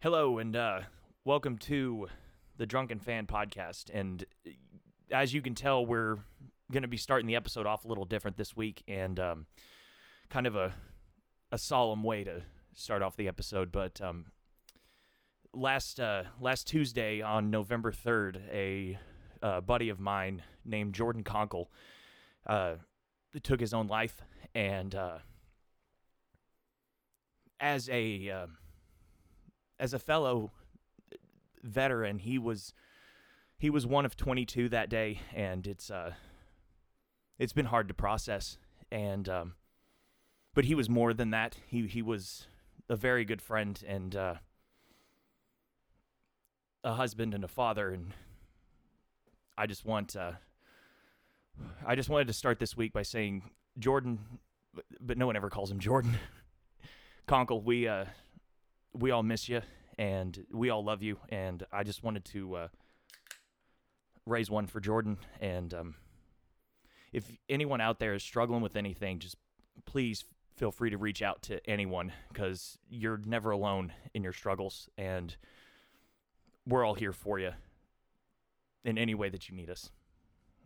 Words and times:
Hello 0.00 0.38
and 0.38 0.54
uh, 0.54 0.82
welcome 1.24 1.58
to 1.58 2.06
the 2.56 2.66
Drunken 2.66 3.00
Fan 3.00 3.26
Podcast. 3.26 3.90
And 3.92 4.24
uh, 4.46 4.50
as 5.10 5.34
you 5.34 5.42
can 5.42 5.56
tell, 5.56 5.84
we're 5.84 6.18
going 6.70 6.82
to 6.82 6.88
be 6.88 6.96
starting 6.96 7.26
the 7.26 7.34
episode 7.34 7.66
off 7.66 7.84
a 7.84 7.88
little 7.88 8.04
different 8.04 8.36
this 8.36 8.54
week, 8.54 8.84
and 8.86 9.18
um, 9.18 9.46
kind 10.30 10.46
of 10.46 10.54
a 10.54 10.72
a 11.50 11.58
solemn 11.58 12.04
way 12.04 12.22
to 12.22 12.42
start 12.74 13.02
off 13.02 13.16
the 13.16 13.26
episode. 13.26 13.72
But 13.72 14.00
um, 14.00 14.26
last 15.52 15.98
uh, 15.98 16.22
last 16.40 16.68
Tuesday 16.68 17.20
on 17.20 17.50
November 17.50 17.90
third, 17.90 18.40
a 18.52 19.00
uh, 19.42 19.62
buddy 19.62 19.88
of 19.88 19.98
mine 19.98 20.44
named 20.64 20.94
Jordan 20.94 21.24
Conkle 21.24 21.66
uh, 22.46 22.74
took 23.42 23.58
his 23.58 23.74
own 23.74 23.88
life, 23.88 24.22
and 24.54 24.96
as 27.58 27.88
a 27.88 28.46
as 29.78 29.94
a 29.94 29.98
fellow 29.98 30.50
veteran, 31.62 32.18
he 32.18 32.38
was 32.38 32.74
he 33.58 33.70
was 33.70 33.86
one 33.86 34.04
of 34.04 34.16
22 34.16 34.68
that 34.68 34.88
day, 34.88 35.20
and 35.34 35.66
it's 35.66 35.90
uh 35.90 36.12
it's 37.38 37.52
been 37.52 37.66
hard 37.66 37.88
to 37.88 37.94
process. 37.94 38.58
And 38.90 39.28
um, 39.28 39.54
but 40.54 40.64
he 40.64 40.74
was 40.74 40.88
more 40.88 41.12
than 41.12 41.30
that. 41.30 41.56
He 41.66 41.86
he 41.86 42.02
was 42.02 42.46
a 42.88 42.96
very 42.96 43.24
good 43.24 43.42
friend 43.42 43.82
and 43.86 44.16
uh, 44.16 44.34
a 46.82 46.94
husband 46.94 47.34
and 47.34 47.44
a 47.44 47.48
father. 47.48 47.90
And 47.90 48.12
I 49.56 49.66
just 49.66 49.84
want 49.84 50.16
uh, 50.16 50.32
I 51.86 51.94
just 51.94 52.08
wanted 52.08 52.28
to 52.28 52.32
start 52.32 52.58
this 52.58 52.76
week 52.76 52.92
by 52.92 53.02
saying 53.02 53.50
Jordan, 53.78 54.18
but 55.00 55.18
no 55.18 55.26
one 55.26 55.36
ever 55.36 55.50
calls 55.50 55.70
him 55.70 55.78
Jordan. 55.78 56.16
Conkle, 57.28 57.62
we 57.62 57.86
uh, 57.86 58.06
we 58.94 59.10
all 59.10 59.22
miss 59.22 59.48
you 59.48 59.60
and 59.98 60.46
we 60.52 60.70
all 60.70 60.84
love 60.84 61.02
you. 61.02 61.18
And 61.28 61.64
I 61.72 61.82
just 61.82 62.02
wanted 62.02 62.24
to 62.26 62.54
uh, 62.54 62.68
raise 64.24 64.50
one 64.50 64.66
for 64.66 64.80
Jordan. 64.80 65.18
And 65.40 65.74
um, 65.74 65.94
if 67.12 67.30
anyone 67.48 67.80
out 67.80 67.98
there 67.98 68.14
is 68.14 68.22
struggling 68.22 68.62
with 68.62 68.76
anything, 68.76 69.18
just 69.18 69.36
please 69.84 70.24
feel 70.56 70.70
free 70.70 70.90
to 70.90 70.98
reach 70.98 71.22
out 71.22 71.42
to 71.42 71.64
anyone 71.68 72.12
because 72.32 72.78
you're 72.88 73.20
never 73.24 73.50
alone 73.50 73.92
in 74.14 74.22
your 74.22 74.32
struggles. 74.32 74.88
And 74.96 75.36
we're 76.66 76.84
all 76.84 76.94
here 76.94 77.12
for 77.12 77.38
you 77.38 77.52
in 78.84 78.98
any 78.98 79.14
way 79.14 79.28
that 79.28 79.48
you 79.48 79.56
need 79.56 79.70
us. 79.70 79.90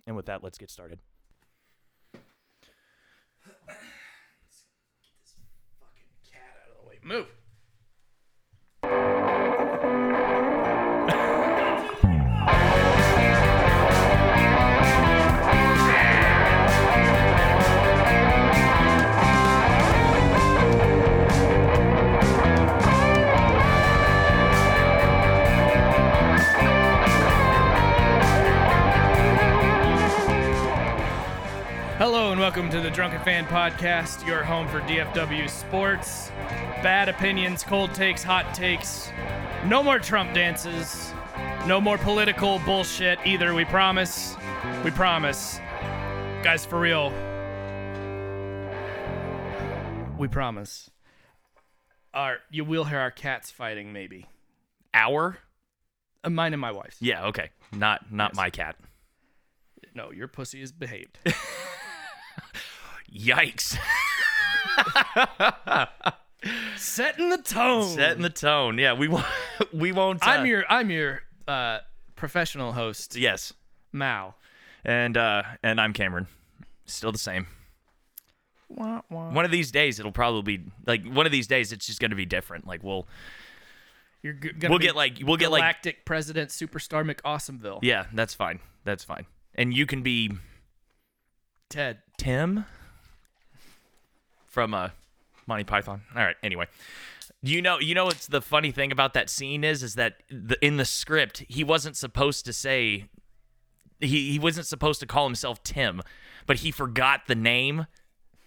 And 0.06 0.14
with 0.16 0.26
that, 0.26 0.42
let's 0.42 0.58
get 0.58 0.70
started. 0.70 0.98
Get 2.12 2.22
this 5.20 5.36
fucking 5.80 6.10
cat 6.30 6.56
out 6.64 6.70
of 6.70 6.82
the 6.82 6.88
way. 6.88 6.98
Move. 7.02 7.41
Welcome 32.42 32.68
to 32.68 32.80
the 32.80 32.90
Drunken 32.90 33.20
Fan 33.22 33.44
Podcast, 33.44 34.26
your 34.26 34.42
home 34.42 34.66
for 34.66 34.80
DFW 34.80 35.48
sports. 35.48 36.30
Bad 36.82 37.08
opinions, 37.08 37.62
cold 37.62 37.94
takes, 37.94 38.24
hot 38.24 38.52
takes. 38.52 39.10
No 39.66 39.80
more 39.80 40.00
Trump 40.00 40.34
dances. 40.34 41.12
No 41.68 41.80
more 41.80 41.98
political 41.98 42.58
bullshit 42.66 43.20
either, 43.24 43.54
we 43.54 43.64
promise. 43.64 44.34
We 44.82 44.90
promise. 44.90 45.60
Guys, 46.42 46.66
for 46.66 46.80
real. 46.80 47.10
We 50.18 50.26
promise. 50.26 50.90
Our, 52.12 52.38
you 52.50 52.64
will 52.64 52.86
hear 52.86 52.98
our 52.98 53.12
cats 53.12 53.52
fighting, 53.52 53.92
maybe. 53.92 54.26
Our? 54.92 55.38
Uh, 56.24 56.30
mine 56.30 56.54
and 56.54 56.60
my 56.60 56.72
wife's. 56.72 56.96
Yeah, 57.00 57.26
okay. 57.26 57.50
Not 57.72 58.10
not 58.10 58.32
Yes. 58.32 58.36
my 58.36 58.50
cat. 58.50 58.74
No, 59.94 60.10
your 60.10 60.26
pussy 60.26 60.60
is 60.60 60.72
behaved. 60.72 61.20
Yikes. 63.14 63.76
Setting 66.76 67.30
the 67.30 67.38
tone. 67.38 67.88
Setting 67.88 68.22
the 68.22 68.30
tone. 68.30 68.78
Yeah, 68.78 68.94
we 68.94 69.08
won't 69.08 69.24
we 69.72 69.92
won't 69.92 70.26
uh, 70.26 70.30
I'm 70.30 70.46
your 70.46 70.64
I'm 70.68 70.90
your 70.90 71.22
uh, 71.46 71.78
professional 72.16 72.72
host, 72.72 73.16
Yes. 73.16 73.52
Mao. 73.92 74.34
And 74.84 75.16
uh 75.16 75.42
and 75.62 75.80
I'm 75.80 75.92
Cameron. 75.92 76.26
Still 76.86 77.12
the 77.12 77.18
same. 77.18 77.46
Wah, 78.68 79.02
wah. 79.10 79.30
One 79.30 79.44
of 79.44 79.50
these 79.50 79.70
days 79.70 80.00
it'll 80.00 80.12
probably 80.12 80.56
be 80.56 80.64
like 80.86 81.06
one 81.06 81.26
of 81.26 81.32
these 81.32 81.46
days 81.46 81.72
it's 81.72 81.86
just 81.86 82.00
going 82.00 82.10
to 82.10 82.16
be 82.16 82.26
different. 82.26 82.66
Like 82.66 82.82
we'll 82.82 83.06
You're 84.22 84.32
g- 84.32 84.52
gonna 84.52 84.72
we'll 84.72 84.78
get 84.80 84.96
like 84.96 85.18
we'll 85.22 85.36
get 85.36 85.50
like 85.52 85.60
Galactic 85.60 86.04
President 86.04 86.50
Superstar 86.50 87.08
McAwesomeville. 87.08 87.80
Yeah, 87.82 88.06
that's 88.12 88.34
fine. 88.34 88.58
That's 88.84 89.04
fine. 89.04 89.26
And 89.54 89.72
you 89.74 89.86
can 89.86 90.02
be 90.02 90.32
Ted. 91.68 91.98
Tim 92.18 92.64
from 94.52 94.74
uh 94.74 94.90
Monty 95.46 95.64
Python. 95.64 96.02
All 96.14 96.22
right, 96.22 96.36
anyway. 96.42 96.66
You 97.42 97.60
know, 97.60 97.80
you 97.80 97.96
know 97.96 98.04
what's 98.04 98.28
the 98.28 98.40
funny 98.40 98.70
thing 98.70 98.92
about 98.92 99.14
that 99.14 99.28
scene 99.28 99.64
is 99.64 99.82
is 99.82 99.96
that 99.96 100.22
the, 100.30 100.56
in 100.64 100.76
the 100.76 100.84
script 100.84 101.44
he 101.48 101.64
wasn't 101.64 101.96
supposed 101.96 102.44
to 102.44 102.52
say 102.52 103.06
he 103.98 104.30
he 104.30 104.38
wasn't 104.38 104.66
supposed 104.66 105.00
to 105.00 105.06
call 105.06 105.24
himself 105.24 105.62
Tim, 105.64 106.02
but 106.46 106.58
he 106.58 106.70
forgot 106.70 107.22
the 107.26 107.34
name. 107.34 107.86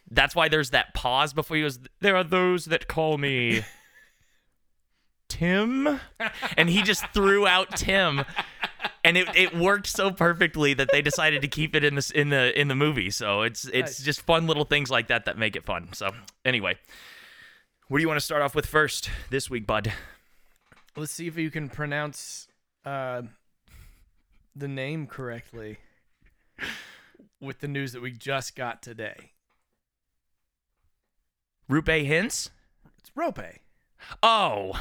That's 0.09 0.35
why 0.35 0.47
there's 0.47 0.69
that 0.69 0.93
pause 0.93 1.33
before 1.33 1.57
he 1.57 1.63
goes, 1.63 1.79
There 1.99 2.15
are 2.15 2.23
those 2.23 2.65
that 2.65 2.87
call 2.87 3.17
me 3.17 3.63
Tim. 5.27 5.99
And 6.55 6.69
he 6.69 6.83
just 6.83 7.05
threw 7.13 7.47
out 7.47 7.75
Tim. 7.75 8.23
And 9.03 9.17
it, 9.17 9.27
it 9.35 9.55
worked 9.55 9.85
so 9.87 10.09
perfectly 10.11 10.73
that 10.73 10.89
they 10.91 11.01
decided 11.03 11.41
to 11.43 11.47
keep 11.47 11.75
it 11.75 11.83
in 11.83 11.93
this 11.95 12.09
in 12.09 12.29
the 12.29 12.59
in 12.59 12.67
the 12.69 12.75
movie. 12.75 13.11
So 13.11 13.43
it's 13.43 13.65
it's 13.65 13.99
Nice. 13.99 14.03
just 14.03 14.21
fun 14.21 14.47
little 14.47 14.65
things 14.65 14.89
like 14.89 15.07
that 15.09 15.25
that 15.25 15.37
make 15.37 15.55
it 15.55 15.63
fun. 15.63 15.93
So 15.93 16.09
anyway, 16.43 16.75
what 17.87 17.99
do 17.99 18.01
you 18.01 18.07
want 18.07 18.19
to 18.19 18.25
start 18.25 18.41
off 18.41 18.55
with 18.55 18.65
first 18.65 19.09
this 19.29 19.47
week, 19.49 19.67
bud? 19.67 19.93
Let's 20.97 21.11
see 21.11 21.27
if 21.27 21.37
you 21.37 21.51
can 21.51 21.69
pronounce 21.69 22.47
uh, 22.83 23.21
the 24.55 24.67
name 24.67 25.05
correctly 25.05 25.77
with 27.39 27.59
the 27.59 27.67
news 27.67 27.91
that 27.93 28.01
we 28.01 28.11
just 28.11 28.55
got 28.55 28.81
today. 28.81 29.31
Rupe 31.69 31.87
hints? 32.05 32.49
It's 32.99 33.11
Rope. 33.15 33.39
Oh 34.23 34.79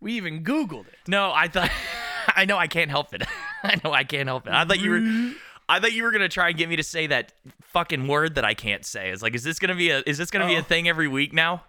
We 0.00 0.12
even 0.14 0.42
Googled 0.44 0.88
it. 0.88 0.96
no, 1.06 1.32
I 1.34 1.48
thought 1.48 1.70
I 2.36 2.44
know 2.44 2.56
I 2.58 2.66
can't 2.66 2.90
help 2.90 3.14
it. 3.14 3.22
I 3.62 3.80
know 3.84 3.92
I 3.92 4.04
can't 4.04 4.28
help 4.28 4.46
it. 4.46 4.52
I 4.52 4.64
thought 4.64 4.80
you 4.80 4.90
were 4.90 4.98
I 5.70 5.80
thought 5.80 5.92
you 5.92 6.02
were 6.02 6.10
gonna 6.12 6.28
try 6.28 6.48
and 6.48 6.56
get 6.56 6.68
me 6.68 6.76
to 6.76 6.82
say 6.82 7.06
that 7.08 7.32
fucking 7.62 8.06
word 8.08 8.36
that 8.36 8.44
I 8.44 8.54
can't 8.54 8.84
say. 8.86 9.10
It's 9.10 9.22
like, 9.22 9.34
is 9.34 9.44
this 9.44 9.58
gonna 9.58 9.74
be 9.74 9.90
a 9.90 10.02
is 10.06 10.16
this 10.18 10.30
gonna 10.30 10.46
be 10.46 10.54
a 10.54 10.60
Oh. 10.60 10.62
thing 10.62 10.88
every 10.88 11.08
week 11.08 11.32
now? 11.32 11.64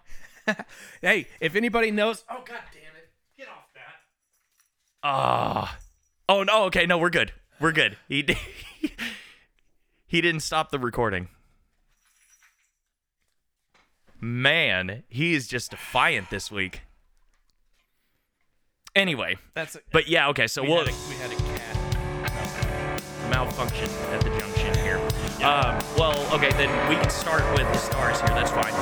Hey, 1.02 1.26
if 1.40 1.54
anybody 1.54 1.90
knows, 1.90 2.24
oh 2.30 2.42
god 2.46 2.60
damn 2.72 2.96
it, 2.96 3.10
get 3.38 3.46
off 3.48 3.72
that. 3.74 4.00
Ah. 5.04 5.78
oh 6.28 6.42
no. 6.42 6.64
Okay, 6.64 6.86
no, 6.86 6.98
we're 6.98 7.10
good. 7.10 7.32
We're 7.60 7.72
good. 7.72 7.96
He 8.08 8.26
he 10.06 10.20
didn't 10.20 10.40
stop 10.40 10.70
the 10.70 10.78
recording. 10.78 11.28
Man, 14.20 15.04
he 15.08 15.34
is 15.34 15.46
just 15.48 15.70
defiant 15.70 16.30
this 16.30 16.50
week. 16.50 16.82
Anyway, 18.96 19.36
That's 19.54 19.76
but 19.92 20.08
yeah, 20.08 20.28
okay. 20.30 20.46
So 20.48 20.62
we, 20.62 20.68
we'll 20.68 20.84
had 20.84 20.88
a, 20.88 21.08
we 21.08 21.14
had 21.16 21.30
a 21.30 21.36
cat. 21.36 21.76
malfunction 23.30 23.88
at 24.12 24.20
the 24.20 24.30
junction 24.30 24.74
here. 24.82 24.98
Um, 25.46 25.78
well, 25.96 26.18
okay, 26.34 26.50
then 26.52 26.70
we 26.88 26.96
can 26.96 27.08
start 27.10 27.44
with 27.52 27.68
the 27.72 27.78
stars 27.78 28.20
here. 28.20 28.30
That's 28.30 28.50
fine. 28.50 28.74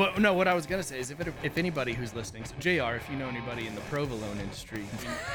Well, 0.00 0.18
no, 0.18 0.32
what 0.32 0.48
I 0.48 0.54
was 0.54 0.64
gonna 0.64 0.82
say 0.82 0.98
is 0.98 1.10
if 1.10 1.20
it, 1.20 1.30
if 1.42 1.58
anybody 1.58 1.92
who's 1.92 2.14
listening, 2.14 2.46
so 2.46 2.54
Jr. 2.58 2.96
If 2.96 3.06
you 3.10 3.16
know 3.16 3.28
anybody 3.28 3.66
in 3.66 3.74
the 3.74 3.82
provolone 3.82 4.38
industry, 4.38 4.82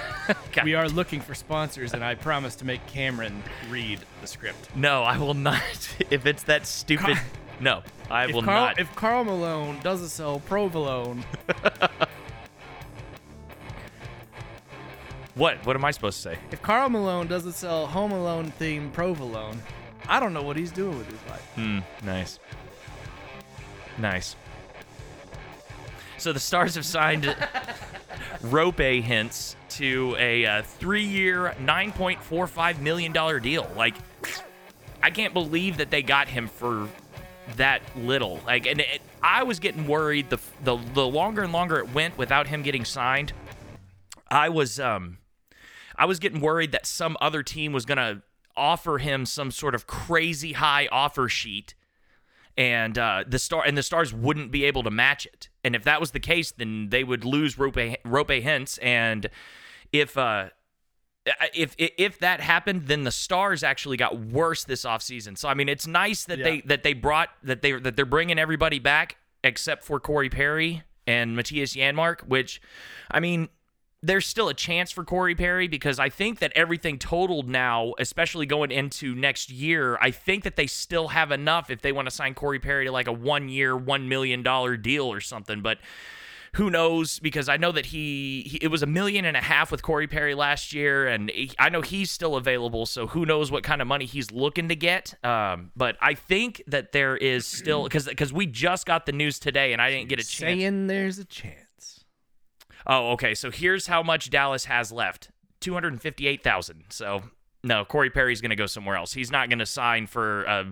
we 0.63 0.73
are 0.73 0.89
looking 0.89 1.21
for 1.21 1.35
sponsors, 1.35 1.93
and 1.93 2.03
I 2.03 2.15
promise 2.15 2.55
to 2.55 2.65
make 2.65 2.83
Cameron 2.87 3.43
read 3.69 3.99
the 4.21 4.27
script. 4.27 4.75
No, 4.75 5.03
I 5.03 5.19
will 5.19 5.35
not. 5.35 5.95
if 6.09 6.25
it's 6.25 6.41
that 6.43 6.65
stupid 6.65 7.19
no, 7.59 7.83
I 8.09 8.25
will 8.25 8.41
Carl, 8.41 8.65
not. 8.65 8.79
If 8.79 8.95
Karl 8.95 9.23
Malone 9.23 9.79
doesn't 9.83 10.07
sell 10.07 10.39
provolone, 10.39 11.23
what? 15.35 15.63
What 15.63 15.75
am 15.75 15.85
I 15.85 15.91
supposed 15.91 16.17
to 16.23 16.23
say? 16.23 16.39
if 16.51 16.63
Karl 16.63 16.89
Malone 16.89 17.27
doesn't 17.27 17.53
sell 17.53 17.85
Home 17.85 18.13
Alone 18.13 18.51
themed 18.59 18.93
provolone, 18.93 19.61
I 20.07 20.19
don't 20.19 20.33
know 20.33 20.41
what 20.41 20.57
he's 20.57 20.71
doing 20.71 20.97
with 20.97 21.07
his 21.07 21.23
life. 21.29 21.51
Hmm. 21.53 21.81
Nice. 22.03 22.39
Nice. 23.99 24.35
So 26.17 26.33
the 26.33 26.39
Stars 26.39 26.75
have 26.75 26.85
signed 26.85 27.35
Rope 28.41 28.77
Hintz 28.77 29.55
to 29.71 30.15
a 30.17 30.45
uh, 30.45 30.61
three-year, 30.63 31.55
nine 31.59 31.91
point 31.91 32.21
four 32.23 32.47
five 32.47 32.81
million 32.81 33.11
dollar 33.11 33.39
deal. 33.39 33.69
Like, 33.75 33.95
I 35.03 35.11
can't 35.11 35.33
believe 35.33 35.77
that 35.77 35.91
they 35.91 36.01
got 36.01 36.27
him 36.27 36.47
for 36.47 36.87
that 37.57 37.81
little. 37.97 38.39
Like, 38.45 38.65
and 38.65 38.81
it, 38.81 39.01
I 39.21 39.43
was 39.43 39.59
getting 39.59 39.87
worried 39.87 40.29
the, 40.29 40.39
the 40.63 40.77
the 40.93 41.05
longer 41.05 41.43
and 41.43 41.53
longer 41.53 41.77
it 41.79 41.93
went 41.93 42.17
without 42.17 42.47
him 42.47 42.63
getting 42.63 42.85
signed. 42.85 43.33
I 44.29 44.49
was 44.49 44.79
um, 44.79 45.17
I 45.95 46.05
was 46.05 46.19
getting 46.19 46.39
worried 46.39 46.71
that 46.71 46.85
some 46.85 47.17
other 47.21 47.43
team 47.43 47.73
was 47.73 47.85
gonna 47.85 48.23
offer 48.55 48.97
him 48.97 49.25
some 49.25 49.51
sort 49.51 49.75
of 49.75 49.85
crazy 49.85 50.53
high 50.53 50.87
offer 50.91 51.27
sheet 51.27 51.75
and 52.57 52.97
uh, 52.97 53.23
the 53.27 53.39
star 53.39 53.63
and 53.65 53.77
the 53.77 53.83
stars 53.83 54.13
wouldn't 54.13 54.51
be 54.51 54.63
able 54.65 54.83
to 54.83 54.91
match 54.91 55.25
it. 55.25 55.49
And 55.65 55.75
if 55.75 55.83
that 55.85 55.99
was 55.99 56.11
the 56.11 56.19
case, 56.19 56.51
then 56.51 56.89
they 56.89 57.03
would 57.03 57.25
lose 57.25 57.57
Rope 57.57 57.75
Rope 58.05 58.27
Hintz. 58.29 58.77
And 58.83 59.27
if 59.91 60.15
uh, 60.15 60.49
if 61.55 61.75
if 61.77 62.19
that 62.19 62.39
happened, 62.39 62.85
then 62.85 63.03
the 63.03 63.11
stars 63.11 63.63
actually 63.63 63.97
got 63.97 64.15
worse 64.19 64.63
this 64.63 64.85
offseason. 64.85 65.35
So 65.35 65.49
I 65.49 65.55
mean, 65.55 65.67
it's 65.67 65.87
nice 65.87 66.25
that 66.25 66.37
they 66.43 66.61
that 66.61 66.83
they 66.83 66.93
brought 66.93 67.29
that 67.41 67.63
they 67.63 67.71
that 67.71 67.95
they're 67.95 68.05
bringing 68.05 68.37
everybody 68.37 68.77
back 68.77 69.17
except 69.43 69.83
for 69.83 69.99
Corey 69.99 70.29
Perry 70.29 70.83
and 71.07 71.35
Mattias 71.35 71.75
Janmark, 71.75 72.21
which 72.27 72.61
I 73.09 73.19
mean. 73.19 73.49
There's 74.03 74.27
still 74.27 74.49
a 74.49 74.53
chance 74.53 74.91
for 74.91 75.03
Corey 75.03 75.33
Perry 75.33 75.67
because 75.67 75.97
I 75.97 76.09
think 76.09 76.37
that 76.39 76.51
everything 76.55 76.99
totaled 76.99 77.49
now, 77.49 77.93
especially 77.97 78.45
going 78.45 78.69
into 78.71 79.15
next 79.15 79.49
year, 79.49 79.97
I 79.99 80.11
think 80.11 80.43
that 80.43 80.55
they 80.57 80.67
still 80.67 81.07
have 81.07 81.31
enough 81.31 81.71
if 81.71 81.81
they 81.81 81.91
want 81.91 82.07
to 82.07 82.11
sign 82.13 82.35
Corey 82.35 82.59
Perry 82.59 82.85
to 82.85 82.91
like 82.91 83.07
a 83.07 83.11
one 83.13 83.49
year, 83.49 83.75
$1 83.75 84.07
million 84.07 84.43
deal 84.81 85.11
or 85.11 85.21
something. 85.21 85.61
But 85.61 85.79
who 86.53 86.69
knows 86.69 87.19
because 87.19 87.49
I 87.49 87.57
know 87.57 87.71
that 87.73 87.87
he, 87.87 88.43
he 88.47 88.57
it 88.61 88.67
was 88.69 88.81
a 88.81 88.85
million 88.85 89.25
and 89.25 89.35
a 89.35 89.41
half 89.41 89.71
with 89.71 89.81
Corey 89.81 90.07
Perry 90.07 90.35
last 90.35 90.71
year, 90.71 91.07
and 91.07 91.29
he- 91.31 91.51
I 91.59 91.69
know 91.69 91.81
he's 91.81 92.11
still 92.11 92.35
available. 92.35 92.85
So 92.85 93.07
who 93.07 93.25
knows 93.25 93.51
what 93.51 93.63
kind 93.63 93.81
of 93.81 93.87
money 93.89 94.05
he's 94.05 94.31
looking 94.31 94.69
to 94.69 94.75
get? 94.75 95.15
Um, 95.25 95.71
but 95.75 95.97
I 95.99 96.13
think 96.13 96.61
that 96.67 96.91
there 96.93 97.17
is 97.17 97.45
still 97.47 97.83
because 97.83 98.05
because 98.05 98.31
we 98.31 98.45
just 98.45 98.85
got 98.85 99.05
the 99.05 99.11
news 99.11 99.37
today, 99.39 99.73
and 99.73 99.81
I 99.81 99.89
didn't 99.89 100.07
get 100.09 100.19
a 100.19 100.23
chance. 100.23 100.59
Saying 100.59 100.87
there's 100.87 101.17
a 101.19 101.25
chance. 101.25 101.59
Oh, 102.87 103.11
okay. 103.11 103.33
So 103.33 103.51
here's 103.51 103.87
how 103.87 104.03
much 104.03 104.29
Dallas 104.29 104.65
has 104.65 104.91
left: 104.91 105.29
two 105.59 105.73
hundred 105.73 106.01
fifty-eight 106.01 106.43
thousand. 106.43 106.85
So 106.89 107.23
no, 107.63 107.85
Corey 107.85 108.09
Perry's 108.09 108.41
going 108.41 108.51
to 108.51 108.55
go 108.55 108.67
somewhere 108.67 108.95
else. 108.95 109.13
He's 109.13 109.31
not 109.31 109.49
going 109.49 109.59
to 109.59 109.65
sign 109.65 110.07
for. 110.07 110.47
Uh, 110.47 110.63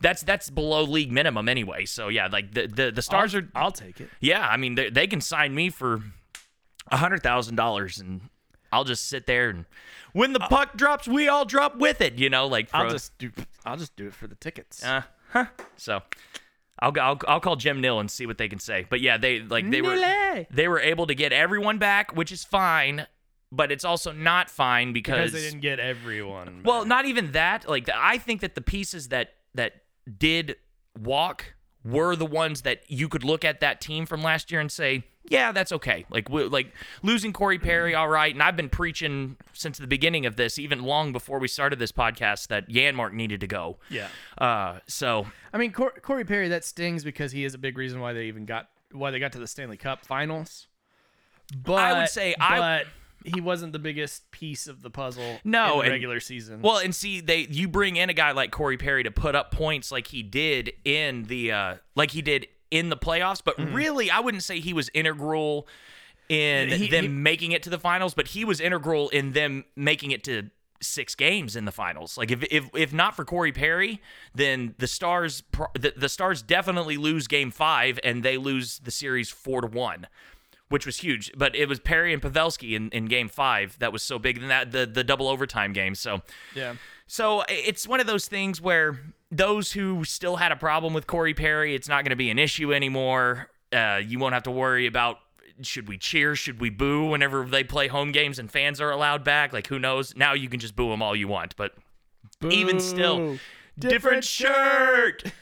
that's 0.00 0.22
that's 0.22 0.48
below 0.48 0.84
league 0.84 1.12
minimum 1.12 1.48
anyway. 1.48 1.84
So 1.84 2.08
yeah, 2.08 2.28
like 2.28 2.54
the 2.54 2.66
the, 2.66 2.90
the 2.90 3.02
stars 3.02 3.34
I'll, 3.34 3.42
are. 3.42 3.48
I'll 3.54 3.72
take 3.72 4.00
it. 4.00 4.08
Yeah, 4.20 4.46
I 4.46 4.56
mean 4.56 4.74
they, 4.76 4.90
they 4.90 5.06
can 5.06 5.20
sign 5.20 5.54
me 5.54 5.70
for 5.70 6.02
a 6.90 6.96
hundred 6.96 7.22
thousand 7.22 7.56
dollars, 7.56 7.98
and 7.98 8.22
I'll 8.72 8.84
just 8.84 9.08
sit 9.08 9.26
there 9.26 9.50
and 9.50 9.66
when 10.12 10.32
the 10.32 10.40
puck 10.40 10.76
drops, 10.76 11.06
we 11.06 11.28
all 11.28 11.44
drop 11.44 11.76
with 11.76 12.00
it. 12.00 12.14
You 12.14 12.30
know, 12.30 12.46
like 12.46 12.68
I'll 12.72 12.90
just 12.90 13.16
do. 13.18 13.30
I'll 13.64 13.76
just 13.76 13.96
do 13.96 14.06
it 14.06 14.14
for 14.14 14.26
the 14.26 14.34
tickets. 14.34 14.84
uh, 14.84 15.02
huh. 15.30 15.46
So 15.76 16.02
I'll, 16.82 16.92
go- 16.92 17.00
I'll 17.00 17.18
I'll 17.28 17.40
call 17.40 17.56
Jim 17.56 17.80
Nill 17.80 18.00
and 18.00 18.10
see 18.10 18.26
what 18.26 18.38
they 18.38 18.48
can 18.48 18.58
say. 18.58 18.86
But 18.88 19.00
yeah, 19.00 19.18
they 19.18 19.40
like 19.40 19.70
they 19.70 19.82
were 19.82 19.96
they 20.50 20.68
were 20.68 20.80
able 20.80 21.06
to 21.06 21.14
get 21.14 21.32
everyone 21.32 21.78
back, 21.78 22.14
which 22.16 22.32
is 22.32 22.44
fine. 22.44 23.06
But 23.52 23.72
it's 23.72 23.84
also 23.84 24.12
not 24.12 24.48
fine 24.48 24.92
because 24.92 25.16
because, 25.16 25.32
they 25.32 25.40
didn't 25.40 25.60
get 25.60 25.80
everyone. 25.80 26.62
well, 26.64 26.84
not 26.84 27.04
even 27.06 27.32
that. 27.32 27.68
Like 27.68 27.88
I 27.94 28.18
think 28.18 28.42
that 28.42 28.54
the 28.54 28.60
pieces 28.60 29.08
that 29.08 29.34
that 29.54 29.72
did 30.18 30.56
walk 30.98 31.54
were 31.84 32.14
the 32.14 32.26
ones 32.26 32.62
that 32.62 32.82
you 32.88 33.08
could 33.08 33.24
look 33.24 33.44
at 33.44 33.60
that 33.60 33.80
team 33.80 34.06
from 34.06 34.22
last 34.22 34.50
year 34.52 34.60
and 34.60 34.70
say, 34.70 35.04
yeah, 35.30 35.52
that's 35.52 35.72
okay. 35.72 36.04
Like 36.10 36.28
we, 36.28 36.42
like 36.44 36.74
losing 37.02 37.32
Corey 37.32 37.58
Perry, 37.58 37.94
all 37.94 38.08
right. 38.08 38.34
And 38.34 38.42
I've 38.42 38.56
been 38.56 38.68
preaching 38.68 39.36
since 39.54 39.78
the 39.78 39.86
beginning 39.86 40.26
of 40.26 40.36
this, 40.36 40.58
even 40.58 40.82
long 40.82 41.12
before 41.12 41.38
we 41.38 41.48
started 41.48 41.78
this 41.78 41.92
podcast, 41.92 42.48
that 42.48 42.68
Janmark 42.68 43.12
needed 43.14 43.40
to 43.40 43.46
go. 43.46 43.78
yeah. 43.88 44.08
Uh, 44.36 44.80
so 44.86 45.26
I 45.52 45.58
mean, 45.58 45.72
Cor- 45.72 45.94
Corey 46.02 46.24
Perry 46.24 46.48
that 46.48 46.64
stings 46.64 47.04
because 47.04 47.32
he 47.32 47.44
is 47.44 47.54
a 47.54 47.58
big 47.58 47.78
reason 47.78 48.00
why 48.00 48.12
they 48.12 48.24
even 48.26 48.44
got 48.44 48.68
why 48.92 49.10
they 49.10 49.18
got 49.20 49.32
to 49.32 49.38
the 49.38 49.46
Stanley 49.46 49.76
Cup 49.78 50.04
Finals. 50.04 50.66
But 51.56 51.74
I 51.78 51.98
would 52.00 52.08
say 52.08 52.34
I- 52.38 52.58
but 52.58 52.86
he 53.24 53.40
wasn't 53.40 53.72
the 53.74 53.78
biggest 53.78 54.30
piece 54.30 54.66
of 54.66 54.80
the 54.82 54.88
puzzle. 54.90 55.38
No, 55.44 55.72
in 55.74 55.78
the 55.78 55.82
and- 55.84 55.90
regular 55.92 56.20
season. 56.20 56.62
Well, 56.62 56.78
and 56.78 56.94
see, 56.94 57.20
they 57.20 57.46
you 57.50 57.68
bring 57.68 57.96
in 57.96 58.08
a 58.10 58.14
guy 58.14 58.32
like 58.32 58.50
Corey 58.50 58.78
Perry 58.78 59.02
to 59.04 59.10
put 59.10 59.34
up 59.34 59.50
points 59.52 59.92
like 59.92 60.06
he 60.08 60.22
did 60.22 60.72
in 60.84 61.24
the 61.24 61.52
uh 61.52 61.74
like 61.94 62.12
he 62.12 62.22
did 62.22 62.46
in 62.70 62.88
the 62.88 62.96
playoffs, 62.96 63.40
but 63.44 63.56
mm-hmm. 63.56 63.74
really, 63.74 64.10
I 64.10 64.20
wouldn't 64.20 64.42
say 64.42 64.60
he 64.60 64.72
was 64.72 64.90
integral 64.94 65.66
in. 66.28 66.68
He- 66.68 66.88
them 66.88 67.04
he- 67.04 67.08
making 67.08 67.52
it 67.52 67.62
to 67.64 67.70
the 67.70 67.78
finals, 67.78 68.14
but 68.14 68.28
he 68.28 68.44
was 68.44 68.60
integral 68.60 69.08
in 69.10 69.32
them 69.32 69.64
making 69.76 70.10
it 70.12 70.24
to 70.24 70.50
six 70.82 71.14
games 71.14 71.56
in 71.56 71.66
the 71.66 71.72
finals. 71.72 72.16
Like 72.16 72.30
if 72.30 72.42
if 72.50 72.70
if 72.74 72.92
not 72.92 73.14
for 73.14 73.24
Corey 73.24 73.52
Perry, 73.52 74.00
then 74.34 74.74
the 74.78 74.86
Stars 74.86 75.42
the, 75.74 75.92
the 75.96 76.08
Stars 76.08 76.42
definitely 76.42 76.96
lose 76.96 77.26
game 77.26 77.50
5 77.50 78.00
and 78.02 78.22
they 78.22 78.38
lose 78.38 78.78
the 78.78 78.90
series 78.90 79.28
4 79.30 79.62
to 79.62 79.66
1 79.66 80.06
which 80.70 80.86
was 80.86 80.98
huge. 80.98 81.30
But 81.36 81.54
it 81.54 81.68
was 81.68 81.80
Perry 81.80 82.14
and 82.14 82.22
Pavelski 82.22 82.74
in, 82.74 82.90
in 82.90 83.06
game 83.06 83.28
five 83.28 83.76
that 83.80 83.92
was 83.92 84.02
so 84.02 84.18
big. 84.18 84.38
than 84.38 84.48
that 84.48 84.70
the, 84.70 84.86
the 84.86 85.04
double 85.04 85.28
overtime 85.28 85.72
game. 85.72 85.94
So 85.94 86.22
yeah. 86.54 86.74
so 87.06 87.44
it's 87.48 87.86
one 87.86 88.00
of 88.00 88.06
those 88.06 88.26
things 88.26 88.60
where 88.60 89.00
those 89.30 89.72
who 89.72 90.04
still 90.04 90.36
had 90.36 90.52
a 90.52 90.56
problem 90.56 90.92
with 90.92 91.06
Corey 91.06 91.34
Perry, 91.34 91.74
it's 91.74 91.88
not 91.88 92.04
going 92.04 92.10
to 92.10 92.16
be 92.16 92.30
an 92.30 92.38
issue 92.38 92.72
anymore. 92.74 93.48
Uh, 93.72 94.00
you 94.04 94.18
won't 94.18 94.34
have 94.34 94.42
to 94.44 94.50
worry 94.50 94.86
about 94.86 95.18
should 95.62 95.88
we 95.88 95.98
cheer, 95.98 96.34
should 96.34 96.60
we 96.60 96.70
boo 96.70 97.06
whenever 97.06 97.44
they 97.44 97.62
play 97.62 97.88
home 97.88 98.12
games 98.12 98.38
and 98.38 98.50
fans 98.50 98.80
are 98.80 98.90
allowed 98.90 99.24
back. 99.24 99.52
Like 99.52 99.66
who 99.66 99.78
knows? 99.78 100.16
Now 100.16 100.32
you 100.32 100.48
can 100.48 100.60
just 100.60 100.74
boo 100.74 100.88
them 100.88 101.02
all 101.02 101.14
you 101.14 101.28
want, 101.28 101.54
but 101.56 101.74
even 102.48 102.80
still, 102.80 103.18
Boo. 103.18 103.38
different 103.78 104.24
shirt. 104.24 105.24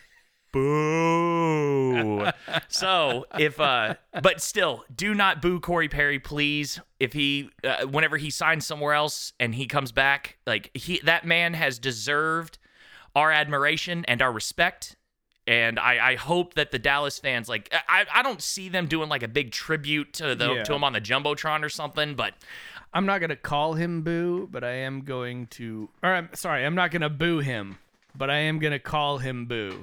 Boo. 0.50 2.26
so 2.68 3.26
if 3.38 3.60
uh 3.60 3.94
but 4.22 4.40
still 4.40 4.82
do 4.94 5.14
not 5.14 5.42
boo 5.42 5.60
Corey 5.60 5.90
Perry 5.90 6.18
please 6.18 6.80
if 6.98 7.12
he 7.12 7.50
uh, 7.62 7.84
whenever 7.86 8.16
he 8.16 8.30
signs 8.30 8.66
somewhere 8.66 8.94
else 8.94 9.34
and 9.38 9.54
he 9.54 9.66
comes 9.66 9.92
back 9.92 10.38
like 10.46 10.70
he 10.72 11.00
that 11.04 11.26
man 11.26 11.52
has 11.52 11.78
deserved 11.78 12.58
our 13.18 13.30
admiration 13.32 14.04
and 14.06 14.22
our 14.22 14.32
respect 14.32 14.96
and 15.46 15.78
I, 15.78 16.10
I 16.10 16.14
hope 16.16 16.54
that 16.54 16.70
the 16.72 16.78
Dallas 16.78 17.18
fans 17.18 17.48
like 17.48 17.64
I, 17.88 18.04
I 18.14 18.22
don't 18.22 18.42
see 18.42 18.68
them 18.68 18.86
doing 18.86 19.08
like 19.08 19.22
a 19.22 19.28
big 19.28 19.50
tribute 19.50 20.12
to 20.14 20.34
the 20.34 20.48
Yeah. 20.54 20.62
to 20.64 20.74
him 20.74 20.84
on 20.84 20.92
the 20.92 21.00
jumbotron 21.00 21.62
or 21.62 21.68
something 21.68 22.14
but 22.14 22.34
I'm 22.92 23.04
not 23.06 23.20
gonna 23.20 23.36
call 23.36 23.74
him 23.74 24.00
boo, 24.02 24.48
but 24.50 24.64
I 24.64 24.70
am 24.88 25.02
going 25.02 25.46
to. 25.58 25.90
Or 26.02 26.10
I'm 26.14 26.30
sorry, 26.34 26.64
I'm 26.64 26.74
not 26.74 26.90
gonna 26.90 27.10
boo 27.10 27.38
him, 27.40 27.76
but 28.14 28.30
I 28.30 28.38
am 28.48 28.58
gonna 28.58 28.78
call 28.78 29.18
him 29.18 29.44
boo, 29.44 29.82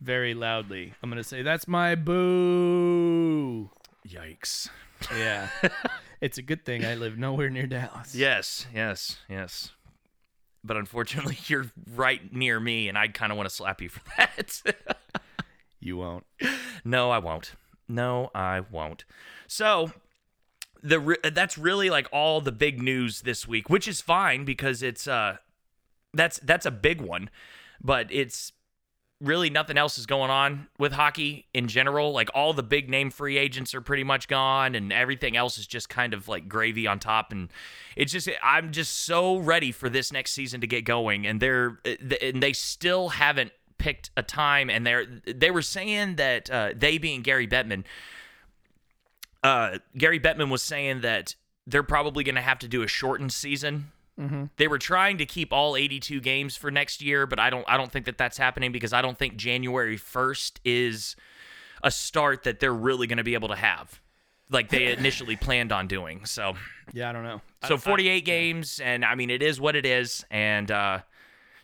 very 0.00 0.32
loudly. 0.32 0.94
I'm 1.02 1.10
gonna 1.10 1.24
say 1.24 1.42
that's 1.42 1.68
my 1.68 1.94
boo. 1.94 3.68
yikes 4.08 4.70
Yeah, 5.14 5.48
it's 6.22 6.38
a 6.38 6.42
good 6.42 6.64
thing 6.64 6.86
I 6.86 6.94
live 6.94 7.18
nowhere 7.18 7.50
near 7.50 7.66
Dallas. 7.66 8.14
Yes, 8.14 8.66
yes, 8.74 9.18
yes. 9.28 9.72
But 10.64 10.76
unfortunately, 10.76 11.38
you're 11.46 11.70
right 11.94 12.32
near 12.32 12.60
me, 12.60 12.88
and 12.88 12.96
I 12.96 13.08
kind 13.08 13.32
of 13.32 13.36
want 13.38 13.48
to 13.48 13.54
slap 13.54 13.80
you 13.80 13.88
for 13.88 14.00
that. 14.16 14.52
you 15.80 15.96
won't. 15.96 16.24
no, 16.84 17.10
I 17.10 17.18
won't. 17.18 17.52
No, 17.88 18.30
I 18.34 18.60
won't. 18.60 19.04
So, 19.46 19.92
the 20.82 20.98
re- 21.00 21.16
that's 21.32 21.58
really 21.58 21.90
like 21.90 22.08
all 22.12 22.40
the 22.40 22.52
big 22.52 22.80
news 22.82 23.22
this 23.22 23.46
week, 23.46 23.68
which 23.68 23.86
is 23.86 24.00
fine 24.00 24.44
because 24.44 24.82
it's 24.82 25.06
uh 25.06 25.36
that's 26.14 26.38
that's 26.40 26.66
a 26.66 26.70
big 26.70 27.00
one, 27.00 27.30
but 27.82 28.06
it's 28.10 28.52
really 29.22 29.48
nothing 29.48 29.78
else 29.78 29.96
is 29.98 30.06
going 30.06 30.30
on 30.30 30.66
with 30.78 30.92
hockey 30.92 31.46
in 31.54 31.68
general. 31.68 32.12
Like 32.12 32.28
all 32.34 32.52
the 32.52 32.62
big 32.62 32.90
name 32.90 33.10
free 33.10 33.38
agents 33.38 33.74
are 33.74 33.80
pretty 33.80 34.04
much 34.04 34.28
gone, 34.28 34.74
and 34.74 34.92
everything 34.92 35.36
else 35.36 35.58
is 35.58 35.66
just 35.66 35.88
kind 35.88 36.12
of 36.12 36.28
like 36.28 36.48
gravy 36.48 36.86
on 36.86 36.98
top. 36.98 37.32
And 37.32 37.48
it's 37.96 38.12
just 38.12 38.28
I'm 38.42 38.72
just 38.72 39.04
so 39.04 39.38
ready 39.38 39.72
for 39.72 39.88
this 39.88 40.12
next 40.12 40.32
season 40.32 40.60
to 40.60 40.66
get 40.66 40.84
going, 40.84 41.26
and 41.26 41.40
they're 41.40 41.78
and 42.20 42.42
they 42.42 42.52
still 42.52 43.10
haven't 43.10 43.52
picked 43.78 44.10
a 44.16 44.22
time, 44.22 44.68
and 44.68 44.86
they're 44.86 45.06
they 45.24 45.50
were 45.50 45.62
saying 45.62 46.16
that 46.16 46.50
uh, 46.50 46.70
they 46.76 46.98
being 46.98 47.22
Gary 47.22 47.46
Bettman, 47.46 47.84
uh, 49.42 49.78
Gary 49.96 50.20
Bettman 50.20 50.50
was 50.50 50.62
saying 50.62 51.02
that 51.02 51.36
they're 51.66 51.82
probably 51.84 52.24
going 52.24 52.34
to 52.34 52.40
have 52.40 52.58
to 52.58 52.68
do 52.68 52.82
a 52.82 52.88
shortened 52.88 53.32
season 53.32 53.92
They 54.56 54.68
were 54.68 54.78
trying 54.78 55.18
to 55.18 55.26
keep 55.26 55.52
all 55.52 55.74
82 55.76 56.20
games 56.20 56.56
for 56.56 56.70
next 56.70 57.02
year, 57.02 57.26
but 57.26 57.38
I 57.40 57.50
don't 57.50 57.64
I 57.68 57.76
don't 57.76 57.90
think 57.90 58.06
that 58.06 58.18
that's 58.18 58.38
happening 58.38 58.70
because 58.70 58.92
I 58.92 59.02
don't 59.02 59.18
think 59.18 59.36
January 59.36 59.98
1st 59.98 60.60
is 60.64 61.16
a 61.82 61.90
start 61.90 62.44
that 62.44 62.60
they're 62.60 62.72
really 62.72 63.08
going 63.08 63.16
to 63.18 63.24
be 63.24 63.34
able 63.34 63.48
to 63.48 63.56
have 63.56 64.00
like 64.50 64.68
they 64.68 64.92
initially 64.98 65.34
planned 65.34 65.72
on 65.72 65.88
doing. 65.88 66.24
So 66.26 66.54
Yeah, 66.92 67.10
I 67.10 67.12
don't 67.12 67.24
know. 67.24 67.40
so 67.66 67.76
48 67.76 68.24
games 68.24 68.78
and 68.80 69.04
I 69.04 69.16
mean 69.16 69.30
it 69.30 69.42
is 69.42 69.60
what 69.60 69.74
it 69.74 69.86
is 69.86 70.24
and 70.30 70.70
uh 70.70 71.00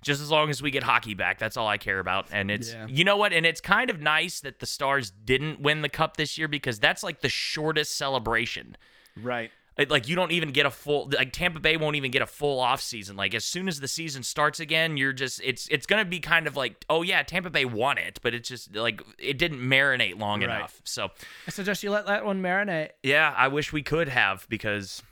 just 0.01 0.21
as 0.23 0.31
long 0.31 0.49
as 0.49 0.63
we 0.63 0.71
get 0.71 0.85
hockey 0.85 1.15
back, 1.15 1.39
that's 1.41 1.57
all 1.57 1.67
I 1.67 1.77
care 1.77 1.99
about. 1.99 2.29
And 2.33 2.51
it's 2.53 2.73
Yeah. 2.73 2.87
you 2.89 3.05
know 3.05 3.17
what? 3.17 3.33
And 3.33 3.45
it's 3.45 3.61
kind 3.61 3.91
of 3.91 4.01
nice 4.01 4.41
that 4.41 4.61
the 4.61 4.67
Stars 4.67 5.11
didn't 5.11 5.61
win 5.61 5.83
the 5.83 5.89
cup 5.89 6.17
this 6.17 6.39
year 6.39 6.47
because 6.49 6.79
that's 6.79 7.03
like 7.03 7.21
the 7.21 7.29
shortest 7.29 7.97
celebration. 7.97 8.77
Right. 9.21 9.51
Like- 9.79 9.91
Like 9.91 10.09
you 10.09 10.17
don't 10.17 10.33
even 10.33 10.51
get 10.51 10.67
a 10.67 10.71
full 10.71 11.09
like 11.17 11.33
Tampa 11.33 11.61
Bay 11.61 11.77
won't 11.77 11.95
even 11.97 12.11
get 12.11 12.21
a 12.21 12.27
full 12.27 12.59
off 12.59 12.81
season. 12.81 13.15
Like 13.17 13.33
as 13.35 13.45
soon 13.45 13.69
as 13.69 13.79
the 13.81 13.87
season 13.89 14.23
starts 14.25 14.59
again, 14.61 14.97
you're 14.97 15.13
just 15.13 15.41
it's 15.45 15.69
it's 15.69 15.87
gonna 15.87 16.05
be 16.05 16.19
kind 16.21 16.47
of 16.49 16.57
like 16.57 16.85
oh 16.91 17.03
yeah 17.03 17.23
Tampa 17.23 17.49
Bay 17.51 17.65
won 17.65 17.97
it, 17.97 18.19
but 18.23 18.35
it's 18.35 18.49
just 18.49 18.75
like 18.75 19.01
it 19.19 19.39
didn't 19.39 19.61
marinate 19.61 20.19
long 20.19 20.41
Right. 20.43 20.57
enough. 20.57 20.81
So 20.85 21.11
I 21.47 21.51
suggest 21.53 21.83
you 21.85 21.91
let 21.93 22.07
that 22.07 22.25
one 22.25 22.43
marinate. 22.43 22.91
yeah, 23.05 23.33
I 23.37 23.47
wish 23.49 23.73
we 23.73 23.83
could 23.83 24.09
have 24.09 24.47
because 24.49 25.03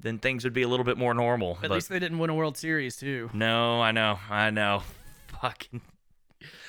then 0.00 0.18
things 0.18 0.42
would 0.42 0.52
be 0.52 0.62
a 0.62 0.68
little 0.68 0.84
bit 0.84 0.98
more 0.98 1.14
normal. 1.14 1.52
At 1.62 1.68
but 1.68 1.70
least 1.72 1.88
they 1.88 2.00
didn't 2.00 2.18
win 2.18 2.28
a 2.28 2.34
World 2.34 2.56
Series 2.56 2.96
too. 2.96 3.30
no, 3.32 3.80
I 3.80 3.92
know, 3.92 4.18
I 4.28 4.50
know, 4.50 4.82
fucking. 5.40 5.80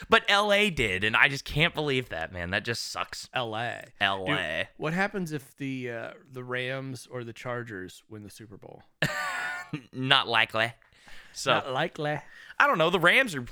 But 0.09 0.23
L.A. 0.27 0.69
did, 0.69 1.03
and 1.03 1.15
I 1.15 1.27
just 1.29 1.45
can't 1.45 1.73
believe 1.73 2.09
that, 2.09 2.31
man. 2.33 2.49
That 2.51 2.63
just 2.65 2.91
sucks. 2.91 3.29
L.A. 3.33 3.85
L.A. 4.01 4.69
What 4.77 4.93
happens 4.93 5.31
if 5.31 5.55
the 5.57 5.91
uh, 5.91 6.11
the 6.31 6.43
Rams 6.43 7.07
or 7.09 7.23
the 7.23 7.33
Chargers 7.33 8.03
win 8.09 8.23
the 8.23 8.29
Super 8.29 8.57
Bowl? 8.57 8.83
Not 9.91 10.27
likely. 10.27 10.73
So 11.33 11.51
Not 11.53 11.71
likely. 11.71 12.19
I 12.59 12.67
don't 12.67 12.77
know. 12.77 12.89
The 12.89 12.99
Rams 12.99 13.35
are. 13.35 13.45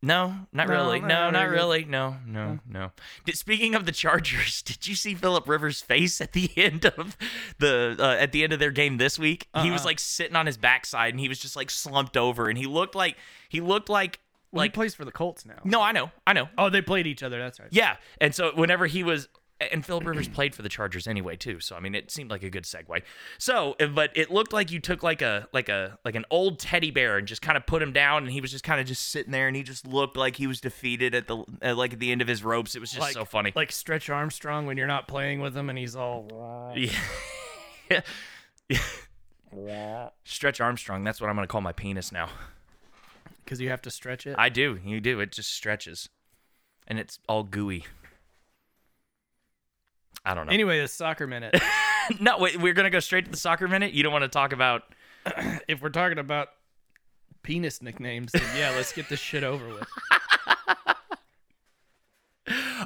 No, 0.00 0.34
not 0.52 0.68
No, 0.68 0.74
really. 0.74 0.98
they're 1.00 1.08
No, 1.08 1.14
not 1.30 1.32
not 1.32 1.48
really. 1.48 1.86
No, 1.86 2.16
no, 2.26 2.58
no. 2.68 2.92
Did, 3.24 3.38
speaking 3.38 3.74
of 3.74 3.86
the 3.86 3.90
Chargers, 3.92 4.60
did 4.66 4.86
you 4.86 4.94
see 4.94 5.14
Philip 5.14 5.48
Rivers' 5.48 5.80
face 5.80 6.20
at 6.20 6.32
the 6.34 6.50
end 6.58 6.84
of 6.84 7.16
the 7.58 7.96
uh, 7.98 8.16
at 8.20 8.30
the 8.32 8.44
end 8.44 8.52
of 8.52 8.58
their 8.58 8.70
game 8.70 8.98
this 8.98 9.18
week? 9.18 9.48
He 9.62 9.70
was 9.70 9.80
Uh-uh. 9.80 9.86
like 9.86 9.98
sitting 9.98 10.36
on 10.36 10.44
his 10.44 10.58
backside 10.58 11.14
and 11.14 11.20
he 11.20 11.28
was 11.28 11.38
just 11.38 11.56
like 11.56 11.70
slumped 11.70 12.18
over 12.18 12.50
and 12.50 12.58
he 12.58 12.66
looked 12.66 12.94
like 12.94 13.16
he 13.48 13.62
looked 13.62 13.88
like 13.88 14.20
Well, 14.54 14.62
like 14.62 14.72
he 14.72 14.74
plays 14.74 14.94
for 14.94 15.04
the 15.04 15.12
Colts 15.12 15.44
now. 15.44 15.60
no, 15.64 15.80
I 15.80 15.92
know, 15.92 16.10
I 16.26 16.32
know. 16.32 16.48
Oh, 16.56 16.70
they 16.70 16.82
played 16.82 17.06
each 17.06 17.22
other. 17.22 17.38
That's 17.38 17.58
right. 17.60 17.68
Yeah, 17.70 17.96
and 18.20 18.34
so 18.34 18.52
whenever 18.54 18.86
he 18.86 19.02
was, 19.02 19.28
and 19.60 19.84
Philip 19.84 20.06
Rivers 20.06 20.28
played 20.34 20.54
for 20.54 20.62
the 20.62 20.68
Chargers 20.68 21.06
anyway 21.06 21.36
too. 21.36 21.60
So 21.60 21.76
I 21.76 21.80
mean, 21.80 21.94
it 21.94 22.10
seemed 22.10 22.30
like 22.30 22.42
a 22.42 22.50
good 22.50 22.64
segue. 22.64 23.02
So, 23.38 23.76
uh, 23.80 23.86
but 23.86 24.10
it 24.14 24.30
looked 24.30 24.52
like 24.52 24.70
you 24.70 24.80
took 24.80 25.02
like 25.02 25.22
a 25.22 25.48
like 25.52 25.68
a 25.68 25.98
like 26.04 26.14
an 26.14 26.24
old 26.30 26.58
teddy 26.58 26.90
bear 26.90 27.16
and 27.18 27.26
just 27.26 27.42
kind 27.42 27.56
of 27.56 27.66
put 27.66 27.82
him 27.82 27.92
down, 27.92 28.22
and 28.22 28.32
he 28.32 28.40
was 28.40 28.50
just 28.50 28.64
kind 28.64 28.80
of 28.80 28.86
just 28.86 29.10
sitting 29.10 29.32
there, 29.32 29.48
and 29.48 29.56
he 29.56 29.62
just 29.62 29.86
looked 29.86 30.16
like 30.16 30.36
he 30.36 30.46
was 30.46 30.60
defeated 30.60 31.14
at 31.14 31.26
the 31.26 31.44
uh, 31.62 31.74
like 31.74 31.92
at 31.92 31.98
the 31.98 32.12
end 32.12 32.22
of 32.22 32.28
his 32.28 32.44
ropes. 32.44 32.74
It 32.74 32.80
was 32.80 32.90
just 32.90 33.00
like, 33.00 33.14
so 33.14 33.24
funny. 33.24 33.52
Like 33.54 33.72
Stretch 33.72 34.08
Armstrong 34.08 34.66
when 34.66 34.76
you're 34.76 34.86
not 34.86 35.08
playing 35.08 35.40
with 35.40 35.56
him 35.56 35.68
and 35.68 35.78
he's 35.78 35.96
all. 35.96 36.74
yeah. 36.76 36.90
Stretch 40.24 40.60
Armstrong. 40.60 41.04
That's 41.04 41.20
what 41.20 41.30
I'm 41.30 41.36
gonna 41.36 41.46
call 41.46 41.60
my 41.60 41.72
penis 41.72 42.12
now. 42.12 42.28
Because 43.44 43.60
you 43.60 43.68
have 43.70 43.82
to 43.82 43.90
stretch 43.90 44.26
it. 44.26 44.34
I 44.38 44.48
do. 44.48 44.78
You 44.84 45.00
do. 45.00 45.20
It 45.20 45.32
just 45.32 45.52
stretches, 45.52 46.08
and 46.86 46.98
it's 46.98 47.18
all 47.28 47.42
gooey. 47.42 47.84
I 50.24 50.34
don't 50.34 50.46
know. 50.46 50.52
Anyway, 50.52 50.80
the 50.80 50.88
soccer 50.88 51.26
minute. 51.26 51.54
no, 52.20 52.38
wait, 52.38 52.58
we're 52.58 52.72
gonna 52.72 52.88
go 52.90 53.00
straight 53.00 53.26
to 53.26 53.30
the 53.30 53.36
soccer 53.36 53.68
minute. 53.68 53.92
You 53.92 54.02
don't 54.02 54.12
want 54.12 54.22
to 54.22 54.28
talk 54.28 54.52
about 54.52 54.82
if 55.68 55.82
we're 55.82 55.90
talking 55.90 56.18
about 56.18 56.48
penis 57.42 57.82
nicknames, 57.82 58.32
then 58.32 58.42
yeah, 58.56 58.70
let's 58.70 58.92
get 58.92 59.08
this 59.10 59.20
shit 59.20 59.44
over 59.44 59.66
with. 59.68 59.86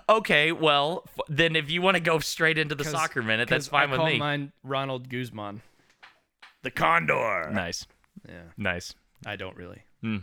Okay, 0.09 0.53
well, 0.53 1.03
f- 1.07 1.19
then 1.29 1.55
if 1.57 1.69
you 1.71 1.83
want 1.83 1.97
to 1.97 2.01
go 2.01 2.19
straight 2.21 2.57
into 2.57 2.75
the 2.75 2.85
'Cause- 2.85 2.93
soccer 2.93 3.23
minute, 3.23 3.49
that's 3.49 3.67
'cause 3.67 3.71
fine 3.71 3.91
with 3.91 3.99
me. 3.99 4.05
I 4.05 4.05
with 4.05 4.11
call 4.11 4.13
me. 4.15 4.19
mine 4.19 4.53
Ronald 4.63 5.09
Guzman. 5.11 5.61
The 6.63 6.71
Condor. 6.71 7.51
Nice, 7.53 7.85
Yeah, 8.29 8.43
nice. 8.57 8.95
I 9.27 9.37
don't 9.37 9.57
really. 9.57 9.83
Hmm. 10.01 10.17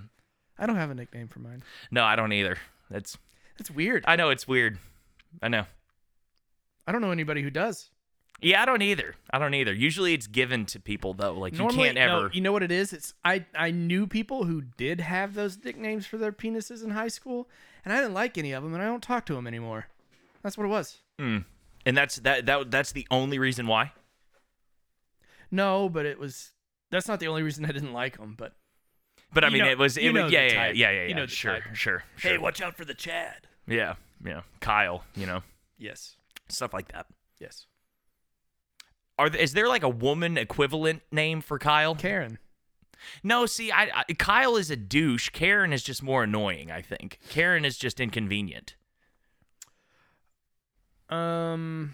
I 0.58 0.66
don't 0.66 0.76
have 0.76 0.92
a 0.92 0.96
nickname 0.96 1.28
for 1.28 1.40
mine. 1.40 1.64
No, 1.92 2.04
I 2.04 2.16
don't 2.16 2.32
either. 2.32 2.58
That's 2.90 3.18
That's 3.58 3.72
weird. 3.72 4.04
I 4.08 4.16
know 4.16 4.30
it's 4.30 4.48
weird. 4.48 4.78
I 5.42 5.48
know. 5.48 5.66
I 6.88 6.92
don't 6.92 7.02
know 7.02 7.12
anybody 7.12 7.42
who 7.42 7.50
does. 7.50 7.90
Yeah, 8.42 8.62
I 8.62 8.66
don't 8.66 8.82
either. 8.82 9.16
I 9.32 9.40
don't 9.40 9.54
either. 9.54 9.74
Usually 9.74 10.14
it's 10.14 10.28
given 10.28 10.66
to 10.68 10.80
people 10.80 11.14
though. 11.14 11.34
Like 11.34 11.58
you 11.58 11.68
can't 11.68 11.96
no, 11.96 12.02
ever. 12.02 12.30
you 12.34 12.42
know 12.42 12.52
what 12.52 12.64
it 12.64 12.72
is? 12.72 12.94
It's 12.94 13.14
I 13.24 13.46
I 13.56 13.72
knew 13.72 14.08
people 14.08 14.44
who 14.44 14.62
did 14.62 15.02
have 15.02 15.34
those 15.34 15.58
nicknames 15.64 16.06
for 16.06 16.18
their 16.18 16.32
penises 16.34 16.84
in 16.84 16.92
high 16.92 17.08
school, 17.08 17.50
and 17.84 17.94
I 17.94 17.98
didn't 17.98 18.14
like 18.14 18.38
any 18.38 18.52
of 18.52 18.64
them, 18.64 18.74
and 18.74 18.84
I 18.84 18.88
don't 18.88 19.02
talk 19.04 19.26
to 19.28 19.34
them 19.34 19.48
anymore. 19.48 19.88
That's 20.44 20.58
what 20.58 20.66
it 20.66 20.70
was. 20.70 20.98
Hmm. 21.18 21.40
and 21.86 21.96
that's 21.96 22.18
that 22.18 22.46
that 22.46 22.72
that's 22.72 22.92
the 22.92 23.08
only 23.10 23.40
reason 23.40 23.68
why. 23.68 23.94
No, 25.50 25.88
but 25.88 26.06
it 26.06 26.20
was. 26.20 26.52
That's 26.92 27.08
not 27.08 27.20
the 27.20 27.28
only 27.28 27.42
reason 27.42 27.66
I 27.66 27.72
didn't 27.72 27.94
like 27.94 28.18
them. 28.18 28.36
But 28.38 28.54
But 29.36 29.44
I 29.44 29.50
mean, 29.50 29.60
know- 29.64 29.70
it 29.70 29.78
was 29.78 29.98
it 29.98 30.12
was 30.12 30.22
know 30.24 30.28
yeah, 30.28 30.48
yeah, 30.48 30.54
yeah, 30.54 30.72
yeah, 30.72 30.92
yeah. 30.92 31.08
You 31.10 31.14
know 31.14 31.26
the 31.28 31.32
sure, 31.32 31.60
sure, 31.74 32.04
sure. 32.16 32.40
watch 32.40 32.62
out 32.62 32.76
for 32.76 32.86
the 32.86 32.94
Chad. 32.96 33.48
yeah, 33.68 33.96
yeah. 34.26 34.42
Kyle, 34.62 35.04
you 35.16 35.28
know, 35.28 35.44
Yes. 35.78 36.16
stuff 36.48 36.74
like 36.74 36.88
that. 36.94 37.06
Yes. 37.40 37.68
Are 39.20 39.30
th- 39.30 39.44
is 39.44 39.54
there 39.54 39.68
like 39.68 39.84
a 39.84 39.90
woman 39.90 40.38
equivalent 40.38 41.04
name 41.12 41.42
for 41.42 41.60
Kyle? 41.60 41.96
Karen. 41.96 42.40
No, 43.24 43.46
see, 43.46 43.72
I, 43.72 44.04
I 44.10 44.14
Kyle 44.14 44.56
is 44.56 44.72
a 44.72 44.76
douche. 44.78 45.30
Karen 45.30 45.74
is 45.74 45.84
just 45.84 46.02
more 46.02 46.24
annoying. 46.24 46.72
I 46.72 46.82
think 46.82 47.20
Karen 47.30 47.66
is 47.66 47.78
just 47.78 48.00
inconvenient. 48.00 48.76
Um. 51.10 51.94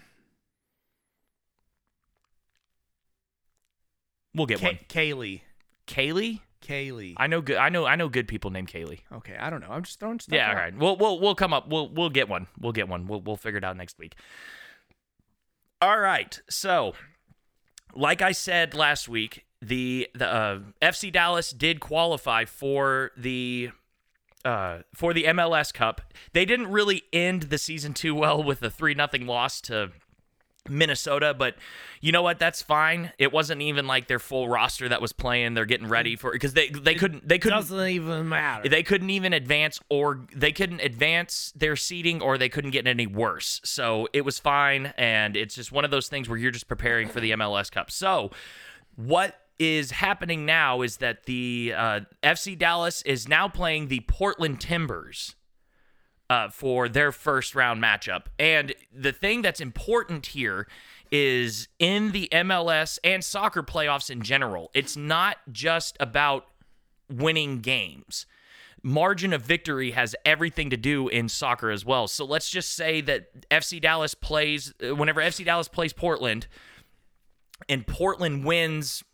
We'll 4.34 4.46
get 4.46 4.62
one. 4.62 4.78
Kaylee. 4.88 5.42
Kaylee. 5.86 6.40
Kaylee. 6.62 7.14
I 7.16 7.26
know 7.26 7.40
good. 7.40 7.56
I 7.56 7.68
know. 7.68 7.84
I 7.84 7.96
know 7.96 8.08
good 8.08 8.28
people 8.28 8.50
named 8.50 8.68
Kaylee. 8.68 9.00
okay, 9.12 9.36
I 9.38 9.50
don't 9.50 9.60
know. 9.60 9.70
I'm 9.70 9.82
just 9.82 10.00
throwing 10.00 10.20
stuff. 10.20 10.34
Yeah, 10.34 10.48
out. 10.48 10.54
all 10.54 10.60
right. 10.60 10.76
We'll 10.76 10.96
we'll 10.96 11.20
we'll 11.20 11.34
come 11.34 11.52
up. 11.52 11.68
We'll 11.68 11.88
we'll 11.88 12.10
get 12.10 12.28
one. 12.28 12.46
We'll 12.58 12.72
get 12.72 12.88
one. 12.88 13.06
We'll 13.06 13.20
we'll 13.20 13.36
figure 13.36 13.58
it 13.58 13.64
out 13.64 13.76
next 13.76 13.98
week. 13.98 14.14
All 15.80 15.98
right. 15.98 16.40
So, 16.48 16.94
like 17.94 18.22
I 18.22 18.32
said 18.32 18.74
last 18.74 19.08
week, 19.08 19.44
the 19.60 20.08
the 20.14 20.32
uh, 20.32 20.58
FC 20.80 21.12
Dallas 21.12 21.50
did 21.50 21.80
qualify 21.80 22.44
for 22.44 23.12
the 23.16 23.70
uh, 24.44 24.78
for 24.94 25.12
the 25.14 25.24
MLS 25.24 25.72
Cup. 25.72 26.00
They 26.32 26.44
didn't 26.44 26.68
really 26.68 27.02
end 27.12 27.44
the 27.44 27.58
season 27.58 27.94
too 27.94 28.14
well 28.14 28.42
with 28.42 28.62
a 28.62 28.70
three 28.70 28.94
nothing 28.94 29.26
loss 29.26 29.60
to 29.62 29.90
Minnesota, 30.68 31.34
but 31.36 31.56
you 32.00 32.12
know 32.12 32.22
what? 32.22 32.38
That's 32.38 32.62
fine. 32.62 33.12
It 33.18 33.32
wasn't 33.32 33.62
even 33.62 33.86
like 33.86 34.06
their 34.06 34.18
full 34.18 34.48
roster 34.48 34.88
that 34.88 35.00
was 35.02 35.12
playing. 35.12 35.54
They're 35.54 35.64
getting 35.64 35.88
ready 35.88 36.16
for 36.16 36.32
because 36.32 36.54
they 36.54 36.68
they 36.68 36.94
couldn't 36.94 37.28
they 37.28 37.38
couldn't 37.38 37.58
Doesn't 37.58 37.88
even 37.88 38.28
matter. 38.28 38.68
they 38.68 38.82
couldn't 38.82 39.10
even 39.10 39.32
advance 39.32 39.80
or 39.88 40.20
they 40.34 40.52
couldn't 40.52 40.80
advance 40.80 41.52
their 41.56 41.76
seating 41.76 42.22
or 42.22 42.38
they 42.38 42.48
couldn't 42.48 42.70
get 42.70 42.86
any 42.86 43.06
worse. 43.06 43.60
So 43.64 44.08
it 44.12 44.24
was 44.24 44.38
fine 44.38 44.92
and 44.96 45.36
it's 45.36 45.54
just 45.54 45.72
one 45.72 45.84
of 45.84 45.90
those 45.90 46.08
things 46.08 46.28
where 46.28 46.38
you're 46.38 46.50
just 46.52 46.68
preparing 46.68 47.08
for 47.08 47.20
the 47.20 47.32
MLS 47.32 47.70
Cup. 47.70 47.90
So 47.90 48.30
what 48.96 49.38
is 49.58 49.90
happening 49.92 50.44
now 50.46 50.82
is 50.82 50.96
that 50.98 51.24
the 51.24 51.72
uh, 51.76 52.00
FC 52.22 52.58
Dallas 52.58 53.02
is 53.02 53.28
now 53.28 53.48
playing 53.48 53.88
the 53.88 54.00
Portland 54.00 54.60
Timbers 54.60 55.34
uh, 56.32 56.48
for 56.48 56.88
their 56.88 57.12
first 57.12 57.54
round 57.54 57.82
matchup. 57.82 58.22
And 58.38 58.74
the 58.90 59.12
thing 59.12 59.42
that's 59.42 59.60
important 59.60 60.28
here 60.28 60.66
is 61.10 61.68
in 61.78 62.12
the 62.12 62.26
MLS 62.32 62.98
and 63.04 63.22
soccer 63.22 63.62
playoffs 63.62 64.08
in 64.08 64.22
general, 64.22 64.70
it's 64.72 64.96
not 64.96 65.36
just 65.50 65.94
about 66.00 66.46
winning 67.10 67.58
games. 67.58 68.24
Margin 68.82 69.34
of 69.34 69.42
victory 69.42 69.90
has 69.90 70.16
everything 70.24 70.70
to 70.70 70.76
do 70.78 71.06
in 71.06 71.28
soccer 71.28 71.70
as 71.70 71.84
well. 71.84 72.08
So 72.08 72.24
let's 72.24 72.48
just 72.48 72.72
say 72.74 73.02
that 73.02 73.46
FC 73.50 73.78
Dallas 73.78 74.14
plays, 74.14 74.72
uh, 74.82 74.96
whenever 74.96 75.20
FC 75.20 75.44
Dallas 75.44 75.68
plays 75.68 75.92
Portland, 75.92 76.46
and 77.68 77.86
Portland 77.86 78.46
wins 78.46 79.04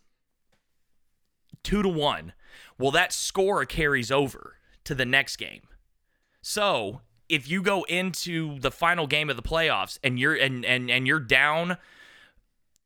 two 1.65 1.83
to 1.83 1.89
one, 1.89 2.33
well, 2.79 2.93
that 2.93 3.13
score 3.13 3.65
carries 3.65 4.13
over 4.13 4.55
to 4.85 4.95
the 4.95 5.05
next 5.05 5.37
game. 5.37 5.63
So 6.41 7.01
if 7.29 7.49
you 7.49 7.63
go 7.63 7.83
into 7.85 8.59
the 8.61 8.71
final 8.71 9.07
game 9.07 9.31
of 9.31 9.37
the 9.37 9.43
playoffs 9.43 9.99
and 10.03 10.19
you're 10.19 10.35
and 10.35 10.65
and 10.65 10.91
and 10.91 11.07
you're 11.07 11.21
down 11.21 11.77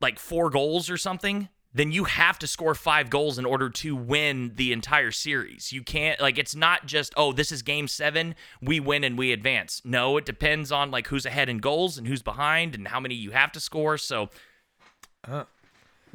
like 0.01 0.19
four 0.19 0.51
goals 0.51 0.91
or 0.91 0.97
something, 0.97 1.49
then 1.75 1.93
you 1.93 2.05
have 2.05 2.39
to 2.41 2.47
score 2.47 2.75
five 2.75 3.09
goals 3.09 3.39
in 3.39 3.47
order 3.47 3.71
to 3.71 3.95
win 3.95 4.53
the 4.57 4.73
entire 4.73 5.11
series. 5.11 5.73
You 5.73 5.83
can't 5.83 6.21
like 6.21 6.39
it's 6.39 6.55
not 6.55 6.87
just 6.87 7.15
oh 7.17 7.33
this 7.33 7.53
is 7.53 7.63
game 7.63 7.89
seven 7.89 8.35
we 8.61 8.81
win 8.81 9.05
and 9.05 9.17
we 9.17 9.33
advance. 9.33 9.81
No, 9.85 10.17
it 10.17 10.25
depends 10.25 10.73
on 10.73 10.91
like 10.91 11.07
who's 11.07 11.25
ahead 11.25 11.49
in 11.49 11.59
goals 11.59 11.97
and 11.97 12.07
who's 12.07 12.23
behind 12.23 12.75
and 12.75 12.89
how 12.89 13.01
many 13.01 13.15
you 13.15 13.31
have 13.31 13.53
to 13.53 13.61
score. 13.61 13.97
So 13.97 14.29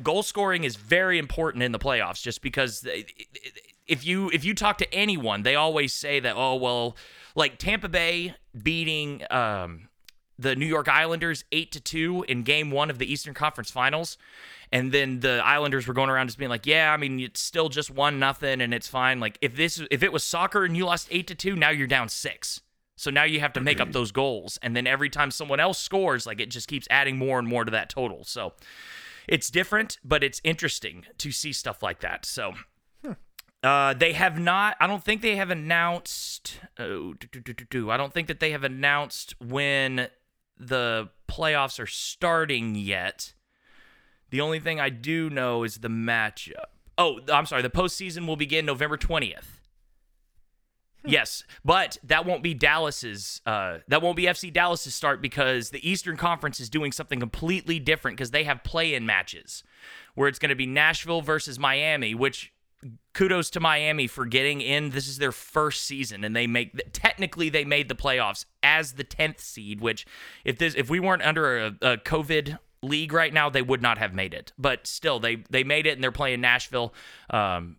goal 0.03 0.21
scoring 0.21 0.63
is 0.63 0.75
very 0.75 1.17
important 1.17 1.63
in 1.63 1.71
the 1.71 1.79
playoffs 1.79 2.21
just 2.21 2.41
because 2.41 2.85
if 3.87 4.05
you 4.05 4.29
if 4.31 4.43
you 4.43 4.53
talk 4.53 4.77
to 4.77 4.93
anyone 4.93 5.43
they 5.43 5.55
always 5.55 5.93
say 5.93 6.19
that 6.19 6.35
oh 6.35 6.55
well 6.55 6.95
like 7.37 7.57
Tampa 7.57 7.87
Bay 7.87 8.35
beating 8.61 9.23
um 9.29 9.87
the 10.39 10.55
New 10.55 10.65
York 10.65 10.87
Islanders 10.87 11.45
8 11.51 11.71
to 11.71 11.79
2 11.79 12.25
in 12.27 12.43
game 12.43 12.69
1 12.69 12.91
of 12.91 12.99
the 12.99 13.11
Eastern 13.11 13.33
Conference 13.33 13.71
Finals. 13.71 14.19
And 14.71 14.91
then 14.91 15.21
the 15.21 15.41
Islanders 15.43 15.87
were 15.87 15.95
going 15.95 16.11
around 16.11 16.27
just 16.27 16.37
being 16.37 16.49
like 16.49 16.65
yeah 16.65 16.91
I 16.91 16.97
mean 16.97 17.19
it's 17.21 17.39
still 17.39 17.69
just 17.69 17.89
1 17.89 18.19
nothing 18.19 18.59
and 18.59 18.73
it's 18.73 18.87
fine. 18.87 19.21
Like 19.21 19.37
if 19.41 19.55
this 19.55 19.81
if 19.89 20.03
it 20.03 20.11
was 20.11 20.23
soccer 20.23 20.65
and 20.65 20.75
you 20.75 20.85
lost 20.85 21.07
8 21.09 21.27
to 21.27 21.35
2 21.35 21.55
now 21.55 21.69
you're 21.69 21.87
down 21.87 22.09
6 22.09 22.61
so 22.99 23.11
now 23.11 23.23
you 23.23 23.39
have 23.39 23.53
to 23.53 23.61
make 23.61 23.79
up 23.79 23.91
those 23.91 24.11
goals. 24.11 24.57
And 24.63 24.75
then 24.75 24.87
every 24.87 25.09
time 25.09 25.29
someone 25.29 25.59
else 25.59 25.77
scores 25.77 26.25
like 26.25 26.41
it 26.41 26.49
just 26.49 26.67
keeps 26.67 26.87
adding 26.89 27.17
more 27.17 27.37
and 27.39 27.47
more 27.47 27.63
to 27.63 27.71
that 27.71 27.89
total. 27.89 28.23
So 28.23 28.53
it's 29.27 29.49
different, 29.49 29.99
but 30.03 30.23
it's 30.23 30.41
interesting 30.43 31.05
to 31.17 31.31
see 31.31 31.53
stuff 31.53 31.83
like 31.83 31.99
that. 31.99 32.25
So, 32.25 32.53
uh, 33.63 33.93
they 33.93 34.13
have 34.13 34.39
not. 34.39 34.77
I 34.79 34.87
don't 34.87 35.03
think 35.03 35.21
they 35.21 35.35
have 35.35 35.49
announced. 35.49 36.59
Oh, 36.77 37.13
do, 37.13 37.39
do, 37.39 37.53
do. 37.53 37.89
I 37.89 37.97
don't 37.97 38.13
think 38.13 38.27
that 38.27 38.39
they 38.39 38.51
have 38.51 38.63
announced 38.63 39.35
when 39.39 40.07
the 40.59 41.09
playoffs 41.27 41.79
are 41.79 41.87
starting 41.87 42.75
yet. 42.75 43.33
The 44.29 44.41
only 44.41 44.59
thing 44.59 44.79
I 44.79 44.89
do 44.89 45.29
know 45.29 45.63
is 45.63 45.77
the 45.77 45.87
matchup. 45.87 46.65
Oh, 46.97 47.19
I'm 47.31 47.45
sorry. 47.45 47.61
The 47.61 47.69
postseason 47.69 48.27
will 48.27 48.35
begin 48.35 48.65
November 48.65 48.97
20th. 48.97 49.57
Yes, 51.05 51.43
but 51.63 51.97
that 52.03 52.25
won't 52.25 52.43
be 52.43 52.53
Dallas's. 52.53 53.41
Uh, 53.45 53.77
that 53.87 54.01
won't 54.01 54.17
be 54.17 54.23
FC 54.23 54.51
Dallas's 54.51 54.93
start 54.93 55.21
because 55.21 55.69
the 55.69 55.89
Eastern 55.89 56.17
Conference 56.17 56.59
is 56.59 56.69
doing 56.69 56.91
something 56.91 57.19
completely 57.19 57.79
different 57.79 58.17
because 58.17 58.31
they 58.31 58.43
have 58.43 58.63
play-in 58.63 59.05
matches, 59.05 59.63
where 60.15 60.27
it's 60.27 60.39
going 60.39 60.49
to 60.49 60.55
be 60.55 60.65
Nashville 60.65 61.21
versus 61.21 61.57
Miami. 61.57 62.13
Which 62.13 62.51
kudos 63.13 63.49
to 63.51 63.59
Miami 63.59 64.07
for 64.07 64.25
getting 64.25 64.61
in. 64.61 64.91
This 64.91 65.07
is 65.07 65.17
their 65.17 65.31
first 65.31 65.85
season, 65.85 66.23
and 66.23 66.35
they 66.35 66.47
make 66.47 66.79
technically 66.93 67.49
they 67.49 67.65
made 67.65 67.89
the 67.89 67.95
playoffs 67.95 68.45
as 68.63 68.93
the 68.93 69.03
tenth 69.03 69.39
seed. 69.39 69.81
Which 69.81 70.05
if 70.45 70.57
this 70.57 70.75
if 70.75 70.89
we 70.89 70.99
weren't 70.99 71.23
under 71.23 71.57
a, 71.57 71.67
a 71.81 71.97
COVID 71.97 72.59
league 72.83 73.13
right 73.13 73.33
now, 73.33 73.49
they 73.49 73.61
would 73.61 73.81
not 73.81 73.97
have 73.97 74.13
made 74.13 74.33
it. 74.33 74.53
But 74.57 74.87
still, 74.87 75.19
they 75.19 75.43
they 75.49 75.63
made 75.63 75.87
it, 75.87 75.91
and 75.91 76.03
they're 76.03 76.11
playing 76.11 76.41
Nashville. 76.41 76.93
Um, 77.29 77.77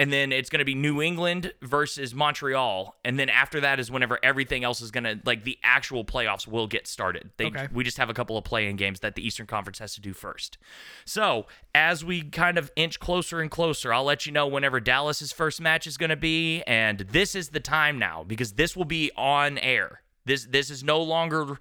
and 0.00 0.10
then 0.10 0.32
it's 0.32 0.48
going 0.48 0.60
to 0.60 0.64
be 0.64 0.74
New 0.74 1.02
England 1.02 1.52
versus 1.60 2.14
Montreal, 2.14 2.96
and 3.04 3.18
then 3.18 3.28
after 3.28 3.60
that 3.60 3.78
is 3.78 3.90
whenever 3.90 4.18
everything 4.22 4.64
else 4.64 4.80
is 4.80 4.90
going 4.90 5.04
to 5.04 5.20
like 5.26 5.44
the 5.44 5.58
actual 5.62 6.06
playoffs 6.06 6.46
will 6.46 6.66
get 6.66 6.88
started. 6.88 7.30
They, 7.36 7.46
Okay. 7.50 7.68
We 7.72 7.84
just 7.84 7.98
have 7.98 8.08
a 8.08 8.14
couple 8.14 8.38
of 8.38 8.44
play-in 8.44 8.76
games 8.76 9.00
that 9.00 9.14
the 9.14 9.26
Eastern 9.26 9.46
Conference 9.46 9.78
has 9.78 9.94
to 9.96 10.00
do 10.00 10.14
first. 10.14 10.56
So 11.04 11.46
as 11.74 12.02
we 12.04 12.22
kind 12.22 12.56
of 12.56 12.70
inch 12.76 12.98
closer 12.98 13.40
and 13.40 13.50
closer, 13.50 13.92
I'll 13.92 14.04
let 14.04 14.24
you 14.24 14.32
know 14.32 14.46
whenever 14.46 14.80
Dallas's 14.80 15.32
first 15.32 15.60
match 15.60 15.86
is 15.86 15.98
going 15.98 16.10
to 16.10 16.16
be, 16.16 16.62
and 16.62 17.00
this 17.00 17.34
is 17.34 17.50
the 17.50 17.60
time 17.60 17.98
now 17.98 18.24
because 18.26 18.52
this 18.52 18.74
will 18.74 18.86
be 18.86 19.10
on 19.16 19.58
air. 19.58 20.00
This 20.24 20.46
this 20.46 20.70
is 20.70 20.82
no 20.82 21.02
longer 21.02 21.58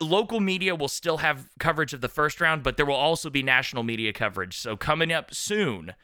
local 0.00 0.40
media 0.40 0.74
will 0.74 0.88
still 0.88 1.18
have 1.18 1.48
coverage 1.60 1.92
of 1.92 2.00
the 2.00 2.08
first 2.08 2.40
round, 2.40 2.64
but 2.64 2.76
there 2.76 2.86
will 2.86 2.94
also 2.94 3.30
be 3.30 3.42
national 3.42 3.84
media 3.84 4.12
coverage. 4.12 4.58
So 4.58 4.76
coming 4.76 5.12
up 5.12 5.32
soon, 5.32 5.94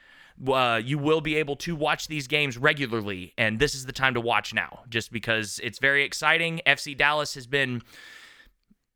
uh, 0.46 0.80
you 0.84 0.98
will 0.98 1.20
be 1.20 1.36
able 1.36 1.56
to 1.56 1.74
watch 1.76 2.08
these 2.08 2.26
games 2.26 2.58
regularly, 2.58 3.32
and 3.38 3.58
this 3.58 3.74
is 3.74 3.86
the 3.86 3.92
time 3.92 4.14
to 4.14 4.20
watch 4.20 4.52
now, 4.52 4.80
just 4.88 5.12
because 5.12 5.60
it's 5.62 5.78
very 5.78 6.04
exciting. 6.04 6.60
FC 6.66 6.96
Dallas 6.96 7.34
has 7.34 7.46
been 7.46 7.82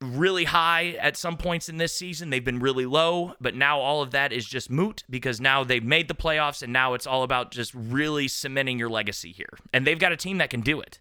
really 0.01 0.45
high 0.45 0.97
at 1.01 1.17
some 1.17 1.37
points 1.37 1.69
in 1.69 1.77
this 1.77 1.93
season. 1.93 2.31
They've 2.31 2.45
been 2.45 2.59
really 2.61 2.87
low, 2.87 3.35
but 3.41 3.55
now 3.55 3.81
all 3.81 4.01
of 4.03 4.13
that 4.13 4.33
is 4.33 4.47
just 4.47 4.71
moot 4.71 5.05
because 5.11 5.41
now 5.41 5.63
they've 5.63 5.85
made 5.85 6.09
the 6.09 6.15
playoffs, 6.15 6.63
and 6.63 6.73
now 6.73 6.95
it's 6.95 7.07
all 7.07 7.23
about 7.23 7.51
just 7.51 7.75
really 7.75 8.29
cementing 8.29 8.79
your 8.79 8.89
legacy 8.89 9.33
here. 9.33 9.59
And 9.73 9.87
they've 9.87 9.99
got 9.99 10.13
a 10.13 10.17
team 10.17 10.39
that 10.39 10.51
can 10.51 10.61
do 10.63 10.81
it. 10.81 11.01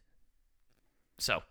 So, 1.17 1.41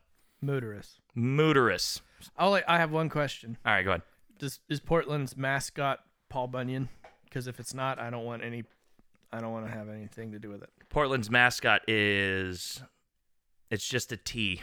Mooterous. 0.45 0.97
mooterous. 1.17 2.01
I'll, 2.37 2.61
I 2.67 2.79
have 2.79 2.91
one 2.91 3.09
question. 3.09 3.57
All 3.65 3.73
right, 3.73 3.83
go 3.83 3.91
ahead. 3.91 4.03
Does, 4.39 4.61
is 4.69 4.81
Portland's 4.81 5.37
mascot 5.37 6.01
Paul 6.29 6.49
Bunyan? 6.49 6.89
Because 7.25 7.47
if 7.47 7.61
it's 7.61 7.75
not, 7.75 7.99
I 7.99 8.11
don't 8.11 8.25
want 8.25 8.43
any. 8.43 8.65
I 9.33 9.41
don't 9.41 9.53
want 9.53 9.67
to 9.67 9.73
have 9.73 9.89
anything 9.89 10.33
to 10.33 10.39
do 10.39 10.49
with 10.49 10.63
it. 10.63 10.71
Portland's 10.89 11.31
mascot 11.31 11.83
is 11.89 12.83
it's 13.71 13.87
just 13.87 14.11
a 14.13 14.17
T. 14.17 14.63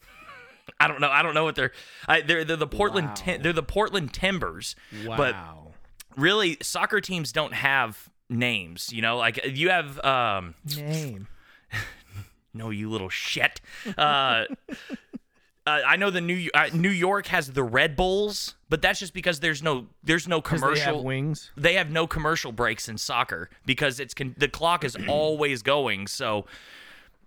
I 0.80 0.86
don't 0.88 1.00
know. 1.00 1.08
I 1.10 1.22
don't 1.22 1.34
know 1.34 1.44
what 1.44 1.54
they're. 1.56 1.72
I, 2.06 2.20
they're 2.20 2.44
they're 2.44 2.56
the 2.56 2.66
Portland. 2.66 3.08
Wow. 3.08 3.14
Tim- 3.14 3.42
they're 3.42 3.52
the 3.52 3.62
Portland 3.62 4.12
Timbers. 4.12 4.76
But 5.06 5.34
Wow. 5.34 5.72
really, 6.16 6.58
soccer 6.62 7.00
teams 7.00 7.32
don't 7.32 7.54
have 7.54 8.08
names. 8.28 8.92
You 8.92 9.02
know, 9.02 9.16
like 9.16 9.40
you 9.46 9.70
have. 9.70 9.98
um 10.04 10.54
Name. 10.76 11.26
No, 12.52 12.70
you 12.70 12.90
little 12.90 13.08
shit. 13.10 13.60
Uh, 13.96 14.42
uh, 15.66 15.80
I 15.86 15.96
know 15.96 16.10
the 16.10 16.20
New 16.20 16.48
uh, 16.54 16.68
New 16.72 16.90
York 16.90 17.26
has 17.26 17.52
the 17.52 17.62
Red 17.62 17.94
Bulls, 17.96 18.54
but 18.68 18.80
that's 18.82 18.98
just 18.98 19.12
because 19.14 19.40
there's 19.40 19.62
no 19.62 19.86
there's 20.02 20.26
no 20.26 20.40
'Cause 20.40 20.60
they 20.60 20.66
have 20.66 20.74
commercial 20.76 21.04
wings. 21.04 21.50
they 21.56 21.74
have 21.74 21.90
no 21.90 22.06
commercial 22.06 22.50
breaks 22.52 22.88
in 22.88 22.96
soccer 22.98 23.50
because 23.66 24.00
it's 24.00 24.14
con- 24.14 24.34
the 24.38 24.48
clock 24.48 24.84
is 24.84 24.96
always 25.08 25.62
going 25.62 26.06
so 26.06 26.46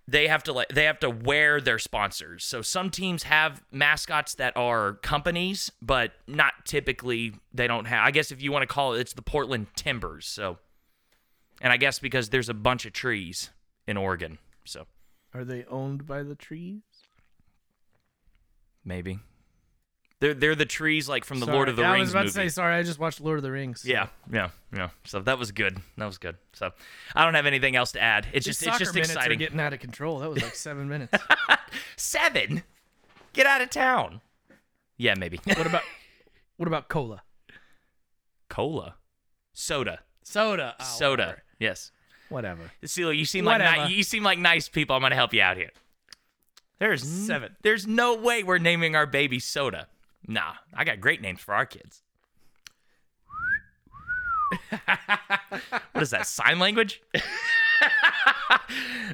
they 0.07 0.27
have 0.27 0.43
to 0.43 0.51
like 0.53 0.67
they 0.69 0.83
have 0.85 0.99
to 0.99 1.09
wear 1.09 1.61
their 1.61 1.79
sponsors 1.79 2.43
so 2.43 2.61
some 2.61 2.89
teams 2.89 3.23
have 3.23 3.61
mascots 3.71 4.35
that 4.35 4.51
are 4.57 4.93
companies 4.95 5.71
but 5.81 6.11
not 6.27 6.53
typically 6.65 7.33
they 7.53 7.67
don't 7.67 7.85
have 7.85 8.05
i 8.05 8.11
guess 8.11 8.29
if 8.29 8.41
you 8.41 8.51
want 8.51 8.63
to 8.63 8.67
call 8.67 8.93
it 8.95 8.99
it's 8.99 9.13
the 9.13 9.21
portland 9.21 9.65
timbers 9.77 10.25
so 10.25 10.57
and 11.61 11.71
i 11.71 11.77
guess 11.77 11.99
because 11.99 12.29
there's 12.29 12.49
a 12.49 12.53
bunch 12.53 12.85
of 12.85 12.91
trees 12.91 13.51
in 13.87 13.95
oregon 13.95 14.39
so 14.65 14.85
Are 15.33 15.45
they 15.45 15.63
owned 15.65 16.05
by 16.05 16.21
the 16.23 16.35
trees? 16.35 16.81
Maybe 18.85 19.19
they're, 20.19 20.33
they're 20.33 20.55
the 20.55 20.65
trees 20.65 21.09
like 21.09 21.25
from 21.25 21.39
the 21.39 21.45
Sorry. 21.45 21.55
lord 21.57 21.69
of 21.69 21.75
the 21.75 21.81
Yeah, 21.81 21.91
I 21.91 21.99
was 21.99 22.11
about 22.11 22.21
movie. 22.21 22.29
to 22.29 22.33
say 22.33 22.49
sorry. 22.49 22.75
I 22.75 22.83
just 22.83 22.97
watched 22.99 23.19
Lord 23.19 23.37
of 23.39 23.43
the 23.43 23.51
Rings. 23.51 23.83
Yeah, 23.85 24.07
yeah, 24.31 24.49
yeah. 24.73 24.89
So 25.03 25.19
that 25.19 25.37
was 25.37 25.51
good. 25.51 25.79
That 25.97 26.05
was 26.05 26.17
good. 26.17 26.37
So 26.53 26.71
I 27.15 27.25
don't 27.25 27.33
have 27.33 27.45
anything 27.45 27.75
else 27.75 27.91
to 27.93 28.01
add. 28.01 28.27
It's 28.31 28.45
These 28.45 28.57
just 28.57 28.61
it's 28.61 28.71
soccer 28.71 28.79
just 28.85 28.93
minutes 28.93 29.11
exciting. 29.11 29.35
are 29.37 29.39
getting 29.39 29.59
out 29.59 29.73
of 29.73 29.79
control. 29.81 30.19
That 30.19 30.29
was 30.29 30.41
like 30.41 30.55
seven 30.55 30.87
minutes. 30.87 31.13
Seven. 31.97 32.63
Get 33.33 33.45
out 33.47 33.61
of 33.61 33.69
town. 33.71 34.21
Yeah, 34.97 35.15
maybe. 35.17 35.39
What 35.43 35.65
about 35.67 35.81
what 36.57 36.67
about 36.67 36.87
cola? 36.87 37.23
Cola, 38.49 38.95
soda, 39.53 39.99
Soda. 40.23 40.75
Oh, 40.79 40.83
soda. 40.83 41.21
Whatever. 41.23 41.43
Yes. 41.59 41.91
whatever. 42.29 42.71
Celia, 42.85 43.17
you 43.17 43.25
seem 43.25 43.45
like 43.45 43.59
Whatever. 43.61 43.89
ni- 43.89 43.95
you 43.95 44.03
seem 44.03 44.23
like 44.23 44.37
nice 44.37 44.69
people. 44.69 44.95
I'm 44.95 45.01
gonna 45.01 45.15
help 45.15 45.33
you 45.33 45.41
out 45.41 45.57
here. 45.57 45.71
There's 46.83 47.01
Seven. 47.01 47.55
There's 47.61 47.87
no 47.87 48.13
way 48.13 48.43
we're 48.43 48.57
naming 48.57 48.93
our 48.93 49.05
baby 49.05 49.39
soda. 49.39 49.87
Nah, 50.27 50.55
I 50.73 50.83
got 50.83 50.99
great 50.99 51.21
names 51.21 51.39
for 51.39 51.53
our 51.53 51.65
kids. 51.65 52.03
what 55.93 56.01
is 56.01 56.09
that? 56.09 56.27
Sign 56.27 56.59
language? 56.59 57.01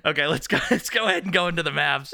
okay, 0.03 0.25
let's 0.25 0.47
go. 0.47 0.57
Let's 0.71 0.89
go 0.89 1.05
ahead 1.05 1.25
and 1.25 1.31
go 1.31 1.47
into 1.47 1.61
the 1.61 1.69
Mavs. 1.69 2.11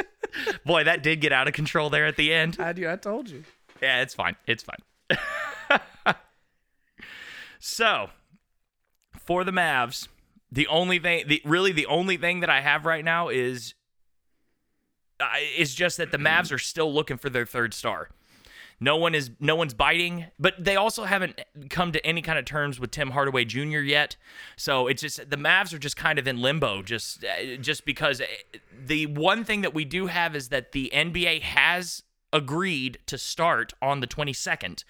Boy, 0.66 0.84
that 0.84 1.02
did 1.02 1.22
get 1.22 1.32
out 1.32 1.48
of 1.48 1.54
control 1.54 1.90
there 1.90 2.06
at 2.06 2.18
the 2.18 2.34
end. 2.34 2.58
I 2.60 2.74
do. 2.74 2.90
I 2.90 2.98
told 2.98 3.30
you. 3.30 3.46
Yeah, 3.82 4.02
it's 4.02 4.14
fine. 4.14 4.36
It's 4.46 4.62
fine. 4.62 4.80
so, 7.60 8.10
for 9.18 9.46
the 9.46 9.54
Mavs, 9.54 10.10
the 10.52 10.68
only 10.68 11.00
thing, 11.00 11.30
the 11.30 11.42
really 11.46 11.72
the 11.72 11.86
only 11.86 12.18
thing 12.18 12.42
that 12.42 12.50
I 12.50 12.60
have 12.60 12.86
right 12.86 13.06
now 13.06 13.30
is 13.30 13.74
is 15.58 15.74
just 15.76 15.98
that 15.98 16.12
the 16.12 16.18
Mavs 16.18 16.52
are 16.52 16.58
still 16.58 16.94
looking 16.94 17.18
for 17.18 17.30
their 17.30 17.46
third 17.46 17.74
star. 17.74 18.10
No 18.78 18.98
one 18.98 19.16
is 19.16 19.32
no 19.40 19.56
one's 19.56 19.74
biting, 19.74 20.26
but 20.38 20.54
they 20.62 20.76
also 20.76 21.06
haven't 21.06 21.40
come 21.70 21.94
to 21.94 22.06
any 22.06 22.22
kind 22.22 22.38
of 22.38 22.44
terms 22.44 22.78
with 22.78 22.92
Tim 22.92 23.12
Hardaway 23.12 23.46
Jr. 23.46 23.80
yet. 23.80 24.18
So 24.58 24.88
it's 24.88 25.02
just 25.02 25.30
the 25.30 25.38
Mavs 25.38 25.74
are 25.74 25.78
just 25.80 25.96
kind 25.96 26.20
of 26.20 26.28
in 26.28 26.42
limbo, 26.42 26.82
just 26.82 27.24
uh, 27.24 27.56
just 27.62 27.86
because 27.86 28.20
uh, 28.20 28.26
the 28.86 29.06
one 29.06 29.46
thing 29.46 29.62
that 29.62 29.74
we 29.74 29.86
do 29.86 30.08
have 30.08 30.36
is 30.36 30.50
that 30.50 30.74
the 30.74 30.92
NBA 30.94 31.42
has 31.44 32.04
agreed 32.34 33.00
to 33.06 33.18
start 33.18 33.74
on 33.82 34.02
the 34.02 34.08
22nd 34.08 34.84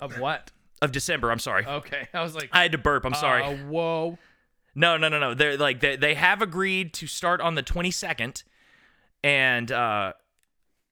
Of 0.00 0.18
what? 0.18 0.50
of 0.82 0.90
December. 0.90 1.30
I'm 1.30 1.38
sorry, 1.38 1.64
Okay. 1.66 2.08
I 2.14 2.22
was 2.22 2.34
like, 2.34 2.48
I 2.52 2.62
had 2.62 2.72
to 2.72 2.78
burp. 2.78 3.04
I'm 3.06 3.14
sorry. 3.14 3.44
Uh, 3.44 3.54
whoa. 3.68 4.18
No, 4.74 4.96
no, 4.96 5.08
no, 5.08 5.20
no. 5.20 5.34
They're 5.34 5.56
like 5.56 5.78
they, 5.80 5.94
they 5.94 6.14
have 6.14 6.42
agreed 6.42 6.92
to 6.94 7.06
start 7.06 7.40
on 7.40 7.54
the 7.54 7.62
22nd, 7.62 8.42
and 9.22 9.70
uh, 9.70 10.12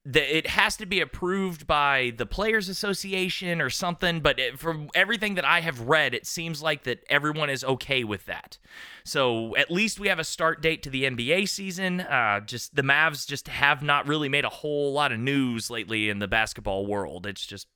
the, 0.04 0.36
it 0.38 0.46
has 0.46 0.76
to 0.78 0.86
be 0.86 1.00
approved 1.00 1.66
by 1.66 2.12
the 2.16 2.24
Players 2.24 2.68
Association 2.68 3.60
or 3.60 3.68
something. 3.68 4.20
But 4.20 4.38
it, 4.38 4.58
from 4.58 4.88
everything 4.94 5.34
that 5.34 5.44
I 5.44 5.60
have 5.60 5.80
read, 5.80 6.14
it 6.14 6.26
seems 6.26 6.62
like 6.62 6.84
that 6.84 7.04
everyone 7.10 7.50
is 7.50 7.62
okay 7.62 8.04
with 8.04 8.24
that. 8.26 8.58
So 9.04 9.54
at 9.56 9.70
least 9.70 10.00
we 10.00 10.08
have 10.08 10.18
a 10.18 10.24
start 10.24 10.62
date 10.62 10.82
to 10.84 10.90
the 10.90 11.04
NBA 11.04 11.48
season. 11.48 12.00
Uh, 12.00 12.40
just 12.40 12.74
the 12.74 12.82
Mavs 12.82 13.26
just 13.26 13.48
have 13.48 13.82
not 13.82 14.08
really 14.08 14.28
made 14.28 14.44
a 14.44 14.50
whole 14.50 14.92
lot 14.92 15.12
of 15.12 15.18
news 15.18 15.70
lately 15.70 16.08
in 16.08 16.20
the 16.20 16.28
basketball 16.28 16.86
world. 16.86 17.26
It's 17.26 17.44
just 17.44 17.66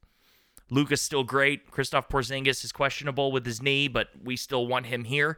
Luka's 0.70 1.02
still 1.02 1.24
great. 1.24 1.70
Kristaps 1.70 2.08
Porzingis 2.08 2.64
is 2.64 2.72
questionable 2.72 3.30
with 3.30 3.44
his 3.44 3.60
knee, 3.60 3.88
but 3.88 4.08
we 4.22 4.36
still 4.36 4.66
want 4.66 4.86
him 4.86 5.04
here. 5.04 5.36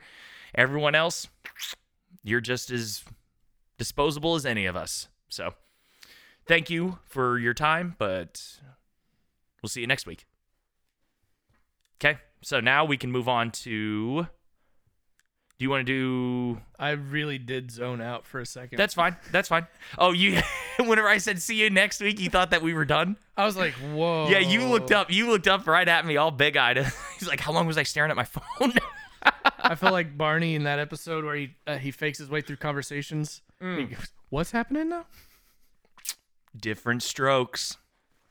Everyone 0.55 0.95
else, 0.95 1.27
you're 2.23 2.41
just 2.41 2.71
as 2.71 3.03
disposable 3.79 4.35
as 4.35 4.47
any 4.47 4.67
of 4.67 4.77
us. 4.77 5.09
So, 5.29 5.55
thank 6.47 6.71
you 6.71 6.99
for 7.05 7.39
your 7.39 7.55
time, 7.55 7.97
but 7.99 8.61
we'll 9.63 9.69
see 9.69 9.81
you 9.81 9.87
next 9.87 10.07
week. 10.07 10.27
Okay, 12.01 12.19
so 12.43 12.61
now 12.61 12.85
we 12.85 12.97
can 12.97 13.11
move 13.11 13.29
on 13.29 13.51
to. 13.51 14.27
Do 15.57 15.65
you 15.65 15.71
want 15.71 15.87
to 15.87 15.93
do? 16.55 16.61
I 16.79 16.91
really 16.91 17.39
did 17.39 17.71
zone 17.71 18.01
out 18.01 18.27
for 18.27 18.41
a 18.41 18.47
second. 18.47 18.77
That's 18.77 18.95
fine. 18.95 19.17
That's 19.31 19.49
fine. 19.49 19.67
Oh, 19.97 20.13
you. 20.13 20.41
whenever 20.79 21.09
I 21.09 21.19
said 21.19 21.41
see 21.41 21.55
you 21.55 21.71
next 21.71 22.01
week, 22.01 22.19
you 22.21 22.29
thought 22.29 22.51
that 22.51 22.63
we 22.63 22.75
were 22.75 22.85
done. 22.85 23.17
I 23.37 23.45
was 23.45 23.57
like, 23.57 23.75
whoa. 23.75 24.29
Yeah, 24.29 24.41
you 24.41 24.67
looked 24.67 24.91
up. 24.91 25.13
You 25.13 25.31
looked 25.31 25.47
up 25.47 25.67
right 25.67 25.87
at 25.87 26.05
me, 26.05 26.17
all 26.17 26.31
big 26.31 26.57
eyed. 26.57 26.79
He's 27.19 27.29
like, 27.29 27.41
"How 27.41 27.53
long 27.53 27.67
was 27.67 27.79
I 27.79 27.85
staring 27.85 28.11
at 28.11 28.17
my 28.17 28.25
phone?" 28.25 28.73
I 29.59 29.75
feel 29.77 29.93
like 29.93 30.19
Barney 30.19 30.55
in 30.55 30.65
that 30.65 30.79
episode 30.79 31.25
where 31.25 31.37
he 31.37 31.55
uh, 31.67 31.79
he 31.79 31.91
fakes 31.91 32.19
his 32.19 32.29
way 32.29 32.41
through 32.41 32.57
conversations. 32.57 33.41
He 33.61 33.85
goes, 33.85 34.13
What's 34.31 34.51
happening 34.51 34.89
now? 34.89 35.07
Different 36.57 37.03
strokes. 37.03 37.77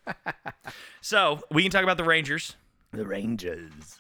so 1.02 1.42
we 1.52 1.64
can 1.64 1.72
talk 1.72 1.84
about 1.84 1.98
the 1.98 2.04
Rangers. 2.04 2.56
The 2.92 3.06
Rangers. 3.06 4.00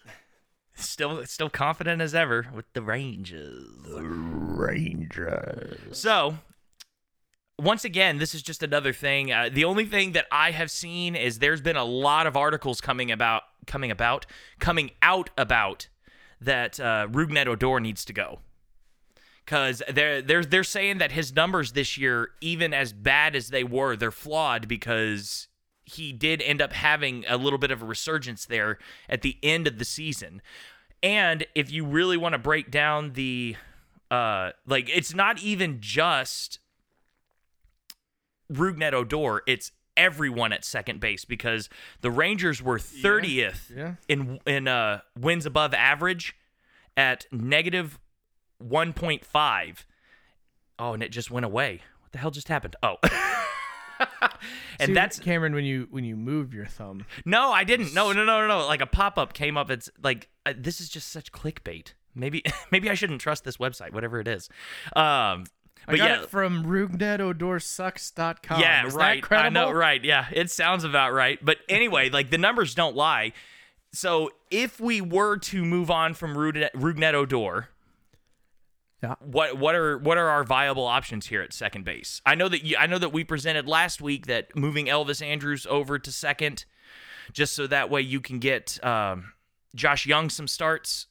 Still, 0.75 1.25
still 1.25 1.49
confident 1.49 2.01
as 2.01 2.15
ever 2.15 2.47
with 2.53 2.65
the 2.73 2.81
Rangers. 2.81 3.67
The 3.85 4.03
Rangers. 4.03 5.97
So, 5.97 6.39
once 7.59 7.85
again, 7.85 8.17
this 8.17 8.33
is 8.33 8.41
just 8.41 8.63
another 8.63 8.91
thing. 8.91 9.31
Uh, 9.31 9.49
the 9.51 9.65
only 9.65 9.85
thing 9.85 10.13
that 10.13 10.25
I 10.31 10.51
have 10.51 10.71
seen 10.71 11.15
is 11.15 11.39
there's 11.39 11.61
been 11.61 11.77
a 11.77 11.83
lot 11.83 12.27
of 12.27 12.35
articles 12.35 12.81
coming 12.81 13.11
about, 13.11 13.43
coming 13.67 13.91
about, 13.91 14.25
coming 14.59 14.91
out 15.01 15.29
about 15.37 15.87
that 16.41 16.79
uh, 16.79 17.07
Rougned 17.09 17.47
Odor 17.47 17.79
needs 17.79 18.03
to 18.05 18.13
go. 18.13 18.39
Because 19.45 19.81
they're, 19.91 20.21
they're, 20.21 20.45
they're 20.45 20.63
saying 20.63 20.99
that 20.99 21.11
his 21.11 21.35
numbers 21.35 21.73
this 21.73 21.97
year, 21.97 22.29
even 22.39 22.73
as 22.73 22.93
bad 22.93 23.35
as 23.35 23.49
they 23.49 23.63
were, 23.63 23.95
they're 23.97 24.09
flawed 24.11 24.67
because 24.69 25.47
he 25.83 26.13
did 26.13 26.41
end 26.41 26.61
up 26.61 26.71
having 26.71 27.25
a 27.27 27.35
little 27.35 27.59
bit 27.59 27.69
of 27.69 27.81
a 27.81 27.85
resurgence 27.85 28.45
there 28.45 28.77
at 29.09 29.21
the 29.21 29.37
end 29.43 29.67
of 29.67 29.79
the 29.79 29.85
season. 29.85 30.41
And 31.01 31.45
if 31.55 31.69
you 31.71 31.83
really 31.85 32.15
want 32.15 32.31
to 32.33 32.39
break 32.39 32.71
down 32.71 33.13
the 33.13 33.57
uh 34.09 34.51
like 34.65 34.89
it's 34.89 35.13
not 35.13 35.41
even 35.41 35.77
just 35.81 36.59
Rougned 38.51 38.93
Odor, 38.93 39.41
it's 39.47 39.71
everyone 39.97 40.53
at 40.53 40.63
second 40.65 40.99
base 40.99 41.25
because 41.25 41.69
the 42.01 42.11
Rangers 42.11 42.61
were 42.61 42.77
30th 42.79 43.75
Yeah. 43.75 43.95
in 44.07 44.39
in 44.45 44.67
uh 44.67 45.01
wins 45.19 45.45
above 45.45 45.73
average 45.73 46.35
at 46.95 47.25
negative 47.31 47.99
1.5. 48.63 49.85
Oh, 50.79 50.93
and 50.93 51.03
it 51.03 51.09
just 51.09 51.31
went 51.31 51.45
away. 51.45 51.81
What 52.01 52.11
the 52.11 52.17
hell 52.17 52.31
just 52.31 52.47
happened? 52.47 52.75
Oh. 52.81 52.97
and 54.79 54.87
See, 54.87 54.93
that's 54.93 55.19
Cameron 55.19 55.53
when 55.53 55.65
you 55.65 55.87
when 55.91 56.03
you 56.03 56.15
move 56.15 56.53
your 56.53 56.65
thumb. 56.65 57.05
no, 57.25 57.51
I 57.51 57.63
didn't. 57.63 57.93
No, 57.93 58.11
no, 58.11 58.25
no, 58.25 58.41
no, 58.41 58.47
no. 58.47 58.65
Like 58.65 58.81
a 58.81 58.85
pop 58.85 59.17
up 59.17 59.33
came 59.33 59.57
up. 59.57 59.69
It's 59.69 59.89
like 60.01 60.29
uh, 60.45 60.53
this 60.57 60.81
is 60.81 60.89
just 60.89 61.09
such 61.09 61.31
clickbait. 61.31 61.93
Maybe, 62.15 62.43
maybe 62.71 62.89
I 62.89 62.93
shouldn't 62.93 63.21
trust 63.21 63.43
this 63.43 63.57
website, 63.57 63.93
whatever 63.93 64.19
it 64.19 64.27
is. 64.27 64.49
Um, 64.95 65.45
I 65.87 65.91
but 65.91 65.97
got 65.97 66.09
yeah, 66.09 66.21
it 66.23 66.29
from 66.29 66.63
yeah, 68.59 68.87
Is 68.87 68.93
right. 68.93 69.23
I 69.31 69.49
know, 69.49 69.71
right? 69.71 70.03
Yeah, 70.03 70.27
it 70.31 70.49
sounds 70.49 70.83
about 70.83 71.13
right. 71.13 71.43
But 71.43 71.57
anyway, 71.69 72.09
like 72.09 72.29
the 72.29 72.37
numbers 72.37 72.73
don't 72.73 72.95
lie. 72.95 73.33
So 73.91 74.31
if 74.49 74.79
we 74.79 75.01
were 75.01 75.37
to 75.37 75.63
move 75.63 75.91
on 75.91 76.13
from 76.13 76.35
Rougned, 76.35 76.71
Rougned 76.73 77.13
Odor, 77.13 77.69
Yeah. 79.03 79.15
what 79.19 79.57
what 79.57 79.75
are 79.75 79.97
what 79.97 80.17
are 80.17 80.29
our 80.29 80.45
viable 80.45 80.85
options 80.85 81.27
here 81.27 81.41
at 81.41 81.51
second 81.51 81.83
base? 81.83 82.21
I 82.25 82.35
know 82.35 82.47
that 82.47 82.63
you, 82.63 82.77
I 82.77 82.87
know 82.87 82.97
that 82.97 83.11
we 83.11 83.25
presented 83.25 83.67
last 83.67 84.01
week 84.01 84.27
that 84.27 84.55
moving 84.55 84.85
Elvis 84.85 85.21
Andrus 85.21 85.65
over 85.69 85.99
to 85.99 86.11
second, 86.11 86.63
just 87.33 87.53
so 87.53 87.67
that 87.67 87.89
way 87.89 88.01
you 88.01 88.21
can 88.21 88.39
get 88.39 88.83
um, 88.83 89.33
Josh 89.75 90.05
Jung 90.05 90.29
some 90.29 90.47
starts. 90.47 91.07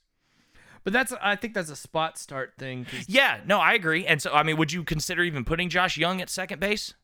But 0.84 0.94
that's 0.94 1.12
I 1.20 1.36
think 1.36 1.52
that's 1.52 1.70
a 1.70 1.76
spot 1.76 2.18
start 2.18 2.54
thing. 2.58 2.86
Yeah, 3.06 3.40
no, 3.46 3.58
I 3.58 3.74
agree. 3.74 4.06
And 4.06 4.22
so 4.22 4.32
I 4.32 4.42
mean, 4.42 4.56
would 4.56 4.72
you 4.72 4.84
consider 4.84 5.22
even 5.22 5.44
putting 5.44 5.68
Josh 5.68 5.98
Jung 5.98 6.22
at 6.22 6.30
second 6.30 6.60
base? 6.60 6.94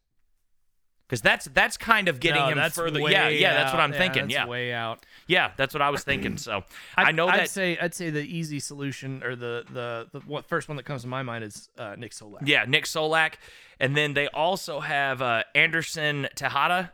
Because 1.08 1.22
that's 1.22 1.46
that's 1.54 1.78
kind 1.78 2.06
of 2.08 2.20
getting 2.20 2.42
No, 2.42 2.48
him 2.62 2.70
further. 2.70 3.00
Yeah, 3.00 3.28
yeah, 3.28 3.54
that's 3.54 3.72
what. 3.72 3.80
I'm 3.80 3.92
thinking. 3.94 4.24
that's 4.24 4.34
Yeah, 4.34 4.46
way 4.46 4.74
out. 4.74 5.06
yeah, 5.26 5.52
that's 5.56 5.72
what 5.72 5.80
I 5.80 5.88
was 5.88 6.04
thinking. 6.04 6.36
So 6.36 6.64
I 6.98 7.04
I'd- 7.04 7.12
know 7.12 7.28
I'd 7.28 7.40
that. 7.40 7.48
say 7.50 7.78
I'd 7.78 7.94
say 7.94 8.10
the 8.10 8.20
easy 8.20 8.60
solution 8.60 9.22
or 9.24 9.34
the 9.34 9.64
the 9.72 10.08
the 10.12 10.20
what 10.26 10.44
first 10.44 10.68
one 10.68 10.76
that 10.76 10.82
comes 10.82 11.00
to 11.02 11.08
my 11.08 11.22
mind 11.22 11.44
is 11.44 11.70
uh, 11.78 11.94
Nick 11.96 12.12
Solak. 12.12 12.46
Yeah, 12.46 12.66
Nick 12.68 12.84
Solak, 12.84 13.34
and 13.80 13.96
then 13.96 14.12
they 14.12 14.28
also 14.28 14.80
have 14.80 15.22
uh, 15.22 15.44
Anderson 15.54 16.28
Tejada. 16.34 16.92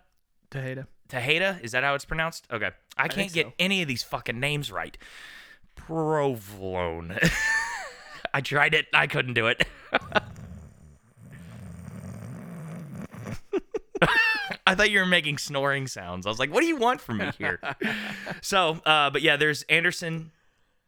Tejeda. 0.49 0.87
Tejada, 1.09 1.59
is 1.63 1.73
that 1.73 1.83
how 1.83 1.95
it's 1.95 2.05
pronounced? 2.05 2.47
Okay, 2.53 2.71
I 2.97 3.03
can't 3.09 3.15
think 3.15 3.33
get 3.33 3.47
so. 3.47 3.53
any 3.59 3.83
of 3.83 3.89
these 3.89 4.05
fucking 4.05 4.39
names 4.39 4.71
right. 4.71 4.97
Provolone. 5.75 7.19
I 8.33 8.41
tried 8.41 8.75
it. 8.75 8.87
I 8.95 9.07
couldn't 9.09 9.35
do 9.35 9.49
it. 9.49 9.65
I 14.67 14.75
thought 14.75 14.91
you 14.91 14.99
were 14.99 15.07
making 15.07 15.39
snoring 15.39 15.87
sounds. 15.87 16.27
I 16.27 16.29
was 16.29 16.39
like, 16.39 16.53
"What 16.53 16.61
do 16.61 16.67
you 16.67 16.77
want 16.77 17.01
from 17.01 17.19
me 17.19 17.31
here?" 17.39 17.61
so, 18.43 18.81
uh, 18.85 19.11
but 19.11 19.23
yeah, 19.23 19.37
there's 19.37 19.63
Anderson 19.65 20.33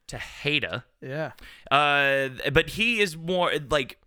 Tejada. 0.07 0.85
Yeah. 1.01 1.33
Uh, 1.71 2.29
but 2.53 2.71
he 2.71 3.01
is 3.01 3.17
more 3.17 3.53
like 3.71 3.99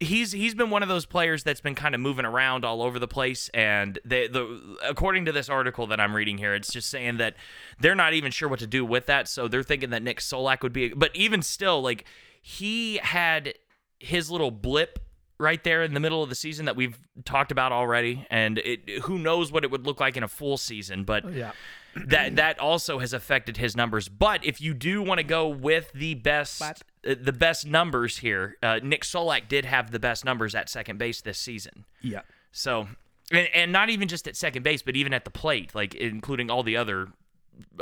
he's 0.00 0.32
he's 0.32 0.54
been 0.54 0.70
one 0.70 0.82
of 0.82 0.88
those 0.88 1.04
players 1.04 1.44
that's 1.44 1.60
been 1.60 1.74
kind 1.74 1.94
of 1.94 2.00
moving 2.00 2.24
around 2.24 2.64
all 2.64 2.82
over 2.82 2.98
the 2.98 3.06
place 3.06 3.50
and 3.52 3.98
they 4.04 4.26
the 4.28 4.78
according 4.82 5.26
to 5.26 5.32
this 5.32 5.50
article 5.50 5.86
that 5.88 6.00
I'm 6.00 6.16
reading 6.16 6.38
here 6.38 6.54
it's 6.54 6.72
just 6.72 6.88
saying 6.88 7.18
that 7.18 7.36
they're 7.78 7.94
not 7.94 8.14
even 8.14 8.32
sure 8.32 8.48
what 8.48 8.60
to 8.60 8.66
do 8.66 8.82
with 8.82 9.04
that 9.06 9.28
so 9.28 9.46
they're 9.46 9.62
thinking 9.62 9.90
that 9.90 10.02
Nick 10.02 10.20
Solak 10.20 10.62
would 10.62 10.72
be 10.72 10.88
but 10.88 11.14
even 11.14 11.42
still 11.42 11.82
like 11.82 12.06
he 12.40 12.96
had 12.96 13.54
his 13.98 14.30
little 14.30 14.50
blip 14.50 14.98
right 15.40 15.64
there 15.64 15.82
in 15.82 15.94
the 15.94 16.00
middle 16.00 16.22
of 16.22 16.28
the 16.28 16.34
season 16.34 16.66
that 16.66 16.76
we've 16.76 16.98
talked 17.24 17.50
about 17.50 17.72
already 17.72 18.26
and 18.30 18.58
it 18.58 18.88
who 19.04 19.18
knows 19.18 19.50
what 19.50 19.64
it 19.64 19.70
would 19.70 19.86
look 19.86 19.98
like 19.98 20.16
in 20.16 20.22
a 20.22 20.28
full 20.28 20.56
season 20.56 21.02
but 21.04 21.24
Yeah. 21.32 21.52
that 21.96 22.36
that 22.36 22.58
also 22.60 22.98
has 23.00 23.12
affected 23.12 23.56
his 23.56 23.74
numbers. 23.76 24.08
But 24.08 24.44
if 24.44 24.60
you 24.60 24.74
do 24.74 25.02
want 25.02 25.18
to 25.18 25.24
go 25.24 25.48
with 25.48 25.90
the 25.92 26.14
best 26.14 26.62
uh, 26.62 26.74
the 27.20 27.32
best 27.32 27.66
numbers 27.66 28.18
here, 28.18 28.56
uh, 28.62 28.78
Nick 28.82 29.02
Solak 29.02 29.48
did 29.48 29.64
have 29.64 29.90
the 29.90 29.98
best 29.98 30.24
numbers 30.24 30.54
at 30.54 30.68
second 30.68 30.98
base 30.98 31.20
this 31.22 31.38
season. 31.38 31.86
Yeah. 32.02 32.20
So, 32.52 32.86
and, 33.32 33.48
and 33.54 33.72
not 33.72 33.88
even 33.90 34.06
just 34.06 34.28
at 34.28 34.36
second 34.36 34.62
base, 34.62 34.82
but 34.82 34.94
even 34.94 35.12
at 35.14 35.24
the 35.24 35.30
plate, 35.30 35.74
like 35.74 35.94
including 35.94 36.48
all 36.50 36.62
the 36.62 36.76
other 36.76 37.08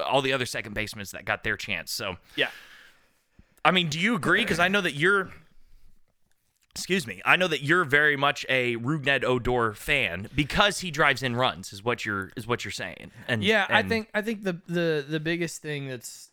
all 0.06 0.22
the 0.22 0.32
other 0.32 0.46
second 0.46 0.72
basemen 0.74 1.04
that 1.12 1.24
got 1.24 1.44
their 1.44 1.56
chance. 1.56 1.90
So, 1.92 2.16
Yeah. 2.36 2.48
I 3.64 3.72
mean, 3.72 3.88
do 3.88 3.98
you 3.98 4.14
agree? 4.14 4.40
Because 4.42 4.58
I 4.60 4.68
know 4.68 4.80
that 4.80 4.94
you're. 4.94 5.30
Excuse 6.78 7.06
me. 7.06 7.20
I 7.24 7.36
know 7.36 7.48
that 7.48 7.62
you're 7.62 7.84
very 7.84 8.16
much 8.16 8.46
a 8.48 8.76
Rougned 8.76 9.24
Odor 9.24 9.74
fan 9.74 10.28
because 10.34 10.78
he 10.80 10.90
drives 10.90 11.22
in 11.22 11.34
runs. 11.34 11.72
Is 11.72 11.82
what 11.82 12.06
you're 12.06 12.30
is 12.36 12.46
what 12.46 12.64
you're 12.64 12.72
saying. 12.72 13.10
And 13.26 13.42
Yeah, 13.42 13.66
I 13.68 13.82
think 13.82 14.08
I 14.14 14.22
think 14.22 14.44
the 14.44 14.60
the 14.68 15.04
the 15.06 15.20
biggest 15.20 15.60
thing 15.60 15.88
that's 15.88 16.30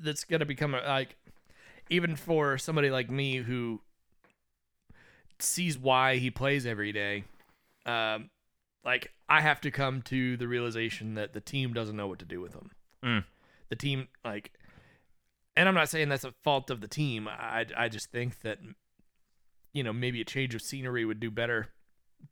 that's 0.00 0.24
gonna 0.24 0.46
become 0.46 0.74
a, 0.74 0.80
like 0.80 1.16
even 1.90 2.16
for 2.16 2.58
somebody 2.58 2.90
like 2.90 3.10
me 3.10 3.36
who 3.36 3.80
sees 5.38 5.78
why 5.78 6.16
he 6.16 6.30
plays 6.30 6.66
every 6.66 6.92
day, 6.92 7.24
um, 7.86 8.30
like 8.84 9.12
I 9.28 9.40
have 9.40 9.60
to 9.62 9.70
come 9.70 10.02
to 10.02 10.36
the 10.36 10.48
realization 10.48 11.14
that 11.14 11.32
the 11.32 11.40
team 11.40 11.72
doesn't 11.72 11.96
know 11.96 12.06
what 12.06 12.18
to 12.20 12.24
do 12.24 12.40
with 12.40 12.54
him. 12.54 12.70
Mm. 13.04 13.24
The 13.68 13.76
team 13.76 14.08
like, 14.24 14.52
and 15.56 15.68
I'm 15.68 15.74
not 15.74 15.88
saying 15.88 16.08
that's 16.08 16.24
a 16.24 16.32
fault 16.42 16.70
of 16.70 16.80
the 16.80 16.88
team. 16.88 17.28
I 17.28 17.66
I 17.76 17.88
just 17.88 18.10
think 18.10 18.40
that 18.40 18.58
you 19.72 19.82
know 19.82 19.92
maybe 19.92 20.20
a 20.20 20.24
change 20.24 20.54
of 20.54 20.62
scenery 20.62 21.04
would 21.04 21.20
do 21.20 21.30
better 21.30 21.68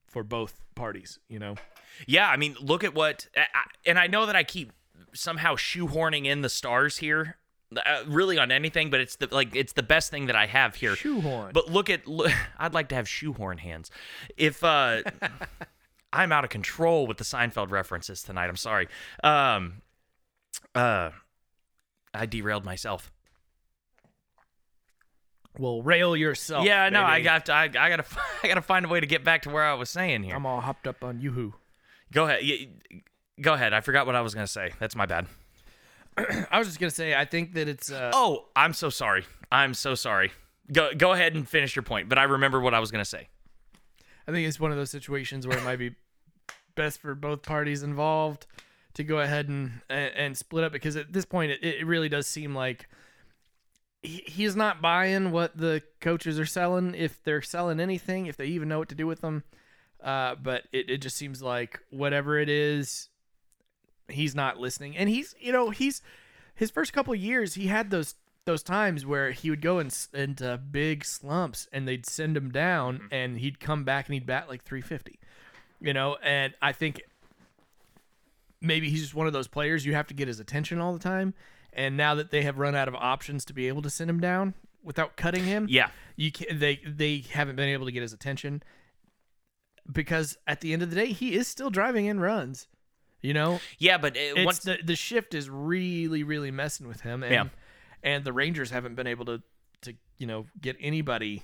for 0.07 0.23
both 0.23 0.61
parties. 0.75 1.19
You 1.29 1.39
know. 1.39 1.55
Yeah, 2.07 2.29
I 2.29 2.37
mean, 2.37 2.57
look 2.61 2.85
at 2.85 2.95
what, 2.95 3.27
and 3.87 3.99
I 3.99 4.07
know 4.07 4.27
that 4.27 4.37
I 4.37 4.45
keep 4.45 4.73
somehow 5.15 5.55
shoehorning 5.55 6.27
in 6.27 6.43
the 6.43 6.49
stars 6.49 6.99
here, 6.99 7.37
uh, 7.75 8.03
really 8.07 8.39
on 8.39 8.51
anything, 8.51 8.91
but 8.91 9.01
it's 9.01 9.17
the 9.17 9.29
like 9.31 9.55
it's 9.57 9.73
the 9.73 9.83
best 9.83 10.11
thing 10.11 10.27
that 10.27 10.37
I 10.37 10.47
have 10.47 10.77
here. 10.77 10.95
Shoehorn. 10.95 11.53
But 11.53 11.71
look 11.71 11.91
at, 11.91 12.07
look, 12.07 12.33
I'd 12.59 12.75
like 12.75 12.89
to 12.91 12.95
have 12.95 13.09
shoehorn 13.09 13.59
hands. 13.59 13.91
If 14.37 14.63
uh, 14.63 15.03
I'm 16.13 16.33
out 16.33 16.45
of 16.45 16.51
control 16.51 17.07
with 17.07 17.19
the 17.19 17.25
Seinfeld 17.25 17.71
references 17.71 18.23
tonight, 18.23 18.49
I'm 18.49 18.57
sorry. 18.57 18.89
Um, 19.25 19.83
uh, 20.75 21.11
I 22.15 22.27
derailed 22.27 22.65
myself. 22.65 23.11
Well, 25.59 25.83
rail 25.83 26.17
yourself. 26.17 26.65
yeah, 26.67 26.89
no, 26.91 27.03
I 27.03 27.17
baby. 27.17 27.25
got 27.25 27.47
to, 27.47 27.53
I, 27.53 27.63
I 27.65 27.69
gotta, 27.69 28.05
I 28.43 28.49
gotta 28.49 28.63
find 28.63 28.85
a 28.85 28.89
way 28.89 29.01
to 29.01 29.07
get 29.07 29.25
back 29.25 29.43
to 29.43 29.51
where 29.51 29.65
I 29.65 29.75
was 29.75 29.91
saying 29.91 30.23
here. 30.23 30.35
I'm 30.37 30.47
all 30.47 30.61
hopped 30.61 30.87
up 30.87 31.03
on 31.03 31.21
YooHoo. 31.21 31.53
Go 32.13 32.25
ahead. 32.25 32.41
Y- 32.43 32.69
go 33.41 33.55
ahead. 33.55 33.73
I 33.73 33.81
forgot 33.81 34.07
what 34.07 34.15
I 34.15 34.21
was 34.21 34.35
gonna 34.35 34.47
say. 34.47 34.73
That's 34.79 34.95
my 34.97 35.07
bad. 35.07 35.27
I 36.51 36.59
was 36.59 36.69
just 36.69 36.79
gonna 36.81 36.91
say 36.91 37.15
I 37.15 37.25
think 37.25 37.55
that 37.55 37.69
it's 37.69 37.91
uh, 37.91 38.11
Oh, 38.15 38.47
I'm 38.55 38.73
so 38.73 38.91
sorry. 38.91 39.25
I'm 39.53 39.75
so 39.75 39.95
sorry. 39.95 40.33
Go 40.73 40.93
go 40.95 41.13
ahead 41.13 41.35
and 41.35 41.49
finish 41.49 41.77
your 41.77 41.83
point. 41.83 42.09
But 42.09 42.19
I 42.19 42.25
remember 42.25 42.61
what 42.61 42.75
I 42.75 42.81
was 42.81 42.91
gonna 42.91 43.05
say. 43.05 43.29
I 44.27 44.33
think 44.33 44.49
it's 44.49 44.59
one 44.59 44.71
of 44.73 44.77
those 44.77 44.91
situations 44.91 45.47
where 45.47 45.57
it 45.59 45.65
might 45.65 45.79
be 45.79 45.95
best 46.75 47.01
for 47.01 47.15
both 47.15 47.43
parties 47.43 47.83
involved 47.83 48.47
to 48.95 49.05
go 49.05 49.19
ahead 49.21 49.49
and 49.49 49.81
and, 49.91 50.13
and 50.17 50.37
split 50.37 50.65
up 50.65 50.73
because 50.73 50.97
at 50.97 51.13
this 51.13 51.25
point 51.25 51.53
it, 51.53 51.63
it 51.63 51.87
really 51.87 52.09
does 52.09 52.27
seem 52.27 52.55
like 52.55 52.89
he's 54.07 54.57
not 54.57 54.81
buying 54.81 55.31
what 55.31 55.57
the 55.57 55.83
coaches 56.01 56.39
are 56.39 56.47
selling 56.47 56.95
if 56.95 57.23
they're 57.23 57.43
selling 57.43 57.81
anything 57.81 58.27
if 58.27 58.37
they 58.37 58.47
even 58.47 58.69
know 58.69 58.79
what 58.79 58.89
to 58.89 58.95
do 58.95 59.07
with 59.07 59.21
them. 59.21 59.43
Uh, 60.03 60.35
but 60.35 60.65
it, 60.73 60.91
it 60.91 60.99
just 60.99 61.17
seems 61.17 61.43
like 61.43 61.81
whatever 61.91 62.39
it 62.39 62.49
is 62.49 63.09
he's 64.09 64.35
not 64.35 64.59
listening. 64.59 64.97
And 64.97 65.09
he's 65.09 65.35
you 65.41 65.53
know 65.53 65.71
he's 65.71 66.03
his 66.55 66.71
first 66.71 66.93
couple 66.93 67.13
of 67.13 67.21
years 67.21 67.55
he 67.55 67.67
had 67.67 67.91
those 67.91 68.15
those 68.47 68.63
times 68.63 69.05
where 69.05 69.33
he 69.33 69.51
would 69.51 69.61
go 69.61 69.81
in, 69.81 69.91
into 70.15 70.57
big 70.57 71.05
slumps 71.05 71.69
and 71.73 71.87
they'd 71.87 72.07
send 72.07 72.37
him 72.37 72.51
down 72.51 73.09
and 73.11 73.41
he'd 73.41 73.59
come 73.59 73.85
back 73.85 74.07
and 74.07 74.15
he'd 74.15 74.27
bat 74.27 74.49
like 74.49 74.63
350 74.63 75.19
you 75.81 75.93
know? 75.93 76.17
And 76.23 76.55
i 76.63 76.73
think 76.73 77.03
maybe 78.61 78.89
he's 78.89 79.03
just 79.03 79.15
one 79.15 79.27
of 79.27 79.33
those 79.33 79.49
players 79.49 79.85
you 79.85 79.95
have 79.95 80.07
to 80.07 80.15
get 80.15 80.29
his 80.29 80.41
attention 80.41 80.81
all 80.81 80.93
the 80.93 81.01
time 81.01 81.35
and 81.77 81.97
now 81.97 82.15
that 82.17 82.31
they 82.33 82.43
have 82.43 82.59
run 82.59 82.75
out 82.75 82.89
of 82.89 82.95
options 82.97 83.45
to 83.45 83.53
be 83.53 83.69
able 83.69 83.83
to 83.83 83.91
send 83.91 84.11
him 84.11 84.19
down 84.19 84.55
without 84.83 85.17
cutting 85.17 85.45
him 85.45 85.67
Yeah. 85.69 85.91
you 86.17 86.33
can 86.33 86.59
they 86.59 86.81
they 86.85 87.25
haven't 87.33 87.55
been 87.57 87.69
able 87.69 87.87
to 87.87 87.93
get 87.93 88.03
his 88.03 88.13
attention 88.13 88.63
because 89.91 90.37
at 90.47 90.61
the 90.61 90.73
end 90.73 90.83
of 90.83 90.91
the 90.91 90.97
day 90.97 91.07
he 91.13 91.35
is 91.35 91.47
still 91.47 91.71
driving 91.71 92.07
in 92.07 92.19
runs 92.21 92.67
you 93.23 93.33
know 93.33 93.61
Yeah, 93.79 93.99
but 93.99 94.17
it, 94.17 94.37
it's 94.37 94.45
once 94.45 94.59
the 94.61 94.79
the 94.85 94.97
shift 94.97 95.35
is 95.35 95.49
really 95.49 96.23
really 96.23 96.51
messing 96.51 96.89
with 96.89 97.01
him 97.03 97.23
and 97.23 97.33
Yeah. 97.33 97.45
and 98.03 98.25
the 98.25 98.33
Rangers 98.33 98.71
haven't 98.71 98.95
been 98.95 99.07
able 99.07 99.25
to 99.27 99.43
to 99.83 99.95
you 100.19 100.27
know 100.27 100.47
get 100.61 100.77
anybody 100.81 101.43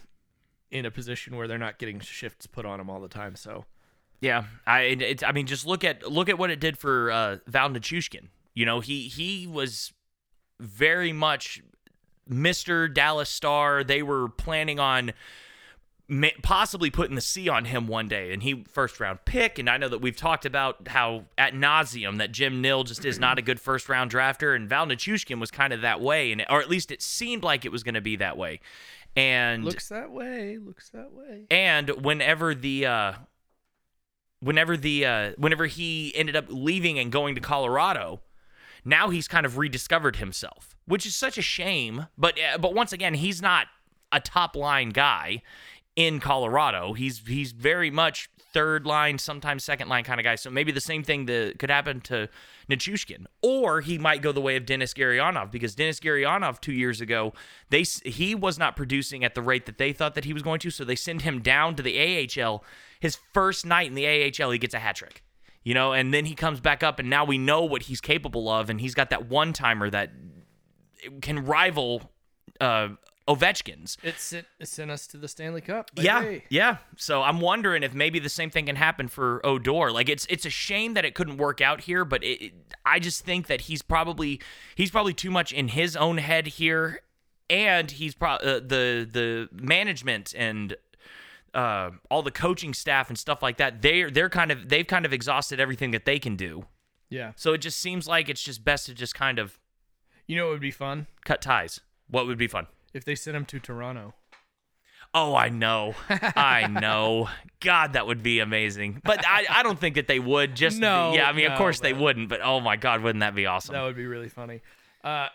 in 0.71 0.87
a 0.87 0.90
position 0.90 1.37
where 1.37 1.47
they're 1.47 1.59
not 1.59 1.79
getting 1.79 2.01
shifts 2.01 2.47
put 2.47 2.64
on 2.64 2.79
them 2.79 2.88
all 2.90 3.01
the 3.01 3.09
time 3.09 3.37
so 3.37 3.64
Yeah, 4.21 4.45
I 4.66 4.81
it, 4.83 5.03
it's- 5.03 5.29
I 5.29 5.33
mean, 5.33 5.47
just 5.47 5.66
look 5.66 5.83
at 5.85 6.09
look 6.11 6.29
at 6.29 6.38
what 6.38 6.51
it 6.51 6.61
did 6.61 6.79
for 6.79 7.11
uh, 7.11 7.38
Val 7.47 7.68
Nichushkin. 7.71 8.29
You 8.55 8.64
know, 8.66 8.79
he 8.81 9.09
he 9.09 9.47
was 9.49 9.92
very 10.62 11.12
much 11.12 11.62
Mr. 12.31 12.92
Dallas 12.92 13.29
Star. 13.29 13.85
They 13.85 14.03
were 14.03 14.29
planning 14.29 14.79
on 14.79 15.12
possibly 16.42 16.90
putting 16.90 17.14
the 17.14 17.22
C 17.22 17.48
on 17.48 17.64
him 17.64 17.87
one 17.87 18.07
day, 18.09 18.33
and 18.33 18.42
he 18.42 18.64
first 18.68 19.01
round 19.01 19.25
pick. 19.25 19.59
And 19.59 19.68
I 19.70 19.77
know 19.79 19.88
that 19.88 20.01
we've 20.01 20.16
talked 20.16 20.44
about 20.44 20.88
how 20.88 21.25
at 21.38 21.55
nauseum 21.55 22.18
that 22.18 22.33
Jim 22.33 22.61
Nill 22.61 22.85
just 22.85 23.05
is 23.05 23.18
not 23.18 23.38
a 23.38 23.42
good 23.42 23.61
first 23.61 23.88
round 23.88 24.11
drafter, 24.11 24.55
and 24.55 24.68
Val 24.68 24.87
Nichushkin 24.87 25.40
was 25.40 25.51
kind 25.51 25.72
of 25.72 25.81
that 25.81 26.01
way, 26.01 26.33
and 26.33 26.44
or 26.51 26.61
at 26.61 26.68
least 26.68 26.90
it 26.90 27.03
seemed 27.03 27.42
like 27.42 27.64
it 27.64 27.72
was 27.72 27.83
going 27.83 27.94
to 27.94 28.01
be 28.01 28.16
that 28.16 28.37
way. 28.37 28.61
And 29.14 29.64
looks 29.64 29.88
that 29.90 30.11
way 30.11 30.57
looks 30.57 30.88
that 30.90 31.12
way 31.12 31.44
and 31.51 31.90
whenever 32.03 32.55
the 32.55 32.87
uh 32.87 33.12
whenever 34.40 34.75
the 34.75 35.05
uh 35.05 35.33
whenever 35.37 35.66
he 35.66 36.14
ended 36.16 36.35
up 36.35 36.46
leaving 36.48 36.98
and 36.98 37.12
going 37.12 37.35
to 37.35 37.40
Colorado, 37.42 38.22
now 38.85 39.11
he's 39.11 39.29
kind 39.29 39.47
of 39.47 39.59
rediscovered 39.59 40.16
himself, 40.16 40.77
which 40.87 41.07
is 41.07 41.14
such 41.14 41.38
a 41.38 41.42
shame. 41.42 42.07
But 42.18 42.38
uh, 42.38 42.59
but 42.59 42.75
once 42.75 42.92
again, 42.92 43.14
he's 43.14 43.40
not 43.40 43.66
a 44.11 44.21
top 44.21 44.57
line 44.57 44.90
guy 44.90 45.42
in 45.97 46.21
Colorado. 46.21 46.92
He's 46.92 47.23
he's 47.27 47.53
very 47.53 47.90
much 47.90 48.29
third 48.53 48.87
line, 48.87 49.18
sometimes 49.18 49.64
second 49.64 49.88
line 49.88 50.05
kind 50.05 50.21
of 50.21 50.25
guy. 50.25 50.35
So 50.35 50.51
maybe 50.51 50.73
the 50.73 50.81
same 50.81 51.03
thing 51.03 51.27
that 51.27 51.59
could 51.59 51.71
happen 51.71 52.01
to 52.03 52.29
Nichushkin, 52.71 53.25
or 53.40 53.81
he 53.81 53.99
might 53.99 54.23
go 54.23 54.33
the 54.33 54.40
way 54.40 54.57
of 54.57 54.66
Denis 54.66 54.95
Gurianov 54.95 55.51
because 55.51 55.75
Denis 55.75 56.01
Gurianov 56.01 56.61
two 56.61 56.73
years 56.73 57.01
ago 57.01 57.33
they 57.71 57.85
he 58.05 58.35
was 58.35 58.59
not 58.59 58.77
producing 58.77 59.25
at 59.25 59.35
the 59.35 59.42
rate 59.42 59.66
that 59.66 59.79
they 59.79 59.92
thought 59.92 60.14
that 60.14 60.25
he 60.25 60.33
was 60.33 60.42
going 60.42 60.61
to, 60.61 60.71
so 60.71 60.85
they 60.85 60.97
send 60.97 61.23
him 61.23 61.40
down 61.40 61.75
to 61.77 61.83
the 61.83 62.29
AHL. 62.40 62.64
His 63.01 63.16
first 63.33 63.66
night 63.66 63.88
in 63.88 63.95
the 63.95 64.07
AHL, 64.07 64.51
he 64.51 64.59
gets 64.59 64.75
a 64.75 64.79
hat 64.79 64.97
trick. 64.97 65.23
You 65.64 65.75
know, 65.75 65.92
and 65.92 66.12
then 66.12 66.25
he 66.25 66.35
comes 66.35 66.61
back 66.61 66.83
up, 66.83 66.98
and 66.98 67.09
now 67.09 67.25
we 67.25 67.38
know 67.38 67.62
what 67.64 67.83
he's 67.85 68.01
capable 68.01 68.48
of, 68.48 68.68
and 68.68 68.81
he's 68.81 68.94
got 68.94 69.11
that 69.11 69.29
one 69.29 69.53
timer 69.53 69.88
that 69.90 70.11
can 71.20 71.44
rival 71.44 72.11
uh, 72.61 72.88
Ovechkin's. 73.29 73.96
it 74.03 74.18
sent, 74.18 74.46
it 74.59 74.66
sent 74.66 74.90
us 74.90 75.07
to 75.09 75.16
the 75.16 75.29
Stanley 75.29 75.61
Cup 75.61 75.90
Yeah, 75.96 76.38
yeah. 76.48 76.77
So 76.96 77.22
I'm 77.22 77.40
wondering 77.40 77.85
if 77.85 77.94
maybe 77.94 78.18
the 78.18 78.29
same 78.29 78.51
thing 78.51 78.66
can 78.66 78.75
happen 78.77 79.07
for 79.09 79.40
Odor. 79.46 79.92
Like 79.92 80.09
it's 80.09 80.27
it's 80.29 80.44
a 80.44 80.51
shame 80.51 80.94
that 80.94 81.05
it 81.05 81.14
couldn't 81.14 81.37
work 81.37 81.61
out 81.61 81.83
here, 81.83 82.05
but 82.05 82.25
it, 82.25 82.42
it- 82.46 82.53
I 82.85 82.98
just 82.98 83.25
think 83.25 83.46
that 83.46 83.62
he's 83.62 83.81
probably 83.83 84.40
he's 84.75 84.90
probably 84.90 85.14
too 85.14 85.31
much 85.31 85.53
in 85.53 85.68
his 85.68 85.94
own 85.94 86.18
head 86.18 86.48
here, 86.48 87.01
and 87.48 87.88
he's 87.88 88.16
pro- 88.16 88.31
uh, 88.35 88.55
the 88.59 89.09
the 89.11 89.48
management 89.53 90.35
and 90.37 90.75
uh, 91.54 91.90
all 92.10 92.22
the 92.22 92.30
coaching 92.30 92.74
staff 92.74 93.08
and 93.08 93.18
stuff 93.18 93.42
like 93.42 93.56
that. 93.58 93.82
They're 93.82 94.10
they're 94.10 94.30
kind 94.30 94.50
of 94.50 94.68
they've 94.68 94.86
kind 94.86 95.04
of 95.04 95.12
exhausted 95.12 95.60
everything 95.60 95.90
that 95.92 96.04
they 96.04 96.18
can 96.18 96.36
do. 96.36 96.66
yeah 97.10 97.32
So 97.36 97.52
it 97.52 97.58
just 97.58 97.78
seems 97.78 98.06
like 98.06 98.28
it's 98.28 98.42
just 98.42 98.64
best 98.64 98.86
to 98.86 98.94
just 98.94 99.14
kind 99.14 99.38
of 99.38 99.58
you 100.26 100.36
know 100.36 100.46
what 100.46 100.52
would 100.52 100.60
be 100.60 100.70
fun 100.70 101.06
cut 101.24 101.42
ties. 101.42 101.80
What 102.08 102.26
would 102.26 102.38
be 102.38 102.48
fun? 102.48 102.66
if 102.94 103.06
they 103.06 103.14
sent 103.14 103.34
him 103.34 103.46
to 103.46 103.58
Toronto 103.58 104.12
Oh, 105.14 105.34
I 105.34 105.50
know. 105.50 105.94
I 106.08 106.66
know. 106.66 107.28
God, 107.60 107.92
that 107.92 108.06
would 108.06 108.22
be 108.22 108.38
amazing. 108.40 109.02
But 109.04 109.26
I, 109.26 109.44
I 109.48 109.62
don't 109.62 109.78
think 109.78 109.96
that 109.96 110.06
they 110.06 110.18
would. 110.18 110.56
Just 110.56 110.78
No, 110.80 111.12
yeah, 111.14 111.28
I 111.28 111.32
mean, 111.34 111.44
of 111.46 111.52
no, 111.52 111.58
course 111.58 111.80
they 111.80 111.92
wouldn't. 111.92 112.30
But 112.30 112.40
oh 112.42 112.60
my 112.60 112.76
God, 112.76 113.02
wouldn't 113.02 113.20
that 113.20 113.34
be 113.34 113.44
awesome? 113.44 113.74
That 113.74 113.82
would 113.82 113.96
be 113.96 114.06
really 114.06 114.30
funny. 114.30 114.62
Uh, 115.04 115.28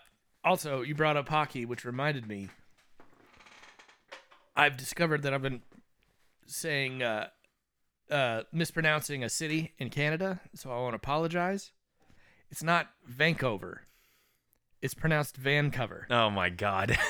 also, 0.43 0.81
you 0.81 0.95
brought 0.95 1.15
up 1.15 1.29
hockey, 1.29 1.65
which 1.65 1.85
reminded 1.85 2.27
me. 2.27 2.49
I've 4.55 4.77
discovered 4.77 5.21
that 5.23 5.33
I've 5.35 5.43
been 5.43 5.61
saying, 6.47 7.03
uh, 7.03 7.27
uh, 8.09 8.43
mispronouncing 8.51 9.23
a 9.23 9.29
city 9.29 9.73
in 9.77 9.89
Canada, 9.89 10.39
so 10.55 10.71
I 10.71 10.77
want 10.79 10.93
to 10.93 10.97
apologize. 10.97 11.71
It's 12.49 12.63
not 12.63 12.87
Vancouver. 13.05 13.81
It's 14.81 14.93
pronounced 14.93 15.35
Vancouver. 15.37 16.07
Oh 16.09 16.29
my 16.29 16.49
God. 16.49 16.97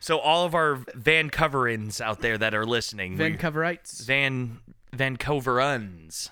so 0.00 0.18
all 0.18 0.44
of 0.44 0.54
our 0.54 0.76
Vancouverans 0.96 2.00
out 2.00 2.20
there 2.20 2.38
that 2.38 2.54
are 2.54 2.64
listening, 2.66 3.12
we- 3.18 3.24
Vancouverites. 3.36 4.04
Van 4.04 4.60
Vancouverans. 4.94 6.30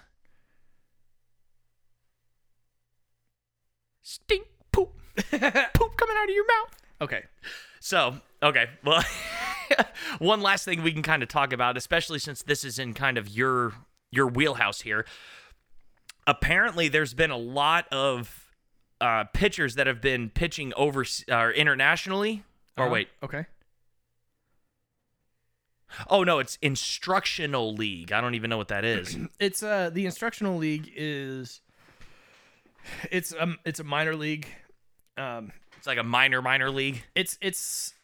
Stink 4.02 4.46
poop. 4.70 4.92
poop 5.16 5.30
coming 5.96 6.16
out 6.18 6.28
of 6.28 6.34
your 6.34 6.46
mouth. 6.46 6.76
okay. 7.00 7.22
So, 7.80 8.20
okay. 8.44 8.66
Well, 8.84 9.02
one 10.18 10.40
last 10.40 10.64
thing 10.64 10.82
we 10.82 10.92
can 10.92 11.02
kind 11.02 11.22
of 11.22 11.28
talk 11.28 11.52
about, 11.52 11.76
especially 11.76 12.18
since 12.20 12.42
this 12.42 12.64
is 12.64 12.78
in 12.78 12.94
kind 12.94 13.18
of 13.18 13.28
your 13.28 13.72
your 14.12 14.26
wheelhouse 14.28 14.82
here. 14.82 15.04
Apparently, 16.26 16.88
there's 16.88 17.12
been 17.14 17.30
a 17.30 17.36
lot 17.36 17.86
of 17.92 18.52
uh, 19.00 19.24
pitchers 19.32 19.74
that 19.74 19.86
have 19.86 20.00
been 20.00 20.30
pitching 20.30 20.72
over 20.76 21.04
uh, 21.30 21.50
internationally. 21.50 22.44
Or 22.76 22.84
Uh-huh. 22.84 22.92
wait, 22.92 23.08
Okay. 23.22 23.46
oh 26.10 26.24
no, 26.24 26.38
it's 26.38 26.56
instructional 26.62 27.74
league. 27.74 28.10
I 28.12 28.20
don't 28.20 28.34
even 28.34 28.50
know 28.50 28.56
what 28.56 28.68
that 28.68 28.84
is. 28.84 29.16
It's 29.40 29.62
uh 29.62 29.90
the 29.92 30.06
instructional 30.06 30.56
league 30.56 30.90
is. 30.96 31.60
It's 33.10 33.32
um 33.38 33.58
it's 33.64 33.80
a 33.80 33.84
minor 33.84 34.16
league. 34.16 34.46
Um, 35.16 35.52
it's 35.76 35.86
like 35.86 35.98
a 35.98 36.02
minor 36.02 36.42
minor 36.42 36.70
league. 36.70 37.04
it's 37.14 37.38
it's 37.40 37.94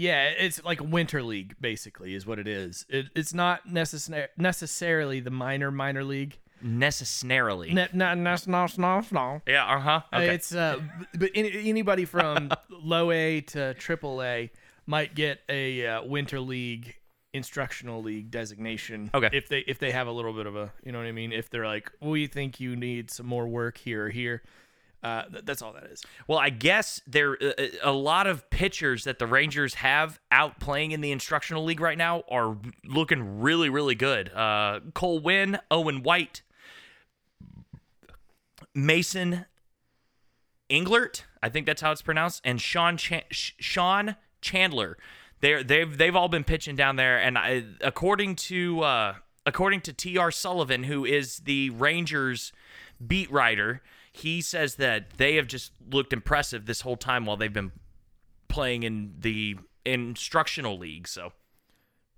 yeah 0.00 0.28
it's 0.28 0.62
like 0.64 0.80
a 0.80 0.84
winter 0.84 1.22
league 1.22 1.56
basically 1.60 2.14
is 2.14 2.24
what 2.24 2.38
it 2.38 2.46
is 2.46 2.86
it, 2.88 3.06
it's 3.16 3.34
not 3.34 3.66
necessar- 3.68 4.28
necessarily 4.36 5.18
the 5.20 5.30
minor 5.30 5.70
minor 5.70 6.04
league 6.04 6.38
Necessarily. 6.88 7.72
ne- 7.72 7.88
no, 7.92 8.14
no, 8.14 8.34
no, 8.46 8.66
no, 8.78 9.02
no. 9.12 9.42
yeah. 9.46 9.64
Uh 9.64 9.78
huh. 9.80 10.00
Okay. 10.12 10.34
it's 10.34 10.52
uh 10.54 10.80
but 11.16 11.30
any, 11.34 11.68
anybody 11.68 12.04
from 12.04 12.50
low 12.70 13.10
a 13.10 13.40
to 13.42 13.74
triple 13.74 14.22
a 14.22 14.50
might 14.86 15.14
get 15.14 15.40
a 15.48 15.86
uh, 15.86 16.02
winter 16.04 16.40
league 16.40 16.94
instructional 17.34 18.02
league 18.02 18.30
designation 18.30 19.10
Okay. 19.14 19.28
if 19.32 19.48
they 19.48 19.60
if 19.60 19.78
they 19.78 19.90
have 19.92 20.06
a 20.06 20.10
little 20.12 20.32
bit 20.32 20.46
of 20.46 20.56
a 20.56 20.72
you 20.82 20.90
know 20.92 20.98
what 20.98 21.06
i 21.06 21.12
mean 21.12 21.30
if 21.30 21.50
they're 21.50 21.66
like 21.66 21.92
we 22.00 22.26
think 22.26 22.58
you 22.58 22.74
need 22.74 23.10
some 23.10 23.26
more 23.26 23.46
work 23.46 23.76
here 23.78 24.06
or 24.06 24.08
here 24.08 24.42
uh, 25.02 25.22
th- 25.24 25.44
that's 25.44 25.62
all 25.62 25.72
that 25.72 25.84
is 25.84 26.02
Well, 26.26 26.38
I 26.38 26.50
guess 26.50 27.00
there 27.06 27.36
uh, 27.40 27.52
a 27.82 27.92
lot 27.92 28.26
of 28.26 28.48
pitchers 28.50 29.04
that 29.04 29.18
the 29.18 29.26
Rangers 29.26 29.74
have 29.74 30.20
out 30.32 30.58
playing 30.58 30.92
in 30.92 31.00
the 31.00 31.12
instructional 31.12 31.64
league 31.64 31.80
right 31.80 31.98
now 31.98 32.24
are 32.30 32.56
looking 32.84 33.40
really, 33.40 33.68
really 33.68 33.94
good. 33.94 34.32
Uh, 34.32 34.80
Cole 34.94 35.20
Winn, 35.20 35.58
Owen 35.70 36.02
White, 36.02 36.42
Mason 38.74 39.46
Englert, 40.70 41.22
I 41.42 41.48
think 41.48 41.66
that's 41.66 41.80
how 41.80 41.92
it's 41.92 42.02
pronounced, 42.02 42.42
and 42.44 42.60
Sean 42.60 42.96
Sean 42.98 44.16
Chandler. 44.40 44.98
They're, 45.40 45.62
they've 45.62 45.96
they've 45.96 46.16
all 46.16 46.28
been 46.28 46.44
pitching 46.44 46.76
down 46.76 46.96
there, 46.96 47.18
and 47.18 47.38
I, 47.38 47.64
according 47.80 48.36
to 48.36 48.80
uh, 48.80 49.14
according 49.46 49.80
to 49.82 49.92
T.R. 49.92 50.30
Sullivan, 50.30 50.84
who 50.84 51.04
is 51.04 51.38
the 51.38 51.70
Rangers 51.70 52.52
beat 53.04 53.30
writer, 53.30 53.82
he 54.18 54.40
says 54.40 54.76
that 54.76 55.10
they 55.16 55.36
have 55.36 55.46
just 55.46 55.72
looked 55.90 56.12
impressive 56.12 56.66
this 56.66 56.82
whole 56.82 56.96
time 56.96 57.26
while 57.26 57.36
they've 57.36 57.52
been 57.52 57.72
playing 58.48 58.82
in 58.82 59.14
the 59.18 59.56
instructional 59.84 60.78
league. 60.78 61.08
So, 61.08 61.32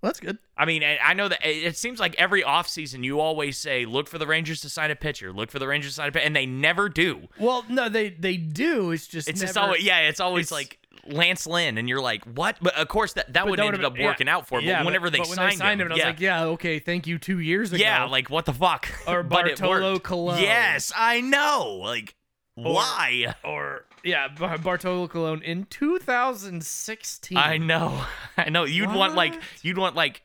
Well, 0.03 0.09
that's 0.11 0.21
good. 0.21 0.39
I 0.57 0.65
mean, 0.65 0.83
I 0.83 1.15
know 1.15 1.29
that 1.29 1.41
it 1.43 1.77
seems 1.77 2.01
like 2.01 2.15
every 2.17 2.43
offseason 2.43 3.05
you 3.05 3.21
always 3.21 3.59
say, 3.59 3.85
look 3.87 4.09
for 4.09 4.19
the 4.19 4.27
Rangers 4.27 4.61
to 4.63 4.69
sign 4.69 4.91
a 4.91 4.97
pitcher, 4.97 5.33
look 5.33 5.51
for 5.51 5.59
the 5.59 5.69
Rangers 5.69 5.93
to 5.93 5.95
sign 5.97 6.09
a 6.09 6.13
pitcher, 6.13 6.27
and 6.27 6.35
they 6.37 6.47
never 6.47 6.89
do. 6.89 7.29
Well, 7.39 7.65
no, 7.69 7.89
they 7.89 8.11
they 8.11 8.37
do. 8.37 8.91
It's 8.91 9.07
just 9.07 9.29
It's 9.29 9.41
just 9.41 9.57
always, 9.57 9.83
yeah, 9.83 10.01
it's 10.09 10.21
always 10.21 10.47
it's- 10.47 10.53
like 10.53 10.79
Lance 11.07 11.47
Lynn, 11.47 11.79
and 11.79 11.89
you're 11.89 12.01
like, 12.01 12.25
what? 12.25 12.57
But 12.61 12.75
of 12.77 12.89
course, 12.89 13.15
that, 13.15 13.33
that 13.33 13.45
But 13.45 13.51
would 13.51 13.61
ended 13.61 13.85
up 13.85 13.99
working 13.99 14.27
yeah, 14.27 14.37
out 14.37 14.47
for 14.49 14.59
him. 14.59 14.67
yeah, 14.67 14.79
but 14.81 14.87
whenever 14.87 15.11
they 15.11 15.19
but 15.19 15.29
signed, 15.29 15.53
they 15.53 15.57
signed 15.57 15.81
him, 15.81 15.87
and 15.87 15.95
I 15.95 15.97
was 15.97 16.05
like, 16.05 16.21
yeah, 16.21 16.45
okay, 16.45 16.79
thank 16.79 17.07
you. 17.07 17.19
Two 17.19 17.39
years 17.39 17.73
ago. 17.73 17.83
Yeah, 17.83 18.05
like 18.05 18.31
what 18.31 18.45
the 18.45 18.53
fuck? 18.53 18.89
Or 19.07 19.23
Bartolo. 19.23 19.99
Colon. 19.99 20.41
Yes, 20.43 20.93
I 20.97 21.21
know. 21.21 21.81
Like 21.83 22.15
why? 22.55 23.35
or 23.45 23.85
yeah, 24.05 24.29
Bar- 24.29 24.59
Bartolo 24.59 25.09
Colon 25.09 25.43
in 25.43 25.65
2016. 25.71 27.39
I 27.39 27.57
know. 27.59 28.05
I 28.37 28.51
know. 28.51 28.65
You'd 28.65 28.93
want 28.93 29.15
like 29.15 29.41
you'd 29.63 29.79
want 29.79 29.97
like 29.97 30.23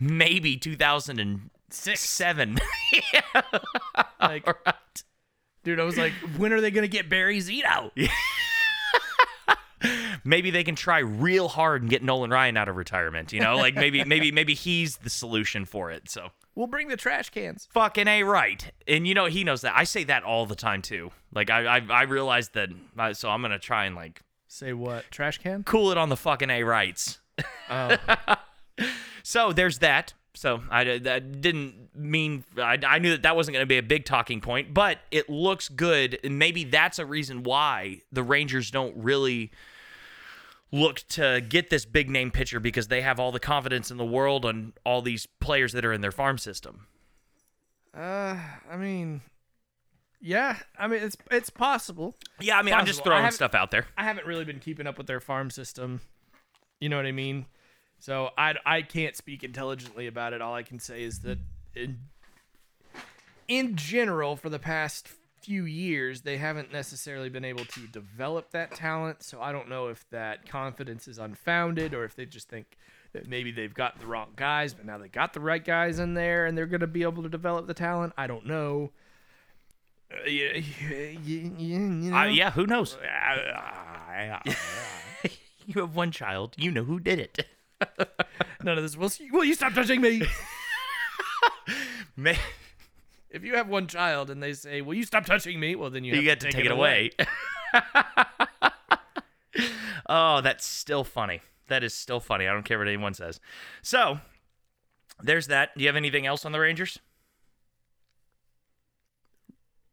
maybe 0.00 0.56
2007. 0.56 2.58
yeah. 3.12 3.20
Like- 4.20 4.46
Right. 4.46 4.74
dude. 5.64 5.80
I 5.80 5.84
was 5.84 5.98
like, 5.98 6.12
when 6.38 6.52
are 6.52 6.60
they 6.60 6.70
gonna 6.70 6.88
get 6.88 7.08
Barry 7.08 7.38
Zito? 7.38 7.90
Maybe 10.24 10.50
they 10.50 10.64
can 10.64 10.74
try 10.76 10.98
real 11.00 11.48
hard 11.48 11.82
and 11.82 11.90
get 11.90 12.02
Nolan 12.02 12.30
Ryan 12.30 12.56
out 12.56 12.68
of 12.68 12.76
retirement. 12.76 13.32
You 13.32 13.40
know, 13.40 13.56
like 13.56 13.74
maybe 13.74 14.04
maybe 14.04 14.30
maybe 14.32 14.54
he's 14.54 14.98
the 14.98 15.10
solution 15.10 15.64
for 15.64 15.90
it. 15.90 16.08
So 16.10 16.28
We'll 16.54 16.66
bring 16.66 16.88
the 16.88 16.96
trash 16.98 17.30
cans. 17.30 17.66
fucking 17.72 18.06
a 18.08 18.22
right. 18.24 18.70
And 18.86 19.06
you 19.06 19.14
know 19.14 19.24
he 19.26 19.42
knows 19.42 19.62
that. 19.62 19.72
I 19.74 19.84
say 19.84 20.04
that 20.04 20.22
all 20.22 20.44
the 20.46 20.54
time 20.54 20.82
too. 20.82 21.10
Like 21.34 21.50
I 21.50 21.78
I, 21.78 21.86
I 21.90 22.02
realized 22.02 22.54
that. 22.54 22.68
uh, 22.98 23.14
So 23.14 23.28
I'm 23.30 23.42
gonna 23.42 23.58
try 23.58 23.86
and 23.86 23.96
like 23.96 24.22
Say 24.48 24.72
what? 24.74 25.10
Trash 25.10 25.38
can? 25.38 25.62
cool 25.64 25.90
it 25.92 25.98
on 25.98 26.08
the 26.10 26.16
fucking 26.16 26.50
a 26.50 26.62
rights. 26.62 27.18
Oh, 27.70 27.96
So 29.22 29.52
there's 29.52 29.78
that. 29.78 30.14
So 30.34 30.62
I, 30.70 30.80
I 30.82 31.18
didn't 31.20 31.94
mean 31.94 32.44
I, 32.56 32.78
I 32.86 32.98
knew 32.98 33.10
that 33.10 33.22
that 33.22 33.36
wasn't 33.36 33.54
going 33.54 33.62
to 33.62 33.66
be 33.68 33.76
a 33.78 33.82
big 33.82 34.04
talking 34.06 34.40
point, 34.40 34.72
but 34.72 34.98
it 35.10 35.28
looks 35.28 35.68
good, 35.68 36.18
and 36.24 36.38
maybe 36.38 36.64
that's 36.64 36.98
a 36.98 37.04
reason 37.06 37.42
why 37.42 38.00
the 38.10 38.22
Rangers 38.22 38.70
don't 38.70 38.96
really 38.96 39.50
look 40.72 41.06
to 41.08 41.40
get 41.46 41.70
this 41.70 41.84
big 41.84 42.08
name 42.08 42.30
pitcher 42.30 42.58
because 42.58 42.88
they 42.88 43.02
have 43.02 43.20
all 43.20 43.30
the 43.30 43.40
confidence 43.40 43.90
in 43.90 43.98
the 43.98 44.04
world 44.04 44.44
on 44.44 44.72
all 44.84 45.02
these 45.02 45.26
players 45.40 45.72
that 45.72 45.84
are 45.84 45.92
in 45.92 46.00
their 46.00 46.12
farm 46.12 46.38
system. 46.38 46.86
uh, 47.94 48.36
I 48.70 48.76
mean, 48.76 49.20
yeah. 50.20 50.56
I 50.78 50.86
mean, 50.88 51.02
it's 51.02 51.16
it's 51.30 51.50
possible. 51.50 52.16
Yeah, 52.40 52.58
I 52.58 52.62
mean 52.62 52.74
I'm 52.74 52.86
just 52.86 53.04
throwing 53.04 53.30
stuff 53.30 53.54
out 53.54 53.70
there. 53.70 53.86
I 53.96 54.04
haven't 54.04 54.26
really 54.26 54.44
been 54.44 54.60
keeping 54.60 54.86
up 54.86 54.98
with 54.98 55.06
their 55.06 55.20
farm 55.20 55.50
system. 55.50 56.00
You 56.80 56.88
know 56.88 56.96
what 56.96 57.06
I 57.06 57.12
mean? 57.12 57.46
So 57.98 58.30
I, 58.36 58.56
I 58.66 58.82
can't 58.82 59.14
speak 59.14 59.44
intelligently 59.44 60.08
about 60.08 60.32
it. 60.32 60.42
All 60.42 60.54
I 60.54 60.64
can 60.64 60.80
say 60.80 61.04
is 61.04 61.20
that 61.20 61.38
in, 61.76 62.00
in 63.46 63.76
general, 63.76 64.34
for 64.34 64.48
the 64.48 64.58
past 64.58 65.08
few 65.42 65.64
years, 65.64 66.22
they 66.22 66.36
haven't 66.36 66.72
necessarily 66.72 67.28
been 67.28 67.44
able 67.44 67.64
to 67.64 67.86
develop 67.88 68.50
that 68.52 68.72
talent. 68.72 69.22
So 69.22 69.40
I 69.40 69.52
don't 69.52 69.68
know 69.68 69.88
if 69.88 70.08
that 70.10 70.48
confidence 70.48 71.08
is 71.08 71.18
unfounded 71.18 71.94
or 71.94 72.04
if 72.04 72.14
they 72.14 72.26
just 72.26 72.48
think 72.48 72.76
that 73.12 73.28
maybe 73.28 73.52
they've 73.52 73.74
got 73.74 73.98
the 73.98 74.06
wrong 74.06 74.28
guys, 74.36 74.74
but 74.74 74.86
now 74.86 74.98
they 74.98 75.08
got 75.08 75.32
the 75.32 75.40
right 75.40 75.64
guys 75.64 75.98
in 75.98 76.14
there 76.14 76.46
and 76.46 76.56
they're 76.56 76.66
going 76.66 76.80
to 76.80 76.86
be 76.86 77.02
able 77.02 77.22
to 77.22 77.28
develop 77.28 77.66
the 77.66 77.74
talent. 77.74 78.12
I 78.16 78.26
don't 78.26 78.46
know. 78.46 78.90
Uh, 80.10 80.28
yeah, 80.28 80.56
you 80.56 81.78
know? 81.78 82.16
Uh, 82.16 82.24
yeah, 82.24 82.50
who 82.50 82.66
knows? 82.66 82.96
you 85.66 85.80
have 85.80 85.94
one 85.94 86.10
child. 86.10 86.54
You 86.56 86.70
know 86.70 86.84
who 86.84 87.00
did 87.00 87.18
it. 87.18 87.46
None 88.62 88.78
of 88.78 88.82
this. 88.82 88.96
Will 88.96 89.10
you, 89.18 89.32
will 89.32 89.44
you 89.44 89.54
stop 89.54 89.74
touching 89.74 90.00
me? 90.00 90.22
May- 92.16 92.38
if 93.32 93.44
you 93.44 93.56
have 93.56 93.68
one 93.68 93.86
child 93.86 94.30
and 94.30 94.42
they 94.42 94.52
say, 94.52 94.80
"Will 94.80 94.94
you 94.94 95.04
stop 95.04 95.26
touching 95.26 95.58
me?" 95.58 95.74
Well, 95.74 95.90
then 95.90 96.04
you, 96.04 96.10
you 96.10 96.16
have 96.16 96.24
get 96.24 96.40
to 96.40 96.52
take, 96.52 96.64
it 96.64 96.70
away. 96.70 97.10
oh, 100.08 100.40
that's 100.40 100.66
still 100.66 101.04
funny. 101.04 101.40
That 101.68 101.82
is 101.82 101.94
still 101.94 102.20
funny. 102.20 102.46
I 102.46 102.52
don't 102.52 102.64
care 102.64 102.78
what 102.78 102.88
anyone 102.88 103.14
says. 103.14 103.40
So, 103.82 104.20
there's 105.22 105.46
that. 105.48 105.70
Do 105.76 105.82
you 105.82 105.88
have 105.88 105.96
anything 105.96 106.26
else 106.26 106.44
on 106.44 106.52
the 106.52 106.60
Rangers? 106.60 106.98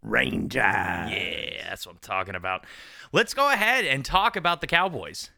Ranger. 0.02 0.60
Yeah, 0.60 1.69
that's 1.69 1.86
what 1.86 1.93
I'm 1.93 1.99
talking 2.02 2.36
about. 2.36 2.65
Let's 3.12 3.34
go 3.34 3.52
ahead 3.52 3.86
and 3.86 4.06
talk 4.06 4.36
about 4.36 4.62
the 4.62 4.67
Cowboys. 4.67 5.30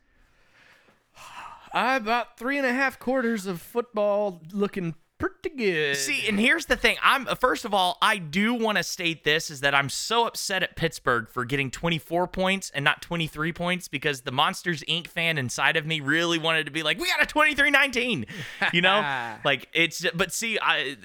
I 1.73 1.95
about 1.95 2.37
three 2.37 2.57
and 2.57 2.65
a 2.65 2.73
half 2.73 2.99
quarters 2.99 3.45
of 3.45 3.61
football 3.61 4.41
looking 4.51 4.95
pretty 5.21 5.55
good. 5.55 5.97
See, 5.97 6.27
and 6.27 6.39
here's 6.39 6.65
the 6.65 6.75
thing. 6.75 6.97
I'm 7.01 7.25
first 7.38 7.65
of 7.65 7.73
all, 7.73 7.97
I 8.01 8.17
do 8.17 8.53
want 8.53 8.77
to 8.77 8.84
state 8.84 9.23
this 9.23 9.49
is 9.49 9.62
that 9.62 9.75
I'm 9.75 9.89
so 9.89 10.25
upset 10.27 10.63
at 10.63 10.75
Pittsburgh 10.75 11.29
for 11.29 11.45
getting 11.45 11.69
24 11.69 12.27
points 12.27 12.71
and 12.73 12.84
not 12.84 13.01
23 13.01 13.53
points 13.53 13.88
because 13.88 14.21
the 14.21 14.31
Monsters 14.31 14.84
Inc. 14.84 15.07
fan 15.07 15.38
inside 15.38 15.77
of 15.77 15.86
me 15.86 15.99
really 15.99 16.39
wanted 16.39 16.65
to 16.65 16.71
be 16.71 16.84
like, 16.84 16.99
we 16.99 17.07
got 17.07 17.21
a 17.21 17.25
23-19. 17.25 18.25
You 18.73 18.81
know? 18.81 19.36
like 19.45 19.69
it's 19.73 20.05
but 20.13 20.34
see, 20.34 20.57
I 20.62 20.97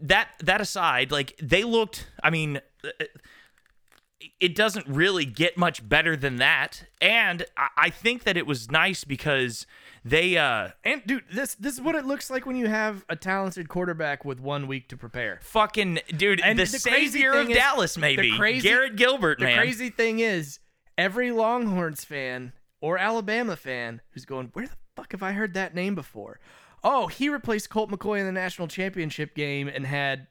that 0.00 0.28
that 0.40 0.60
aside, 0.60 1.12
like 1.12 1.36
they 1.42 1.64
looked, 1.64 2.08
I 2.22 2.30
mean, 2.30 2.60
uh, 2.84 3.04
it 4.38 4.54
doesn't 4.54 4.86
really 4.86 5.24
get 5.24 5.56
much 5.56 5.86
better 5.86 6.16
than 6.16 6.36
that. 6.36 6.84
And 7.00 7.44
I, 7.56 7.68
I 7.76 7.90
think 7.90 8.24
that 8.24 8.36
it 8.36 8.46
was 8.46 8.70
nice 8.70 9.04
because 9.04 9.66
they 10.04 10.36
uh 10.38 10.68
and 10.84 11.02
dude, 11.06 11.24
this 11.32 11.54
this 11.56 11.74
is 11.74 11.80
what 11.80 11.94
it 11.94 12.04
looks 12.06 12.30
like 12.30 12.46
when 12.46 12.56
you 12.56 12.66
have 12.68 13.04
a 13.08 13.16
talented 13.16 13.68
quarterback 13.68 14.24
with 14.24 14.40
one 14.40 14.66
week 14.66 14.88
to 14.88 14.96
prepare. 14.96 15.38
fucking 15.42 15.98
dude 16.16 16.40
And 16.40 16.58
the, 16.58 16.64
the 16.64 16.78
crazy 16.90 17.10
savior 17.18 17.32
of 17.32 17.46
thing 17.46 17.50
is- 17.50 17.56
Dallas 17.56 17.98
maybe 17.98 18.30
the 18.30 18.36
crazy- 18.38 18.68
Garrett 18.68 18.96
Gilbert 18.96 19.38
The 19.38 19.44
man 19.46 19.58
crazy 19.58 19.90
thing 19.90 20.20
is, 20.20 20.58
every 20.96 21.30
Longhorns 21.32 22.04
fan 22.04 22.52
or 22.80 22.96
Alabama 22.98 23.56
fan 23.56 24.00
who's 24.12 24.24
going, 24.24 24.50
"Where 24.54 24.66
the 24.66 24.76
fuck 24.96 25.12
have 25.12 25.22
I 25.22 25.32
heard 25.32 25.54
that 25.54 25.74
name 25.74 25.94
before?" 25.94 26.40
Oh, 26.82 27.08
he 27.08 27.28
replaced 27.28 27.68
Colt 27.68 27.90
McCoy 27.90 28.20
in 28.20 28.26
the 28.26 28.32
national 28.32 28.68
championship 28.68 29.34
game 29.34 29.68
and 29.68 29.86
had 29.86 30.28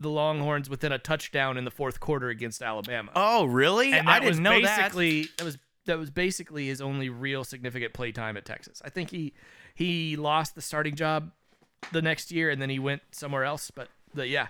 the 0.00 0.08
Longhorns 0.10 0.68
within 0.68 0.90
a 0.90 0.98
touchdown 0.98 1.56
in 1.56 1.64
the 1.64 1.70
fourth 1.70 2.00
quarter 2.00 2.28
against 2.28 2.60
Alabama. 2.60 3.12
Oh, 3.14 3.44
really? 3.44 3.92
and 3.92 4.08
I 4.10 4.18
didn't 4.18 4.42
know 4.42 4.60
that. 4.62 4.78
basically 4.78 5.28
that 5.38 5.44
was 5.44 5.58
that 5.86 5.98
was 5.98 6.10
basically 6.10 6.66
his 6.68 6.80
only 6.80 7.08
real 7.08 7.44
significant 7.44 7.92
play 7.92 8.12
time 8.12 8.36
at 8.36 8.44
Texas. 8.44 8.80
I 8.84 8.88
think 8.90 9.10
he 9.10 9.32
he 9.74 10.16
lost 10.16 10.54
the 10.54 10.62
starting 10.62 10.94
job 10.94 11.30
the 11.92 12.02
next 12.02 12.30
year 12.30 12.50
and 12.50 12.60
then 12.62 12.70
he 12.70 12.78
went 12.78 13.02
somewhere 13.10 13.44
else. 13.44 13.70
But 13.70 13.88
the, 14.14 14.26
yeah, 14.26 14.48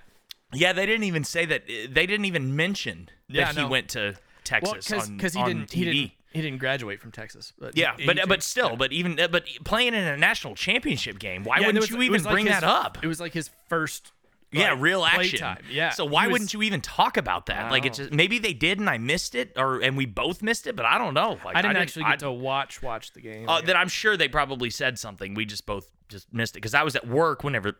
Yeah, 0.53 0.73
they 0.73 0.85
didn't 0.87 1.05
even 1.05 1.25
say 1.25 1.47
that. 1.47 1.67
They 1.67 2.07
didn't 2.07 2.27
even 2.27 2.55
mention 2.57 3.09
Yeah, 3.29 3.53
that 3.53 3.59
he 3.61 3.65
went 3.65 3.89
to 3.91 4.01
well, 4.01 4.15
Texas 4.45 4.87
because 4.87 5.09
on, 5.09 5.17
because 5.17 5.35
he 5.35 5.41
on 5.41 5.47
didn't 5.49 5.69
TV. 5.71 5.73
he 5.75 5.85
didn't 5.85 6.11
he 6.35 6.41
didn't 6.41 6.59
graduate 6.61 6.99
from 7.01 7.13
Texas. 7.13 7.53
But 7.59 7.77
yeah, 7.77 7.95
he- 7.99 8.07
but 8.07 8.19
he- 8.19 8.27
but 8.27 8.43
still, 8.43 8.77
but 8.77 8.93
even 8.93 9.17
but 9.31 9.45
playing 9.65 9.89
in 9.95 10.03
a 10.05 10.17
national 10.17 10.55
championship 10.55 11.19
game, 11.19 11.45
why 11.45 11.59
Yeah, 11.59 11.67
wouldn't 11.67 11.83
was- 11.83 11.91
you 11.91 12.03
even 12.03 12.23
like 12.23 12.33
bring 12.33 12.47
his- 12.47 12.55
that 12.55 12.65
up? 12.65 12.99
It 13.03 13.07
was 13.07 13.21
like 13.21 13.33
his 13.33 13.51
first. 13.69 14.13
Yeah, 14.53 14.77
real 14.79 15.05
action. 15.05 15.57
Yeah. 15.71 15.91
So 15.91 16.05
why 16.05 16.27
was- 16.27 16.33
wouldn't 16.33 16.55
you 16.55 16.63
even 16.63 16.81
talk 16.81 17.17
about 17.17 17.47
that? 17.47 17.71
Like 17.71 17.87
it's 17.87 17.99
just, 17.99 18.13
maybe 18.13 18.39
they 18.39 18.53
did 18.53 18.79
and 18.79 18.89
I 18.91 18.99
missed 18.99 19.35
it, 19.35 19.53
or 19.57 19.81
and 19.81 19.97
we 19.97 20.07
both 20.07 20.43
missed 20.43 20.67
it, 20.67 20.77
but 20.77 20.85
I 20.87 20.99
don't 20.99 21.15
know. 21.15 21.39
Like, 21.45 21.57
I 21.57 21.63
didn't 21.63 21.79
actually 21.79 22.05
I- 22.05 22.11
get 22.11 22.19
to 22.21 22.31
watch 22.33 22.83
watch 22.83 23.13
the 23.13 23.21
game. 23.21 23.49
Uh, 23.49 23.61
then 23.61 23.77
I'm 23.77 23.89
sure 23.89 24.17
they 24.17 24.29
probably 24.29 24.71
said 24.71 24.99
something. 24.99 25.35
We 25.35 25.45
just 25.47 25.67
both 25.67 25.91
just 26.09 26.33
missed 26.33 26.55
it 26.55 26.59
because 26.59 26.75
I 26.75 26.83
was 26.83 26.95
at 26.97 27.07
work 27.09 27.43
whenever, 27.43 27.79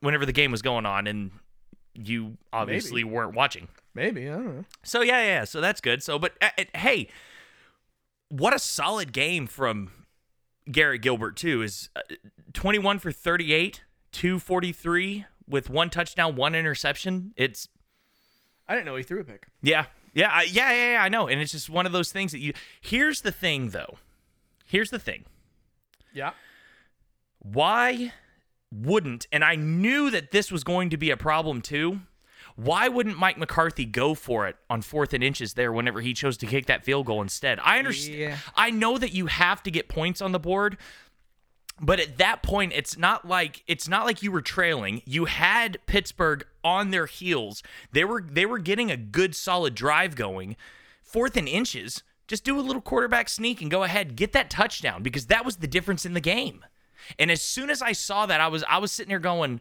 whenever 0.00 0.26
the 0.26 0.32
game 0.32 0.50
was 0.50 0.62
going 0.62 0.86
on, 0.86 1.06
and 1.06 1.30
you 1.94 2.36
obviously 2.52 3.04
weren't 3.04 3.34
watching. 3.34 3.68
Maybe 3.94 4.28
I 4.28 4.32
don't 4.34 4.56
know. 4.56 4.64
So 4.82 5.02
yeah, 5.02 5.18
yeah. 5.20 5.26
yeah, 5.26 5.44
So 5.44 5.60
that's 5.60 5.80
good. 5.80 6.02
So, 6.02 6.18
but 6.18 6.32
uh, 6.42 6.48
it, 6.58 6.74
hey, 6.76 7.08
what 8.28 8.52
a 8.52 8.58
solid 8.58 9.12
game 9.12 9.46
from 9.46 9.92
Garrett 10.70 11.02
Gilbert 11.02 11.36
too. 11.36 11.62
Is 11.62 11.90
uh, 11.94 12.00
21 12.52 12.98
for 12.98 13.12
38, 13.12 13.84
243 14.10 15.26
with 15.48 15.70
one 15.70 15.90
touchdown, 15.90 16.36
one 16.36 16.54
interception. 16.54 17.32
It's 17.36 17.68
I 18.68 18.74
didn't 18.74 18.86
know 18.86 18.96
he 18.96 19.02
threw 19.02 19.20
a 19.20 19.24
pick. 19.24 19.46
yeah, 19.62 19.86
yeah, 20.14 20.30
I, 20.32 20.42
yeah, 20.44 20.72
yeah, 20.72 20.92
yeah. 20.92 21.02
I 21.02 21.08
know, 21.08 21.28
and 21.28 21.40
it's 21.40 21.52
just 21.52 21.68
one 21.68 21.86
of 21.86 21.92
those 21.92 22.10
things 22.12 22.32
that 22.32 22.40
you. 22.40 22.52
Here's 22.80 23.20
the 23.22 23.32
thing, 23.32 23.70
though. 23.70 23.98
Here's 24.66 24.90
the 24.90 24.98
thing. 24.98 25.24
Yeah. 26.12 26.30
why 27.40 28.12
wouldn't 28.72 29.26
and 29.30 29.44
I 29.44 29.54
knew 29.56 30.10
that 30.10 30.30
this 30.30 30.50
was 30.50 30.64
going 30.64 30.90
to 30.90 30.96
be 30.96 31.10
a 31.10 31.16
problem 31.16 31.60
too. 31.62 32.00
Why 32.56 32.86
wouldn't 32.88 33.18
Mike 33.18 33.36
McCarthy 33.36 33.84
go 33.84 34.14
for 34.14 34.46
it 34.46 34.56
on 34.70 34.80
fourth 34.80 35.12
and 35.12 35.24
inches 35.24 35.54
there 35.54 35.72
whenever 35.72 36.00
he 36.00 36.14
chose 36.14 36.36
to 36.38 36.46
kick 36.46 36.66
that 36.66 36.84
field 36.84 37.06
goal 37.06 37.20
instead? 37.20 37.58
I 37.60 37.78
understand. 37.78 38.18
Yeah. 38.18 38.36
I 38.56 38.70
know 38.70 38.96
that 38.96 39.12
you 39.12 39.26
have 39.26 39.62
to 39.64 39.72
get 39.72 39.88
points 39.88 40.22
on 40.22 40.30
the 40.30 40.38
board, 40.38 40.76
but 41.80 41.98
at 41.98 42.18
that 42.18 42.42
point 42.42 42.72
it's 42.74 42.96
not 42.96 43.26
like 43.26 43.62
it's 43.66 43.88
not 43.88 44.04
like 44.04 44.22
you 44.22 44.30
were 44.30 44.42
trailing. 44.42 45.02
You 45.04 45.24
had 45.24 45.78
pittsburgh 45.86 46.46
on 46.62 46.90
their 46.90 47.06
heels. 47.06 47.62
They 47.92 48.04
were 48.04 48.22
they 48.22 48.46
were 48.46 48.58
getting 48.58 48.90
a 48.90 48.96
good 48.96 49.34
solid 49.34 49.74
drive 49.74 50.14
going. 50.14 50.56
Fourth 51.02 51.36
and 51.36 51.48
inches 51.48 52.02
just 52.26 52.44
do 52.44 52.58
a 52.58 52.62
little 52.62 52.80
quarterback 52.80 53.28
sneak 53.28 53.60
and 53.60 53.70
go 53.70 53.82
ahead 53.82 54.16
get 54.16 54.32
that 54.32 54.50
touchdown 54.50 55.02
because 55.02 55.26
that 55.26 55.44
was 55.44 55.56
the 55.56 55.66
difference 55.66 56.06
in 56.06 56.14
the 56.14 56.20
game. 56.20 56.64
And 57.18 57.30
as 57.30 57.42
soon 57.42 57.70
as 57.70 57.82
i 57.82 57.92
saw 57.92 58.24
that 58.26 58.40
i 58.40 58.48
was 58.48 58.64
i 58.68 58.78
was 58.78 58.92
sitting 58.92 59.10
there 59.10 59.18
going 59.18 59.60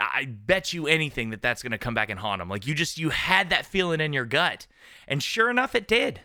i 0.00 0.24
bet 0.24 0.72
you 0.72 0.88
anything 0.88 1.30
that 1.30 1.40
that's 1.40 1.62
going 1.62 1.70
to 1.70 1.78
come 1.78 1.94
back 1.94 2.10
and 2.10 2.18
haunt 2.18 2.40
them 2.40 2.48
like 2.48 2.66
you 2.66 2.74
just 2.74 2.98
you 2.98 3.10
had 3.10 3.50
that 3.50 3.66
feeling 3.66 4.00
in 4.00 4.12
your 4.12 4.24
gut. 4.24 4.66
And 5.06 5.22
sure 5.22 5.50
enough 5.50 5.74
it 5.74 5.86
did 5.86 6.20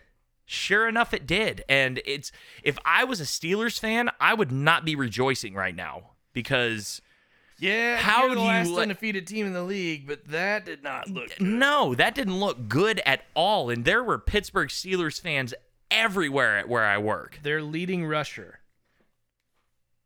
Sure 0.51 0.87
enough, 0.87 1.13
it 1.13 1.27
did. 1.27 1.63
And 1.69 2.01
it's 2.05 2.31
if 2.63 2.79
I 2.83 3.03
was 3.03 3.21
a 3.21 3.25
Steelers 3.25 3.79
fan, 3.79 4.09
I 4.19 4.33
would 4.33 4.51
not 4.51 4.83
be 4.83 4.95
rejoicing 4.95 5.53
right 5.53 5.75
now 5.75 6.11
because 6.33 7.01
Yeah, 7.59 7.97
How 7.97 8.21
you're 8.21 8.29
the 8.29 8.35
do 8.35 8.41
you 8.41 8.47
last 8.47 8.69
let- 8.69 8.81
undefeated 8.83 9.27
team 9.27 9.45
in 9.45 9.53
the 9.53 9.61
league, 9.63 10.07
but 10.07 10.25
that 10.29 10.65
did 10.65 10.81
not 10.81 11.07
look 11.07 11.29
good. 11.37 11.41
no, 11.45 11.93
that 11.93 12.15
didn't 12.15 12.39
look 12.39 12.67
good 12.67 12.99
at 13.05 13.25
all. 13.35 13.69
And 13.69 13.85
there 13.85 14.03
were 14.03 14.17
Pittsburgh 14.17 14.69
Steelers 14.69 15.21
fans 15.21 15.53
everywhere 15.91 16.57
at 16.57 16.67
where 16.67 16.85
I 16.85 16.97
work. 16.97 17.39
Their 17.43 17.61
leading 17.61 18.05
rusher, 18.07 18.59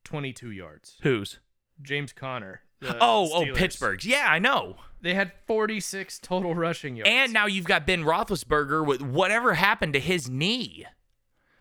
22 0.03 0.51
yards. 0.51 0.97
Who's? 1.03 1.39
James 1.81 2.11
Conner. 2.11 2.61
The 2.84 2.97
Oh, 3.01 3.29
oh, 3.34 3.53
Pittsburgh's. 3.53 4.05
Yeah, 4.05 4.25
I 4.27 4.39
know. 4.39 4.77
They 5.01 5.13
had 5.15 5.34
46 5.47 6.19
total 6.19 6.55
rushing 6.55 6.95
yards. 6.95 7.09
And 7.09 7.34
now 7.34 7.45
you've 7.45 7.65
got 7.65 7.86
Ben 7.86 8.03
Roethlisberger 8.03 8.86
with 8.86 9.01
whatever 9.01 9.55
happened 9.55 9.93
to 9.93 9.99
his 9.99 10.29
knee, 10.29 10.86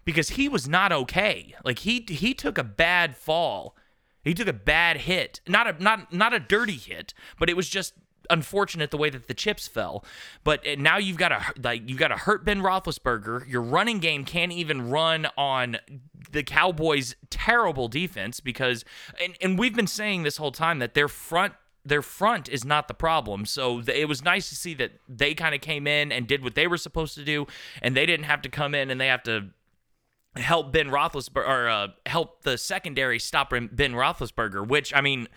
because 0.05 0.31
he 0.31 0.49
was 0.49 0.69
not 0.69 0.93
okay. 0.93 1.55
Like 1.65 1.81
he 1.81 2.05
he 2.09 2.35
took 2.35 2.57
a 2.57 2.65
bad 2.65 3.17
fall, 3.17 3.77
he 4.23 4.33
took 4.35 4.47
a 4.47 4.53
bad 4.53 4.99
hit. 4.99 5.41
Not 5.49 5.67
a 5.67 5.83
not 5.83 6.13
not 6.13 6.33
a 6.33 6.39
dirty 6.39 6.77
hit, 6.77 7.15
but 7.39 7.51
it 7.51 7.57
was 7.57 7.69
just 7.69 7.95
unfortunate 8.33 8.91
the 8.91 8.97
way 8.97 9.11
that 9.11 9.29
the 9.29 9.35
chips 9.35 9.69
fell. 9.69 10.05
But 10.43 10.67
uh, 10.67 10.75
now 10.79 10.97
you've 10.97 11.19
got 11.19 11.31
a 11.31 11.43
like 11.63 11.89
you've 11.89 11.99
got 11.99 12.11
a 12.11 12.17
hurt 12.17 12.45
Ben 12.45 12.61
Roethlisberger. 12.61 13.49
Your 13.49 13.63
running 13.63 13.99
game 13.99 14.25
can't 14.25 14.53
even 14.53 14.91
run 14.91 15.29
on 15.37 15.77
the 16.31 16.43
Cowboys' 16.43 17.15
terrible 17.31 17.89
defense 17.89 18.41
because 18.41 18.85
and 19.23 19.37
and 19.41 19.59
we've 19.59 19.77
been 19.77 19.87
saying 19.87 20.23
this 20.23 20.39
whole 20.39 20.53
time 20.53 20.79
that 20.81 20.95
their 20.95 21.09
front 21.09 21.53
their 21.85 22.03
front 22.03 22.49
is 22.49 22.65
not 22.65 22.89
the 22.89 22.95
problem. 22.95 23.45
So 23.45 23.83
it 23.87 24.09
was 24.09 24.23
nice 24.23 24.49
to 24.49 24.57
see 24.57 24.75
that 24.75 24.93
they 25.09 25.35
kind 25.35 25.55
of 25.55 25.61
came 25.61 25.87
in 25.87 26.13
and 26.13 26.27
did 26.27 26.43
what 26.43 26.55
they 26.55 26.67
were 26.67 26.77
supposed 26.79 27.15
to 27.17 27.25
do, 27.25 27.47
and 27.81 27.97
they 27.97 28.07
didn't 28.07 28.27
have 28.27 28.43
to 28.43 28.49
come 28.49 28.75
in 28.75 28.91
and 28.91 29.01
they 29.01 29.09
have 29.09 29.23
to 29.25 29.49
help 30.37 30.73
Ben 30.73 30.89
Roethlisberger 30.89 31.47
or 31.47 31.69
uh, 31.69 31.89
help 32.07 32.43
the 32.43 32.57
secondary 32.57 33.19
stop 33.19 33.51
Ben 33.51 33.69
Roethlisberger. 33.71 34.67
Which 34.67 34.95
I 34.95 35.01
mean, 35.01 35.29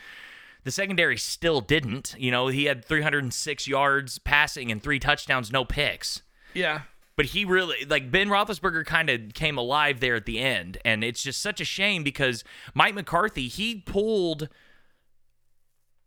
the 0.65 0.71
secondary 0.71 1.15
still 1.15 1.61
didn't. 1.61 2.15
You 2.17 2.31
know, 2.31 2.47
he 2.47 2.65
had 2.65 2.83
306 2.83 3.67
yards 3.67 4.19
passing 4.19 4.71
and 4.71 4.83
three 4.83 4.99
touchdowns, 4.99 5.51
no 5.51 5.63
picks. 5.63 6.23
yeah, 6.53 6.81
But 7.15 7.27
he 7.27 7.45
really 7.45 7.85
like 7.85 8.11
Ben 8.11 8.27
Roethlisberger 8.27 8.85
kind 8.85 9.09
of 9.09 9.33
came 9.33 9.57
alive 9.57 10.01
there 10.01 10.15
at 10.15 10.25
the 10.25 10.39
end, 10.39 10.79
and 10.83 11.03
it's 11.03 11.23
just 11.23 11.41
such 11.41 11.61
a 11.61 11.65
shame 11.65 12.03
because 12.03 12.43
Mike 12.73 12.95
McCarthy 12.95 13.47
he 13.47 13.75
pulled 13.75 14.49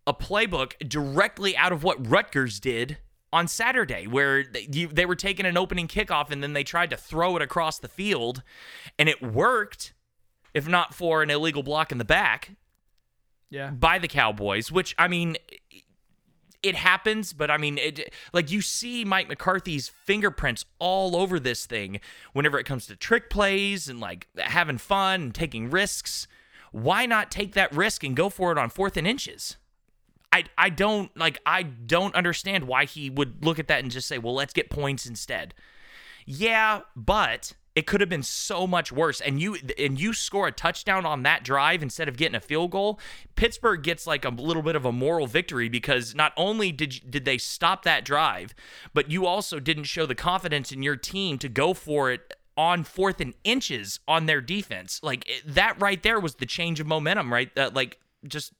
a 0.06 0.12
playbook 0.12 0.72
directly 0.86 1.56
out 1.56 1.70
of 1.72 1.84
what 1.84 2.04
Rutgers 2.06 2.58
did 2.58 2.98
on 3.32 3.46
Saturday, 3.46 4.06
where 4.06 4.42
they, 4.42 4.66
they 4.66 5.06
were 5.06 5.14
taking 5.14 5.46
an 5.46 5.56
opening 5.56 5.86
kickoff 5.86 6.30
and 6.30 6.42
then 6.42 6.54
they 6.54 6.64
tried 6.64 6.90
to 6.90 6.96
throw 6.96 7.36
it 7.36 7.42
across 7.42 7.78
the 7.78 7.88
field, 7.88 8.42
and 8.98 9.08
it 9.08 9.22
worked, 9.22 9.92
if 10.52 10.66
not 10.66 10.94
for 10.94 11.22
an 11.22 11.30
illegal 11.30 11.62
block 11.62 11.92
in 11.92 11.98
the 11.98 12.04
back 12.04 12.56
yeah. 13.50 13.70
by 13.70 13.98
the 13.98 14.08
Cowboys, 14.08 14.70
which 14.70 14.94
I 14.98 15.08
mean 15.08 15.36
it 16.62 16.74
happens, 16.74 17.32
but 17.32 17.50
I 17.50 17.56
mean 17.56 17.78
it 17.78 18.12
like 18.32 18.50
you 18.50 18.60
see 18.60 19.04
Mike 19.04 19.28
McCarthy's 19.28 19.88
fingerprints 19.88 20.64
all 20.78 21.16
over 21.16 21.38
this 21.38 21.66
thing 21.66 22.00
whenever 22.32 22.58
it 22.58 22.64
comes 22.64 22.86
to 22.86 22.96
trick 22.96 23.30
plays 23.30 23.88
and 23.88 24.00
like 24.00 24.26
having 24.36 24.78
fun 24.78 25.22
and 25.22 25.34
taking 25.34 25.70
risks. 25.70 26.26
Why 26.72 27.06
not 27.06 27.30
take 27.30 27.54
that 27.54 27.74
risk 27.74 28.04
and 28.04 28.14
go 28.14 28.28
for 28.28 28.52
it 28.52 28.58
on 28.58 28.70
fourth 28.70 28.96
and 28.96 29.06
inches? 29.06 29.56
I 30.32 30.44
I 30.56 30.70
don't 30.70 31.16
like 31.16 31.38
I 31.46 31.62
don't 31.62 32.14
understand 32.14 32.64
why 32.64 32.84
he 32.84 33.08
would 33.08 33.44
look 33.44 33.58
at 33.58 33.68
that 33.68 33.82
and 33.82 33.90
just 33.90 34.08
say, 34.08 34.18
"Well, 34.18 34.34
let's 34.34 34.52
get 34.52 34.68
points 34.68 35.06
instead." 35.06 35.54
Yeah, 36.26 36.82
but 36.94 37.54
it 37.74 37.86
could 37.86 38.00
have 38.00 38.08
been 38.10 38.22
so 38.22 38.66
much 38.66 38.90
worse. 38.90 39.20
And 39.20 39.40
you 39.40 39.56
and 39.78 40.00
you 40.00 40.12
score 40.12 40.48
a 40.48 40.52
touchdown 40.52 41.06
on 41.06 41.22
that 41.22 41.44
drive 41.44 41.82
instead 41.82 42.08
of 42.08 42.16
getting 42.16 42.34
a 42.34 42.40
field 42.40 42.70
goal. 42.72 42.98
Pittsburgh 43.36 43.82
gets 43.82 44.06
like 44.06 44.24
a 44.24 44.30
little 44.30 44.62
bit 44.62 44.74
of 44.76 44.84
a 44.84 44.92
moral 44.92 45.26
victory 45.26 45.68
because 45.68 46.14
not 46.14 46.32
only 46.36 46.72
did 46.72 46.96
you- 46.96 47.00
did 47.08 47.24
they 47.24 47.38
stop 47.38 47.84
that 47.84 48.04
drive, 48.04 48.54
but 48.94 49.10
you 49.10 49.26
also 49.26 49.60
didn't 49.60 49.84
show 49.84 50.06
the 50.06 50.14
confidence 50.14 50.72
in 50.72 50.82
your 50.82 50.96
team 50.96 51.38
to 51.38 51.48
go 51.48 51.72
for 51.74 52.10
it 52.10 52.34
on 52.56 52.82
fourth 52.82 53.20
and 53.20 53.34
inches 53.44 54.00
on 54.08 54.26
their 54.26 54.40
defense. 54.40 55.00
Like 55.02 55.28
that 55.46 55.80
right 55.80 56.02
there 56.02 56.18
was 56.18 56.34
the 56.36 56.46
change 56.46 56.80
of 56.80 56.86
momentum, 56.88 57.32
right? 57.32 57.56
Uh, 57.56 57.70
like 57.72 57.98
just 58.26 58.52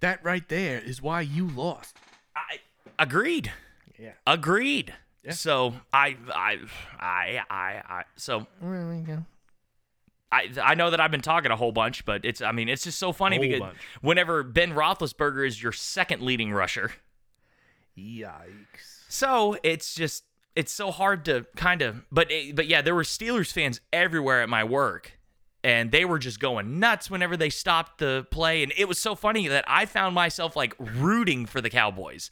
That 0.00 0.24
right 0.24 0.48
there 0.48 0.78
is 0.78 1.02
why 1.02 1.20
you 1.20 1.46
lost. 1.46 1.94
I 2.34 2.60
agreed. 2.98 3.52
Yeah. 3.98 4.12
Agreed. 4.26 4.94
So 5.28 5.74
I, 5.92 6.16
I, 6.34 6.58
I, 6.98 7.40
I, 7.50 7.82
I, 7.88 8.02
so 8.16 8.46
There 8.62 8.88
we 8.88 9.00
go. 9.00 9.24
I, 10.32 10.48
I 10.62 10.74
know 10.74 10.90
that 10.90 11.00
I've 11.00 11.10
been 11.10 11.20
talking 11.20 11.50
a 11.50 11.56
whole 11.56 11.72
bunch, 11.72 12.04
but 12.04 12.24
it's, 12.24 12.40
I 12.40 12.52
mean, 12.52 12.68
it's 12.68 12.84
just 12.84 12.98
so 12.98 13.12
funny 13.12 13.36
Whole 13.36 13.42
because 13.42 13.60
bunch. 13.60 13.78
whenever 14.00 14.42
Ben 14.42 14.72
Roethlisberger 14.72 15.46
is 15.46 15.62
your 15.62 15.72
second 15.72 16.22
leading 16.22 16.52
rusher, 16.52 16.92
Yikes. 17.98 19.04
so 19.08 19.56
it's 19.62 19.94
just, 19.94 20.24
it's 20.54 20.72
so 20.72 20.90
hard 20.90 21.24
to 21.26 21.46
kind 21.56 21.82
of, 21.82 22.04
but, 22.12 22.30
it, 22.30 22.54
but 22.54 22.66
yeah, 22.68 22.80
there 22.80 22.94
were 22.94 23.02
Steelers 23.02 23.52
fans 23.52 23.80
everywhere 23.92 24.42
at 24.42 24.48
my 24.48 24.64
work. 24.64 25.18
And 25.62 25.92
they 25.92 26.06
were 26.06 26.18
just 26.18 26.40
going 26.40 26.80
nuts 26.80 27.10
whenever 27.10 27.36
they 27.36 27.50
stopped 27.50 27.98
the 27.98 28.26
play. 28.30 28.62
And 28.62 28.72
it 28.78 28.88
was 28.88 28.98
so 28.98 29.14
funny 29.14 29.46
that 29.48 29.62
I 29.68 29.84
found 29.84 30.14
myself 30.14 30.56
like 30.56 30.74
rooting 30.78 31.44
for 31.44 31.60
the 31.60 31.68
Cowboys. 31.68 32.30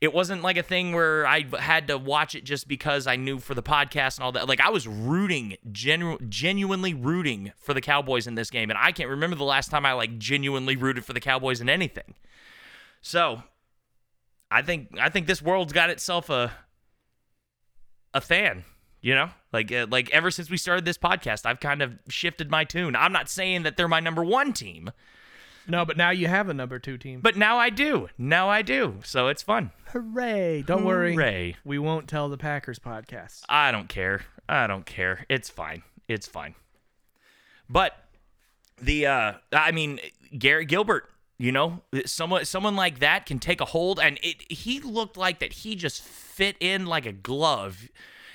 It 0.00 0.12
wasn't 0.12 0.42
like 0.42 0.58
a 0.58 0.62
thing 0.62 0.92
where 0.92 1.26
I 1.26 1.46
had 1.58 1.88
to 1.88 1.96
watch 1.96 2.34
it 2.34 2.44
just 2.44 2.68
because 2.68 3.06
I 3.06 3.16
knew 3.16 3.38
for 3.38 3.54
the 3.54 3.62
podcast 3.62 4.18
and 4.18 4.24
all 4.24 4.32
that. 4.32 4.46
Like 4.46 4.60
I 4.60 4.68
was 4.68 4.86
rooting, 4.86 5.56
genu- 5.72 6.18
genuinely 6.28 6.92
rooting 6.92 7.52
for 7.56 7.72
the 7.72 7.80
Cowboys 7.80 8.26
in 8.26 8.34
this 8.34 8.50
game, 8.50 8.68
and 8.68 8.78
I 8.78 8.92
can't 8.92 9.08
remember 9.08 9.36
the 9.36 9.44
last 9.44 9.70
time 9.70 9.86
I 9.86 9.94
like 9.94 10.18
genuinely 10.18 10.76
rooted 10.76 11.04
for 11.04 11.14
the 11.14 11.20
Cowboys 11.20 11.60
in 11.60 11.68
anything. 11.70 12.14
So, 13.00 13.42
I 14.50 14.62
think 14.62 14.98
I 15.00 15.08
think 15.08 15.26
this 15.26 15.40
world's 15.40 15.72
got 15.72 15.90
itself 15.90 16.28
a 16.28 16.52
a 18.12 18.20
fan. 18.20 18.64
You 19.00 19.14
know, 19.14 19.30
like 19.52 19.70
uh, 19.70 19.86
like 19.88 20.10
ever 20.10 20.30
since 20.30 20.50
we 20.50 20.56
started 20.56 20.84
this 20.84 20.98
podcast, 20.98 21.46
I've 21.46 21.60
kind 21.60 21.80
of 21.80 21.98
shifted 22.08 22.50
my 22.50 22.64
tune. 22.64 22.96
I'm 22.96 23.12
not 23.12 23.28
saying 23.28 23.62
that 23.62 23.76
they're 23.76 23.88
my 23.88 24.00
number 24.00 24.24
one 24.24 24.52
team, 24.52 24.90
No, 25.68 25.84
but 25.84 25.96
now 25.96 26.10
you 26.10 26.28
have 26.28 26.48
a 26.48 26.54
number 26.54 26.78
two 26.78 26.96
team. 26.98 27.20
but 27.20 27.36
now 27.36 27.58
I 27.58 27.70
do. 27.70 28.08
Now 28.18 28.48
I 28.48 28.62
do. 28.62 29.00
So 29.04 29.28
it's 29.28 29.42
fun. 29.42 29.72
Hooray. 29.92 30.62
Don't 30.62 30.84
worry. 30.84 31.14
Hooray. 31.14 31.56
We 31.64 31.78
won't 31.78 32.08
tell 32.08 32.28
the 32.28 32.38
Packers 32.38 32.78
podcast. 32.78 33.42
I 33.48 33.72
don't 33.72 33.88
care. 33.88 34.22
I 34.48 34.66
don't 34.66 34.86
care. 34.86 35.24
It's 35.28 35.48
fine. 35.48 35.82
It's 36.08 36.26
fine. 36.26 36.54
But 37.68 37.92
the 38.80 39.06
uh 39.06 39.32
I 39.52 39.72
mean 39.72 39.98
Garrett 40.38 40.68
Gilbert, 40.68 41.08
you 41.38 41.50
know, 41.50 41.82
someone 42.04 42.44
someone 42.44 42.76
like 42.76 43.00
that 43.00 43.26
can 43.26 43.38
take 43.38 43.60
a 43.60 43.64
hold 43.64 43.98
and 43.98 44.18
it 44.22 44.50
he 44.50 44.80
looked 44.80 45.16
like 45.16 45.40
that 45.40 45.52
he 45.52 45.74
just 45.74 46.02
fit 46.02 46.56
in 46.60 46.86
like 46.86 47.06
a 47.06 47.12
glove 47.12 47.88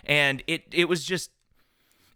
and 0.04 0.44
it 0.48 0.64
it 0.72 0.90
was 0.90 1.06
just 1.06 1.32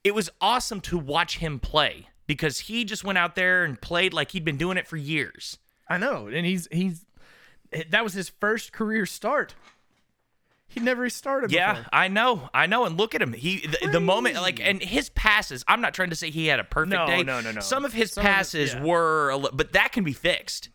it 0.04 0.14
was 0.14 0.30
awesome 0.42 0.82
to 0.82 0.98
watch 0.98 1.38
him 1.38 1.60
play 1.60 2.10
because 2.28 2.60
he 2.60 2.86
just 2.86 3.04
went 3.04 3.18
out 3.18 3.36
there 3.36 3.64
and 3.64 3.80
played 3.80 4.14
like 4.14 4.32
he'd 4.32 4.46
been 4.46 4.58
doing 4.58 4.78
it 4.78 4.88
for 4.88 4.98
years. 4.98 5.58
I 5.88 5.98
know, 5.98 6.28
and 6.28 6.46
he's 6.46 6.68
he's 6.72 7.06
that 7.90 8.04
was 8.04 8.14
his 8.14 8.30
first 8.30 8.72
career 8.74 9.06
start. 9.06 9.54
He 10.68 10.80
never 10.80 11.10
started. 11.10 11.52
Yeah, 11.52 11.74
before. 11.74 11.90
I 11.94 12.08
know, 12.08 12.50
I 12.54 12.66
know, 12.66 12.86
and 12.86 12.98
look 12.98 13.16
at 13.16 13.22
him. 13.22 13.34
He 13.34 13.66
the, 13.68 13.90
the 13.92 14.00
moment 14.00 14.36
like 14.36 14.60
and 14.60 14.82
his 14.82 15.10
passes. 15.10 15.64
I'm 15.68 15.80
not 15.80 15.94
trying 15.94 16.10
to 16.10 16.16
say 16.16 16.32
he 16.32 16.48
had 16.48 16.60
a 16.60 16.64
perfect 16.64 16.92
No, 16.92 17.06
day. 17.06 17.24
no, 17.24 17.40
no, 17.40 17.42
no. 17.42 17.52
No. 17.54 17.62
Some 17.62 17.86
of 17.86 17.94
his 17.94 18.12
Some 18.14 18.24
of 18.24 18.26
it- 18.26 18.30
passes 18.34 18.74
yeah. 18.74 18.84
were, 18.84 19.36
li- 19.36 19.50
but 19.54 19.74
that 19.74 19.92
can 19.94 20.04
be 20.04 20.12
fixed 20.12 20.70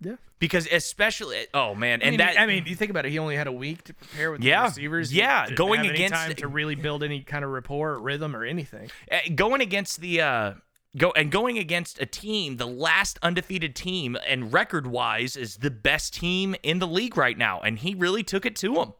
yeah. 0.00 0.16
because 0.38 0.66
especially 0.70 1.46
oh 1.54 1.74
man, 1.74 2.02
I 2.02 2.06
and 2.06 2.10
mean, 2.12 2.18
that 2.18 2.38
I 2.38 2.46
mean, 2.46 2.64
you 2.66 2.74
think 2.74 2.90
about 2.90 3.06
it. 3.06 3.10
He 3.12 3.18
only 3.18 3.36
had 3.36 3.46
a 3.46 3.52
week 3.52 3.84
to 3.84 3.94
prepare 3.94 4.32
with 4.32 4.42
Yeah, 4.42 4.62
the 4.62 4.68
receivers. 4.70 5.14
Yeah, 5.14 5.48
going 5.50 5.86
against- 5.86 6.14
time 6.14 6.34
to 6.34 6.48
really 6.48 6.74
build 6.74 7.02
any 7.02 7.20
kind 7.22 7.44
of 7.44 7.50
rapport, 7.52 7.92
or 7.92 8.00
rhythm, 8.00 8.34
or 8.36 8.44
anything. 8.44 8.90
uh, 9.10 9.18
going 9.34 9.60
against 9.62 10.00
the 10.00 10.20
uh 10.20 10.52
go 10.96 11.10
and 11.12 11.30
going 11.30 11.58
against 11.58 12.00
a 12.00 12.06
team, 12.06 12.56
the 12.56 12.66
last 12.66 13.18
undefeated 13.22 13.74
team 13.74 14.16
and 14.26 14.52
record 14.52 14.86
wise 14.86 15.36
is 15.36 15.58
the 15.58 15.70
best 15.70 16.14
team 16.14 16.54
in 16.62 16.78
the 16.78 16.86
league 16.86 17.16
right 17.16 17.36
now, 17.36 17.60
and 17.60 17.78
he 17.78 17.94
really 17.94 18.22
took 18.22 18.46
it 18.46 18.56
to 18.56 18.74
him. 18.80 18.92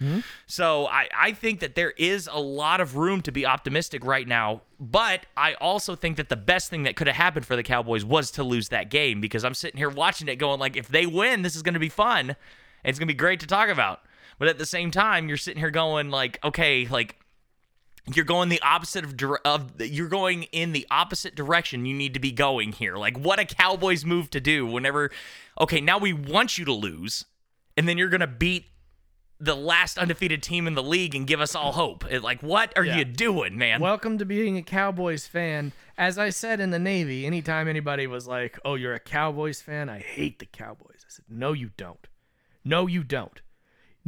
Mm-hmm. 0.00 0.20
So 0.46 0.86
I, 0.86 1.08
I 1.16 1.32
think 1.32 1.60
that 1.60 1.74
there 1.74 1.92
is 1.92 2.28
a 2.30 2.38
lot 2.38 2.80
of 2.80 2.96
room 2.96 3.22
to 3.22 3.32
be 3.32 3.46
optimistic 3.46 4.04
right 4.04 4.28
now. 4.28 4.62
But 4.78 5.26
I 5.36 5.54
also 5.54 5.96
think 5.96 6.18
that 6.18 6.28
the 6.28 6.36
best 6.36 6.68
thing 6.68 6.82
that 6.82 6.96
could 6.96 7.06
have 7.06 7.16
happened 7.16 7.46
for 7.46 7.56
the 7.56 7.62
Cowboys 7.62 8.04
was 8.04 8.30
to 8.32 8.42
lose 8.42 8.68
that 8.68 8.90
game 8.90 9.20
because 9.20 9.44
I'm 9.44 9.54
sitting 9.54 9.78
here 9.78 9.88
watching 9.88 10.28
it 10.28 10.36
going 10.36 10.60
like 10.60 10.76
if 10.76 10.88
they 10.88 11.06
win, 11.06 11.42
this 11.42 11.56
is 11.56 11.62
going 11.62 11.74
to 11.74 11.80
be 11.80 11.88
fun. 11.88 12.30
And 12.30 12.36
it's 12.84 12.98
going 12.98 13.08
to 13.08 13.14
be 13.14 13.16
great 13.16 13.40
to 13.40 13.46
talk 13.46 13.68
about. 13.68 14.00
But 14.38 14.48
at 14.48 14.58
the 14.58 14.66
same 14.66 14.90
time, 14.90 15.28
you're 15.28 15.38
sitting 15.38 15.60
here 15.60 15.70
going 15.70 16.10
like, 16.10 16.38
okay, 16.44 16.86
like 16.88 17.16
you're 18.14 18.24
going 18.24 18.48
the 18.48 18.60
opposite 18.62 19.04
of, 19.04 19.14
of 19.44 19.80
you're 19.80 20.08
going 20.08 20.44
in 20.44 20.72
the 20.72 20.86
opposite 20.90 21.34
direction 21.34 21.84
you 21.86 21.94
need 21.94 22.14
to 22.14 22.20
be 22.20 22.30
going 22.32 22.72
here 22.72 22.96
like 22.96 23.16
what 23.18 23.38
a 23.38 23.44
cowboys 23.44 24.04
move 24.04 24.30
to 24.30 24.40
do 24.40 24.64
whenever 24.66 25.10
okay 25.60 25.80
now 25.80 25.98
we 25.98 26.12
want 26.12 26.56
you 26.58 26.64
to 26.64 26.72
lose 26.72 27.24
and 27.76 27.88
then 27.88 27.98
you're 27.98 28.08
gonna 28.08 28.26
beat 28.26 28.66
the 29.38 29.54
last 29.54 29.98
undefeated 29.98 30.42
team 30.42 30.66
in 30.66 30.74
the 30.74 30.82
league 30.82 31.14
and 31.14 31.26
give 31.26 31.40
us 31.40 31.54
all 31.54 31.72
hope 31.72 32.04
It- 32.10 32.22
like 32.22 32.42
what 32.42 32.72
are 32.76 32.84
Yeah. 32.84 32.98
you 32.98 33.04
doing 33.04 33.58
man 33.58 33.80
Welcome 33.80 34.18
to 34.18 34.24
being 34.24 34.56
a 34.56 34.62
Cowboys 34.62 35.26
fan. 35.26 35.72
As 35.98 36.16
I 36.18 36.30
said 36.30 36.60
in 36.60 36.70
the 36.70 36.78
Navy, 36.78 37.26
anytime 37.26 37.68
anybody 37.68 38.06
was 38.06 38.26
like, 38.26 38.58
"Oh, 38.66 38.74
you're 38.74 38.92
a 38.94 39.00
Cowboys 39.00 39.62
fan," 39.62 39.88
I 39.88 39.98
hate 39.98 40.38
the 40.40 40.44
Cowboys. 40.46 41.00
I 41.06 41.08
said, 41.08 41.24
"No, 41.28 41.52
you 41.54 41.70
don't. 41.78 42.06
No, 42.64 42.86
you 42.86 43.02
don't. 43.02 43.40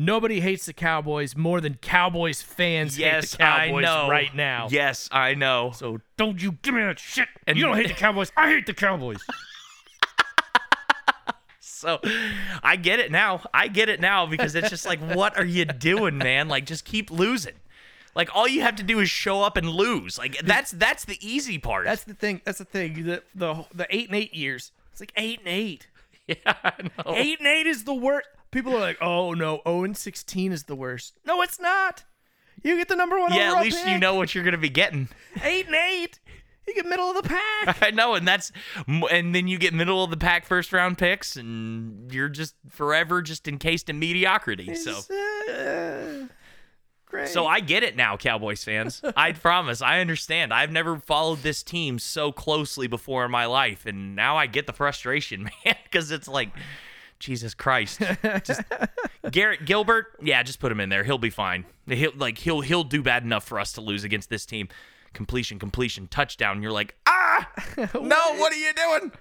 Nobody 0.00 0.38
hates 0.40 0.64
the 0.66 0.72
Cowboys 0.72 1.36
more 1.36 1.60
than 1.60 1.74
Cowboys 1.74 2.40
fans 2.40 2.96
yes 2.96 3.24
hate 3.24 3.30
the 3.32 3.36
Cowboys 3.38 3.84
i 3.84 3.88
know 4.04 4.08
right 4.08 4.32
now. 4.34 4.68
yes 4.70 5.08
i 5.10 5.34
know 5.34 5.72
So 5.74 5.98
don't 6.16 6.40
you 6.40 6.52
give 6.62 6.72
me 6.74 6.82
that 6.82 7.00
shit. 7.00 7.26
And- 7.48 7.58
you 7.58 7.66
don't 7.66 7.76
hate 7.76 7.88
the 7.88 7.94
Cowboys. 8.06 8.30
I 8.36 8.48
hate 8.48 8.66
the 8.66 8.74
Cowboys. 8.74 9.18
So 11.60 12.00
I 12.62 12.74
get 12.76 12.98
it 12.98 13.12
now. 13.12 13.42
I 13.54 13.68
get 13.68 13.88
it 13.88 14.00
now 14.00 14.26
because 14.26 14.54
it's 14.56 14.68
just 14.68 14.84
like, 14.84 14.98
what 15.00 15.38
are 15.38 15.44
you 15.44 15.64
doing, 15.64 16.18
man? 16.18 16.48
Like, 16.48 16.66
just 16.66 16.84
keep 16.84 17.08
losing. 17.10 17.54
Like, 18.16 18.30
all 18.34 18.48
you 18.48 18.62
have 18.62 18.74
to 18.76 18.82
do 18.82 18.98
is 18.98 19.08
show 19.10 19.42
up 19.42 19.56
and 19.56 19.68
lose. 19.68 20.18
Like, 20.18 20.38
that's 20.44 20.72
that's 20.72 21.04
the 21.04 21.16
easy 21.20 21.58
part. 21.58 21.84
That's 21.84 22.02
the 22.02 22.14
thing. 22.14 22.40
That's 22.44 22.58
the 22.58 22.64
thing. 22.64 23.04
The 23.04 23.22
the 23.34 23.64
the 23.72 23.86
eight 23.90 24.08
and 24.08 24.16
eight 24.16 24.34
years. 24.34 24.72
It's 24.90 24.98
like 25.00 25.12
eight 25.16 25.38
and 25.40 25.48
eight. 25.48 25.86
yeah, 26.26 26.36
I 26.46 26.72
know. 26.82 27.14
Eight 27.14 27.38
and 27.38 27.46
eight 27.46 27.66
is 27.68 27.84
the 27.84 27.94
worst. 27.94 28.26
People 28.50 28.74
are 28.74 28.80
like, 28.80 28.98
"Oh 29.00 29.34
no, 29.34 29.60
zero 29.66 29.84
and 29.84 29.96
sixteen 29.96 30.52
is 30.52 30.64
the 30.64 30.76
worst." 30.76 31.18
No, 31.24 31.42
it's 31.42 31.60
not. 31.60 32.04
You 32.62 32.76
get 32.76 32.88
the 32.88 32.96
number 32.96 33.18
one. 33.18 33.32
Yeah, 33.32 33.54
at 33.54 33.62
least 33.62 33.86
you 33.86 33.98
know 33.98 34.14
what 34.14 34.34
you're 34.34 34.44
gonna 34.44 34.58
be 34.58 34.70
getting. 34.70 35.08
eight 35.42 35.66
and 35.66 35.74
eight. 35.74 36.18
You 36.68 36.74
get 36.74 36.86
middle 36.86 37.08
of 37.08 37.16
the 37.16 37.28
pack. 37.28 37.82
I 37.82 37.90
know, 37.90 38.14
and 38.14 38.28
that's 38.28 38.52
and 38.86 39.34
then 39.34 39.48
you 39.48 39.58
get 39.58 39.72
middle 39.72 40.04
of 40.04 40.10
the 40.10 40.18
pack 40.18 40.44
first 40.44 40.72
round 40.72 40.98
picks, 40.98 41.36
and 41.36 42.12
you're 42.12 42.28
just 42.28 42.54
forever 42.68 43.22
just 43.22 43.48
encased 43.48 43.88
in 43.88 43.98
mediocrity. 43.98 44.74
So. 44.74 44.92
Uh, 45.10 46.26
great. 47.06 47.28
So 47.28 47.46
I 47.46 47.60
get 47.60 47.82
it 47.84 47.96
now, 47.96 48.18
Cowboys 48.18 48.64
fans. 48.64 49.00
I 49.16 49.32
promise. 49.32 49.80
I 49.80 50.00
understand. 50.00 50.52
I've 50.52 50.70
never 50.70 50.98
followed 50.98 51.42
this 51.42 51.62
team 51.62 51.98
so 51.98 52.32
closely 52.32 52.86
before 52.86 53.24
in 53.24 53.30
my 53.30 53.46
life, 53.46 53.86
and 53.86 54.14
now 54.14 54.36
I 54.36 54.46
get 54.46 54.66
the 54.66 54.74
frustration, 54.74 55.44
man, 55.64 55.76
because 55.84 56.10
it's 56.10 56.28
like, 56.28 56.50
Jesus 57.18 57.54
Christ. 57.54 58.00
Just 58.44 58.62
Garrett 59.30 59.64
Gilbert, 59.64 60.06
yeah, 60.22 60.42
just 60.42 60.60
put 60.60 60.70
him 60.70 60.80
in 60.80 60.88
there. 60.88 61.04
He'll 61.04 61.18
be 61.18 61.30
fine. 61.30 61.64
He'll 61.86 62.12
like 62.16 62.38
he'll 62.38 62.60
he'll 62.60 62.84
do 62.84 63.02
bad 63.02 63.22
enough 63.22 63.44
for 63.44 63.58
us 63.58 63.72
to 63.74 63.80
lose 63.80 64.04
against 64.04 64.30
this 64.30 64.46
team. 64.46 64.68
Completion, 65.12 65.58
completion, 65.58 66.06
touchdown. 66.06 66.62
You're 66.62 66.72
like, 66.72 66.94
ah, 67.06 67.48
no, 67.76 68.36
what 68.36 68.52
are 68.52 68.56
you 68.56 68.72
doing? 68.74 69.12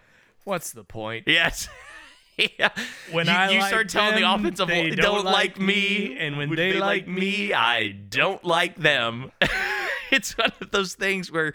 what's 0.48 0.72
the 0.72 0.84
point? 0.84 1.26
Yes. 1.28 1.68
yeah. 2.38 2.70
When 3.12 3.28
you, 3.28 3.34
I 3.34 3.50
you 3.50 3.60
like 3.60 3.68
start 3.68 3.90
telling 3.90 4.16
the 4.16 4.34
offensive 4.34 4.68
they 4.68 4.90
line, 4.90 4.96
don't 4.96 5.16
don't, 5.16 5.26
like 5.26 5.34
like 5.34 5.60
me, 5.60 6.10
me, 6.10 6.18
and 6.18 6.38
when 6.38 6.56
they 6.56 6.74
like 6.74 7.06
like 7.06 7.08
me, 7.08 7.54
I 7.54 7.90
don't 7.90 8.44
like 8.44 8.78
them. 8.78 9.32
it's 10.12 10.38
one 10.38 10.52
of 10.62 10.72
those 10.72 10.94
things 10.94 11.32
where 11.32 11.54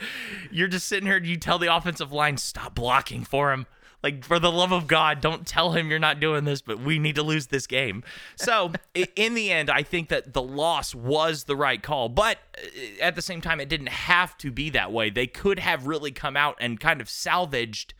you're 0.50 0.68
just 0.68 0.86
sitting 0.86 1.06
here 1.06 1.16
and 1.16 1.26
you 1.26 1.38
tell 1.38 1.58
the 1.58 1.74
offensive 1.74 2.12
line, 2.12 2.36
stop 2.36 2.74
blocking 2.74 3.24
for 3.24 3.52
him. 3.52 3.66
Like, 4.02 4.24
for 4.24 4.38
the 4.38 4.50
love 4.50 4.72
of 4.72 4.86
God, 4.86 5.20
don't 5.20 5.46
tell 5.46 5.72
him 5.72 5.88
you're 5.88 5.98
not 5.98 6.18
doing 6.18 6.44
this, 6.44 6.60
but 6.60 6.80
we 6.80 6.98
need 6.98 7.14
to 7.14 7.22
lose 7.22 7.46
this 7.46 7.66
game. 7.66 8.02
So, 8.36 8.72
in 9.16 9.34
the 9.34 9.50
end, 9.50 9.70
I 9.70 9.82
think 9.82 10.08
that 10.08 10.32
the 10.32 10.42
loss 10.42 10.94
was 10.94 11.44
the 11.44 11.56
right 11.56 11.82
call. 11.82 12.08
But 12.08 12.38
uh, 12.56 13.00
at 13.00 13.14
the 13.14 13.22
same 13.22 13.40
time, 13.40 13.60
it 13.60 13.68
didn't 13.68 13.88
have 13.88 14.36
to 14.38 14.50
be 14.50 14.70
that 14.70 14.92
way. 14.92 15.10
They 15.10 15.26
could 15.26 15.58
have 15.58 15.86
really 15.86 16.10
come 16.10 16.36
out 16.36 16.56
and 16.60 16.80
kind 16.80 17.00
of 17.00 17.08
salvaged 17.08 17.94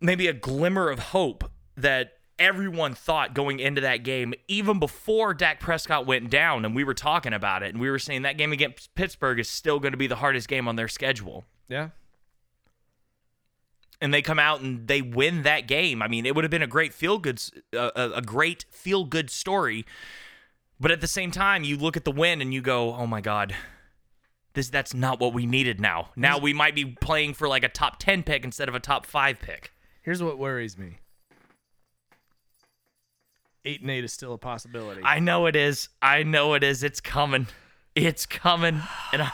maybe 0.00 0.26
a 0.26 0.32
glimmer 0.32 0.88
of 0.88 0.98
hope 0.98 1.50
that 1.76 2.14
everyone 2.38 2.94
thought 2.94 3.34
going 3.34 3.60
into 3.60 3.82
that 3.82 3.98
game, 3.98 4.32
even 4.48 4.78
before 4.78 5.34
Dak 5.34 5.60
Prescott 5.60 6.06
went 6.06 6.30
down, 6.30 6.64
and 6.64 6.74
we 6.74 6.82
were 6.82 6.94
talking 6.94 7.34
about 7.34 7.62
it, 7.62 7.70
and 7.70 7.80
we 7.80 7.90
were 7.90 7.98
saying 7.98 8.22
that 8.22 8.38
game 8.38 8.50
against 8.50 8.94
Pittsburgh 8.94 9.38
is 9.38 9.48
still 9.48 9.78
going 9.78 9.92
to 9.92 9.98
be 9.98 10.06
the 10.06 10.16
hardest 10.16 10.48
game 10.48 10.66
on 10.66 10.76
their 10.76 10.88
schedule. 10.88 11.44
Yeah. 11.68 11.90
And 14.00 14.14
they 14.14 14.22
come 14.22 14.38
out 14.38 14.60
and 14.60 14.88
they 14.88 15.02
win 15.02 15.42
that 15.42 15.66
game. 15.66 16.00
I 16.00 16.08
mean, 16.08 16.24
it 16.24 16.34
would 16.34 16.42
have 16.44 16.50
been 16.50 16.62
a 16.62 16.66
great 16.66 16.94
feel 16.94 17.18
good, 17.18 17.42
uh, 17.76 17.90
a 17.94 18.22
great 18.22 18.64
feel 18.70 19.04
good 19.04 19.28
story. 19.28 19.84
But 20.80 20.90
at 20.90 21.02
the 21.02 21.06
same 21.06 21.30
time, 21.30 21.64
you 21.64 21.76
look 21.76 21.98
at 21.98 22.04
the 22.04 22.10
win 22.10 22.40
and 22.40 22.54
you 22.54 22.62
go, 22.62 22.94
"Oh 22.94 23.06
my 23.06 23.20
God, 23.20 23.54
this 24.54 24.70
that's 24.70 24.94
not 24.94 25.20
what 25.20 25.34
we 25.34 25.44
needed." 25.44 25.78
Now, 25.78 26.08
now 26.16 26.38
we 26.38 26.54
might 26.54 26.74
be 26.74 26.86
playing 26.86 27.34
for 27.34 27.46
like 27.46 27.62
a 27.62 27.68
top 27.68 27.98
ten 27.98 28.22
pick 28.22 28.42
instead 28.42 28.70
of 28.70 28.74
a 28.74 28.80
top 28.80 29.04
five 29.04 29.38
pick. 29.38 29.72
Here's 30.00 30.22
what 30.22 30.38
worries 30.38 30.78
me. 30.78 31.00
Eight 33.66 33.82
and 33.82 33.90
eight 33.90 34.04
is 34.04 34.14
still 34.14 34.32
a 34.32 34.38
possibility. 34.38 35.02
I 35.04 35.18
know 35.18 35.44
it 35.44 35.54
is. 35.54 35.90
I 36.00 36.22
know 36.22 36.54
it 36.54 36.64
is. 36.64 36.82
It's 36.82 37.02
coming. 37.02 37.48
It's 37.94 38.24
coming. 38.24 38.80
And 39.12 39.20
I'm 39.20 39.32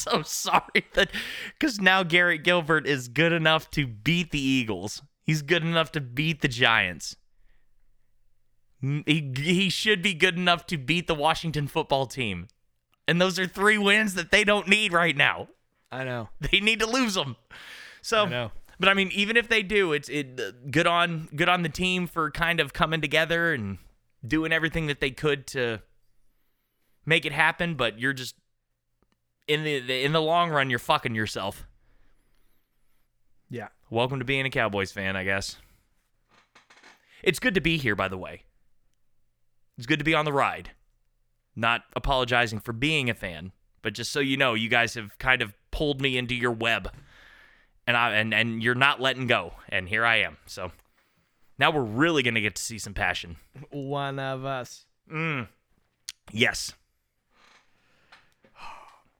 so 0.00 0.22
sorry 0.22 0.84
that 0.94 1.10
because 1.58 1.80
now 1.80 2.02
Garrett 2.02 2.44
Gilbert 2.44 2.86
is 2.86 3.08
good 3.08 3.32
enough 3.32 3.70
to 3.70 3.86
beat 3.86 4.30
the 4.30 4.40
Eagles. 4.40 5.02
He's 5.24 5.42
good 5.42 5.62
enough 5.62 5.92
to 5.92 6.00
beat 6.00 6.40
the 6.40 6.48
Giants. 6.48 7.16
He, 8.80 9.32
he 9.36 9.68
should 9.68 10.02
be 10.02 10.14
good 10.14 10.36
enough 10.36 10.66
to 10.68 10.78
beat 10.78 11.06
the 11.06 11.14
Washington 11.14 11.68
football 11.68 12.06
team. 12.06 12.48
And 13.06 13.20
those 13.20 13.38
are 13.38 13.46
three 13.46 13.76
wins 13.76 14.14
that 14.14 14.30
they 14.30 14.42
don't 14.44 14.68
need 14.68 14.92
right 14.92 15.16
now. 15.16 15.48
I 15.92 16.04
know. 16.04 16.28
They 16.40 16.60
need 16.60 16.80
to 16.80 16.86
lose 16.86 17.14
them. 17.14 17.36
So 18.02 18.24
I 18.24 18.28
know. 18.28 18.52
but 18.78 18.88
I 18.88 18.94
mean, 18.94 19.10
even 19.12 19.36
if 19.36 19.48
they 19.48 19.62
do, 19.62 19.92
it's 19.92 20.08
it 20.08 20.40
uh, 20.40 20.52
good 20.70 20.86
on 20.86 21.28
good 21.34 21.48
on 21.48 21.62
the 21.62 21.68
team 21.68 22.06
for 22.06 22.30
kind 22.30 22.60
of 22.60 22.72
coming 22.72 23.00
together 23.00 23.52
and 23.52 23.78
doing 24.26 24.52
everything 24.52 24.86
that 24.86 25.00
they 25.00 25.10
could 25.10 25.46
to 25.48 25.82
make 27.04 27.26
it 27.26 27.32
happen. 27.32 27.74
But 27.74 27.98
you're 27.98 28.12
just 28.14 28.34
in 29.46 29.64
the, 29.64 29.80
the 29.80 30.04
in 30.04 30.12
the 30.12 30.22
long 30.22 30.50
run, 30.50 30.70
you're 30.70 30.78
fucking 30.78 31.14
yourself. 31.14 31.66
Yeah. 33.48 33.68
Welcome 33.90 34.20
to 34.20 34.24
being 34.24 34.46
a 34.46 34.50
Cowboys 34.50 34.92
fan, 34.92 35.16
I 35.16 35.24
guess. 35.24 35.56
It's 37.22 37.40
good 37.40 37.54
to 37.54 37.60
be 37.60 37.76
here, 37.76 37.96
by 37.96 38.08
the 38.08 38.16
way. 38.16 38.44
It's 39.76 39.86
good 39.86 39.98
to 39.98 40.04
be 40.04 40.14
on 40.14 40.24
the 40.24 40.32
ride. 40.32 40.70
Not 41.56 41.82
apologizing 41.96 42.60
for 42.60 42.72
being 42.72 43.10
a 43.10 43.14
fan, 43.14 43.52
but 43.82 43.92
just 43.92 44.12
so 44.12 44.20
you 44.20 44.36
know, 44.36 44.54
you 44.54 44.68
guys 44.68 44.94
have 44.94 45.18
kind 45.18 45.42
of 45.42 45.52
pulled 45.70 46.00
me 46.00 46.16
into 46.16 46.34
your 46.34 46.52
web. 46.52 46.90
And 47.86 47.96
I 47.96 48.12
and, 48.14 48.32
and 48.32 48.62
you're 48.62 48.74
not 48.74 49.00
letting 49.00 49.26
go. 49.26 49.54
And 49.68 49.88
here 49.88 50.04
I 50.04 50.16
am. 50.16 50.36
So 50.46 50.70
now 51.58 51.70
we're 51.72 51.82
really 51.82 52.22
gonna 52.22 52.40
get 52.40 52.54
to 52.54 52.62
see 52.62 52.78
some 52.78 52.94
passion. 52.94 53.36
One 53.70 54.18
of 54.18 54.44
us. 54.44 54.86
Mm. 55.12 55.48
Yes. 56.30 56.72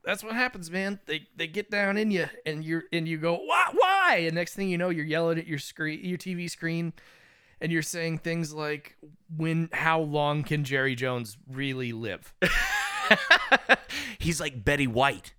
That's 0.04 0.24
what 0.24 0.34
happens, 0.34 0.70
man. 0.70 0.98
They 1.06 1.26
they 1.36 1.46
get 1.46 1.70
down 1.70 1.96
in 1.96 2.10
you, 2.10 2.26
and 2.46 2.64
you're 2.64 2.84
and 2.92 3.06
you 3.06 3.18
go 3.18 3.34
why 3.36 3.66
why, 3.72 4.22
and 4.22 4.34
next 4.34 4.54
thing 4.54 4.68
you 4.68 4.78
know, 4.78 4.88
you're 4.88 5.04
yelling 5.04 5.38
at 5.38 5.46
your 5.46 5.58
screen, 5.58 6.00
your 6.02 6.18
TV 6.18 6.50
screen, 6.50 6.94
and 7.60 7.70
you're 7.70 7.82
saying 7.82 8.18
things 8.18 8.54
like, 8.54 8.96
"When? 9.36 9.68
How 9.72 10.00
long 10.00 10.42
can 10.42 10.64
Jerry 10.64 10.94
Jones 10.94 11.36
really 11.46 11.92
live?" 11.92 12.32
He's 14.18 14.40
like 14.40 14.64
Betty 14.64 14.86
White. 14.86 15.34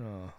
oh. 0.00 0.32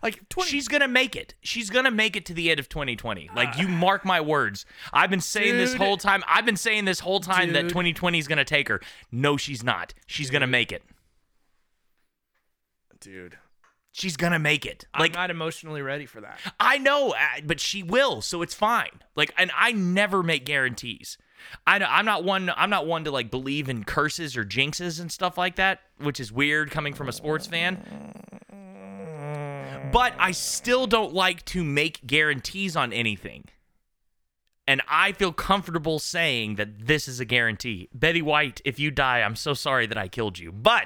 Like 0.00 0.28
20, 0.28 0.48
She's 0.48 0.68
gonna 0.68 0.86
make 0.86 1.16
it. 1.16 1.34
She's 1.40 1.70
gonna 1.70 1.90
make 1.90 2.14
it 2.14 2.24
to 2.26 2.34
the 2.34 2.50
end 2.50 2.60
of 2.60 2.68
2020. 2.68 3.30
Like 3.34 3.58
you 3.58 3.66
ah. 3.66 3.70
mark 3.70 4.04
my 4.04 4.20
words. 4.20 4.64
I've 4.92 5.10
been 5.10 5.20
saying 5.20 5.56
this 5.56 5.74
whole 5.74 5.96
time. 5.96 6.22
I've 6.28 6.46
been 6.46 6.56
saying 6.56 6.84
this 6.84 7.00
whole 7.00 7.18
time 7.20 7.52
that 7.54 7.62
2020 7.62 8.18
is 8.18 8.28
gonna 8.28 8.44
take 8.44 8.68
her. 8.68 8.80
No, 9.10 9.36
she's 9.36 9.64
not. 9.64 9.94
She's 10.06 10.30
gonna 10.30 10.46
make 10.46 10.70
it. 10.70 10.82
Dude. 13.00 13.38
She's 13.92 14.16
gonna 14.16 14.38
make 14.38 14.64
it. 14.64 14.86
Like 14.98 15.16
I'm 15.16 15.22
not 15.22 15.30
emotionally 15.30 15.82
ready 15.82 16.06
for 16.06 16.20
that. 16.20 16.38
I 16.60 16.78
know, 16.78 17.12
uh, 17.12 17.40
but 17.44 17.58
she 17.58 17.82
will, 17.82 18.20
so 18.20 18.42
it's 18.42 18.54
fine. 18.54 19.02
Like, 19.16 19.32
and 19.36 19.50
I 19.56 19.72
never 19.72 20.22
make 20.22 20.44
guarantees. 20.44 21.18
I, 21.66 21.78
know 21.78 21.86
I'm 21.88 22.04
not 22.04 22.24
one. 22.24 22.50
I'm 22.56 22.70
not 22.70 22.86
one 22.86 23.04
to 23.04 23.10
like 23.10 23.30
believe 23.30 23.68
in 23.68 23.84
curses 23.84 24.36
or 24.36 24.44
jinxes 24.44 25.00
and 25.00 25.10
stuff 25.10 25.38
like 25.38 25.56
that, 25.56 25.80
which 25.98 26.20
is 26.20 26.30
weird 26.30 26.70
coming 26.70 26.94
from 26.94 27.08
a 27.08 27.12
sports 27.12 27.46
fan. 27.46 27.78
But 29.92 30.14
I 30.18 30.32
still 30.32 30.86
don't 30.86 31.14
like 31.14 31.44
to 31.46 31.64
make 31.64 32.06
guarantees 32.06 32.76
on 32.76 32.92
anything. 32.92 33.44
And 34.66 34.82
I 34.86 35.12
feel 35.12 35.32
comfortable 35.32 35.98
saying 35.98 36.56
that 36.56 36.86
this 36.86 37.08
is 37.08 37.20
a 37.20 37.24
guarantee. 37.24 37.88
Betty 37.94 38.20
White, 38.20 38.60
if 38.66 38.78
you 38.78 38.90
die, 38.90 39.22
I'm 39.22 39.36
so 39.36 39.54
sorry 39.54 39.86
that 39.86 39.96
I 39.96 40.08
killed 40.08 40.38
you. 40.38 40.52
But 40.52 40.84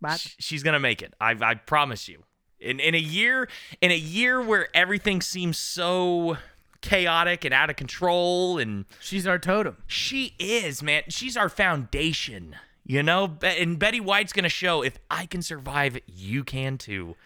But 0.00 0.34
she's 0.38 0.62
gonna 0.62 0.80
make 0.80 1.02
it. 1.02 1.14
I 1.20 1.36
I 1.40 1.54
promise 1.54 2.08
you. 2.08 2.24
In 2.60 2.80
in 2.80 2.94
a 2.94 2.98
year 2.98 3.48
in 3.80 3.90
a 3.90 3.96
year 3.96 4.40
where 4.42 4.68
everything 4.74 5.20
seems 5.20 5.58
so 5.58 6.38
chaotic 6.80 7.44
and 7.44 7.52
out 7.52 7.70
of 7.70 7.76
control 7.76 8.58
and 8.58 8.84
she's 9.00 9.26
our 9.26 9.38
totem. 9.38 9.76
she 9.86 10.34
is, 10.38 10.82
man. 10.82 11.02
She's 11.08 11.36
our 11.36 11.48
foundation. 11.48 12.56
You 12.84 13.02
know, 13.02 13.36
and 13.42 13.78
Betty 13.78 14.00
White's 14.00 14.32
gonna 14.32 14.48
show 14.48 14.82
if 14.82 14.98
I 15.10 15.26
can 15.26 15.42
survive, 15.42 15.98
you 16.06 16.42
can 16.42 16.78
too. 16.78 17.16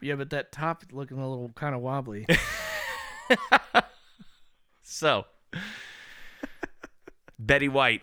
Yeah, 0.00 0.16
but 0.16 0.30
that 0.30 0.52
top 0.52 0.82
looking 0.92 1.18
a 1.18 1.28
little 1.28 1.50
kind 1.54 1.74
of 1.74 1.80
wobbly. 1.80 2.26
So, 4.88 5.26
Betty 7.38 7.68
White. 7.68 8.02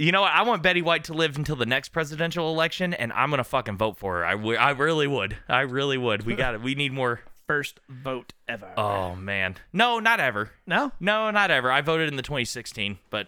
You 0.00 0.12
know 0.12 0.22
what? 0.22 0.32
I 0.32 0.42
want 0.42 0.62
Betty 0.62 0.80
White 0.80 1.04
to 1.04 1.12
live 1.12 1.36
until 1.36 1.56
the 1.56 1.66
next 1.66 1.90
presidential 1.90 2.48
election, 2.50 2.94
and 2.94 3.12
I'm 3.12 3.28
gonna 3.28 3.44
fucking 3.44 3.76
vote 3.76 3.98
for 3.98 4.16
her. 4.16 4.24
I, 4.24 4.32
w- 4.32 4.56
I 4.56 4.70
really 4.70 5.06
would. 5.06 5.36
I 5.46 5.60
really 5.60 5.98
would. 5.98 6.24
We 6.24 6.34
got 6.34 6.54
it. 6.54 6.62
We 6.62 6.74
need 6.74 6.92
more. 6.92 7.20
First 7.46 7.80
vote 7.88 8.32
ever. 8.48 8.68
Oh 8.76 9.16
man, 9.16 9.56
no, 9.72 9.98
not 9.98 10.20
ever. 10.20 10.52
no? 10.68 10.92
No, 11.00 11.32
not 11.32 11.50
ever. 11.50 11.70
I 11.70 11.80
voted 11.80 12.08
in 12.08 12.14
the 12.14 12.22
2016, 12.22 12.98
but 13.10 13.26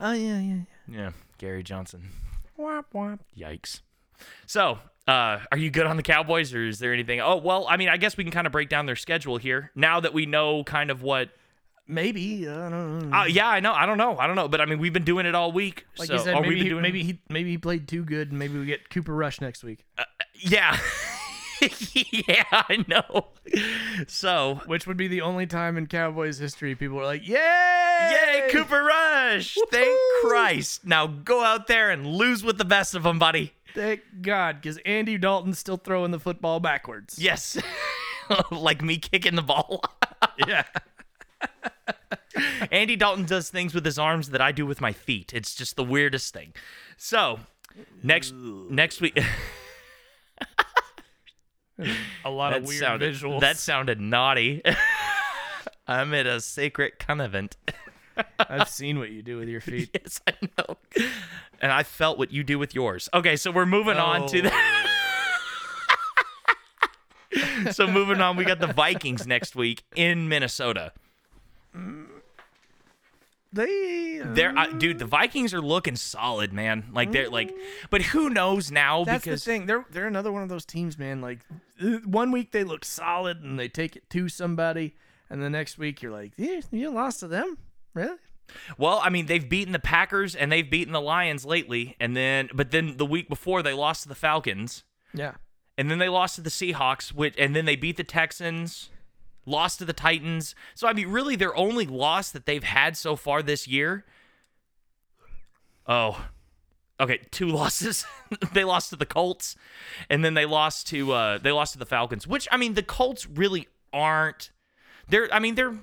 Oh 0.00 0.10
yeah, 0.12 0.40
yeah. 0.40 0.54
yeah, 0.88 0.98
yeah 0.98 1.10
Gary 1.38 1.62
Johnson. 1.62 2.10
Womp 2.58 2.86
womp. 2.92 3.20
Yikes. 3.38 3.80
So, 4.44 4.80
uh, 5.06 5.38
are 5.52 5.56
you 5.56 5.70
good 5.70 5.86
on 5.86 5.96
the 5.96 6.02
Cowboys, 6.02 6.52
or 6.52 6.66
is 6.66 6.80
there 6.80 6.92
anything? 6.92 7.20
Oh, 7.20 7.36
well, 7.36 7.64
I 7.68 7.76
mean, 7.76 7.88
I 7.88 7.96
guess 7.96 8.16
we 8.16 8.24
can 8.24 8.32
kind 8.32 8.46
of 8.46 8.52
break 8.52 8.68
down 8.68 8.86
their 8.86 8.96
schedule 8.96 9.36
here 9.38 9.70
now 9.76 10.00
that 10.00 10.12
we 10.12 10.26
know 10.26 10.64
kind 10.64 10.90
of 10.90 11.00
what. 11.02 11.30
Maybe 11.90 12.48
I 12.48 12.68
don't 12.68 13.10
know. 13.10 13.18
Uh, 13.18 13.24
yeah, 13.24 13.48
I 13.48 13.60
know. 13.60 13.72
I 13.72 13.86
don't 13.86 13.98
know. 13.98 14.16
I 14.18 14.26
don't 14.26 14.36
know. 14.36 14.48
But 14.48 14.60
I 14.60 14.66
mean, 14.66 14.78
we've 14.78 14.92
been 14.92 15.04
doing 15.04 15.26
it 15.26 15.34
all 15.34 15.52
week. 15.52 15.86
like 15.98 16.08
so, 16.08 16.14
you 16.14 16.20
said, 16.20 16.34
maybe 16.34 16.48
we've 16.48 16.58
been 16.58 16.64
he, 16.64 16.68
doing 16.70 16.82
maybe 16.82 17.02
he 17.02 17.20
maybe 17.28 17.50
he 17.50 17.58
played 17.58 17.88
too 17.88 18.04
good, 18.04 18.30
and 18.30 18.38
maybe 18.38 18.58
we 18.58 18.66
get 18.66 18.90
Cooper 18.90 19.14
Rush 19.14 19.40
next 19.40 19.64
week. 19.64 19.84
Yeah. 20.34 20.78
yeah, 21.94 22.44
I 22.52 22.84
know. 22.88 23.28
So, 24.06 24.60
Which 24.66 24.86
would 24.86 24.96
be 24.96 25.08
the 25.08 25.20
only 25.20 25.46
time 25.46 25.76
in 25.76 25.86
Cowboys 25.86 26.38
history 26.38 26.74
people 26.74 26.98
are 27.00 27.04
like, 27.04 27.26
"Yay! 27.26 27.34
yay, 27.36 28.48
Cooper 28.50 28.82
Rush! 28.82 29.58
Thank 29.70 29.98
Christ! 30.22 30.86
Now 30.86 31.06
go 31.06 31.42
out 31.42 31.66
there 31.66 31.90
and 31.90 32.06
lose 32.06 32.42
with 32.42 32.56
the 32.56 32.64
best 32.64 32.94
of 32.94 33.02
them, 33.02 33.18
buddy. 33.18 33.52
Thank 33.74 34.00
God, 34.22 34.60
because 34.60 34.78
Andy 34.78 35.18
Dalton's 35.18 35.58
still 35.58 35.76
throwing 35.76 36.10
the 36.10 36.18
football 36.18 36.60
backwards. 36.60 37.18
Yes, 37.18 37.58
like 38.50 38.82
me 38.82 38.98
kicking 38.98 39.36
the 39.36 39.42
ball. 39.42 39.82
yeah. 40.46 40.64
Andy 42.70 42.96
Dalton 42.96 43.24
does 43.24 43.50
things 43.50 43.74
with 43.74 43.84
his 43.84 43.98
arms 43.98 44.30
that 44.30 44.40
I 44.40 44.52
do 44.52 44.64
with 44.66 44.80
my 44.80 44.92
feet. 44.92 45.32
It's 45.34 45.54
just 45.54 45.76
the 45.76 45.84
weirdest 45.84 46.32
thing. 46.32 46.52
So, 46.96 47.40
next 48.02 48.32
next 48.34 49.00
week 49.00 49.18
A 52.24 52.30
lot 52.30 52.50
that 52.50 52.58
of 52.62 52.68
weird 52.68 52.80
sounded 52.80 53.14
visuals. 53.14 53.40
that 53.40 53.56
sounded 53.56 54.00
naughty. 54.00 54.62
I'm 55.86 56.12
at 56.14 56.26
a 56.26 56.40
sacred 56.40 56.98
convent. 56.98 57.56
I've 58.38 58.68
seen 58.68 58.98
what 58.98 59.10
you 59.10 59.22
do 59.22 59.38
with 59.38 59.48
your 59.48 59.62
feet. 59.62 59.90
yes, 59.94 60.20
I 60.26 60.34
know. 60.58 60.76
And 61.60 61.72
I 61.72 61.82
felt 61.82 62.18
what 62.18 62.30
you 62.30 62.44
do 62.44 62.58
with 62.58 62.74
yours. 62.74 63.08
Okay, 63.14 63.36
so 63.36 63.50
we're 63.50 63.64
moving 63.66 63.96
on 63.96 64.28
to 64.28 64.42
the 64.42 64.50
oh. 64.52 64.86
So 67.72 67.86
moving 67.86 68.20
on, 68.20 68.36
we 68.36 68.44
got 68.44 68.58
the 68.60 68.66
Vikings 68.66 69.26
next 69.26 69.54
week 69.56 69.82
in 69.94 70.28
Minnesota. 70.28 70.92
They. 73.52 74.20
They're 74.24 74.56
uh, 74.56 74.66
dude, 74.68 75.00
the 75.00 75.06
Vikings 75.06 75.52
are 75.52 75.60
looking 75.60 75.96
solid, 75.96 76.52
man. 76.52 76.84
Like 76.92 77.10
they're 77.10 77.28
like 77.28 77.52
but 77.90 78.00
who 78.02 78.30
knows 78.30 78.70
now 78.70 79.02
That's 79.04 79.24
because 79.24 79.44
the 79.44 79.50
thing. 79.50 79.66
They're 79.66 79.84
they're 79.90 80.06
another 80.06 80.30
one 80.30 80.42
of 80.44 80.48
those 80.48 80.64
teams, 80.64 80.96
man. 80.98 81.20
Like 81.20 81.40
uh, 81.82 81.98
one 82.04 82.30
week 82.30 82.52
they 82.52 82.62
look 82.62 82.84
solid 82.84 83.42
and 83.42 83.58
they 83.58 83.68
take 83.68 83.96
it 83.96 84.08
to 84.10 84.28
somebody, 84.28 84.94
and 85.28 85.42
the 85.42 85.50
next 85.50 85.78
week 85.78 86.00
you're 86.00 86.12
like, 86.12 86.32
yeah, 86.36 86.60
you 86.70 86.90
lost 86.90 87.20
to 87.20 87.28
them, 87.28 87.58
really? 87.92 88.16
Well, 88.78 89.00
I 89.02 89.10
mean, 89.10 89.26
they've 89.26 89.48
beaten 89.48 89.72
the 89.72 89.78
Packers 89.80 90.34
and 90.36 90.50
they've 90.50 90.68
beaten 90.68 90.92
the 90.92 91.00
Lions 91.00 91.44
lately, 91.44 91.96
and 91.98 92.16
then 92.16 92.50
but 92.54 92.70
then 92.70 92.98
the 92.98 93.06
week 93.06 93.28
before 93.28 93.62
they 93.64 93.72
lost 93.72 94.04
to 94.04 94.08
the 94.08 94.14
Falcons, 94.14 94.84
Yeah. 95.12 95.32
and 95.76 95.90
then 95.90 95.98
they 95.98 96.08
lost 96.08 96.36
to 96.36 96.40
the 96.40 96.50
Seahawks, 96.50 97.12
which 97.12 97.34
and 97.36 97.54
then 97.56 97.64
they 97.64 97.74
beat 97.76 97.96
the 97.96 98.04
Texans, 98.04 98.90
lost 99.50 99.78
to 99.80 99.84
the 99.84 99.92
Titans. 99.92 100.54
So 100.74 100.88
I 100.88 100.92
mean, 100.92 101.08
really, 101.08 101.36
their 101.36 101.54
only 101.56 101.86
loss 101.86 102.30
that 102.30 102.46
they've 102.46 102.64
had 102.64 102.96
so 102.96 103.16
far 103.16 103.42
this 103.42 103.66
year. 103.66 104.04
Oh, 105.86 106.26
okay, 106.98 107.20
two 107.30 107.46
losses. 107.48 108.04
they 108.52 108.64
lost 108.64 108.90
to 108.90 108.96
the 108.96 109.06
Colts, 109.06 109.56
and 110.08 110.24
then 110.24 110.34
they 110.34 110.46
lost 110.46 110.86
to 110.88 111.12
uh, 111.12 111.38
they 111.38 111.52
lost 111.52 111.72
to 111.72 111.78
the 111.78 111.86
Falcons. 111.86 112.26
Which 112.26 112.48
I 112.50 112.56
mean, 112.56 112.74
the 112.74 112.82
Colts 112.82 113.26
really 113.26 113.68
aren't. 113.92 114.50
They're 115.08 115.32
I 115.32 115.38
mean 115.38 115.54
they're 115.54 115.76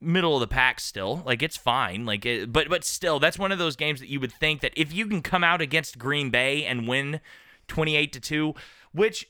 middle 0.00 0.34
of 0.34 0.40
the 0.40 0.46
pack 0.46 0.80
still. 0.80 1.22
Like 1.24 1.42
it's 1.42 1.56
fine. 1.56 2.06
Like 2.06 2.24
it, 2.24 2.52
but 2.52 2.68
but 2.68 2.84
still, 2.84 3.18
that's 3.18 3.38
one 3.38 3.52
of 3.52 3.58
those 3.58 3.76
games 3.76 4.00
that 4.00 4.08
you 4.08 4.20
would 4.20 4.32
think 4.32 4.60
that 4.60 4.72
if 4.76 4.92
you 4.92 5.06
can 5.06 5.22
come 5.22 5.44
out 5.44 5.60
against 5.60 5.98
Green 5.98 6.30
Bay 6.30 6.64
and 6.64 6.86
win 6.86 7.20
28 7.68 8.12
to 8.12 8.20
2, 8.20 8.54
which 8.92 9.28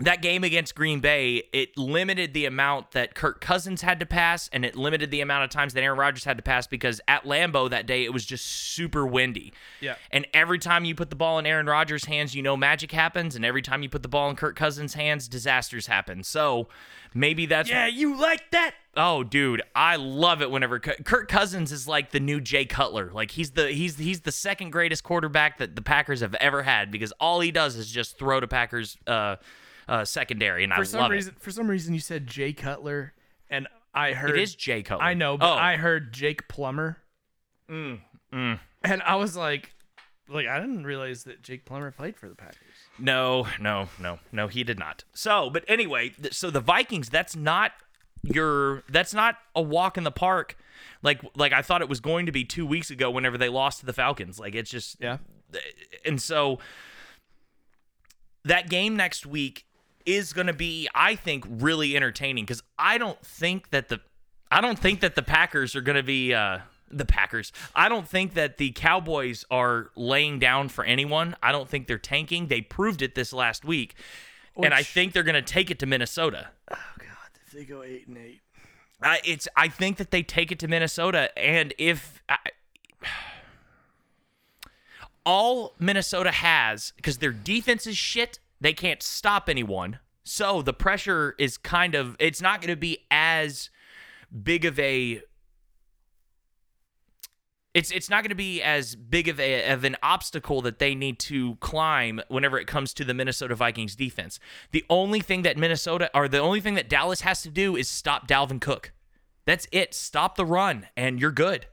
that 0.00 0.22
game 0.22 0.42
against 0.42 0.74
Green 0.74 0.98
Bay, 0.98 1.44
it 1.52 1.78
limited 1.78 2.34
the 2.34 2.46
amount 2.46 2.90
that 2.92 3.14
Kirk 3.14 3.40
Cousins 3.40 3.82
had 3.82 4.00
to 4.00 4.06
pass, 4.06 4.48
and 4.52 4.64
it 4.64 4.74
limited 4.74 5.12
the 5.12 5.20
amount 5.20 5.44
of 5.44 5.50
times 5.50 5.72
that 5.74 5.84
Aaron 5.84 5.98
Rodgers 5.98 6.24
had 6.24 6.36
to 6.36 6.42
pass 6.42 6.66
because 6.66 7.00
at 7.06 7.24
Lambeau 7.24 7.70
that 7.70 7.86
day 7.86 8.04
it 8.04 8.12
was 8.12 8.24
just 8.26 8.44
super 8.44 9.06
windy. 9.06 9.52
Yeah. 9.80 9.94
And 10.10 10.26
every 10.34 10.58
time 10.58 10.84
you 10.84 10.96
put 10.96 11.10
the 11.10 11.16
ball 11.16 11.38
in 11.38 11.46
Aaron 11.46 11.66
Rodgers' 11.66 12.06
hands, 12.06 12.34
you 12.34 12.42
know 12.42 12.56
magic 12.56 12.90
happens, 12.90 13.36
and 13.36 13.44
every 13.44 13.62
time 13.62 13.84
you 13.84 13.88
put 13.88 14.02
the 14.02 14.08
ball 14.08 14.28
in 14.30 14.34
Kirk 14.34 14.56
Cousins' 14.56 14.94
hands, 14.94 15.28
disasters 15.28 15.86
happen. 15.86 16.24
So 16.24 16.68
maybe 17.14 17.46
that's 17.46 17.70
Yeah, 17.70 17.86
you 17.86 18.18
like 18.20 18.50
that? 18.50 18.74
Oh, 18.96 19.22
dude, 19.22 19.62
I 19.76 19.94
love 19.94 20.42
it 20.42 20.50
whenever 20.50 20.80
Kirk 20.80 21.28
Cousins 21.28 21.70
is 21.70 21.86
like 21.86 22.10
the 22.10 22.20
new 22.20 22.40
Jay 22.40 22.64
Cutler. 22.64 23.10
Like 23.12 23.30
he's 23.30 23.52
the 23.52 23.70
he's 23.70 23.96
he's 23.96 24.22
the 24.22 24.32
second 24.32 24.70
greatest 24.70 25.04
quarterback 25.04 25.58
that 25.58 25.76
the 25.76 25.82
Packers 25.82 26.20
have 26.20 26.34
ever 26.34 26.64
had 26.64 26.90
because 26.90 27.12
all 27.20 27.38
he 27.38 27.52
does 27.52 27.76
is 27.76 27.88
just 27.90 28.18
throw 28.18 28.40
to 28.40 28.48
Packers 28.48 28.96
uh, 29.06 29.36
uh, 29.88 30.04
secondary, 30.04 30.64
and 30.64 30.72
I 30.72 30.76
For 30.76 30.84
some 30.84 31.00
love 31.00 31.10
reason, 31.10 31.34
for 31.38 31.50
some 31.50 31.68
reason, 31.68 31.94
you 31.94 32.00
said 32.00 32.26
Jay 32.26 32.52
Cutler, 32.52 33.12
and 33.50 33.68
I 33.94 34.12
heard 34.12 34.30
it. 34.30 34.36
It 34.38 34.42
is 34.42 34.54
Jay 34.54 34.82
Cutler. 34.82 35.04
I 35.04 35.14
know, 35.14 35.36
but 35.36 35.50
oh, 35.50 35.54
I 35.56 35.76
heard 35.76 36.12
Jake 36.12 36.48
Plummer, 36.48 36.98
mm. 37.68 38.00
and 38.32 39.02
I 39.02 39.16
was 39.16 39.36
like, 39.36 39.72
like 40.28 40.46
I 40.46 40.58
didn't 40.60 40.84
realize 40.84 41.24
that 41.24 41.42
Jake 41.42 41.64
Plummer 41.64 41.90
played 41.90 42.16
for 42.16 42.28
the 42.28 42.34
Packers. 42.34 42.58
no, 42.98 43.46
no, 43.60 43.88
no, 44.00 44.18
no, 44.32 44.48
he 44.48 44.64
did 44.64 44.78
not. 44.78 45.04
So, 45.12 45.50
but 45.50 45.64
anyway, 45.68 46.10
th- 46.10 46.34
so 46.34 46.50
the 46.50 46.60
Vikings, 46.60 47.08
that's 47.08 47.36
not 47.36 47.72
your 48.22 48.82
that's 48.88 49.12
not 49.12 49.36
a 49.54 49.60
walk 49.62 49.98
in 49.98 50.04
the 50.04 50.10
park. 50.10 50.56
Like 51.02 51.20
like 51.36 51.52
I 51.52 51.60
thought 51.62 51.82
it 51.82 51.88
was 51.88 52.00
going 52.00 52.26
to 52.26 52.32
be 52.32 52.44
two 52.44 52.66
weeks 52.66 52.90
ago 52.90 53.10
whenever 53.10 53.36
they 53.36 53.50
lost 53.50 53.80
to 53.80 53.86
the 53.86 53.92
Falcons. 53.92 54.40
Like 54.40 54.54
it's 54.54 54.70
just 54.70 54.96
Yeah. 54.98 55.18
and 56.06 56.20
so 56.20 56.58
that 58.44 58.68
game 58.68 58.96
next 58.96 59.26
week 59.26 59.66
is 60.06 60.32
going 60.32 60.46
to 60.46 60.52
be 60.52 60.88
i 60.94 61.14
think 61.14 61.44
really 61.48 61.96
entertaining 61.96 62.44
because 62.44 62.62
i 62.78 62.98
don't 62.98 63.24
think 63.24 63.70
that 63.70 63.88
the 63.88 64.00
i 64.50 64.60
don't 64.60 64.78
think 64.78 65.00
that 65.00 65.14
the 65.14 65.22
packers 65.22 65.74
are 65.74 65.80
going 65.80 65.96
to 65.96 66.02
be 66.02 66.34
uh 66.34 66.58
the 66.90 67.06
packers. 67.06 67.50
I 67.74 67.88
don't 67.88 68.06
think 68.06 68.34
that 68.34 68.58
the 68.58 68.70
cowboys 68.70 69.44
are 69.50 69.90
laying 69.96 70.38
down 70.38 70.68
for 70.68 70.84
anyone. 70.84 71.34
I 71.42 71.50
don't 71.50 71.68
think 71.68 71.88
they're 71.88 71.98
tanking. 71.98 72.46
They 72.46 72.60
proved 72.60 73.02
it 73.02 73.16
this 73.16 73.32
last 73.32 73.64
week 73.64 73.96
and 74.62 74.72
i 74.72 74.82
think 74.82 75.12
they're 75.12 75.24
going 75.24 75.34
to 75.34 75.42
take 75.42 75.70
it 75.70 75.78
to 75.80 75.86
minnesota. 75.86 76.50
Oh 76.70 76.76
God, 76.98 77.30
if 77.44 77.52
they 77.52 77.64
go 77.64 77.82
eight 77.82 78.06
and 78.06 78.18
eight, 78.18 78.40
I, 79.02 79.20
it's. 79.24 79.48
I 79.56 79.68
think 79.68 79.98
that 79.98 80.10
they 80.10 80.22
take 80.22 80.52
it 80.52 80.58
to 80.60 80.68
Minnesota, 80.68 81.36
and 81.38 81.74
if 81.78 82.22
I, 82.28 82.38
all 85.26 85.74
Minnesota 85.78 86.30
has, 86.30 86.92
because 86.96 87.18
their 87.18 87.32
defense 87.32 87.86
is 87.86 87.96
shit, 87.96 88.38
they 88.64 88.72
can't 88.72 89.02
stop 89.02 89.50
anyone. 89.50 89.98
So 90.24 90.62
the 90.62 90.72
pressure 90.72 91.34
is 91.38 91.58
kind 91.58 91.94
of. 91.94 92.16
It's 92.18 92.40
not 92.40 92.62
going 92.62 92.70
to 92.70 92.76
be 92.76 93.04
as 93.10 93.68
big 94.42 94.64
of 94.64 94.78
a. 94.80 95.20
It's 97.74 97.90
it's 97.90 98.08
not 98.08 98.22
going 98.22 98.30
to 98.30 98.34
be 98.34 98.62
as 98.62 98.96
big 98.96 99.28
of 99.28 99.38
a 99.38 99.70
of 99.70 99.84
an 99.84 99.96
obstacle 100.02 100.62
that 100.62 100.78
they 100.78 100.94
need 100.94 101.18
to 101.20 101.56
climb 101.56 102.22
whenever 102.28 102.58
it 102.58 102.66
comes 102.66 102.94
to 102.94 103.04
the 103.04 103.12
Minnesota 103.12 103.54
Vikings 103.54 103.96
defense. 103.96 104.40
The 104.70 104.86
only 104.88 105.20
thing 105.20 105.42
that 105.42 105.58
Minnesota 105.58 106.10
or 106.14 106.26
the 106.26 106.38
only 106.38 106.62
thing 106.62 106.72
that 106.74 106.88
Dallas 106.88 107.20
has 107.20 107.42
to 107.42 107.50
do 107.50 107.76
is 107.76 107.86
stop 107.86 108.26
Dalvin 108.26 108.62
Cook. 108.62 108.92
That's 109.44 109.66
it. 109.72 109.92
Stop 109.92 110.36
the 110.36 110.46
run 110.46 110.86
and 110.96 111.20
you're 111.20 111.32
good. 111.32 111.66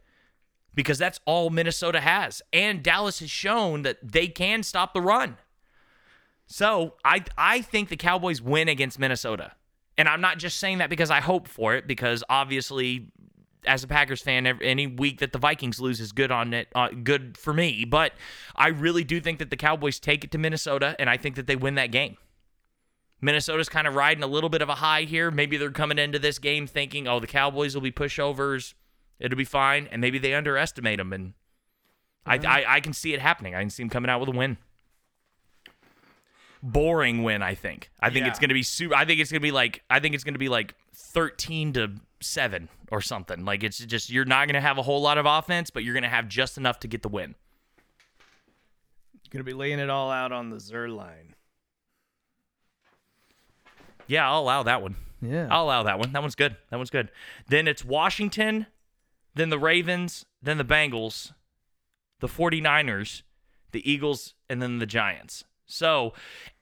Because 0.75 0.97
that's 0.97 1.21
all 1.25 1.49
Minnesota 1.49 2.01
has. 2.01 2.41
And 2.51 2.83
Dallas 2.83 3.19
has 3.19 3.31
shown 3.31 3.83
that 3.83 3.97
they 4.03 4.27
can 4.27 4.61
stop 4.63 4.93
the 4.93 5.01
run. 5.01 5.37
So, 6.51 6.95
I 7.05 7.23
I 7.37 7.61
think 7.61 7.89
the 7.89 7.95
Cowboys 7.95 8.41
win 8.41 8.67
against 8.67 8.99
Minnesota. 8.99 9.53
And 9.97 10.09
I'm 10.09 10.21
not 10.21 10.37
just 10.37 10.57
saying 10.57 10.79
that 10.79 10.89
because 10.89 11.09
I 11.09 11.19
hope 11.19 11.47
for 11.47 11.75
it 11.75 11.87
because 11.87 12.23
obviously 12.29 13.11
as 13.65 13.83
a 13.83 13.87
Packers 13.87 14.21
fan, 14.21 14.47
ev- 14.47 14.61
any 14.61 14.87
week 14.87 15.19
that 15.19 15.31
the 15.31 15.39
Vikings 15.39 15.79
lose 15.79 15.99
is 15.99 16.11
good 16.11 16.31
on 16.31 16.53
it, 16.53 16.67
uh, 16.75 16.89
good 16.89 17.37
for 17.37 17.53
me. 17.53 17.85
But 17.85 18.13
I 18.55 18.69
really 18.69 19.03
do 19.03 19.21
think 19.21 19.39
that 19.39 19.49
the 19.49 19.57
Cowboys 19.57 19.99
take 19.99 20.23
it 20.23 20.31
to 20.31 20.37
Minnesota, 20.37 20.95
and 20.99 21.09
I 21.09 21.17
think 21.17 21.35
that 21.35 21.47
they 21.47 21.55
win 21.55 21.75
that 21.75 21.91
game. 21.91 22.17
Minnesota's 23.21 23.69
kind 23.69 23.87
of 23.87 23.95
riding 23.95 24.23
a 24.23 24.27
little 24.27 24.49
bit 24.49 24.61
of 24.61 24.69
a 24.69 24.75
high 24.75 25.03
here. 25.03 25.29
Maybe 25.29 25.55
they're 25.55 25.71
coming 25.71 25.99
into 25.99 26.17
this 26.19 26.39
game 26.39 26.67
thinking, 26.67 27.07
"Oh, 27.07 27.19
the 27.19 27.27
Cowboys 27.27 27.75
will 27.75 27.81
be 27.81 27.91
pushovers, 27.91 28.73
it'll 29.19 29.37
be 29.37 29.45
fine," 29.45 29.87
and 29.91 30.01
maybe 30.01 30.17
they 30.17 30.33
underestimate 30.33 30.97
them. 30.97 31.13
And 31.13 31.33
I, 32.25 32.37
I, 32.37 32.75
I 32.75 32.79
can 32.79 32.93
see 32.93 33.13
it 33.13 33.21
happening. 33.21 33.55
I 33.55 33.61
can 33.61 33.69
see 33.69 33.83
them 33.83 33.89
coming 33.89 34.09
out 34.09 34.19
with 34.19 34.29
a 34.29 34.37
win. 34.37 34.57
Boring 36.63 37.23
win, 37.23 37.41
I 37.41 37.55
think. 37.55 37.89
I 37.99 38.09
think 38.09 38.27
it's 38.27 38.39
going 38.39 38.49
to 38.49 38.53
be 38.53 38.63
super. 38.63 38.95
I 38.95 39.05
think 39.05 39.19
it's 39.19 39.31
going 39.31 39.41
to 39.41 39.45
be 39.45 39.51
like. 39.51 39.83
I 39.89 39.99
think 39.99 40.13
it's 40.15 40.23
going 40.23 40.35
to 40.35 40.39
be 40.39 40.49
like 40.49 40.75
thirteen 40.93 41.73
to 41.73 41.93
seven 42.21 42.69
or 42.91 43.01
something. 43.01 43.45
Like 43.45 43.63
it's 43.63 43.79
just 43.79 44.09
you're 44.09 44.25
not 44.25 44.47
going 44.47 44.55
to 44.55 44.61
have 44.61 44.77
a 44.77 44.83
whole 44.83 45.01
lot 45.01 45.17
of 45.17 45.25
offense, 45.25 45.71
but 45.71 45.83
you're 45.83 45.93
going 45.93 46.03
to 46.03 46.09
have 46.09 46.27
just 46.27 46.57
enough 46.57 46.79
to 46.81 46.87
get 46.87 47.01
the 47.01 47.09
win. 47.09 47.35
Gonna 49.31 49.45
be 49.45 49.53
laying 49.53 49.79
it 49.79 49.89
all 49.89 50.11
out 50.11 50.33
on 50.33 50.49
the 50.49 50.59
Zer 50.59 50.89
line. 50.89 51.35
Yeah, 54.07 54.29
I'll 54.29 54.41
allow 54.41 54.63
that 54.63 54.81
one. 54.81 54.97
Yeah. 55.21 55.47
I'll 55.49 55.63
allow 55.63 55.83
that 55.83 55.99
one. 55.99 56.11
That 56.11 56.21
one's 56.21 56.35
good. 56.35 56.57
That 56.69 56.75
one's 56.75 56.89
good. 56.89 57.11
Then 57.47 57.65
it's 57.65 57.85
Washington, 57.85 58.67
then 59.33 59.49
the 59.49 59.57
Ravens, 59.57 60.25
then 60.41 60.57
the 60.57 60.65
Bengals, 60.65 61.31
the 62.19 62.27
49ers, 62.27 63.21
the 63.71 63.89
Eagles, 63.89 64.33
and 64.49 64.61
then 64.61 64.79
the 64.79 64.85
Giants. 64.85 65.45
So, 65.71 66.13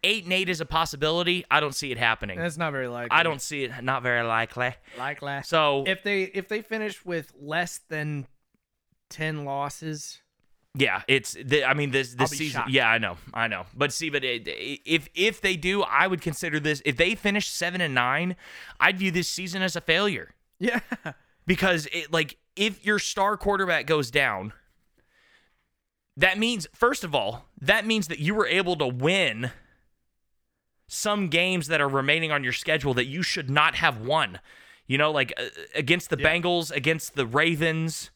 8 0.04 0.24
and 0.26 0.34
8 0.34 0.50
is 0.50 0.62
a 0.62 0.66
possibility. 0.66 1.44
I 1.50 1.60
don't 1.60 1.76
see 1.76 1.92
it 1.92 1.98
happening. 1.98 2.38
That's 2.40 2.58
not 2.58 2.72
very 2.72 2.88
likely. 2.88 3.10
I 3.12 3.24
don't 3.24 3.42
see 3.42 3.64
it 3.64 3.84
not 3.84 4.04
very 4.04 4.26
likely. 4.26 4.74
Likely. 4.98 5.42
So, 5.44 5.84
if 5.88 6.04
they 6.04 6.24
if 6.24 6.48
they 6.48 6.62
finish 6.62 7.04
with 7.04 7.34
less 7.40 7.80
than 7.90 8.28
ten 9.10 9.46
losses, 9.46 10.22
yeah, 10.76 11.02
it's 11.08 11.36
the, 11.44 11.66
I 11.66 11.74
mean 11.74 11.92
this 11.92 12.14
this 12.14 12.32
season. 12.32 12.62
shocked. 12.62 12.72
Yeah, 12.72 12.88
I 12.88 13.00
know. 13.00 13.18
I 13.34 13.48
know. 13.48 13.66
But 13.76 13.92
see, 13.92 14.10
but 14.10 14.24
it, 14.24 14.44
if 14.48 15.10
if 15.16 15.42
they 15.42 15.56
do, 15.56 15.82
I 15.82 16.08
would 16.08 16.22
consider 16.22 16.60
this 16.60 16.82
if 16.86 16.96
they 16.96 17.16
finish 17.16 17.50
7 17.50 17.82
and 17.82 17.96
9, 17.96 18.36
I'd 18.80 18.98
view 19.00 19.12
this 19.12 19.28
season 19.28 19.62
as 19.62 19.76
a 19.76 19.82
failure. 19.82 20.36
yeah, 20.60 20.80
because 21.48 21.88
it 21.92 22.14
like 22.14 22.38
if 22.56 22.86
your 22.86 23.00
star 23.00 23.36
quarterback 23.38 23.88
goes 23.88 24.12
down 24.12 24.54
that 26.20 26.38
means 26.38 26.68
first 26.74 27.04
of 27.04 27.16
all 27.16 27.46
that 27.60 27.86
means 27.86 28.08
that 28.08 28.20
you 28.20 28.36
were 28.36 28.48
able 28.48 28.76
to 28.76 28.88
win 28.88 29.52
some 30.88 31.28
games 31.30 31.68
that 31.68 31.80
are 31.80 31.88
remaining 31.88 32.32
on 32.32 32.44
your 32.44 32.54
schedule 32.54 32.94
that 32.94 33.06
you 33.06 33.22
should 33.22 33.50
not 33.50 33.76
have 33.76 34.00
won. 34.00 34.40
You 34.86 34.98
know 34.98 35.12
like 35.12 35.34
uh, 35.38 35.46
against 35.76 36.10
the 36.10 36.18
Bengals 36.18 36.72
against 36.72 37.16
the 37.16 37.26
Ravens 37.26 38.12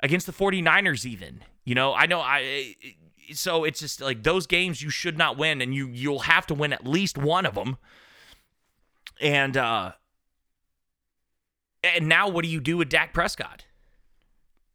against 0.00 0.26
the 0.26 0.32
49ers 0.32 1.06
even. 1.06 1.40
You 1.64 1.74
know 1.74 1.94
I 1.94 2.06
know 2.06 2.20
I 2.20 2.74
so 3.32 3.64
it's 3.64 3.80
just 3.80 4.00
like 4.00 4.24
those 4.24 4.46
games 4.46 4.82
you 4.82 4.90
should 4.90 5.16
not 5.16 5.38
win 5.38 5.62
and 5.62 5.74
you 5.74 5.88
you'll 5.88 6.20
have 6.20 6.46
to 6.48 6.54
win 6.54 6.72
at 6.72 6.86
least 6.86 7.16
one 7.16 7.46
of 7.46 7.54
them 7.54 7.76
and 9.20 9.56
uh 9.56 9.92
and 11.84 12.08
now 12.08 12.28
what 12.28 12.44
do 12.44 12.50
you 12.50 12.60
do 12.60 12.76
with 12.76 12.88
Dak 12.88 13.14
Prescott? 13.14 13.64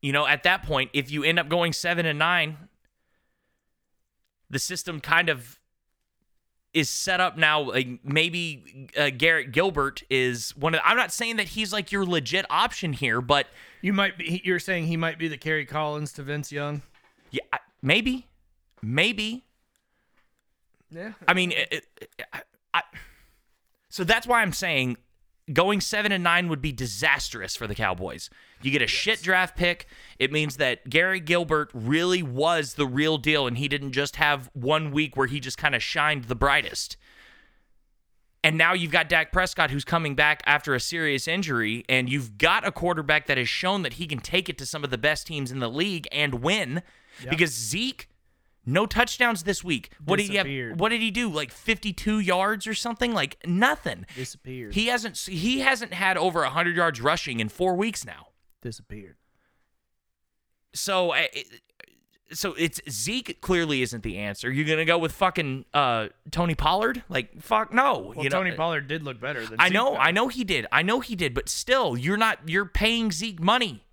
You 0.06 0.12
know, 0.12 0.28
at 0.28 0.43
that 0.43 0.62
point, 0.62 0.91
if 0.93 1.10
you 1.10 1.24
end 1.24 1.39
up 1.39 1.49
going 1.49 1.74
seven 1.74 2.06
and 2.06 2.20
nine, 2.20 2.58
the 4.51 4.60
system 4.60 4.99
kind 4.99 5.30
of 5.30 5.60
is 6.76 6.91
set 6.91 7.20
up 7.20 7.39
now. 7.39 7.62
Like 7.62 7.88
maybe 8.03 8.88
uh, 8.95 9.10
Garrett 9.10 9.51
Gilbert 9.51 10.03
is 10.08 10.56
one 10.56 10.76
of. 10.76 10.82
I'm 10.86 10.95
not 10.95 11.12
saying 11.12 11.38
that 11.38 11.47
he's 11.47 11.74
like 11.74 11.91
your 11.91 12.06
legit 12.06 12.45
option 12.51 12.93
here, 12.93 13.20
but 13.20 13.47
you 13.82 13.93
might 13.93 14.16
be. 14.16 14.41
You're 14.43 14.60
saying 14.60 14.86
he 14.86 14.95
might 14.95 15.18
be 15.18 15.28
the 15.28 15.38
Kerry 15.38 15.66
Collins 15.66 16.14
to 16.14 16.22
Vince 16.22 16.51
Young. 16.51 16.84
yeah, 17.32 17.41
maybe, 17.82 18.28
maybe. 18.84 19.43
Yeah, 20.91 21.14
I 21.28 21.34
mean, 21.34 21.51
it, 21.51 21.68
it, 21.72 21.88
I, 22.32 22.41
I, 22.76 22.82
so 23.89 24.03
that's 24.03 24.28
why 24.28 24.43
I'm 24.43 24.53
saying 24.53 24.97
going 25.51 25.82
seven 25.82 26.12
and 26.12 26.24
nine 26.24 26.47
would 26.49 26.62
be 26.62 26.72
disastrous 26.72 27.56
for 27.56 27.66
the 27.66 27.74
Cowboys. 27.76 28.30
You 28.66 28.72
get 28.72 28.82
a 28.82 28.88
shit 28.88 29.22
draft 29.22 29.55
pick. 29.55 29.86
It 30.18 30.32
means 30.32 30.57
that 30.57 30.89
Gary 30.89 31.20
Gilbert 31.20 31.70
really 31.74 32.24
was 32.24 32.74
the 32.74 32.88
real 32.88 33.18
deal, 33.18 33.47
and 33.47 33.57
he 33.57 33.68
didn't 33.68 33.91
just 33.91 34.16
have 34.16 34.49
one 34.53 34.91
week 34.91 35.16
where 35.16 35.28
he 35.28 35.39
just 35.39 35.57
kind 35.57 35.76
of 35.76 35.84
shined 35.84 36.26
the 36.26 36.36
brightest. 36.36 36.97
And 38.43 38.57
now 38.57 38.74
you've 38.74 38.91
got 38.91 39.09
Dak 39.09 39.32
Prescott 39.32 39.72
who's 39.72 39.84
coming 39.84 40.13
back 40.13 40.43
after 40.45 40.76
a 40.76 40.80
serious 40.80 41.28
injury, 41.28 41.84
and 41.89 42.09
you've 42.09 42.38
got 42.38 42.66
a 42.66 42.72
quarterback 42.72 43.26
that 43.26 43.38
has 43.38 43.49
shown 43.49 43.82
that 43.82 43.93
he 43.93 44.05
can 44.05 44.20
take 44.20 44.49
it 44.49 44.57
to 44.59 44.66
some 44.66 44.84
of 44.84 44.91
the 44.91 44.97
best 44.97 45.26
teams 45.26 45.51
in 45.51 45.59
the 45.59 45.70
league 45.70 46.07
and 46.11 46.36
win. 46.36 46.84
Because 47.28 47.51
Zeke, 47.51 48.07
no 48.66 48.86
touchdowns 48.86 49.43
this 49.43 49.63
week. 49.63 49.91
What 50.03 50.18
did 50.18 50.30
he 50.30 50.36
have? 50.36 50.80
What 50.80 50.89
did 50.89 51.01
he 51.01 51.11
do? 51.11 51.30
Like 51.30 51.51
52 51.51 52.20
yards 52.20 52.68
or 52.68 52.74
something? 52.74 53.13
Like 53.13 53.38
nothing. 53.47 54.05
disappeared. 54.16 54.74
He 54.74 54.88
hasn't 54.88 55.18
he 55.18 55.61
hasn't 55.61 55.93
had 55.93 56.18
over 56.18 56.41
100 56.41 56.76
yards 56.76 57.01
rushing 57.01 57.39
in 57.39 57.49
4 57.49 57.76
weeks 57.76 58.05
now. 58.05 58.28
Disappeared. 58.66 59.16
So 60.74 61.13
so 62.34 62.53
it's 62.57 62.82
Zeke 62.89 63.39
clearly 63.39 63.82
isn't 63.84 64.03
the 64.03 64.18
answer. 64.18 64.51
You're 64.51 64.66
going 64.66 64.80
to 64.80 64.86
go 64.86 64.97
with 64.97 65.11
fucking 65.13 65.66
uh, 65.74 66.07
Tony 66.32 66.55
Pollard? 66.55 67.03
Like 67.07 67.39
fuck 67.41 67.72
no, 67.74 68.11
Well, 68.16 68.24
you 68.24 68.30
know. 68.30 68.38
Tony 68.39 68.51
Pollard 68.51 68.88
did 68.88 69.03
look 69.03 69.22
better 69.22 69.45
than 69.45 69.59
I 69.59 69.66
Zeke, 69.68 69.74
know, 69.76 69.91
though. 69.91 69.97
I 69.97 70.11
know 70.11 70.28
he 70.28 70.43
did. 70.43 70.66
I 70.72 70.82
know 70.82 70.99
he 70.99 71.16
did, 71.16 71.34
but 71.34 71.47
still 71.47 71.95
you're 71.95 72.18
not 72.18 72.39
you're 72.47 72.66
paying 72.66 73.11
Zeke 73.11 73.39
money 73.39 73.84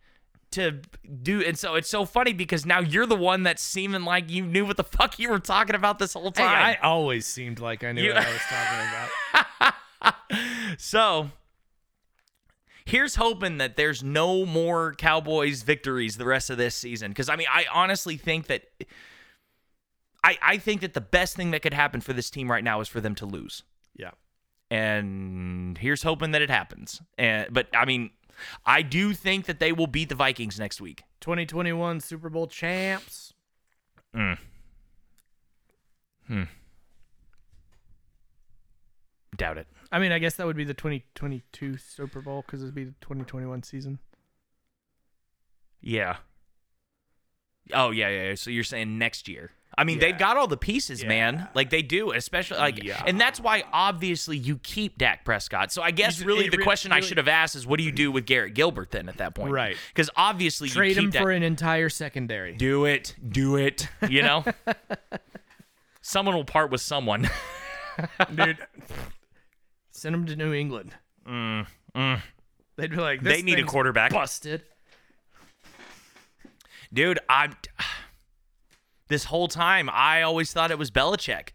to 0.53 0.81
do 1.23 1.41
and 1.43 1.59
so 1.59 1.77
it's 1.77 1.89
so 1.89 2.05
funny 2.05 2.33
because 2.35 2.67
now 2.67 2.79
you're 2.81 3.07
the 3.07 3.17
one 3.17 3.43
that's 3.43 3.63
seeming 3.63 4.03
like 4.05 4.29
you 4.31 4.45
knew 4.45 4.67
what 4.67 4.77
the 4.77 4.85
fuck 4.85 5.19
you 5.19 5.31
were 5.31 5.39
talking 5.39 5.75
about 5.75 5.99
this 5.99 6.13
whole 6.13 6.25
Hey, 6.35 6.43
time. 6.43 6.77
I 6.83 6.87
always 6.87 7.27
seemed 7.27 7.59
like 7.59 7.85
I 7.85 7.93
knew 7.93 8.03
You- 8.03 8.13
what 8.15 8.27
I 8.27 8.33
was 8.33 8.43
talking 8.49 8.79
about. 8.89 9.75
So 10.79 11.31
here's 12.85 13.17
hoping 13.17 13.59
that 13.59 13.77
there's 13.77 14.03
no 14.03 14.47
more 14.47 14.95
Cowboys 14.95 15.63
victories 15.63 16.17
the 16.17 16.25
rest 16.25 16.51
of 16.51 16.59
this 16.59 16.75
season. 16.75 17.11
Because 17.11 17.29
I 17.29 17.37
mean, 17.37 17.49
I 17.53 17.67
honestly 17.73 18.17
think 18.17 18.47
that 18.47 18.65
I 20.25 20.39
I 20.43 20.59
think 20.59 20.81
that 20.81 20.95
the 20.95 21.01
best 21.01 21.37
thing 21.37 21.51
that 21.53 21.63
could 21.63 21.75
happen 21.75 22.01
for 22.01 22.13
this 22.13 22.31
team 22.31 22.51
right 22.51 22.65
now 22.65 22.81
is 22.81 22.89
for 22.89 23.01
them 23.01 23.15
to 23.17 23.27
lose. 23.27 23.63
Yeah. 23.97 24.11
And 24.71 25.77
here's 25.79 26.03
hoping 26.03 26.31
that 26.33 26.43
it 26.43 26.51
happens. 26.51 27.03
And 27.19 27.53
but 27.53 27.69
I 27.75 27.85
mean, 27.85 28.11
I 28.65 28.83
do 28.83 29.13
think 29.13 29.47
that 29.47 29.61
they 29.61 29.73
will 29.73 29.87
beat 29.87 30.09
the 30.09 30.15
Vikings 30.15 30.59
next 30.59 30.81
week. 30.81 31.03
2021 31.21 32.01
Super 32.01 32.29
Bowl 32.29 32.47
champs. 32.47 33.35
Mm. 34.15 34.39
Hmm. 36.27 36.43
Doubt 39.37 39.59
it. 39.59 39.67
I 39.93 39.99
mean, 39.99 40.11
I 40.11 40.19
guess 40.19 40.35
that 40.37 40.47
would 40.47 40.57
be 40.57 40.65
the 40.65 40.75
2022 40.75 41.77
Super 41.77 42.21
Bowl 42.23 42.43
because 42.47 42.63
it'd 42.63 42.75
be 42.75 42.85
the 42.85 42.95
2021 43.03 43.63
season. 43.63 43.99
Yeah. 45.81 46.17
Oh 47.73 47.91
yeah, 47.91 48.09
yeah. 48.09 48.29
yeah. 48.31 48.35
So 48.35 48.51
you're 48.51 48.65
saying 48.65 48.99
next 48.99 49.29
year? 49.29 49.51
I 49.77 49.85
mean, 49.85 49.97
Yeah. 49.99 50.09
they've 50.09 50.19
got 50.19 50.37
all 50.37 50.47
the 50.47 50.57
pieces, 50.57 51.03
man. 51.05 51.49
Like 51.55 51.71
they 51.71 51.81
do, 51.83 52.13
especially 52.13 52.59
like, 52.59 52.83
Yeah. 52.83 53.03
and 53.07 53.19
that's 53.21 53.41
why 53.41 53.65
obviously 53.73 54.37
you 54.37 54.59
keep 54.59 54.99
Dak 54.99 55.25
Prescott. 55.25 55.73
So 55.73 55.81
I 55.83 55.91
guess 55.93 56.17
He's- 56.17 56.27
really 56.27 56.49
the 56.51 56.59
re- 56.59 56.65
question 56.65 56.93
I 56.93 57.01
should 57.01 57.17
have 57.17 57.29
asked 57.29 57.55
is, 57.57 57.67
what 57.67 57.79
do 57.79 57.85
you 57.85 57.93
do 57.93 58.11
with 58.13 58.27
Garrett 58.27 58.53
Gilbert 58.55 58.91
then 58.91 59.09
at 59.09 59.17
that 59.19 59.35
point? 59.35 59.53
Right. 59.53 59.77
Because 59.89 60.11
obviously 60.17 60.69
you 60.69 60.75
Trade 60.75 60.97
him 60.99 61.11
Dak- 61.11 61.23
for 61.23 61.31
an 61.31 61.43
entire 61.43 61.89
secondary. 61.89 62.55
do 62.57 62.85
it, 62.85 63.15
do 63.27 63.57
it. 63.57 63.89
You 64.09 64.23
know, 64.23 64.45
someone 66.03 66.35
will 66.35 66.45
part 66.45 66.71
with 66.71 66.81
someone. 66.83 67.29
Dude, 68.35 68.59
send 70.03 70.15
him 70.17 70.27
to 70.27 70.35
New 70.35 70.53
England. 70.53 70.95
They'd 71.25 72.91
be 72.91 72.97
like, 72.97 73.23
this 73.23 73.33
Mm, 73.35 73.37
they 73.37 73.43
need 73.43 73.59
a 73.61 73.65
quarterback. 73.65 74.11
Busted. 74.13 74.63
Dude, 76.93 77.21
I'm. 77.29 77.55
This 79.09 79.25
whole 79.25 79.47
time, 79.49 79.89
I 79.93 80.23
always 80.23 80.53
thought 80.53 80.71
it 80.71 80.79
was 80.79 80.91
Belichick. 80.91 81.51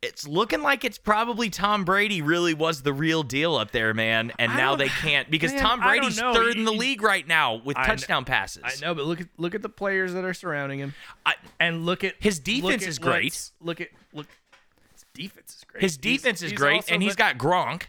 It's 0.00 0.26
looking 0.26 0.62
like 0.62 0.84
it's 0.84 0.96
probably 0.98 1.50
Tom 1.50 1.84
Brady 1.84 2.22
really 2.22 2.54
was 2.54 2.82
the 2.82 2.92
real 2.92 3.22
deal 3.22 3.54
up 3.56 3.70
there, 3.72 3.92
man. 3.92 4.32
And 4.38 4.52
I 4.52 4.56
now 4.56 4.76
they 4.76 4.88
can't 4.88 5.30
because 5.30 5.52
man, 5.52 5.60
Tom 5.62 5.80
Brady's 5.80 6.18
third 6.18 6.56
in 6.56 6.64
the 6.64 6.72
league 6.72 7.02
right 7.02 7.26
now 7.26 7.56
with 7.56 7.76
I 7.76 7.84
kn- 7.84 7.98
touchdown 7.98 8.24
passes. 8.24 8.62
I 8.64 8.74
know, 8.80 8.94
but 8.94 9.04
look 9.06 9.20
at 9.20 9.28
look 9.36 9.54
at 9.54 9.62
the 9.62 9.68
players 9.68 10.12
that 10.14 10.24
are 10.24 10.34
surrounding 10.34 10.78
him, 10.78 10.94
I- 11.26 11.34
and 11.60 11.84
look 11.84 12.02
at 12.04 12.14
His 12.18 12.38
look 12.38 12.44
defense 12.62 12.82
at 12.84 12.88
is 12.88 12.98
great. 12.98 13.50
Look 13.60 13.80
at 13.80 13.88
look. 14.12 14.26
His 15.18 15.26
defense 15.32 15.56
is 15.56 15.64
great. 15.64 15.82
His 15.82 15.98
He's- 16.02 16.16
defense 16.20 16.42
is 16.42 16.50
he's 16.52 16.58
great, 16.58 16.90
and 16.90 17.02
he's 17.02 17.16
got 17.16 17.36
Gronk. 17.38 17.84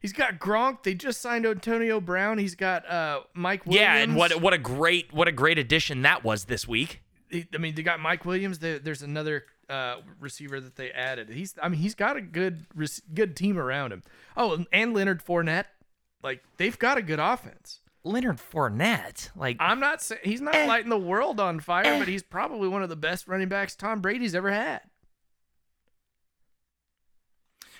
he's 0.00 0.12
got 0.12 0.38
Gronk. 0.38 0.82
They 0.82 0.94
just 0.94 1.20
signed 1.20 1.46
Antonio 1.46 2.00
Brown. 2.00 2.38
He's 2.38 2.54
got 2.54 2.88
uh 2.88 3.20
Mike 3.34 3.66
Williams. 3.66 3.80
Yeah, 3.82 3.96
and 3.96 4.16
what 4.16 4.40
what 4.40 4.52
a 4.52 4.58
great 4.58 5.12
what 5.12 5.28
a 5.28 5.32
great 5.32 5.58
addition 5.58 6.02
that 6.02 6.24
was 6.24 6.44
this 6.44 6.66
week. 6.68 7.02
I 7.54 7.56
mean, 7.58 7.74
they 7.74 7.82
got 7.82 7.98
Mike 7.98 8.24
Williams. 8.26 8.58
There, 8.58 8.78
there's 8.78 9.00
another 9.00 9.46
uh, 9.70 9.96
receiver 10.20 10.60
that 10.60 10.76
they 10.76 10.90
added. 10.90 11.30
He's, 11.30 11.54
I 11.62 11.70
mean, 11.70 11.80
he's 11.80 11.94
got 11.94 12.18
a 12.18 12.20
good, 12.20 12.66
good 13.14 13.34
team 13.36 13.56
around 13.56 13.90
him. 13.90 14.02
Oh, 14.36 14.52
and- 14.52 14.66
and 14.70 14.92
Leonard 14.92 15.24
Fournette. 15.24 15.64
Like 16.22 16.42
they've 16.58 16.78
got 16.78 16.98
a 16.98 17.02
good 17.02 17.18
offense. 17.18 17.80
Leonard 18.04 18.36
Fournette, 18.38 19.30
like 19.34 19.56
I'm 19.60 19.80
not 19.80 20.02
saying 20.02 20.20
he's 20.24 20.40
not 20.42 20.54
Eh. 20.54 20.66
lighting 20.66 20.90
the 20.90 20.98
world 20.98 21.40
on 21.40 21.58
fire, 21.60 21.86
Eh. 21.86 21.98
but 21.98 22.06
he's 22.08 22.22
probably 22.22 22.68
one 22.68 22.82
of 22.82 22.88
the 22.90 22.96
best 22.96 23.26
running 23.28 23.48
backs 23.48 23.74
Tom 23.76 24.00
Brady's 24.02 24.34
ever 24.34 24.50
had. 24.50 24.82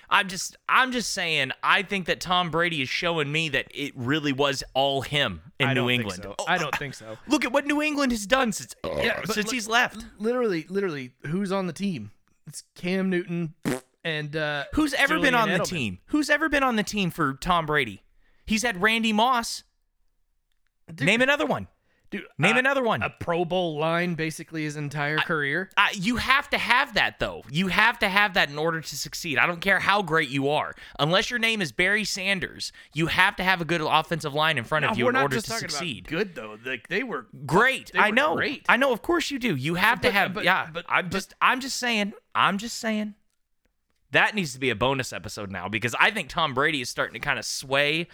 I'm 0.09 0.27
just 0.27 0.55
I'm 0.69 0.91
just 0.91 1.11
saying 1.11 1.51
I 1.63 1.81
think 1.83 2.05
that 2.05 2.19
Tom 2.21 2.51
Brady 2.51 2.81
is 2.81 2.89
showing 2.89 3.31
me 3.31 3.49
that 3.49 3.67
it 3.71 3.93
really 3.95 4.31
was 4.33 4.63
all 4.73 5.01
him 5.01 5.41
in 5.59 5.67
I 5.69 5.73
New 5.73 5.81
don't 5.81 5.87
think 5.89 6.01
England. 6.01 6.23
so. 6.23 6.35
Oh, 6.39 6.45
I 6.47 6.57
don't 6.57 6.75
think 6.75 6.93
so. 6.93 7.17
Look 7.27 7.45
at 7.45 7.51
what 7.51 7.65
New 7.65 7.81
England 7.81 8.11
has 8.11 8.25
done 8.27 8.51
since 8.51 8.75
Yeah, 8.85 9.23
since 9.25 9.37
look- 9.37 9.51
he's 9.53 9.67
left. 9.67 10.05
Literally, 10.19 10.65
literally, 10.69 11.11
who's 11.27 11.51
on 11.51 11.67
the 11.67 11.73
team? 11.73 12.11
It's 12.47 12.63
Cam 12.75 13.09
Newton 13.09 13.53
and 14.03 14.35
uh, 14.35 14.65
Who's 14.73 14.93
ever 14.93 15.15
been 15.15 15.33
Julian 15.33 15.35
on 15.35 15.57
the 15.57 15.63
team? 15.63 15.99
Who's 16.07 16.29
ever 16.29 16.49
been 16.49 16.63
on 16.63 16.75
the 16.75 16.83
team 16.83 17.09
for 17.09 17.35
Tom 17.35 17.65
Brady? 17.65 18.03
He's 18.45 18.63
had 18.63 18.81
Randy 18.81 19.13
Moss. 19.13 19.63
Dude, 20.93 21.05
Name 21.07 21.21
another 21.21 21.45
one. 21.45 21.67
Dude, 22.13 22.25
Name 22.37 22.55
uh, 22.55 22.59
another 22.59 22.83
one. 22.83 23.01
A 23.01 23.09
Pro 23.09 23.43
Bowl 23.43 23.77
line, 23.77 24.13
basically 24.13 24.63
his 24.63 24.75
entire 24.75 25.17
career. 25.17 25.69
Uh, 25.75 25.87
you 25.93 26.17
have 26.17 26.49
to 26.51 26.57
have 26.57 26.93
that 26.93 27.19
though. 27.19 27.43
You 27.49 27.67
have 27.67 27.99
to 27.99 28.07
have 28.07 28.35
that 28.35 28.49
in 28.49 28.57
order 28.57 28.81
to 28.81 28.95
succeed. 28.95 29.37
I 29.37 29.47
don't 29.47 29.59
care 29.61 29.79
how 29.79 30.01
great 30.01 30.29
you 30.29 30.49
are. 30.49 30.75
Unless 30.99 31.29
your 31.29 31.39
name 31.39 31.61
is 31.61 31.71
Barry 31.71 32.03
Sanders, 32.03 32.71
you 32.93 33.07
have 33.07 33.35
to 33.37 33.43
have 33.43 33.61
a 33.61 33.65
good 33.65 33.81
offensive 33.81 34.33
line 34.33 34.57
in 34.57 34.63
front 34.63 34.85
of 34.85 34.97
you 34.97 35.09
in 35.09 35.15
order 35.15 35.41
to 35.41 35.41
succeed. 35.41 36.07
about 36.07 36.17
good 36.17 36.35
though. 36.35 36.57
Like 36.63 36.87
they 36.87 37.03
were 37.03 37.27
Great. 37.45 37.91
They 37.93 37.99
I 37.99 38.11
know. 38.11 38.35
great. 38.35 38.65
I 38.69 38.77
know. 38.77 38.93
Of 38.93 39.01
course 39.01 39.31
you 39.31 39.39
do. 39.39 39.55
You 39.55 39.75
have 39.75 40.01
to 40.01 40.11
have. 40.11 40.33
but- 40.33 40.43
yeah. 40.43 40.69
but- 40.71 40.85
I'm 40.87 41.09
just. 41.09 41.33
I'm 41.41 41.59
just 41.59 41.77
saying. 41.77 42.13
I'm 42.35 42.57
just 42.57 42.77
saying. 42.77 43.15
That 44.11 44.35
needs 44.35 44.53
to 44.53 44.59
be 44.59 44.69
a 44.69 44.75
bonus 44.75 45.11
episode 45.11 45.49
now 45.49 45.67
because 45.67 45.95
I 45.99 46.11
think 46.11 46.29
Tom 46.29 46.53
Brady 46.53 46.81
is 46.81 46.89
starting 46.89 47.15
to 47.15 47.19
kind 47.19 47.39
of 47.39 47.45
sway 47.45 48.07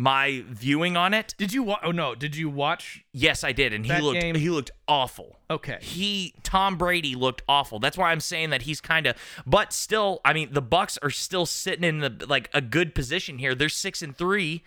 my 0.00 0.42
viewing 0.48 0.96
on 0.96 1.12
it. 1.12 1.34
Did 1.36 1.52
you 1.52 1.62
watch? 1.62 1.80
Oh 1.84 1.90
no, 1.90 2.14
did 2.14 2.34
you 2.34 2.48
watch? 2.48 3.04
Yes, 3.12 3.44
I 3.44 3.52
did, 3.52 3.74
and 3.74 3.84
he 3.84 3.92
looked. 4.00 4.18
game- 4.18 4.34
He 4.34 4.48
looked 4.48 4.70
awful. 4.88 5.38
Okay. 5.50 5.76
He 5.82 6.32
Tom 6.42 6.78
Brady 6.78 7.14
looked 7.14 7.42
awful. 7.46 7.78
That's 7.78 7.98
why 7.98 8.10
I'm 8.10 8.20
saying 8.20 8.48
that 8.50 8.62
he's 8.62 8.80
kind 8.80 9.06
of 9.06 9.14
but 9.46 9.74
still, 9.74 10.20
I 10.24 10.32
mean, 10.32 10.52
the 10.52 10.62
Bucs 10.62 10.96
are 11.02 11.10
still 11.10 11.44
sitting 11.44 11.84
in 11.84 11.98
the 11.98 12.24
like 12.26 12.48
a 12.54 12.62
good 12.62 12.94
position 12.94 13.36
here. 13.38 13.54
They're 13.54 13.68
6 13.68 14.00
and 14.02 14.16
3 14.16 14.62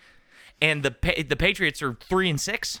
and 0.62 0.84
the 0.84 0.94
the 1.28 1.36
Patriots 1.36 1.82
are 1.82 1.94
3 1.94 2.30
and 2.30 2.40
6. 2.40 2.80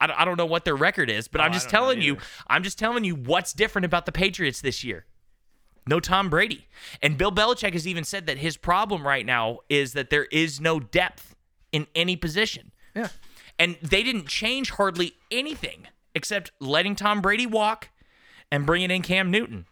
I 0.00 0.06
don't, 0.06 0.18
I 0.20 0.24
don't 0.24 0.38
know 0.38 0.46
what 0.46 0.64
their 0.64 0.76
record 0.76 1.10
is, 1.10 1.28
but 1.28 1.40
Oh, 1.42 1.44
I'm 1.44 1.52
just 1.52 1.68
telling 1.68 2.00
you. 2.00 2.16
I'm 2.46 2.62
just 2.62 2.78
telling 2.78 3.04
you 3.04 3.14
what's 3.14 3.52
different 3.52 3.84
about 3.84 4.06
the 4.06 4.12
Patriots 4.12 4.62
this 4.62 4.82
year. 4.82 5.04
No 5.86 6.00
Tom 6.00 6.30
Brady. 6.30 6.66
And 7.02 7.18
Bill 7.18 7.30
Belichick 7.30 7.74
has 7.74 7.86
even 7.86 8.04
said 8.04 8.26
that 8.26 8.38
his 8.38 8.56
problem 8.56 9.06
right 9.06 9.26
now 9.26 9.58
is 9.68 9.92
that 9.92 10.08
there 10.08 10.24
is 10.32 10.58
no 10.58 10.80
depth 10.80 11.33
in 11.74 11.88
any 11.96 12.14
position. 12.14 12.70
Yeah. 12.94 13.08
And 13.58 13.76
they 13.82 14.04
didn't 14.04 14.28
change 14.28 14.70
hardly 14.70 15.14
anything 15.30 15.88
except 16.14 16.52
letting 16.60 16.94
Tom 16.94 17.20
Brady 17.20 17.46
walk 17.46 17.90
and 18.50 18.64
bringing 18.64 18.92
in 18.92 19.02
Cam 19.02 19.28
Newton. 19.32 19.66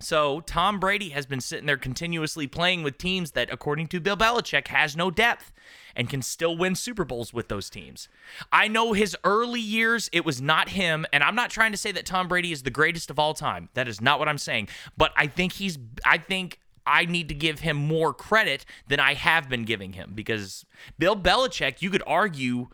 So 0.00 0.40
Tom 0.40 0.80
Brady 0.80 1.10
has 1.10 1.26
been 1.26 1.40
sitting 1.40 1.66
there 1.66 1.76
continuously 1.76 2.48
playing 2.48 2.82
with 2.82 2.98
teams 2.98 3.32
that, 3.32 3.52
according 3.52 3.86
to 3.88 4.00
Bill 4.00 4.16
Belichick, 4.16 4.68
has 4.68 4.96
no 4.96 5.10
depth 5.10 5.52
and 5.94 6.08
can 6.08 6.22
still 6.22 6.56
win 6.56 6.74
Super 6.74 7.04
Bowls 7.04 7.32
with 7.32 7.48
those 7.48 7.70
teams. 7.70 8.08
I 8.50 8.66
know 8.66 8.92
his 8.92 9.16
early 9.22 9.60
years, 9.60 10.08
it 10.12 10.24
was 10.24 10.40
not 10.40 10.70
him, 10.70 11.06
and 11.12 11.22
I'm 11.22 11.34
not 11.36 11.50
trying 11.50 11.70
to 11.70 11.78
say 11.78 11.92
that 11.92 12.06
Tom 12.06 12.26
Brady 12.26 12.50
is 12.50 12.62
the 12.62 12.70
greatest 12.70 13.10
of 13.10 13.18
all 13.18 13.34
time. 13.34 13.68
That 13.74 13.86
is 13.86 14.00
not 14.00 14.18
what 14.18 14.26
I'm 14.26 14.38
saying. 14.38 14.68
But 14.96 15.12
I 15.16 15.28
think 15.28 15.52
he's 15.52 15.78
I 16.04 16.18
think 16.18 16.58
I 16.86 17.04
need 17.04 17.28
to 17.28 17.34
give 17.34 17.60
him 17.60 17.76
more 17.76 18.12
credit 18.12 18.64
than 18.88 19.00
I 19.00 19.14
have 19.14 19.48
been 19.48 19.64
giving 19.64 19.92
him 19.92 20.12
because 20.14 20.64
Bill 20.98 21.16
Belichick, 21.16 21.82
you 21.82 21.90
could 21.90 22.02
argue, 22.06 22.68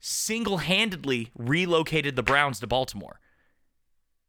single 0.00 0.58
handedly 0.58 1.30
relocated 1.36 2.16
the 2.16 2.22
Browns 2.22 2.60
to 2.60 2.66
Baltimore 2.66 3.20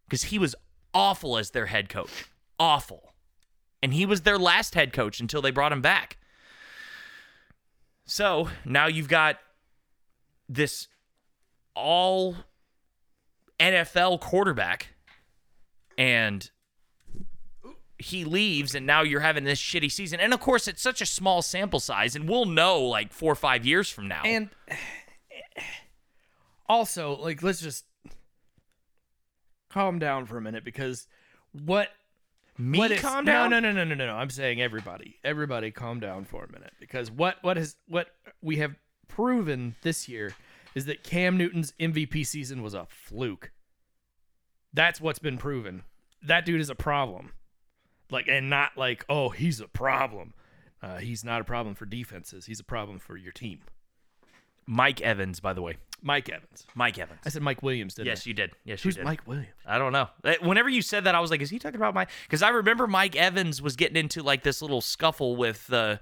because 0.08 0.24
he 0.24 0.40
was 0.40 0.56
awful 0.94 1.38
as 1.38 1.52
their 1.52 1.68
head 1.68 1.90
coach. 1.90 2.26
Awful. 2.60 3.14
And 3.84 3.94
he 3.94 4.06
was 4.06 4.22
their 4.22 4.40
last 4.40 4.74
head 4.76 4.94
coach 4.94 5.20
until 5.20 5.42
they 5.42 5.52
brought 5.52 5.72
him 5.72 5.82
back. 5.82 6.18
So 8.06 8.50
now 8.66 8.88
you've 8.88 9.10
got 9.10 9.38
this 10.48 10.88
all 11.76 12.36
NFL 13.60 14.22
quarterback, 14.22 14.96
and 15.98 16.50
he 18.00 18.24
leaves, 18.24 18.76
and 18.76 18.86
now 18.86 19.02
you're 19.02 19.22
having 19.22 19.44
this 19.44 19.60
shitty 19.60 19.92
season. 19.92 20.20
And 20.20 20.34
of 20.34 20.40
course, 20.40 20.68
it's 20.68 20.82
such 20.82 21.02
a 21.02 21.06
small 21.06 21.42
sample 21.42 21.80
size, 21.80 22.16
and 22.16 22.30
we'll 22.30 22.46
know 22.46 22.82
like 22.82 23.12
four 23.12 23.32
or 23.32 23.36
five 23.36 23.66
years 23.66 23.90
from 23.90 24.08
now. 24.08 24.22
And 24.24 24.50
also, 26.70 27.16
like, 27.16 27.42
let's 27.42 27.62
just 27.62 27.86
calm 29.70 30.00
down 30.00 30.26
for 30.26 30.38
a 30.38 30.42
minute 30.42 30.64
because 30.64 31.08
what 31.52 31.90
Me 32.58 32.78
what 32.78 32.92
is, 32.92 33.02
calm 33.02 33.26
down? 33.26 33.50
No, 33.50 33.60
no, 33.60 33.72
no, 33.72 33.84
no, 33.84 33.96
no, 33.96 34.08
no. 34.08 34.16
I'm 34.16 34.30
saying 34.30 34.62
everybody, 34.62 35.18
everybody, 35.24 35.72
calm 35.72 36.00
down 36.00 36.26
for 36.26 36.44
a 36.44 36.52
minute 36.52 36.74
because 36.80 37.12
what 37.12 37.38
what 37.42 37.58
is 37.58 37.76
what 37.88 38.08
we 38.42 38.58
have 38.58 38.76
proven 39.08 39.76
this 39.82 40.08
year 40.08 40.36
is 40.76 40.86
that 40.86 41.04
Cam 41.04 41.38
Newton's 41.38 41.74
MVP 41.80 42.26
season 42.26 42.62
was 42.62 42.74
a 42.74 42.86
fluke. 42.90 43.52
That's 44.74 45.02
what's 45.02 45.20
been 45.20 45.38
proven. 45.38 45.84
That 46.22 46.46
dude 46.46 46.62
is 46.62 46.70
a 46.70 46.76
problem, 46.76 47.32
like, 48.12 48.28
and 48.28 48.50
not 48.50 48.78
like, 48.78 49.06
oh, 49.10 49.30
he's 49.30 49.60
a 49.60 49.68
problem. 49.68 50.34
Uh, 50.82 50.98
he's 50.98 51.24
not 51.24 51.42
a 51.42 51.44
problem 51.44 51.76
for 51.76 51.86
defenses. 51.86 52.46
He's 52.46 52.60
a 52.60 52.64
problem 52.64 53.00
for 53.00 53.18
your 53.18 53.32
team. 53.32 53.60
Mike 54.66 55.02
Evans, 55.02 55.40
by 55.40 55.54
the 55.54 55.62
way. 55.62 55.78
Mike 56.04 56.30
Evans. 56.30 56.68
Mike 56.76 57.00
Evans. 57.00 57.20
I 57.26 57.30
said 57.30 57.42
Mike 57.42 57.64
Williams, 57.64 57.96
didn't 57.96 58.08
Yes, 58.08 58.26
I? 58.26 58.30
you 58.30 58.34
did. 58.36 58.52
Yes, 58.66 58.84
Who's 58.84 58.96
you 58.96 59.02
did. 59.02 59.02
Who's 59.02 59.06
Mike 59.06 59.28
Williams? 59.28 59.50
I 59.66 59.78
don't 59.80 59.92
know. 59.94 60.10
Uh, 60.24 60.36
Whenever 60.42 60.70
you 60.70 60.82
said 60.82 61.06
that, 61.06 61.16
I 61.16 61.20
was 61.20 61.32
like, 61.32 61.42
"Is 61.42 61.50
he 61.50 61.58
talking 61.58 61.78
about 61.78 61.96
Mike?" 61.96 62.10
Because 62.24 62.44
I 62.44 62.50
remember 62.50 62.86
Mike 62.86 63.16
Evans 63.16 63.62
was 63.62 63.76
getting 63.76 63.98
into 63.98 64.22
like 64.22 64.44
this 64.44 64.62
little 64.62 64.82
scuffle 64.82 65.36
with 65.36 65.72
uh, 65.74 65.98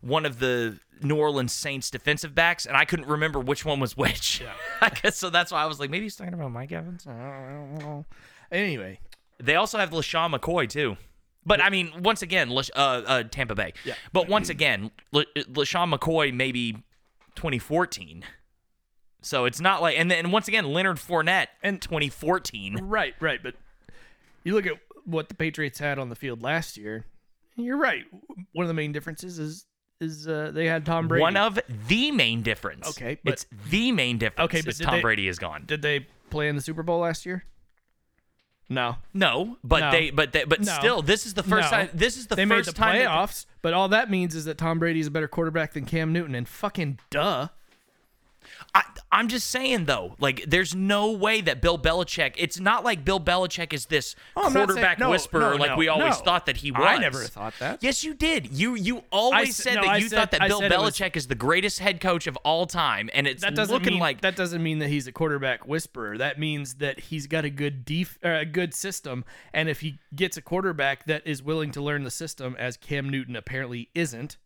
one 0.00 0.26
of 0.26 0.40
the 0.40 0.80
New 1.02 1.14
Orleans 1.16 1.52
Saints 1.52 1.90
defensive 1.90 2.34
backs, 2.34 2.66
and 2.66 2.76
I 2.76 2.84
couldn't 2.86 3.06
remember 3.06 3.38
which 3.38 3.64
one 3.64 3.78
was 3.78 3.96
which. 3.96 4.42
I 4.80 4.88
guess 4.88 5.16
so. 5.18 5.30
That's 5.30 5.52
why 5.52 5.62
I 5.62 5.66
was 5.66 5.78
like, 5.78 5.90
maybe 5.90 6.06
he's 6.06 6.16
talking 6.16 6.34
about 6.34 6.50
Mike 6.50 6.72
Evans. 6.72 7.06
Anyway, 8.50 8.98
They 9.38 9.54
also 9.56 9.78
have 9.78 9.90
LeSean 9.90 10.34
McCoy 10.34 10.68
too. 10.68 10.96
But 11.46 11.62
I 11.62 11.70
mean, 11.70 12.02
once 12.02 12.22
again, 12.22 12.50
uh, 12.50 12.60
uh, 12.76 13.22
Tampa 13.22 13.54
Bay. 13.54 13.72
Yeah. 13.84 13.94
But 14.12 14.28
once 14.28 14.48
again, 14.50 14.90
La- 15.12 15.22
LeSean 15.36 15.94
McCoy 15.94 16.34
maybe 16.34 16.72
2014. 17.36 18.24
So 19.22 19.44
it's 19.44 19.60
not 19.60 19.80
like, 19.80 19.98
and 19.98 20.10
then 20.10 20.30
once 20.30 20.48
again, 20.48 20.64
Leonard 20.66 20.96
Fournette 20.98 21.46
And- 21.62 21.80
2014. 21.80 22.78
right, 22.82 23.14
right, 23.20 23.42
but 23.42 23.54
you 24.44 24.54
look 24.54 24.66
at 24.66 24.74
what 25.04 25.28
the 25.28 25.34
Patriots 25.34 25.78
had 25.78 25.98
on 25.98 26.08
the 26.08 26.14
field 26.16 26.42
last 26.42 26.76
year. 26.76 27.06
You're 27.56 27.78
right. 27.78 28.04
One 28.52 28.64
of 28.64 28.68
the 28.68 28.74
main 28.74 28.92
differences 28.92 29.38
is 29.38 29.66
is 29.98 30.28
uh, 30.28 30.50
they 30.52 30.66
had 30.66 30.84
Tom 30.84 31.08
Brady. 31.08 31.22
One 31.22 31.38
of 31.38 31.58
the 31.88 32.10
main 32.10 32.42
difference. 32.42 32.86
Okay, 32.90 33.18
but- 33.24 33.32
it's 33.32 33.46
the 33.70 33.92
main 33.92 34.18
difference. 34.18 34.44
Okay, 34.50 34.60
but 34.60 34.68
is 34.68 34.78
did 34.78 34.84
Tom 34.84 34.94
they- 34.96 35.00
Brady 35.02 35.26
is 35.28 35.38
gone. 35.38 35.64
Did 35.64 35.80
they 35.80 36.06
play 36.28 36.48
in 36.48 36.54
the 36.56 36.60
Super 36.60 36.82
Bowl 36.82 36.98
last 37.00 37.24
year? 37.24 37.44
No. 38.68 38.96
No, 39.14 39.58
but 39.62 39.80
No. 39.80 39.90
they, 39.92 40.10
but 40.10 40.32
they, 40.32 40.44
but 40.44 40.60
No. 40.60 40.72
still, 40.72 41.02
this 41.02 41.24
is 41.24 41.34
the 41.34 41.42
first 41.44 41.70
No. 41.70 41.76
time. 41.78 41.90
This 41.94 42.16
is 42.16 42.26
the 42.26 42.34
they 42.34 42.44
made 42.44 42.56
first 42.56 42.66
the 42.70 42.74
time. 42.74 42.98
that- 42.98 43.08
playoffs, 43.08 43.46
but 43.62 43.72
all 43.74 43.88
that 43.88 44.10
means 44.10 44.34
is 44.34 44.44
that 44.46 44.58
Tom 44.58 44.78
Brady 44.80 44.98
is 45.00 45.06
a 45.06 45.10
better 45.10 45.28
quarterback 45.28 45.72
than 45.74 45.84
Cam 45.84 46.12
Newton, 46.12 46.34
and 46.34 46.48
fucking 46.48 46.98
duh. 47.10 47.48
I, 48.74 48.82
I'm 49.12 49.28
just 49.28 49.46
saying 49.48 49.86
though, 49.86 50.16
like, 50.18 50.44
there's 50.46 50.74
no 50.74 51.12
way 51.12 51.40
that 51.40 51.62
Bill 51.62 51.78
Belichick. 51.78 52.34
It's 52.36 52.58
not 52.60 52.84
like 52.84 53.04
Bill 53.04 53.20
Belichick 53.20 53.72
is 53.72 53.86
this 53.86 54.14
Oh, 54.36 54.42
I'm 54.46 54.52
not 54.52 54.52
saying- 54.52 54.66
quarterback 54.66 54.98
no, 54.98 55.10
whisperer 55.10 55.50
no, 55.50 55.56
like 55.56 55.70
no, 55.72 55.76
we 55.76 55.88
always 55.88 56.18
no. 56.18 56.24
thought 56.24 56.46
that 56.46 56.58
he 56.58 56.70
was. 56.70 56.82
I 56.84 56.98
never 56.98 57.22
thought 57.24 57.54
that. 57.60 57.82
Yes, 57.82 58.04
you 58.04 58.14
did. 58.14 58.52
You 58.52 58.74
you 58.74 59.02
always 59.10 59.50
s- 59.50 59.56
said 59.56 59.74
no, 59.76 59.82
that 59.82 59.90
I 59.90 59.96
you 59.98 60.08
said- 60.08 60.16
thought 60.18 60.30
that 60.32 60.42
I 60.42 60.48
Bill 60.48 60.60
said 60.60 60.72
it 60.72 60.78
was- 60.78 60.98
Belichick 60.98 61.16
is 61.16 61.26
the 61.28 61.34
greatest 61.34 61.78
head 61.78 62.00
coach 62.00 62.26
of 62.26 62.36
all 62.38 62.66
time, 62.66 63.08
and 63.14 63.26
it's 63.26 63.42
That 63.42 63.54
doesn't 63.54 63.72
looking 63.72 63.94
mean 63.94 64.00
like 64.00 64.20
that 64.22 64.36
doesn't 64.36 64.62
mean 64.62 64.78
that 64.80 64.88
he's 64.88 65.06
a 65.06 65.12
quarterback 65.12 65.66
whisperer. 65.66 66.18
That 66.18 66.38
means 66.38 66.74
that 66.74 67.00
he's 67.00 67.26
got 67.26 67.44
a 67.44 67.50
good 67.50 67.84
def- 67.84 68.18
uh, 68.24 68.28
a 68.40 68.44
good 68.44 68.74
system, 68.74 69.24
and 69.52 69.68
if 69.68 69.80
he 69.80 69.98
gets 70.14 70.36
a 70.36 70.42
quarterback 70.42 71.06
that 71.06 71.26
is 71.26 71.42
willing 71.42 71.70
to 71.72 71.80
learn 71.80 72.04
the 72.04 72.10
system, 72.10 72.54
as 72.58 72.76
Cam 72.76 73.08
Newton 73.08 73.36
apparently 73.36 73.88
isn't, 73.94 74.36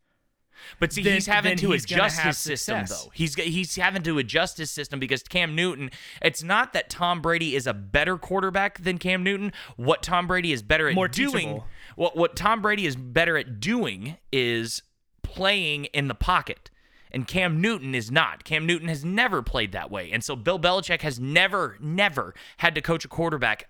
But 0.79 0.93
see, 0.93 1.03
then- 1.03 1.15
he's 1.15 1.27
having 1.27 1.57
to 1.59 1.71
he's 1.73 1.85
adjust 1.85 2.21
his 2.21 2.39
system 2.39 2.85
though. 2.89 3.11
He's 3.15 3.35
he's 3.35 3.77
having 3.77 4.03
to 4.03 4.19
adjust 4.19 4.59
his 4.59 4.71
system 4.71 5.01
because 5.01 5.23
Cam 5.23 5.55
Newton. 5.55 5.91
It's 6.23 6.43
not 6.43 6.73
that 6.73 6.91
Tom 6.91 7.21
Brady 7.21 7.55
is 7.57 7.67
a 7.67 7.75
better 7.75 8.17
quarterback 8.17 8.83
than 8.83 8.99
Cam 8.99 9.23
Newton. 9.23 9.53
What 9.77 10.03
Tom 10.03 10.27
Brady 10.27 10.53
is 10.53 10.63
better 10.63 10.89
at 10.89 10.95
More 10.95 11.09
doing, 11.09 11.33
teachable. 11.33 11.67
what 11.97 12.17
what 12.17 12.37
Tom 12.37 12.63
Brady 12.63 12.87
is 12.87 12.97
better 12.97 13.37
at 13.37 13.61
doing 13.61 14.17
is 14.33 14.83
playing 15.23 15.87
in 15.87 16.09
the 16.09 16.15
pocket. 16.15 16.71
And 17.13 17.27
Cam 17.27 17.61
Newton 17.61 17.93
is 17.95 18.09
not. 18.11 18.45
Cam 18.45 18.67
Newton 18.67 18.87
has 18.87 19.05
never 19.05 19.43
played 19.43 19.73
that 19.73 19.91
way. 19.91 20.13
And 20.13 20.23
so 20.23 20.37
Bill 20.37 20.61
Belichick 20.61 21.01
has 21.03 21.19
never, 21.19 21.77
never 21.81 22.35
had 22.59 22.73
to 22.77 22.81
coach 22.81 23.05
a 23.05 23.09
quarterback 23.09 23.69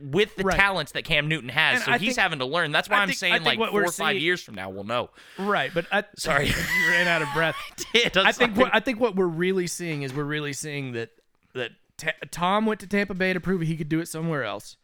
with 0.00 0.34
the 0.36 0.44
Right. 0.44 0.56
talents 0.56 0.92
that 0.92 1.04
Cam 1.04 1.28
Newton 1.28 1.48
has. 1.50 1.76
And 1.76 1.84
so 1.84 1.92
I 1.92 1.98
he's 1.98 2.14
think- 2.14 2.18
having 2.18 2.38
to 2.40 2.44
learn. 2.46 2.72
That's 2.72 2.88
why 2.88 2.98
I 2.98 3.02
I'm 3.02 3.08
think- 3.08 3.18
saying 3.18 3.42
like 3.44 3.58
four 3.58 3.82
or 3.82 3.92
five 3.92 4.14
seeing- 4.14 4.22
years 4.22 4.42
from 4.42 4.54
now 4.54 4.70
we'll 4.70 4.84
know. 4.84 5.10
Right, 5.38 5.70
but 5.72 5.86
I, 5.92 6.04
Sorry. 6.16 6.46
you 6.48 6.54
ran 6.90 7.08
out 7.08 7.22
of 7.22 7.28
breath. 7.34 7.56
It 7.94 8.12
does 8.12 8.26
I 8.26 8.32
think 8.32 8.56
what 8.56 8.74
I 8.74 8.80
think 8.80 9.00
what 9.00 9.16
we're 9.16 9.26
really 9.26 9.66
seeing 9.66 10.02
is 10.02 10.12
we're 10.14 10.24
really 10.24 10.52
seeing 10.52 10.92
that 10.92 11.10
that 11.54 11.72
Ta- 11.96 12.12
Tom 12.30 12.64
went 12.66 12.78
to 12.80 12.86
Tampa 12.86 13.14
Bay 13.14 13.32
to 13.32 13.40
prove 13.40 13.60
he 13.62 13.76
could 13.76 13.88
do 13.88 13.98
it 14.00 14.06
somewhere 14.06 14.44
else, 14.44 14.76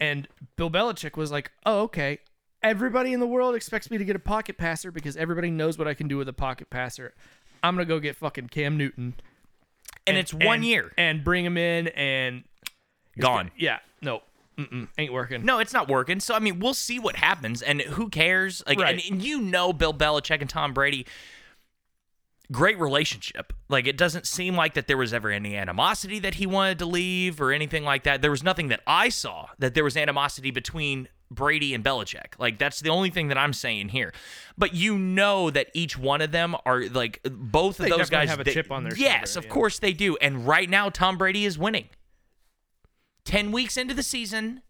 and 0.00 0.28
Bill 0.56 0.70
Belichick 0.70 1.16
was 1.16 1.32
like, 1.32 1.50
"Oh, 1.66 1.80
okay." 1.82 2.18
Everybody 2.62 3.12
in 3.14 3.20
the 3.20 3.26
world 3.26 3.54
expects 3.54 3.90
me 3.90 3.96
to 3.98 4.04
get 4.04 4.14
a 4.14 4.20
pocket 4.20 4.56
passer 4.58 4.92
because 4.92 5.16
everybody 5.16 5.50
knows 5.50 5.78
what 5.78 5.88
I 5.88 5.94
can 5.94 6.06
do 6.08 6.16
with 6.18 6.28
a 6.28 6.32
pocket 6.34 6.68
passer. 6.70 7.14
I'm 7.62 7.74
gonna 7.74 7.86
go 7.86 7.98
get 7.98 8.16
fucking 8.16 8.48
Cam 8.48 8.76
Newton, 8.76 9.14
and 10.06 10.16
it's 10.16 10.32
one 10.32 10.56
and- 10.56 10.64
year 10.64 10.92
and 10.96 11.24
bring 11.24 11.44
him 11.44 11.56
in 11.56 11.88
and 11.88 12.44
gone. 13.18 13.50
yeah, 13.56 13.78
no, 14.00 14.22
mm-mm, 14.66 14.88
ain't 14.98 15.12
working. 15.12 15.44
No, 15.44 15.58
it's 15.58 15.72
not 15.72 15.88
working. 15.88 16.20
So 16.20 16.34
I 16.34 16.38
mean, 16.38 16.58
we'll 16.58 16.74
see 16.74 16.98
what 16.98 17.16
happens, 17.16 17.62
and 17.62 17.80
who 17.80 18.08
cares? 18.08 18.62
Like, 18.66 18.78
Right. 18.78 18.94
and, 19.04 19.12
and 19.14 19.22
you 19.24 19.40
know, 19.40 19.72
Bill 19.72 19.94
Belichick 19.94 20.40
and 20.40 20.50
Tom 20.50 20.72
Brady, 20.74 21.06
great 22.52 22.78
relationship. 22.80 23.52
Like, 23.68 23.86
it 23.86 23.96
doesn't 23.96 24.26
seem 24.26 24.56
like 24.56 24.74
that 24.74 24.86
there 24.88 24.96
was 24.96 25.14
ever 25.14 25.30
any 25.30 25.56
animosity 25.56 26.18
that 26.20 26.34
he 26.34 26.46
wanted 26.46 26.78
to 26.80 26.86
leave 26.86 27.40
or 27.40 27.52
anything 27.52 27.84
like 27.84 28.02
that. 28.04 28.22
There 28.22 28.30
was 28.30 28.42
nothing 28.42 28.68
that 28.68 28.80
I 28.86 29.08
saw 29.08 29.46
that 29.58 29.74
there 29.74 29.84
was 29.84 29.96
animosity 29.96 30.50
between 30.50 31.08
Brady 31.30 31.74
and 31.74 31.84
Belichick. 31.84 32.32
Like, 32.40 32.58
that's 32.58 32.80
the 32.80 32.90
only 32.90 33.10
thing 33.10 33.28
that 33.28 33.38
I'm 33.38 33.52
saying 33.52 33.90
here. 33.90 34.12
But 34.58 34.74
you 34.74 34.98
know 34.98 35.48
that 35.50 35.68
each 35.74 35.96
one 35.96 36.20
of 36.20 36.32
them 36.32 36.56
are 36.66 36.82
like 36.86 37.20
both 37.22 37.78
of 37.78 37.88
those 37.88 38.10
guys 38.10 38.28
have 38.30 38.40
a 38.40 38.44
they- 38.44 38.52
chip 38.52 38.72
on 38.72 38.82
their 38.82 38.96
Yes, 38.96 39.34
shoulder, 39.34 39.38
of 39.38 39.44
yeah. 39.48 39.54
course 39.54 39.78
they 39.78 39.92
do. 39.92 40.16
And 40.16 40.44
right 40.44 40.68
now, 40.68 40.88
Tom 40.90 41.16
Brady 41.18 41.44
is 41.44 41.56
winning. 41.56 41.88
10 43.24 43.52
weeks 43.52 43.76
into 43.76 43.94
the 43.94 44.02
season, 44.02 44.62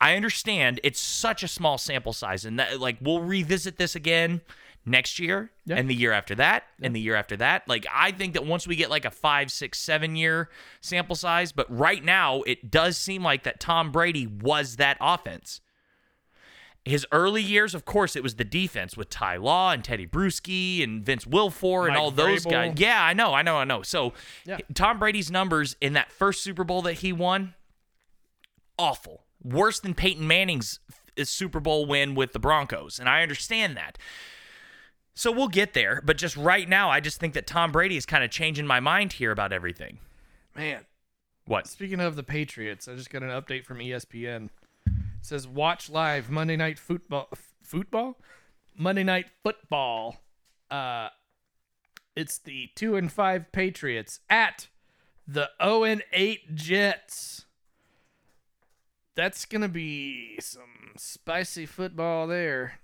I 0.00 0.16
understand 0.16 0.80
it's 0.82 0.98
such 1.00 1.42
a 1.42 1.48
small 1.48 1.78
sample 1.78 2.12
size, 2.12 2.44
and 2.44 2.58
that, 2.58 2.80
like 2.80 2.96
we'll 3.00 3.20
revisit 3.20 3.76
this 3.78 3.94
again 3.94 4.40
next 4.84 5.20
year 5.20 5.52
Yeah. 5.64 5.76
and 5.76 5.88
the 5.88 5.94
year 5.94 6.10
after 6.10 6.34
that 6.34 6.64
and 6.82 6.94
the 6.96 6.98
year 7.00 7.14
after 7.14 7.36
that. 7.36 7.68
Like 7.68 7.86
I 7.92 8.10
think 8.10 8.32
that 8.34 8.44
once 8.44 8.66
we 8.66 8.74
get 8.74 8.90
like 8.90 9.04
a 9.04 9.12
five, 9.12 9.52
six, 9.52 9.78
seven 9.78 10.16
year 10.16 10.48
sample 10.80 11.14
size, 11.14 11.52
but 11.52 11.66
right 11.70 12.02
now 12.04 12.42
it 12.42 12.68
does 12.70 12.98
seem 12.98 13.22
like 13.22 13.44
that 13.44 13.60
Tom 13.60 13.92
Brady 13.92 14.26
was 14.26 14.76
that 14.76 14.96
offense. 15.00 15.60
His 16.84 17.06
early 17.12 17.42
years, 17.42 17.76
of 17.76 17.84
course, 17.84 18.16
it 18.16 18.24
was 18.24 18.34
the 18.34 18.44
defense 18.44 18.96
with 18.96 19.08
Ty 19.08 19.36
Law 19.36 19.70
and 19.70 19.84
Tedy 19.84 20.10
Bruschi 20.10 20.82
and 20.82 21.04
Vince 21.06 21.24
Wilfork 21.26 21.84
and 21.84 21.90
Mike 21.94 21.98
all 22.00 22.10
those 22.10 22.44
Vrabel. 22.44 22.50
guys. 22.50 22.74
Yeah, 22.76 23.04
I 23.04 23.12
know, 23.12 23.32
I 23.34 23.42
know, 23.42 23.58
I 23.58 23.62
know. 23.64 23.82
So 23.82 24.14
Yeah. 24.44 24.58
Tom 24.74 24.98
Brady's 24.98 25.30
numbers 25.30 25.76
in 25.80 25.92
that 25.92 26.10
first 26.10 26.42
Super 26.42 26.64
Bowl 26.64 26.82
that 26.82 26.94
he 26.94 27.12
won, 27.12 27.54
awful. 28.82 29.24
Worse 29.42 29.80
than 29.80 29.94
Peyton 29.94 30.26
Manning's 30.26 30.80
Super 31.22 31.60
Bowl 31.60 31.86
win 31.86 32.14
with 32.14 32.32
the 32.32 32.38
Broncos. 32.38 32.98
And 32.98 33.08
I 33.08 33.22
understand 33.22 33.76
that. 33.76 33.96
So 35.14 35.30
we'll 35.30 35.48
get 35.48 35.74
there. 35.74 36.00
But 36.04 36.16
just 36.16 36.36
right 36.36 36.68
now, 36.68 36.90
I 36.90 37.00
just 37.00 37.20
think 37.20 37.34
that 37.34 37.46
Tom 37.46 37.70
Brady 37.70 37.96
is 37.96 38.06
kind 38.06 38.24
of 38.24 38.30
changing 38.30 38.66
my 38.66 38.80
mind 38.80 39.14
here 39.14 39.30
about 39.30 39.52
everything. 39.52 39.98
Man, 40.56 40.84
What? 41.44 41.66
Speaking 41.66 42.00
of 42.00 42.16
the 42.16 42.22
Patriots, 42.22 42.88
I 42.88 42.94
just 42.94 43.10
got 43.10 43.22
an 43.22 43.28
update 43.30 43.64
from 43.64 43.78
ESPN. 43.78 44.48
It 44.86 44.92
says 45.22 45.46
watch 45.46 45.88
live 45.90 46.30
Monday 46.30 46.56
night 46.56 46.78
football 46.78 47.28
football? 47.62 48.18
Monday 48.76 49.04
night 49.04 49.26
football. 49.42 50.16
Uh 50.70 51.08
it's 52.14 52.38
the 52.38 52.68
2 52.74 52.96
and 52.96 53.10
5 53.10 53.52
Patriots 53.52 54.20
at 54.28 54.66
the 55.26 55.50
0 55.62 55.84
and 55.84 56.02
8 56.12 56.54
Jets. 56.54 57.46
That's 59.14 59.44
going 59.44 59.62
to 59.62 59.68
be 59.68 60.38
some 60.40 60.92
spicy 60.96 61.66
football 61.66 62.26
there. 62.26 62.80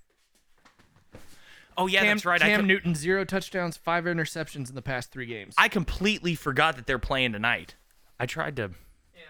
Oh, 1.77 1.87
yeah, 1.87 2.01
Cam, 2.01 2.17
that's 2.17 2.27
right. 2.27 2.43
I, 2.43 2.49
Cam 2.49 2.61
com- 2.61 2.67
Newton 2.67 2.95
zero 2.95 3.25
touchdowns, 3.25 3.77
5 3.77 4.05
interceptions 4.05 4.69
in 4.69 4.75
the 4.75 4.83
past 4.83 5.13
3 5.13 5.27
games. 5.27 5.55
I 5.57 5.69
completely 5.69 6.35
forgot 6.35 6.77
that 6.77 6.87
they're 6.87 6.99
playing 6.99 7.33
tonight. 7.33 7.77
I 8.19 8.27
tried 8.27 8.57
to. 8.57 8.73
Yeah. 9.15 9.23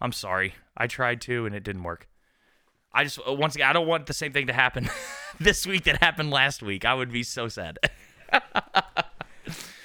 I'm 0.00 0.12
sorry. 0.12 0.54
I 0.76 0.86
tried 0.86 1.20
to, 1.22 1.44
and 1.44 1.56
it 1.56 1.64
didn't 1.64 1.82
work. 1.82 2.08
I 2.92 3.04
just, 3.04 3.18
uh, 3.26 3.32
once 3.32 3.56
again, 3.56 3.68
I 3.68 3.72
don't 3.72 3.88
want 3.88 4.06
the 4.06 4.14
same 4.14 4.32
thing 4.32 4.46
to 4.46 4.52
happen 4.52 4.88
this 5.40 5.66
week 5.66 5.84
that 5.84 6.00
happened 6.02 6.30
last 6.30 6.62
week. 6.62 6.84
I 6.84 6.94
would 6.94 7.12
be 7.12 7.24
so 7.24 7.48
sad. 7.48 7.78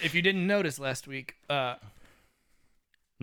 if 0.01 0.14
you 0.14 0.22
didn't 0.22 0.45
notice 0.45 0.80
last 0.80 1.07
week, 1.07 1.36
uh 1.49 1.76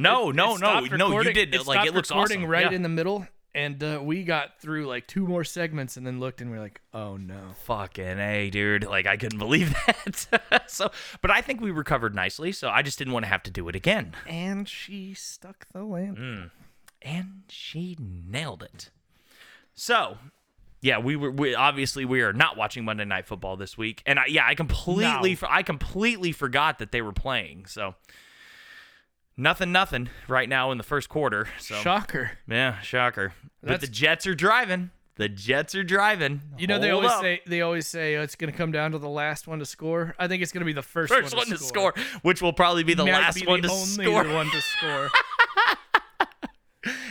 No, 0.00 0.30
It- 0.30 0.36
no, 0.36 0.54
it 0.54 0.60
no, 0.60 0.80
no. 0.96 1.20
You 1.20 1.32
did. 1.32 1.54
It 1.54 1.66
like 1.66 1.86
it 1.86 1.94
looks 1.94 2.10
recording 2.10 2.40
awesome. 2.40 2.50
right 2.50 2.70
Yeah. 2.70 2.76
in 2.76 2.82
the 2.82 2.88
middle, 2.88 3.26
and 3.54 3.82
uh, 3.82 4.00
we 4.02 4.22
got 4.24 4.60
through 4.60 4.86
like 4.86 5.06
two 5.06 5.26
more 5.26 5.44
segments, 5.44 5.96
and 5.96 6.06
then 6.06 6.20
looked, 6.20 6.40
and 6.40 6.50
we 6.50 6.56
are 6.56 6.60
like, 6.60 6.80
"Oh 6.94 7.16
no!" 7.16 7.40
Fucking 7.64 8.18
a, 8.18 8.50
dude. 8.50 8.84
Like 8.84 9.06
I 9.06 9.16
couldn't 9.16 9.38
believe 9.46 9.74
that. 9.86 10.64
so, 10.70 10.90
but 11.22 11.30
I 11.30 11.40
think 11.40 11.60
we 11.60 11.70
recovered 11.70 12.14
nicely. 12.14 12.52
So 12.52 12.68
I 12.68 12.82
just 12.82 12.98
didn't 12.98 13.12
want 13.12 13.24
to 13.24 13.28
have 13.28 13.42
to 13.44 13.50
do 13.50 13.68
it 13.68 13.76
again. 13.76 14.14
And 14.26 14.68
she 14.68 15.14
stuck 15.14 15.66
the 15.72 15.82
lamp. 15.84 16.18
Mm. 16.18 16.50
And 17.02 17.42
she 17.48 17.96
nailed 17.98 18.62
it. 18.62 18.90
So, 19.74 20.18
yeah, 20.82 20.98
we 20.98 21.16
were 21.16 21.30
we, 21.30 21.54
obviously 21.54 22.04
we 22.04 22.20
are 22.20 22.32
not 22.34 22.56
watching 22.56 22.84
Monday 22.84 23.04
Night 23.06 23.26
Football 23.26 23.56
this 23.56 23.78
week, 23.78 24.02
and 24.06 24.18
I, 24.18 24.26
yeah, 24.26 24.46
I 24.46 24.54
completely 24.54 25.38
No. 25.40 25.48
I 25.48 25.62
completely 25.62 26.32
forgot 26.32 26.78
that 26.78 26.92
they 26.92 27.00
were 27.02 27.12
playing. 27.12 27.64
So, 27.66 27.94
nothing, 29.40 29.72
nothing 29.72 30.08
right 30.28 30.48
now 30.48 30.70
in 30.70 30.78
the 30.78 30.84
first 30.84 31.08
quarter. 31.08 31.48
So, 31.58 31.74
Shocker. 31.76 32.32
yeah, 32.48 32.80
shocker. 32.80 33.32
But 33.62 33.80
the 33.80 33.86
Jets 33.86 34.26
are 34.26 34.34
driving. 34.34 34.90
The 35.16 35.28
Jets 35.28 35.74
are 35.74 35.82
driving. 35.82 36.40
You 36.58 36.66
know 36.66 36.78
they 36.78 36.90
always 36.90 37.10
up. 37.10 37.20
say 37.20 37.40
they 37.46 37.60
always 37.60 37.86
say 37.86 38.16
oh, 38.16 38.22
it's 38.22 38.36
going 38.36 38.50
to 38.50 38.56
come 38.56 38.72
down 38.72 38.92
to 38.92 38.98
the 38.98 39.08
last 39.08 39.46
one 39.46 39.58
to 39.58 39.66
score. 39.66 40.14
I 40.18 40.28
think 40.28 40.42
it's 40.42 40.50
going 40.52 40.62
to 40.62 40.66
be 40.66 40.72
the 40.72 40.80
first, 40.82 41.12
first 41.12 41.34
one, 41.34 41.48
one 41.48 41.58
to 41.58 41.62
score, 41.62 41.92
which 42.22 42.40
will 42.40 42.54
probably 42.54 42.84
be 42.84 42.94
the 42.94 43.04
Might 43.04 43.12
last 43.12 43.38
be 43.40 43.46
one 43.46 43.60
the 43.60 43.68
to 43.68 43.74
only 43.74 44.04
score. 44.06 44.32
one 44.32 44.50
to 44.50 44.60
score. 44.62 45.08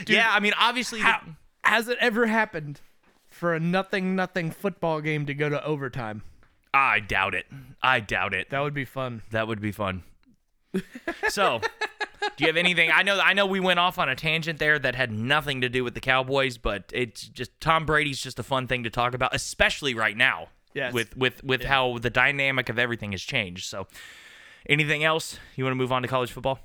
yeah, 0.08 0.30
I 0.32 0.40
mean, 0.40 0.54
obviously, 0.58 1.00
the- 1.02 1.20
has 1.62 1.88
it 1.88 1.98
ever 2.00 2.26
happened 2.26 2.80
for 3.28 3.54
a 3.54 3.60
nothing 3.60 4.16
nothing 4.16 4.50
football 4.50 5.00
game 5.00 5.26
to 5.26 5.34
go 5.34 5.48
to 5.48 5.64
overtime? 5.64 6.22
I 6.74 7.00
doubt 7.00 7.34
it. 7.34 7.46
I 7.82 8.00
doubt 8.00 8.34
it. 8.34 8.50
That 8.50 8.60
would 8.60 8.74
be 8.74 8.84
fun. 8.84 9.22
That 9.30 9.46
would 9.48 9.60
be 9.60 9.72
fun. 9.72 10.02
so, 11.28 11.60
do 12.36 12.44
you 12.44 12.46
have 12.46 12.56
anything? 12.56 12.90
I 12.92 13.02
know 13.02 13.18
I 13.18 13.32
know 13.32 13.46
we 13.46 13.60
went 13.60 13.78
off 13.78 13.98
on 13.98 14.08
a 14.08 14.14
tangent 14.14 14.58
there 14.58 14.78
that 14.78 14.94
had 14.94 15.12
nothing 15.12 15.60
to 15.62 15.68
do 15.68 15.84
with 15.84 15.94
the 15.94 16.00
Cowboys, 16.00 16.58
but 16.58 16.84
it's 16.92 17.22
just 17.22 17.58
Tom 17.60 17.86
Brady's 17.86 18.20
just 18.20 18.38
a 18.38 18.42
fun 18.42 18.66
thing 18.66 18.84
to 18.84 18.90
talk 18.90 19.14
about, 19.14 19.34
especially 19.34 19.94
right 19.94 20.16
now. 20.16 20.48
Yes. 20.74 20.92
With 20.92 21.16
with 21.16 21.42
with 21.42 21.64
how 21.64 21.98
the 21.98 22.10
dynamic 22.10 22.68
of 22.68 22.78
everything 22.78 23.12
has 23.12 23.22
changed. 23.22 23.66
So, 23.66 23.86
anything 24.68 25.02
else 25.02 25.38
you 25.56 25.64
want 25.64 25.72
to 25.72 25.76
move 25.76 25.92
on 25.92 26.02
to 26.02 26.08
college 26.08 26.30
football? 26.30 26.60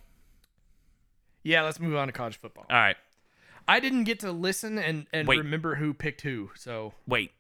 Yeah, 1.43 1.61
let's 1.61 1.79
move 1.79 1.95
on 1.95 2.07
to 2.07 2.13
college 2.13 2.39
football. 2.39 2.65
All 2.69 2.75
right. 2.77 2.97
I 3.67 3.79
didn't 3.79 4.03
get 4.03 4.19
to 4.19 4.31
listen 4.31 4.77
and, 4.77 5.07
and 5.11 5.27
Wait. 5.27 5.37
remember 5.37 5.75
who 5.75 5.93
picked 5.93 6.21
who. 6.21 6.51
So 6.55 6.93
Wait. 7.07 7.31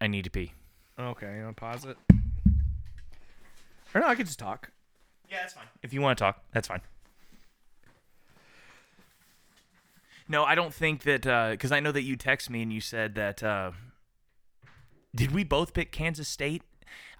I 0.00 0.08
need 0.08 0.24
to 0.24 0.30
pee. 0.30 0.52
okay, 0.98 1.36
you 1.36 1.44
want 1.44 1.56
to 1.56 1.60
pause 1.60 1.84
it? 1.84 1.96
Or 3.94 4.00
no, 4.00 4.06
I 4.06 4.14
could 4.14 4.26
just 4.26 4.38
talk. 4.38 4.70
Yeah, 5.32 5.38
that's 5.40 5.54
fine. 5.54 5.64
If 5.82 5.94
you 5.94 6.02
want 6.02 6.18
to 6.18 6.24
talk, 6.24 6.42
that's 6.52 6.68
fine. 6.68 6.82
No, 10.28 10.44
I 10.44 10.54
don't 10.54 10.74
think 10.74 11.04
that 11.04 11.22
because 11.52 11.72
I 11.72 11.80
know 11.80 11.90
that 11.90 12.02
you 12.02 12.16
text 12.16 12.50
me 12.50 12.60
and 12.60 12.70
you 12.70 12.82
said 12.82 13.14
that. 13.14 13.42
Uh, 13.42 13.72
did 15.14 15.32
we 15.32 15.42
both 15.42 15.72
pick 15.72 15.90
Kansas 15.90 16.28
State? 16.28 16.62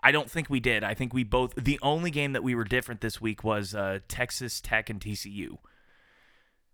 I 0.02 0.12
don't 0.12 0.30
think 0.30 0.50
we 0.50 0.60
did. 0.60 0.84
I 0.84 0.92
think 0.92 1.14
we 1.14 1.24
both. 1.24 1.54
The 1.54 1.78
only 1.80 2.10
game 2.10 2.34
that 2.34 2.42
we 2.42 2.54
were 2.54 2.64
different 2.64 3.00
this 3.00 3.18
week 3.18 3.42
was 3.42 3.74
uh, 3.74 4.00
Texas 4.08 4.60
Tech 4.60 4.90
and 4.90 5.00
TCU. 5.00 5.56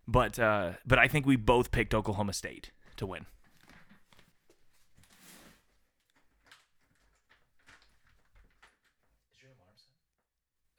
But 0.08 0.40
uh, 0.40 0.72
but 0.84 0.98
I 0.98 1.06
think 1.06 1.24
we 1.24 1.36
both 1.36 1.70
picked 1.70 1.94
Oklahoma 1.94 2.32
State 2.32 2.72
to 2.96 3.06
win. 3.06 3.26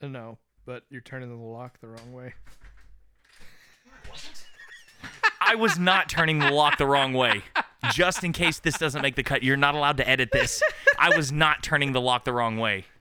Uh, 0.01 0.07
No, 0.07 0.37
but 0.69 0.83
you're 0.91 1.01
turning 1.01 1.29
the 1.29 1.35
lock 1.35 1.81
the 1.81 1.87
wrong 1.87 2.13
way. 2.13 2.31
I 5.41 5.55
was 5.55 5.79
not 5.79 6.09
turning 6.09 6.37
the 6.37 6.51
lock 6.51 6.77
the 6.77 6.85
wrong 6.85 7.13
way. 7.13 7.41
Just 7.91 8.23
in 8.23 8.33
case 8.33 8.59
this 8.59 8.77
doesn't 8.77 9.01
make 9.01 9.15
the 9.15 9.23
cut, 9.23 9.41
you're 9.41 9.57
not 9.57 9.73
allowed 9.73 9.97
to 9.97 10.07
edit 10.07 10.29
this. 10.31 10.61
I 10.99 11.17
was 11.17 11.31
not 11.31 11.63
turning 11.63 11.91
the 11.93 11.99
lock 11.99 12.23
the 12.23 12.33
wrong 12.33 12.57
way. 12.57 12.85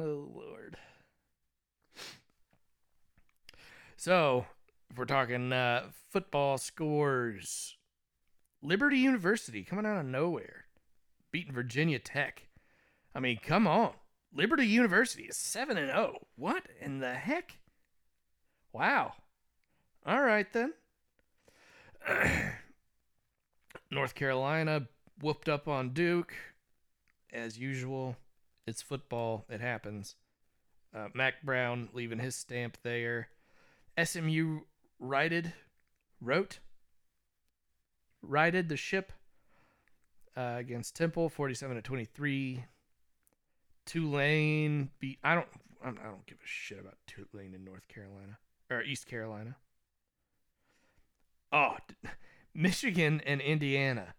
Oh 0.00 0.30
Lord. 0.32 0.76
So, 3.96 4.46
if 4.88 4.96
we're 4.96 5.06
talking 5.06 5.52
uh, 5.52 5.88
football 6.12 6.56
scores, 6.56 7.77
Liberty 8.62 8.98
University 8.98 9.62
coming 9.62 9.86
out 9.86 9.98
of 9.98 10.06
nowhere, 10.06 10.64
beating 11.30 11.52
Virginia 11.52 11.98
Tech. 11.98 12.48
I 13.14 13.20
mean, 13.20 13.38
come 13.42 13.66
on. 13.66 13.92
Liberty 14.34 14.66
University 14.66 15.24
is 15.24 15.36
7 15.36 15.76
and 15.78 15.88
0. 15.88 16.26
What 16.36 16.64
in 16.80 16.98
the 17.00 17.14
heck? 17.14 17.58
Wow. 18.72 19.14
All 20.04 20.22
right 20.22 20.46
then. 20.52 20.74
North 23.90 24.14
Carolina 24.14 24.88
whooped 25.20 25.48
up 25.48 25.66
on 25.68 25.90
Duke 25.90 26.34
as 27.32 27.58
usual. 27.58 28.16
It's 28.66 28.82
football, 28.82 29.46
it 29.48 29.60
happens. 29.60 30.16
Uh, 30.94 31.08
Mack 31.14 31.42
Brown 31.42 31.88
leaving 31.92 32.18
his 32.18 32.34
stamp 32.34 32.78
there. 32.82 33.28
SMU 34.02 34.60
righted, 34.98 35.52
wrote, 36.20 36.58
righted 38.22 38.68
the 38.68 38.76
ship 38.76 39.12
uh, 40.36 40.56
against 40.58 40.96
Temple, 40.96 41.28
47 41.28 41.76
to 41.76 41.82
23. 41.82 42.64
Tulane 43.86 44.90
beat. 44.98 45.18
I 45.24 45.34
don't. 45.34 45.48
I 45.82 45.90
don't 45.90 46.26
give 46.26 46.38
a 46.38 46.46
shit 46.46 46.80
about 46.80 46.96
Tulane 47.06 47.54
in 47.54 47.64
North 47.64 47.86
Carolina 47.88 48.38
or 48.70 48.82
East 48.82 49.06
Carolina. 49.06 49.56
Oh, 51.52 51.76
Michigan 52.54 53.22
and 53.24 53.40
Indiana. 53.40 54.14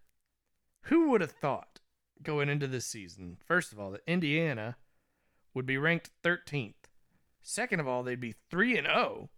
Who 0.84 1.10
would 1.10 1.20
have 1.20 1.32
thought 1.32 1.80
going 2.22 2.48
into 2.48 2.66
this 2.66 2.86
season? 2.86 3.36
First 3.44 3.72
of 3.72 3.78
all, 3.78 3.90
that 3.92 4.00
Indiana 4.06 4.76
would 5.54 5.66
be 5.66 5.76
ranked 5.76 6.10
13th. 6.24 6.74
Second 7.42 7.80
of 7.80 7.86
all, 7.86 8.02
they'd 8.02 8.20
be 8.20 8.34
3 8.50 8.78
and 8.78 8.86
0 8.86 9.30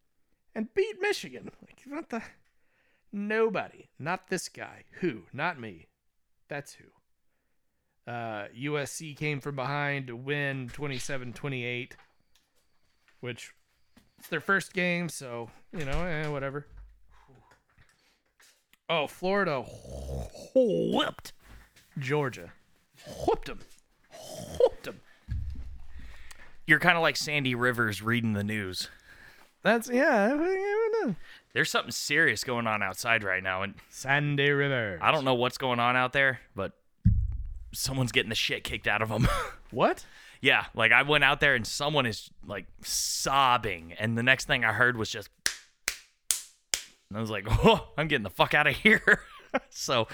and 0.54 0.72
beat 0.74 0.96
Michigan. 1.00 1.50
Like 1.60 1.82
what 1.86 2.08
the 2.08 2.22
nobody, 3.12 3.88
not 3.98 4.28
this 4.28 4.48
guy. 4.48 4.84
Who? 5.00 5.22
Not 5.32 5.60
me. 5.60 5.86
That's 6.48 6.74
who. 6.74 8.10
Uh, 8.10 8.48
USC 8.58 9.16
came 9.16 9.40
from 9.40 9.56
behind 9.56 10.08
to 10.08 10.16
win 10.16 10.68
27-28, 10.68 11.92
which 13.20 13.52
it's 14.18 14.28
their 14.28 14.40
first 14.40 14.72
game, 14.72 15.08
so 15.08 15.50
you 15.76 15.84
know, 15.84 16.04
eh, 16.04 16.28
whatever. 16.28 16.66
Oh, 18.88 19.06
Florida 19.06 19.62
whipped 20.54 21.32
Georgia, 21.98 22.52
whooped 23.26 23.46
them, 23.46 23.60
whooped 24.58 24.84
them. 24.84 25.00
You're 26.66 26.78
kind 26.78 26.96
of 26.96 27.02
like 27.02 27.16
Sandy 27.16 27.54
Rivers 27.54 28.02
reading 28.02 28.32
the 28.32 28.44
news. 28.44 28.88
That's 29.62 29.88
yeah. 29.88 30.36
There's 31.52 31.70
something 31.70 31.92
serious 31.92 32.44
going 32.44 32.66
on 32.66 32.82
outside 32.82 33.22
right 33.22 33.42
now, 33.42 33.62
and 33.62 33.74
Sandy 33.90 34.50
River. 34.50 34.98
I 35.00 35.12
don't 35.12 35.24
know 35.24 35.34
what's 35.34 35.58
going 35.58 35.78
on 35.78 35.96
out 35.96 36.12
there, 36.12 36.40
but 36.56 36.72
someone's 37.72 38.12
getting 38.12 38.28
the 38.28 38.34
shit 38.34 38.64
kicked 38.64 38.86
out 38.86 39.02
of 39.02 39.08
them. 39.08 39.28
What? 39.70 40.04
yeah, 40.42 40.66
like 40.74 40.92
I 40.92 41.00
went 41.00 41.24
out 41.24 41.40
there 41.40 41.54
and 41.54 41.66
someone 41.66 42.04
is 42.04 42.28
like 42.46 42.66
sobbing, 42.82 43.94
and 43.98 44.18
the 44.18 44.22
next 44.22 44.46
thing 44.46 44.66
I 44.66 44.72
heard 44.72 44.98
was 44.98 45.08
just, 45.08 45.30
and 47.08 47.16
I 47.16 47.20
was 47.22 47.30
like, 47.30 47.46
oh, 47.48 47.88
I'm 47.96 48.06
getting 48.06 48.22
the 48.24 48.28
fuck 48.28 48.52
out 48.52 48.66
of 48.66 48.76
here. 48.76 49.22
so, 49.70 50.08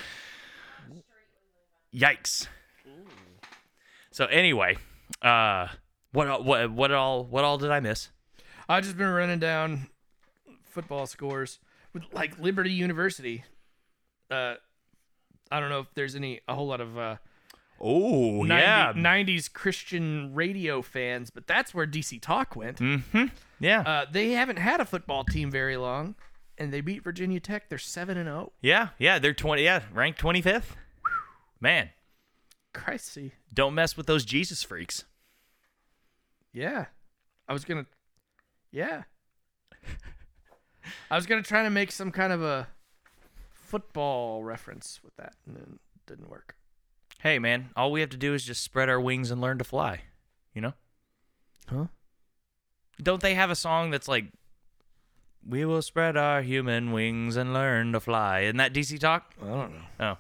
yikes. 1.92 2.46
So 4.12 4.26
anyway, 4.26 4.76
uh, 5.22 5.68
what 6.12 6.44
what 6.44 6.70
what 6.70 6.92
all 6.92 7.24
what 7.24 7.42
all 7.42 7.58
did 7.58 7.72
I 7.72 7.80
miss? 7.80 8.10
I've 8.68 8.84
just 8.84 8.96
been 8.96 9.08
running 9.08 9.38
down 9.38 9.88
football 10.64 11.06
scores 11.06 11.58
with 11.92 12.04
like 12.12 12.38
Liberty 12.38 12.70
University. 12.72 13.44
Uh, 14.30 14.54
I 15.50 15.60
don't 15.60 15.70
know 15.70 15.80
if 15.80 15.86
there's 15.94 16.14
any 16.14 16.40
a 16.46 16.54
whole 16.54 16.66
lot 16.66 16.80
of 16.80 16.98
uh, 16.98 17.16
Oh 17.80 18.42
90, 18.42 19.00
90s 19.00 19.52
Christian 19.52 20.34
radio 20.34 20.82
fans, 20.82 21.30
but 21.30 21.46
that's 21.46 21.72
where 21.72 21.86
DC 21.86 22.20
Talk 22.20 22.56
went. 22.56 22.78
mm-hmm. 22.78 23.26
Yeah, 23.60 23.80
Uh, 23.80 24.06
they 24.10 24.32
haven't 24.32 24.58
had 24.58 24.80
a 24.80 24.84
football 24.84 25.24
team 25.24 25.50
very 25.50 25.76
long, 25.76 26.14
and 26.56 26.72
they 26.72 26.80
beat 26.80 27.02
Virginia 27.02 27.40
Tech. 27.40 27.68
They're 27.68 27.78
seven 27.78 28.16
and 28.16 28.28
oh. 28.28 28.32
zero. 28.32 28.52
yeah, 28.60 28.88
yeah. 28.98 29.18
They're 29.18 29.34
twenty. 29.34 29.64
Yeah, 29.64 29.82
ranked 29.92 30.18
twenty 30.18 30.42
fifth. 30.42 30.76
Man, 31.60 31.90
Christy. 32.72 33.32
don't 33.52 33.74
mess 33.74 33.96
with 33.96 34.06
those 34.06 34.24
Jesus 34.24 34.62
freaks. 34.62 35.04
Yeah, 36.52 36.86
I 37.48 37.52
was 37.52 37.64
gonna. 37.64 37.86
Yeah, 38.70 39.04
I 41.10 41.16
was 41.16 41.26
gonna 41.26 41.42
try 41.42 41.62
to 41.62 41.70
make 41.70 41.92
some 41.92 42.10
kind 42.10 42.32
of 42.32 42.42
a 42.42 42.68
football 43.50 44.44
reference 44.44 45.00
with 45.02 45.16
that, 45.16 45.34
and 45.46 45.56
it 45.56 45.68
didn't 46.06 46.30
work. 46.30 46.56
Hey, 47.20 47.38
man, 47.38 47.70
all 47.76 47.90
we 47.90 48.00
have 48.00 48.10
to 48.10 48.16
do 48.16 48.34
is 48.34 48.44
just 48.44 48.62
spread 48.62 48.88
our 48.88 49.00
wings 49.00 49.30
and 49.30 49.40
learn 49.40 49.58
to 49.58 49.64
fly. 49.64 50.02
You 50.54 50.62
know? 50.62 50.72
Huh? 51.68 51.86
Don't 53.02 53.22
they 53.22 53.34
have 53.34 53.50
a 53.50 53.54
song 53.54 53.90
that's 53.90 54.08
like, 54.08 54.26
"We 55.46 55.64
will 55.64 55.82
spread 55.82 56.16
our 56.16 56.42
human 56.42 56.92
wings 56.92 57.36
and 57.36 57.52
learn 57.52 57.92
to 57.92 58.00
fly"? 58.00 58.40
Isn't 58.40 58.56
that 58.56 58.72
DC 58.72 58.98
Talk? 58.98 59.34
I 59.42 59.46
don't 59.46 59.74
know. 59.74 59.84
Oh. 60.00 60.18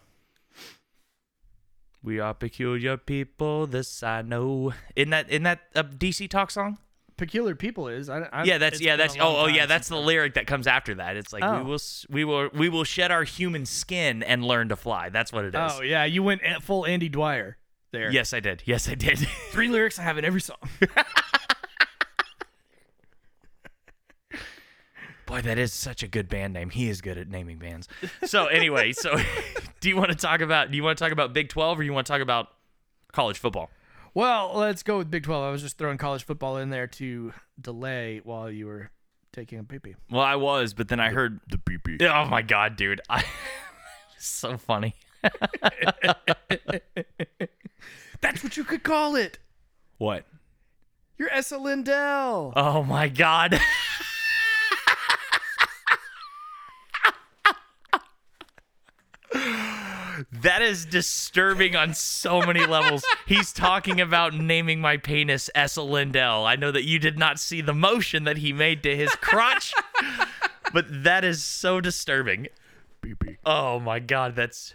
We 2.02 2.20
are 2.20 2.34
peculiar 2.34 2.96
people. 2.96 3.66
This 3.66 4.02
I 4.02 4.22
know. 4.22 4.72
Isn't 4.94 5.10
that 5.10 5.28
isn't 5.28 5.42
that 5.42 5.60
a 5.74 5.84
DC 5.84 6.28
Talk 6.28 6.50
song? 6.50 6.78
Peculiar 7.18 7.54
people 7.54 7.88
is. 7.88 8.08
I, 8.08 8.20
I, 8.32 8.44
yeah, 8.44 8.56
that's 8.58 8.80
yeah, 8.80 8.96
that's 8.96 9.16
oh 9.20 9.36
oh 9.40 9.46
yeah, 9.46 9.66
that's 9.66 9.88
the 9.88 9.96
lyric 10.00 10.34
that 10.34 10.46
comes 10.46 10.66
after 10.66 10.94
that. 10.94 11.16
It's 11.16 11.32
like 11.32 11.42
Oh. 11.44 11.58
we 11.58 11.64
will 11.64 11.78
we 12.08 12.24
will 12.24 12.48
we 12.54 12.68
will 12.70 12.84
shed 12.84 13.10
our 13.10 13.24
human 13.24 13.66
skin 13.66 14.22
and 14.22 14.42
learn 14.44 14.68
to 14.70 14.76
fly. 14.76 15.10
That's 15.10 15.32
what 15.32 15.44
it 15.44 15.54
is. 15.54 15.72
Oh 15.74 15.82
yeah, 15.82 16.04
you 16.04 16.22
went 16.22 16.40
full 16.62 16.86
Andy 16.86 17.08
Dwyer 17.10 17.58
there. 17.90 18.10
Yes, 18.10 18.32
I 18.32 18.40
did. 18.40 18.62
Yes, 18.64 18.88
I 18.88 18.94
did. 18.94 19.18
three 19.50 19.68
lyrics 19.68 19.98
I 19.98 20.02
have 20.04 20.16
in 20.16 20.24
every 20.24 20.40
song. 20.40 20.56
Boy, 25.26 25.42
that 25.42 25.58
is 25.58 25.74
such 25.74 26.02
a 26.02 26.08
good 26.08 26.26
band 26.28 26.54
name. 26.54 26.70
He 26.70 26.88
is 26.88 27.02
good 27.02 27.18
at 27.18 27.28
naming 27.28 27.58
bands. 27.58 27.86
So 28.24 28.46
anyway, 28.46 28.92
so 28.92 29.14
do 29.80 29.88
you 29.90 29.96
want 29.96 30.08
to 30.10 30.16
talk 30.16 30.40
about 30.40 30.70
do 30.70 30.76
you 30.78 30.82
want 30.82 30.96
to 30.96 31.04
talk 31.04 31.12
about 31.12 31.34
Big 31.34 31.50
12 31.50 31.80
or 31.80 31.82
you 31.82 31.92
want 31.92 32.06
to 32.06 32.12
talk 32.12 32.22
about 32.22 32.48
college 33.12 33.36
football? 33.38 33.68
Well, 34.14 34.52
let's 34.54 34.82
go 34.82 34.98
with 34.98 35.10
Big 35.10 35.24
Twelve. 35.24 35.44
I 35.44 35.50
was 35.50 35.62
just 35.62 35.78
throwing 35.78 35.98
college 35.98 36.24
football 36.24 36.56
in 36.56 36.70
there 36.70 36.86
to 36.86 37.32
delay 37.60 38.20
while 38.22 38.50
you 38.50 38.66
were 38.66 38.90
taking 39.32 39.58
a 39.58 39.64
pee 39.64 39.78
pee. 39.78 39.94
Well, 40.10 40.22
I 40.22 40.36
was, 40.36 40.74
but 40.74 40.88
then 40.88 41.00
I 41.00 41.10
heard 41.10 41.40
the 41.48 41.58
beep 41.58 41.84
beep. 41.84 42.02
Oh 42.02 42.24
my 42.24 42.42
god, 42.42 42.76
dude. 42.76 43.00
I 43.08 43.24
so 44.18 44.56
funny. 44.56 44.94
That's 48.20 48.42
what 48.42 48.56
you 48.56 48.64
could 48.64 48.82
call 48.82 49.16
it. 49.16 49.38
What? 49.98 50.24
You're 51.16 51.32
Essa 51.32 51.58
Lindell. 51.58 52.52
Oh 52.56 52.82
my 52.84 53.08
god. 53.08 53.60
That 60.32 60.62
is 60.62 60.84
disturbing 60.84 61.76
on 61.76 61.94
so 61.94 62.40
many 62.40 62.66
levels. 62.66 63.04
He's 63.26 63.52
talking 63.52 64.00
about 64.00 64.34
naming 64.34 64.80
my 64.80 64.96
penis 64.96 65.50
Essa 65.54 65.82
Lindell. 65.82 66.44
I 66.44 66.56
know 66.56 66.72
that 66.72 66.84
you 66.84 66.98
did 66.98 67.18
not 67.18 67.38
see 67.38 67.60
the 67.60 67.74
motion 67.74 68.24
that 68.24 68.38
he 68.38 68.52
made 68.52 68.82
to 68.82 68.96
his 68.96 69.10
crotch, 69.16 69.72
but 70.72 70.86
that 71.04 71.24
is 71.24 71.44
so 71.44 71.80
disturbing. 71.80 72.48
Oh 73.44 73.78
my 73.78 74.00
god, 74.00 74.34
that's. 74.34 74.74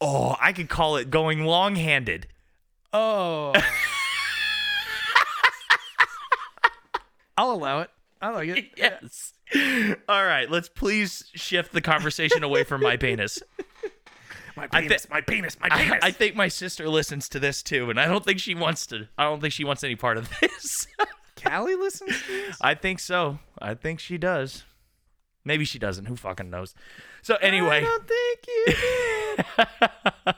Oh, 0.00 0.36
I 0.40 0.52
could 0.52 0.68
call 0.68 0.96
it 0.96 1.10
going 1.10 1.44
long 1.44 1.76
handed. 1.76 2.26
Oh. 2.92 3.52
I'll 7.36 7.52
allow 7.52 7.80
it. 7.80 7.90
I 8.22 8.30
like 8.30 8.48
it. 8.48 8.70
Yes. 8.76 9.33
All 10.08 10.24
right, 10.24 10.50
let's 10.50 10.68
please 10.68 11.24
shift 11.34 11.72
the 11.72 11.80
conversation 11.80 12.42
away 12.42 12.64
from 12.64 12.82
my 12.82 12.96
penis. 12.96 13.42
My 14.56 14.68
I 14.70 14.82
penis, 14.82 15.08
my 15.10 15.20
penis, 15.20 15.58
my 15.58 15.66
I, 15.68 15.82
penis. 15.82 15.98
I 16.00 16.10
think 16.12 16.36
my 16.36 16.46
sister 16.46 16.88
listens 16.88 17.28
to 17.30 17.40
this 17.40 17.60
too, 17.60 17.90
and 17.90 17.98
I 17.98 18.06
don't 18.06 18.24
think 18.24 18.38
she 18.38 18.54
wants 18.54 18.86
to. 18.86 19.08
I 19.18 19.24
don't 19.24 19.40
think 19.40 19.52
she 19.52 19.64
wants 19.64 19.82
any 19.82 19.96
part 19.96 20.16
of 20.16 20.30
this. 20.40 20.86
Callie 21.44 21.74
listens 21.74 22.22
to 22.22 22.28
this? 22.28 22.58
I 22.60 22.74
think 22.74 23.00
so. 23.00 23.40
I 23.58 23.74
think 23.74 23.98
she 23.98 24.16
does. 24.16 24.62
Maybe 25.44 25.64
she 25.64 25.80
doesn't. 25.80 26.04
Who 26.04 26.14
fucking 26.14 26.50
knows? 26.50 26.72
So 27.22 27.34
anyway, 27.36 27.78
I 27.78 27.80
don't 27.80 28.06
think 28.06 28.46
you 28.46 30.32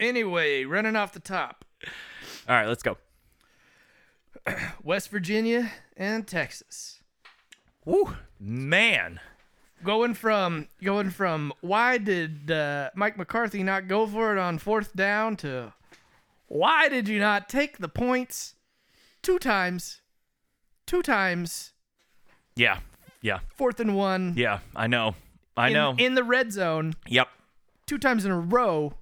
anyway, 0.00 0.64
running 0.64 0.96
off 0.96 1.12
the 1.12 1.20
top. 1.20 1.64
all 2.48 2.56
right, 2.56 2.66
let's 2.66 2.82
go. 2.82 2.98
West 4.82 5.08
Virginia 5.10 5.70
and 5.96 6.26
Texas. 6.26 6.99
Woo, 7.84 8.16
man. 8.38 9.20
Going 9.82 10.12
from 10.12 10.68
going 10.82 11.08
from 11.10 11.54
why 11.62 11.96
did 11.96 12.50
uh, 12.50 12.90
Mike 12.94 13.16
McCarthy 13.16 13.62
not 13.62 13.88
go 13.88 14.06
for 14.06 14.36
it 14.36 14.38
on 14.38 14.58
fourth 14.58 14.94
down 14.94 15.36
to 15.36 15.72
why 16.48 16.88
did 16.88 17.08
you 17.08 17.18
not 17.18 17.48
take 17.48 17.78
the 17.78 17.88
points 17.88 18.56
two 19.22 19.38
times, 19.38 20.02
two 20.86 21.00
times, 21.00 21.72
Yeah, 22.56 22.80
yeah, 23.22 23.38
fourth 23.54 23.80
and 23.80 23.96
one 23.96 24.34
yeah. 24.36 24.58
I 24.76 24.86
know. 24.86 25.14
I 25.56 25.68
in, 25.68 25.72
know. 25.72 25.94
in 25.96 26.14
the 26.14 26.24
red 26.24 26.52
zone 26.52 26.94
yep. 27.06 27.28
two 27.86 27.98
times 27.98 28.26
in 28.26 28.30
a 28.30 28.38
row, 28.38 28.94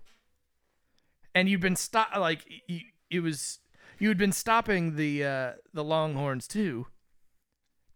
and 1.35 1.49
you've 1.49 1.61
been 1.61 1.77
stop 1.77 2.17
like 2.17 2.45
you, 2.69 2.81
it 3.11 3.21
was 3.21 3.59
you 3.99 4.09
had 4.09 4.19
been 4.19 4.33
stopping 4.33 4.95
the 4.95 5.25
uh, 5.25 5.53
the 5.75 5.83
Longhorns 5.83 6.47
too. 6.47 6.87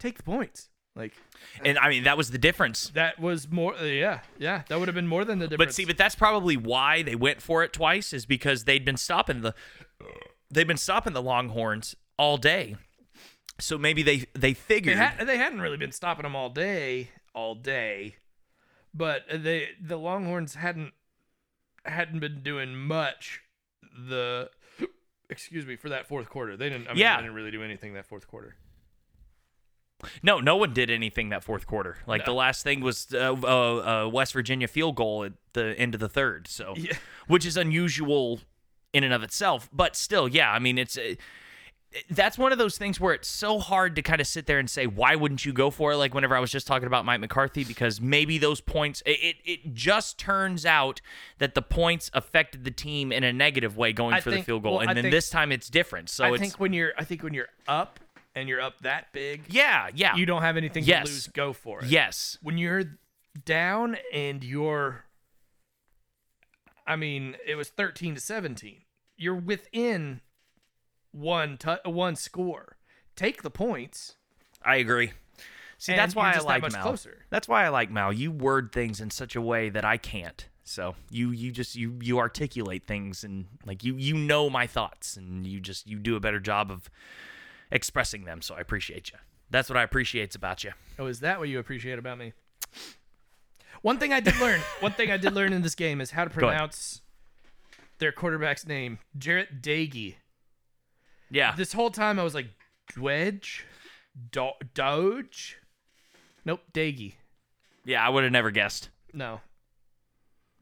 Take 0.00 0.16
the 0.16 0.24
points. 0.24 0.68
Like 0.94 1.14
And 1.64 1.78
I 1.78 1.89
mean, 1.89 2.05
that 2.05 2.16
was 2.19 2.31
the 2.31 2.39
difference. 2.39 2.90
that 2.90 3.19
was 3.19 3.51
more. 3.51 3.74
Uh, 3.74 3.85
yeah, 3.85 4.20
yeah. 4.39 4.62
That 4.69 4.78
would 4.78 4.89
have 4.89 4.94
been 4.94 5.06
more 5.06 5.24
than 5.24 5.39
the 5.39 5.48
difference. 5.48 5.69
But 5.70 5.74
see, 5.74 5.85
but 5.86 5.97
that's 5.97 6.14
probably 6.14 6.56
why 6.56 7.02
they 7.02 7.14
went 7.14 7.40
for 7.40 7.62
it 7.64 7.73
twice, 7.73 8.12
is 8.12 8.27
because 8.27 8.64
they'd 8.64 8.85
been 8.85 8.98
stopping 8.98 9.40
the 9.40 9.55
they've 10.51 10.66
been 10.66 10.77
stopping 10.77 11.14
the 11.14 11.23
Longhorns 11.23 11.97
all 12.19 12.36
day. 12.36 12.77
So 13.59 13.78
maybe 13.78 14.02
they 14.02 14.19
they 14.19 14.27
they 14.35 14.55
figured 14.55 14.98
they 15.24 15.39
hadn't 15.39 15.60
really 15.60 15.78
been 15.78 15.93
stopping 15.93 16.24
them 16.24 16.36
all 16.36 16.51
day, 16.51 17.09
all 17.35 17.55
day. 17.55 18.16
But 18.93 19.23
they 19.32 19.70
the 19.81 19.97
Longhorns 19.97 20.56
hadn't 20.56 20.93
hadn't 21.86 22.20
been 22.20 22.43
doing 22.43 22.74
much. 22.77 23.40
The 24.09 24.51
excuse 25.31 25.64
me 25.64 25.77
for 25.77 25.89
that 25.89 26.06
fourth 26.06 26.28
quarter. 26.28 26.56
They 26.56 26.69
didn't. 26.69 26.86
I 26.89 26.90
mean, 26.90 26.98
Yeah. 26.98 27.16
they 27.16 27.23
didn't 27.23 27.35
really 27.36 27.51
do 27.51 27.62
anything 27.62 27.94
that 27.94 28.05
fourth 28.06 28.27
quarter. 28.28 28.56
No, 30.23 30.41
no 30.41 30.57
one 30.57 30.73
did 30.73 30.91
anything 30.91 31.29
that 31.31 31.45
fourth 31.45 31.66
quarter. 31.66 31.97
Like 32.07 32.24
the 32.24 32.35
last 32.35 32.62
thing 32.62 32.81
was 32.81 33.09
uh, 33.15 33.35
uh, 33.43 34.05
uh, 34.07 34.09
West 34.09 34.33
Virginia 34.33 34.69
field 34.69 34.97
goal 34.97 35.24
at 35.24 35.33
the 35.53 35.79
end 35.79 35.95
of 35.95 36.01
the 36.01 36.09
third. 36.09 36.49
So, 36.49 36.74
Yeah. 36.77 36.93
which 37.27 37.47
is 37.47 37.57
unusual 37.57 38.41
in 38.93 39.05
and 39.05 39.15
of 39.15 39.23
itself, 39.23 39.69
but 39.73 39.97
still, 39.97 40.29
yeah. 40.29 40.51
I 40.53 40.59
mean, 40.59 40.79
it's. 40.79 40.97
Uh, 40.99 41.15
that's 42.09 42.39
one 42.39 42.53
of 42.53 42.59
those 42.59 42.79
things 42.79 42.99
where 42.99 43.12
it's 43.12 43.29
so 43.29 43.59
hard 43.59 43.97
to 43.97 44.01
kind 44.01 44.19
of 44.19 44.27
sit 44.27 44.47
there 44.47 44.59
and 44.59 44.70
say 44.70 44.87
why 44.87 45.15
wouldn't 45.15 45.45
you 45.45 45.53
go 45.53 45.70
for 45.70 45.93
it 45.93 45.99
like 45.99 46.15
whenever 46.15 46.35
i 46.35 46.41
was 46.41 46.51
just 46.51 46.66
talking 46.66 46.87
about 46.87 47.05
mike 47.05 47.20
mccarthy 47.20 47.65
because 47.65 48.01
maybe 48.01 48.39
those 48.39 48.62
points 48.62 49.03
it, 49.05 49.37
it, 49.45 49.74
just 49.74 50.16
turns 50.16 50.65
out 50.65 51.03
that 51.37 51.55
the 51.55 51.61
points 51.61 52.11
affected 52.15 52.65
the 52.65 52.70
team 52.70 53.12
in 53.12 53.24
a 53.24 53.31
negative 53.31 53.77
way 53.77 53.93
going 53.93 54.15
I 54.15 54.20
for 54.20 54.31
think- 54.31 54.47
the 54.47 54.53
field 54.53 54.62
goal 54.62 54.73
well, 54.73 54.81
and 54.81 54.89
I 54.91 54.95
then 54.95 55.03
think- 55.03 55.12
this 55.12 55.29
time 55.29 55.53
it's 55.53 55.69
different 55.69 56.09
so 56.09 56.24
I 56.24 56.39
think 56.39 56.55
when 56.59 56.73
you're 56.73 56.93
I 56.97 57.05
think 57.05 57.23
when 57.23 57.35
you're 57.35 57.51
up 57.69 58.01
and 58.34 58.48
you're 58.48 58.60
up 58.60 58.80
that 58.82 59.12
big, 59.12 59.42
yeah 59.48 59.88
yeah 59.94 60.14
you 60.16 60.26
don't 60.26 60.42
have 60.42 60.56
anything 60.56 60.84
Yes. 60.84 61.06
to 61.06 61.12
lose. 61.12 61.26
Go 61.28 61.52
for 61.52 61.80
it. 61.80 61.86
yes 61.86 62.38
When 62.42 62.59
you're 62.59 62.84
down 63.44 63.96
and 64.12 64.42
you're, 64.44 65.04
I 66.86 66.96
mean, 66.96 67.36
it 67.46 67.54
was 67.54 67.68
thirteen 67.68 68.14
to 68.14 68.20
seventeen. 68.20 68.82
You're 69.16 69.34
within 69.36 70.20
one 71.12 71.56
tu- 71.59 71.76
one 71.84 72.16
score. 72.16 72.76
Take 73.16 73.42
the 73.42 73.50
points. 73.50 74.16
i 74.64 74.76
agree 74.76 75.12
see 75.78 75.92
And 75.92 75.98
that's 75.98 76.14
why 76.14 76.24
you're 76.24 76.30
i 76.30 76.34
just 76.34 76.46
that 76.46 76.52
like 76.52 76.62
much 76.62 76.72
mal 76.72 76.82
closer. 76.82 77.24
that's 77.30 77.46
why 77.48 77.64
i 77.64 77.68
like 77.68 77.90
mal 77.90 78.12
you 78.12 78.30
word 78.30 78.70
things 78.72 79.00
in 79.00 79.10
such 79.10 79.34
a 79.36 79.40
way 79.40 79.68
that 79.68 79.84
i 79.84 79.96
can't 79.96 80.48
so 80.64 80.94
you 81.10 81.30
you 81.32 81.50
just 81.50 81.74
you 81.74 81.98
you 82.00 82.18
articulate 82.20 82.84
things 82.86 83.24
and 83.24 83.46
like 83.66 83.82
you 83.84 83.96
you 83.96 84.14
know 84.16 84.48
my 84.48 84.66
thoughts 84.66 85.16
and 85.16 85.44
you 85.46 85.59
just 85.60 85.86
you 85.88 85.98
do 85.98 86.14
a 86.16 86.20
better 86.20 86.38
job 86.40 86.70
of 86.70 86.88
expressing 87.73 88.24
them 88.24 88.40
so 88.40 88.55
i 88.55 88.61
appreciate 88.61 89.11
you 89.11 89.19
that's 89.51 89.69
what 89.69 89.77
i 89.77 89.82
appreciate 89.82 90.35
about 90.36 90.62
you 90.62 90.70
Oh, 90.99 91.07
is 91.07 91.20
that 91.20 91.39
what 91.40 91.49
you 91.49 91.59
appreciate 91.59 91.99
about 91.99 92.19
me? 92.19 92.32
One 93.81 93.99
thing 93.99 94.12
I 94.12 94.20
did 94.20 94.39
learn, 94.39 94.61
one 94.81 94.93
thing 94.93 95.11
I 95.11 95.16
did 95.16 95.32
learn 95.32 95.53
in 95.53 95.62
this 95.62 95.74
game 95.74 96.01
is 96.01 96.11
how 96.12 96.24
to 96.24 96.31
pronounce 96.31 97.01
their 97.99 98.12
quarterback's 98.12 98.66
name, 98.66 98.99
Jarret 99.19 99.61
Doege. 99.62 100.15
yeah 101.31 101.55
This 101.57 101.73
whole 101.73 101.90
time 101.90 102.20
I 102.20 102.23
was 102.23 102.35
like, 102.35 102.47
Dwedge, 102.93 103.62
Do- 104.31 104.53
Doge. 104.74 105.57
Nope, 106.44 106.61
Dagey. 106.73 107.15
yeah 107.85 108.07
i 108.07 108.09
would 108.11 108.23
have 108.23 108.32
never 108.32 108.51
guessed 108.51 108.90
No. 109.12 109.40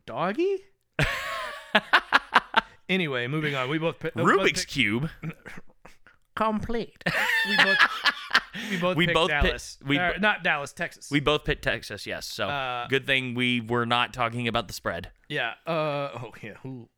Doggy? 0.06 0.58
anyway, 2.88 3.26
moving 3.26 3.54
on. 3.54 3.68
We 3.68 3.78
both 3.78 3.98
both 3.98 4.14
rubik's 4.14 4.60
picked- 4.62 4.68
cube 4.68 5.10
complete. 6.44 7.02
we 7.48 7.56
both 7.56 7.78
we 8.70 8.76
both 8.78 8.96
We 8.96 9.06
picked 9.06 9.14
both 9.14 9.30
picked- 9.30 9.42
Dallas. 9.44 9.78
we 9.84 9.98
bo- 9.98 10.14
not 10.20 10.42
Dallas, 10.42 10.72
Texas. 10.72 11.10
we 11.10 11.20
both 11.20 11.44
picked 11.44 11.62
texas 11.62 12.06
yes 12.06 12.26
so 12.26 12.48
Uh, 12.48 12.86
good 12.88 13.06
thing 13.06 13.34
we 13.34 13.60
were 13.60 13.86
not 13.86 14.12
talking 14.12 14.48
about 14.48 14.66
the 14.68 14.74
spread 14.74 15.10
Yeah. 15.28 15.52
Uh. 15.66 15.70
Oh 16.14 16.32
yeah. 16.42 16.54
Ooh. 16.66 16.88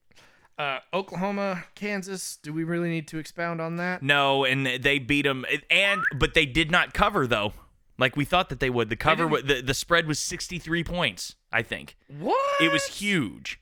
Uh. 0.59 0.79
Oklahoma, 0.95 1.65
Kansas. 1.75 2.37
Do 2.43 2.53
we 2.53 2.65
really 2.65 2.89
need 2.91 3.09
to 3.09 3.19
expound 3.19 3.61
on 3.61 3.77
that? 3.77 4.03
no 4.03 4.45
and 4.45 4.67
they 4.67 4.99
beat 4.99 5.23
them 5.23 5.45
and 5.71 6.03
but 6.17 6.35
they 6.35 6.47
did 6.47 6.71
not 6.71 6.95
cover 6.95 7.27
though 7.27 7.53
like 7.99 8.17
we 8.17 8.25
thought 8.25 8.49
that 8.49 8.61
they 8.61 8.71
would 8.71 8.89
the 8.89 8.97
cover 8.97 9.29
didn't- 9.29 9.47
the, 9.49 9.61
the 9.63 9.75
spread 9.75 10.07
was 10.07 10.19
63 10.19 10.83
points 10.85 11.35
i 11.53 11.63
think 11.63 11.97
What? 12.09 12.63
it 12.63 12.73
was 12.73 12.85
huge 12.87 13.61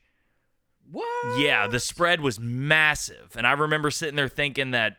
What? 0.89 1.39
Yeah, 1.39 1.67
the 1.67 1.79
spread 1.79 2.19
was 2.21 2.37
massive. 2.39 3.35
And 3.37 3.45
I 3.47 3.53
remember 3.53 3.91
sitting 3.91 4.15
there 4.17 4.27
thinking 4.27 4.71
that 4.71 4.97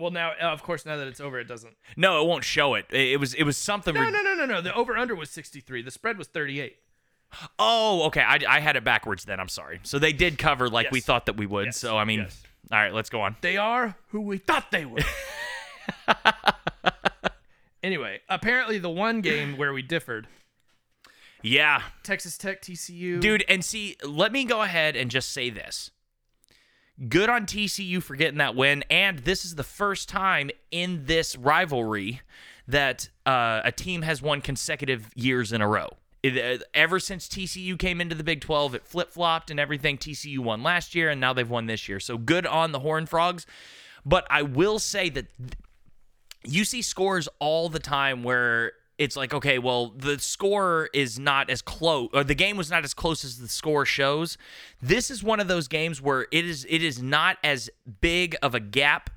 Well, 0.00 0.10
now 0.10 0.32
uh, 0.40 0.46
of 0.46 0.62
course 0.62 0.84
now 0.86 0.96
that 0.96 1.06
it's 1.06 1.20
over, 1.20 1.38
it 1.38 1.44
doesn't. 1.46 1.74
no, 1.96 2.22
it 2.22 2.26
won't 2.26 2.42
show 2.44 2.74
it. 2.74 2.86
It, 2.90 3.12
it 3.12 3.16
was 3.20 3.34
it 3.34 3.42
was 3.44 3.56
something 3.56 3.94
No, 3.94 4.00
rid- 4.00 4.12
no, 4.12 4.22
no, 4.22 4.34
no, 4.34 4.46
no. 4.46 4.60
The 4.60 4.74
over 4.74 4.96
under 4.96 5.14
was 5.14 5.30
sixty 5.30 5.60
three. 5.60 5.82
The 5.82 5.90
spread 5.90 6.16
was 6.18 6.26
thirty 6.26 6.60
eight. 6.60 6.76
Oh, 7.60 8.04
okay. 8.06 8.22
I, 8.22 8.38
I 8.48 8.58
had 8.60 8.74
it 8.74 8.82
backwards 8.82 9.24
then. 9.24 9.38
I'm 9.38 9.48
sorry. 9.48 9.78
So 9.84 10.00
they 10.00 10.12
did 10.12 10.36
cover 10.38 10.68
like 10.68 10.90
we 10.90 10.98
thought 11.00 11.26
that 11.26 11.36
we 11.36 11.46
would. 11.46 11.66
Yes, 11.66 11.76
So 11.76 11.96
I 11.96 12.04
mean, 12.04 12.20
yes. 12.20 12.42
all 12.72 12.78
right, 12.78 12.92
let's 12.92 13.08
go 13.08 13.20
on. 13.20 13.36
They 13.40 13.56
are 13.56 13.94
who 14.08 14.20
we 14.22 14.38
thought 14.38 14.72
they 14.72 14.84
were. 14.84 14.98
anyway, 17.82 18.20
apparently 18.28 18.78
the 18.78 18.90
one 18.90 19.20
game 19.20 19.56
where 19.56 19.72
we 19.72 19.82
differed, 19.82 20.26
Yeah, 21.42 21.82
Texas 22.02 22.36
Tech 22.36 22.62
TCU. 22.62 23.20
dude. 23.20 23.44
And 23.48 23.64
see, 23.64 23.96
let 24.04 24.32
me 24.32 24.44
go 24.44 24.62
ahead 24.62 24.96
and 24.96 25.10
just 25.10 25.30
say 25.32 25.50
this. 25.50 25.90
Good 27.08 27.30
on 27.30 27.46
TCU 27.46 28.02
for 28.02 28.14
getting 28.14 28.38
that 28.38 28.54
win, 28.54 28.84
and 28.90 29.20
this 29.20 29.44
is 29.44 29.54
the 29.54 29.64
first 29.64 30.08
time 30.08 30.50
in 30.70 31.06
this 31.06 31.34
rivalry 31.36 32.20
that 32.68 33.08
uh, 33.24 33.62
a 33.64 33.72
team 33.72 34.02
has 34.02 34.20
won 34.20 34.40
consecutive 34.42 35.08
years 35.14 35.50
in 35.52 35.62
a 35.62 35.68
row. 35.68 35.88
It- 36.22 36.60
uh, 36.60 36.64
ever 36.74 37.00
since 37.00 37.26
TCU 37.26 37.78
came 37.78 38.00
into 38.02 38.14
the 38.14 38.22
Big 38.24 38.42
12, 38.42 38.74
it 38.74 38.86
flip 38.86 39.10
flopped 39.12 39.50
and 39.50 39.58
everything. 39.58 39.96
TCU 39.96 40.40
won 40.40 40.62
last 40.62 40.94
year, 40.94 41.08
and 41.08 41.20
now 41.20 41.32
they've 41.32 41.48
won 41.48 41.66
this 41.66 41.88
year. 41.88 42.00
So 42.00 42.18
good 42.18 42.46
on 42.46 42.72
the 42.72 42.80
Horned 42.80 43.08
Frogs. 43.08 43.46
But 44.04 44.26
I 44.28 44.42
will 44.42 44.78
say 44.78 45.08
that 45.10 45.26
you 46.44 46.64
see 46.64 46.82
scores 46.82 47.28
all 47.38 47.68
the 47.70 47.78
time 47.78 48.22
where 48.22 48.72
it's 49.00 49.16
like, 49.16 49.32
okay, 49.32 49.58
well, 49.58 49.94
the 49.96 50.18
score 50.18 50.90
is 50.92 51.18
not 51.18 51.48
as 51.48 51.62
close, 51.62 52.10
or 52.12 52.22
the 52.22 52.34
game 52.34 52.58
was 52.58 52.70
not 52.70 52.84
as 52.84 52.92
close 52.92 53.24
as 53.24 53.38
the 53.38 53.48
score 53.48 53.86
shows. 53.86 54.36
This 54.82 55.10
is 55.10 55.22
one 55.24 55.40
of 55.40 55.48
those 55.48 55.68
games 55.68 56.02
where 56.02 56.26
it 56.30 56.44
is 56.44 56.66
it 56.68 56.82
is 56.82 57.02
not 57.02 57.38
as 57.42 57.70
big 58.02 58.36
of 58.42 58.54
a 58.54 58.60
gap 58.60 59.08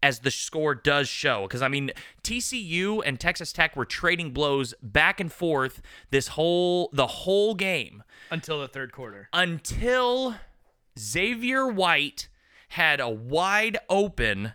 as 0.00 0.20
the 0.20 0.30
score 0.30 0.76
does 0.76 1.08
show. 1.08 1.42
Because 1.42 1.60
I 1.60 1.66
mean, 1.66 1.90
TCU 2.22 3.02
and 3.04 3.18
Texas 3.18 3.52
Tech 3.52 3.74
were 3.74 3.84
trading 3.84 4.30
blows 4.30 4.74
back 4.80 5.18
and 5.18 5.32
forth 5.32 5.82
this 6.10 6.28
whole 6.28 6.88
the 6.92 7.08
whole 7.08 7.56
game 7.56 8.04
until 8.30 8.60
the 8.60 8.68
third 8.68 8.92
quarter. 8.92 9.28
until 9.32 10.36
Xavier 10.96 11.66
White 11.66 12.28
had 12.68 13.00
a 13.00 13.08
wide 13.08 13.76
open 13.88 14.54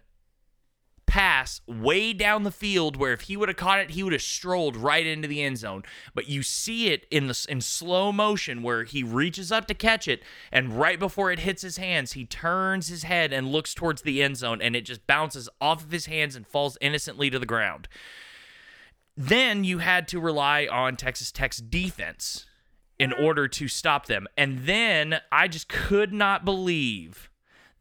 pass 1.17 1.61
way 1.65 2.13
down 2.13 2.43
the 2.43 2.51
field 2.51 2.95
where 2.95 3.11
if 3.11 3.21
he 3.21 3.35
would 3.35 3.49
have 3.49 3.57
caught 3.57 3.79
it 3.79 3.89
he 3.89 4.03
would 4.03 4.13
have 4.13 4.21
strolled 4.21 4.77
right 4.77 5.07
into 5.07 5.27
the 5.27 5.41
end 5.41 5.57
zone 5.57 5.81
but 6.13 6.29
you 6.29 6.43
see 6.43 6.89
it 6.89 7.07
in 7.09 7.25
the 7.25 7.45
in 7.49 7.59
slow 7.59 8.11
motion 8.11 8.61
where 8.61 8.83
he 8.83 9.01
reaches 9.01 9.51
up 9.51 9.65
to 9.65 9.73
catch 9.73 10.07
it 10.07 10.21
and 10.51 10.79
right 10.79 10.99
before 10.99 11.31
it 11.31 11.39
hits 11.39 11.63
his 11.63 11.77
hands 11.77 12.11
he 12.11 12.23
turns 12.23 12.89
his 12.89 13.01
head 13.01 13.33
and 13.33 13.51
looks 13.51 13.73
towards 13.73 14.03
the 14.03 14.21
end 14.21 14.37
zone 14.37 14.61
and 14.61 14.75
it 14.75 14.81
just 14.81 15.07
bounces 15.07 15.49
off 15.59 15.83
of 15.83 15.91
his 15.91 16.05
hands 16.05 16.35
and 16.35 16.45
falls 16.45 16.77
innocently 16.81 17.31
to 17.31 17.39
the 17.39 17.47
ground 17.47 17.87
then 19.17 19.63
you 19.63 19.79
had 19.79 20.07
to 20.07 20.19
rely 20.19 20.67
on 20.71 20.95
Texas 20.95 21.31
Tech's 21.31 21.57
defense 21.57 22.45
in 22.99 23.11
order 23.11 23.47
to 23.47 23.67
stop 23.67 24.05
them. 24.05 24.27
And 24.37 24.65
then 24.67 25.21
I 25.31 25.47
just 25.47 25.67
could 25.67 26.13
not 26.13 26.45
believe 26.45 27.31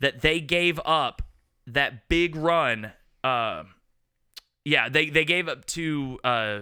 that 0.00 0.22
they 0.22 0.40
gave 0.40 0.80
up 0.86 1.20
that 1.66 2.08
big 2.08 2.34
run. 2.34 2.92
Uh, 3.26 3.64
yeah, 4.64 4.88
they, 4.88 5.10
they 5.10 5.24
gave 5.24 5.48
up 5.48 5.64
to 5.66 6.18
uh, 6.22 6.60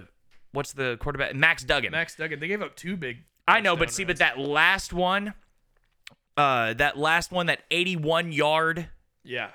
what's 0.52 0.72
the 0.72 0.96
quarterback? 0.98 1.34
Max 1.34 1.62
Duggan. 1.62 1.92
Max 1.92 2.16
Duggan. 2.16 2.40
They 2.40 2.48
gave 2.48 2.62
up 2.62 2.74
two 2.76 2.96
big. 2.96 3.18
I 3.46 3.60
know, 3.60 3.76
but 3.76 3.90
see, 3.90 4.04
runs. 4.04 4.18
but 4.18 4.18
that 4.18 4.38
last 4.38 4.92
one, 4.92 5.34
uh, 6.36 6.72
that 6.74 6.96
last 6.96 7.30
one, 7.30 7.46
that 7.46 7.60
81 7.70 8.32
yard, 8.32 8.88
yeah, 9.22 9.50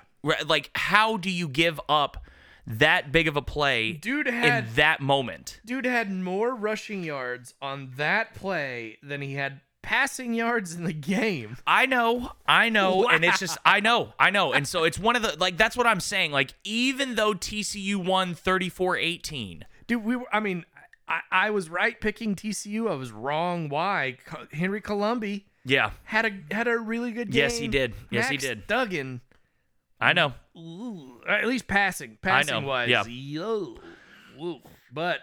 like, 0.46 0.70
how 0.76 1.18
do 1.18 1.32
you 1.32 1.48
give 1.48 1.82
up 1.90 2.24
that 2.68 3.12
big 3.12 3.28
of 3.28 3.36
a 3.36 3.42
play 3.42 3.94
dude 3.94 4.28
had, 4.28 4.66
in 4.66 4.74
that 4.76 5.02
moment? 5.02 5.60
dude 5.66 5.86
had 5.86 6.12
more 6.12 6.54
rushing 6.54 7.04
yards 7.04 7.56
on 7.60 7.94
that 7.98 8.36
play 8.36 9.00
than 9.02 9.22
he 9.22 9.34
had 9.34 9.62
passing 9.82 10.34
yards 10.34 10.76
in 10.76 10.84
the 10.84 10.94
game. 10.94 11.58
I 11.66 11.86
know, 11.86 12.32
I 12.48 12.70
know, 12.70 13.08
and 13.12 13.24
it's 13.24 13.40
just 13.40 13.58
I 13.66 13.80
know, 13.80 14.14
I 14.20 14.30
know. 14.30 14.54
And 14.54 14.68
so 14.68 14.84
it's 14.84 15.00
one 15.00 15.16
of 15.16 15.22
the 15.22 15.36
like 15.40 15.58
that's 15.58 15.78
what 15.78 15.88
I'm 15.88 16.00
saying. 16.00 16.32
Like 16.32 16.54
even 16.64 17.16
though 17.16 17.34
TCU 17.34 18.04
won 18.04 18.36
34-18, 18.36 19.64
Dude, 19.88 20.04
we 20.04 20.16
were. 20.16 20.26
I 20.32 20.40
mean, 20.40 20.66
I, 21.08 21.22
I 21.32 21.50
was 21.50 21.70
right 21.70 22.00
picking 22.00 22.36
TCU. 22.36 22.90
I 22.90 22.96
was 22.96 23.12
wrong. 23.12 23.70
Why? 23.70 24.18
Henry 24.52 24.82
Colombi 24.82 25.48
yeah. 25.66 25.92
had 26.04 26.26
a 26.26 26.54
had 26.54 26.68
a 26.68 26.78
really 26.78 27.12
good 27.12 27.32
game. 27.32 27.40
Yes, 27.40 27.58
he 27.58 27.68
did. 27.68 27.96
Yes, 28.12 28.30
he 28.30 28.38
did. 28.38 28.68
Duggan 28.68 29.22
I 30.02 30.14
know. 30.14 30.34
Ooh, 30.58 31.22
at 31.28 31.46
least 31.46 31.68
passing, 31.68 32.18
I 32.24 32.30
know, 32.30 32.32
passing 32.32 32.66
wise. 32.66 32.90
yeah. 32.90 33.04
yo, 33.06 33.78
woo. 34.38 34.60
But 34.92 35.20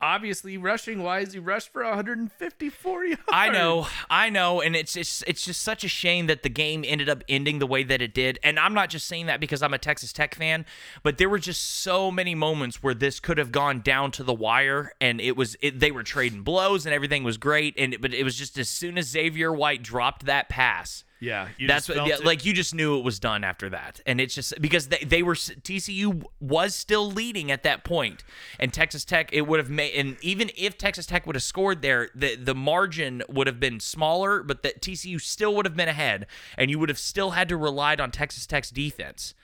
obviously, 0.00 0.56
rushing 0.56 1.02
wise, 1.02 1.32
he 1.32 1.38
rushed 1.38 1.72
for 1.72 1.82
154 1.82 3.04
yards. 3.04 3.22
I 3.30 3.48
know, 3.50 3.86
I 4.08 4.30
know, 4.30 4.60
and 4.60 4.74
it's 4.74 4.94
just 4.94 5.24
it's 5.26 5.44
just 5.44 5.62
such 5.62 5.84
a 5.84 5.88
shame 5.88 6.26
that 6.26 6.42
the 6.42 6.48
game 6.48 6.84
ended 6.86 7.08
up 7.08 7.22
ending 7.28 7.58
the 7.58 7.66
way 7.66 7.82
that 7.84 8.00
it 8.00 8.14
did. 8.14 8.38
And 8.42 8.58
I'm 8.58 8.74
not 8.74 8.90
just 8.90 9.06
saying 9.06 9.26
that 9.26 9.40
because 9.40 9.62
I'm 9.62 9.74
a 9.74 9.78
Texas 9.78 10.12
Tech 10.12 10.34
fan, 10.34 10.64
but 11.02 11.18
there 11.18 11.28
were 11.28 11.38
just 11.38 11.80
so 11.80 12.10
many 12.10 12.34
moments 12.34 12.82
where 12.82 12.94
this 12.94 13.20
could 13.20 13.38
have 13.38 13.52
gone 13.52 13.80
down 13.80 14.10
to 14.12 14.24
the 14.24 14.34
wire, 14.34 14.92
and 15.00 15.20
it 15.20 15.36
was 15.36 15.56
it, 15.60 15.80
they 15.80 15.90
were 15.90 16.02
trading 16.02 16.42
blows 16.42 16.86
and 16.86 16.94
everything 16.94 17.24
was 17.24 17.38
great, 17.38 17.74
and 17.76 17.96
but 18.00 18.14
it 18.14 18.24
was 18.24 18.36
just 18.36 18.58
as 18.58 18.68
soon 18.68 18.98
as 18.98 19.08
Xavier 19.08 19.52
White 19.52 19.82
dropped 19.82 20.26
that 20.26 20.48
pass. 20.48 21.04
Yeah, 21.20 21.48
you 21.58 21.68
That's 21.68 21.86
just 21.86 21.98
what, 21.98 22.08
yeah, 22.08 22.14
it. 22.14 22.24
like 22.24 22.46
you 22.46 22.54
just 22.54 22.74
knew 22.74 22.98
it 22.98 23.04
was 23.04 23.18
done 23.18 23.44
after 23.44 23.68
that, 23.70 24.00
and 24.06 24.20
it's 24.20 24.34
just 24.34 24.60
because 24.60 24.88
they, 24.88 25.04
they 25.04 25.22
were 25.22 25.34
TCU 25.34 26.24
was 26.40 26.74
still 26.74 27.10
leading 27.10 27.50
at 27.50 27.62
that 27.62 27.84
point, 27.84 28.24
and 28.58 28.72
Texas 28.72 29.04
Tech 29.04 29.30
it 29.32 29.42
would 29.42 29.60
have 29.60 29.68
made, 29.68 29.94
and 29.94 30.16
even 30.22 30.50
if 30.56 30.78
Texas 30.78 31.04
Tech 31.04 31.26
would 31.26 31.36
have 31.36 31.42
scored 31.42 31.82
there, 31.82 32.08
the 32.14 32.36
the 32.36 32.54
margin 32.54 33.22
would 33.28 33.46
have 33.46 33.60
been 33.60 33.80
smaller, 33.80 34.42
but 34.42 34.62
that 34.62 34.80
TCU 34.80 35.20
still 35.20 35.54
would 35.56 35.66
have 35.66 35.76
been 35.76 35.88
ahead, 35.88 36.26
and 36.56 36.70
you 36.70 36.78
would 36.78 36.88
have 36.88 36.98
still 36.98 37.32
had 37.32 37.50
to 37.50 37.56
rely 37.56 37.94
on 37.96 38.10
Texas 38.10 38.46
Tech's 38.46 38.70
defense 38.70 39.34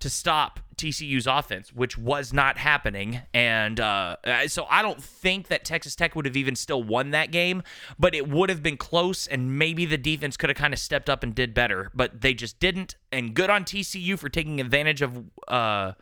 to 0.00 0.10
stop 0.10 0.60
TCU's 0.80 1.26
offense, 1.26 1.72
which 1.72 1.98
was 1.98 2.32
not 2.32 2.56
happening. 2.56 3.20
And 3.34 3.78
uh, 3.78 4.16
so 4.48 4.66
I 4.68 4.80
don't 4.82 5.02
think 5.02 5.48
that 5.48 5.64
Texas 5.64 5.94
Tech 5.94 6.16
would 6.16 6.24
have 6.24 6.36
even 6.36 6.56
still 6.56 6.82
won 6.82 7.10
that 7.10 7.30
game, 7.30 7.62
but 7.98 8.14
it 8.14 8.28
would 8.28 8.48
have 8.48 8.62
been 8.62 8.78
close, 8.78 9.26
and 9.26 9.58
maybe 9.58 9.84
the 9.84 9.98
defense 9.98 10.36
could 10.36 10.48
have 10.48 10.56
kind 10.56 10.72
of 10.72 10.80
stepped 10.80 11.10
up 11.10 11.22
and 11.22 11.34
did 11.34 11.52
better, 11.52 11.90
but 11.94 12.22
they 12.22 12.32
just 12.32 12.58
didn't. 12.58 12.96
And 13.12 13.34
good 13.34 13.50
on 13.50 13.64
TCU 13.64 14.18
for 14.18 14.28
taking 14.28 14.60
advantage 14.60 15.02
of. 15.02 15.24
Uh, 15.46 15.92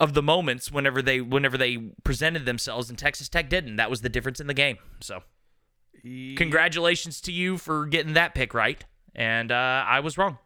of 0.00 0.12
the 0.12 0.22
moments 0.22 0.72
whenever 0.72 1.00
they 1.00 1.20
whenever 1.20 1.56
they 1.56 1.76
presented 2.02 2.44
themselves 2.46 2.90
and 2.90 2.98
Texas 2.98 3.28
Tech 3.28 3.48
didn't 3.48 3.76
that 3.76 3.88
was 3.88 4.00
the 4.00 4.08
difference 4.08 4.40
in 4.40 4.48
the 4.48 4.52
game 4.52 4.76
so 4.98 5.22
congratulations 6.02 7.20
to 7.20 7.30
you 7.30 7.56
for 7.56 7.86
getting 7.86 8.14
that 8.14 8.34
pick 8.34 8.54
right 8.54 8.84
and 9.14 9.52
uh, 9.52 9.84
I 9.86 10.00
was 10.00 10.18
wrong 10.18 10.38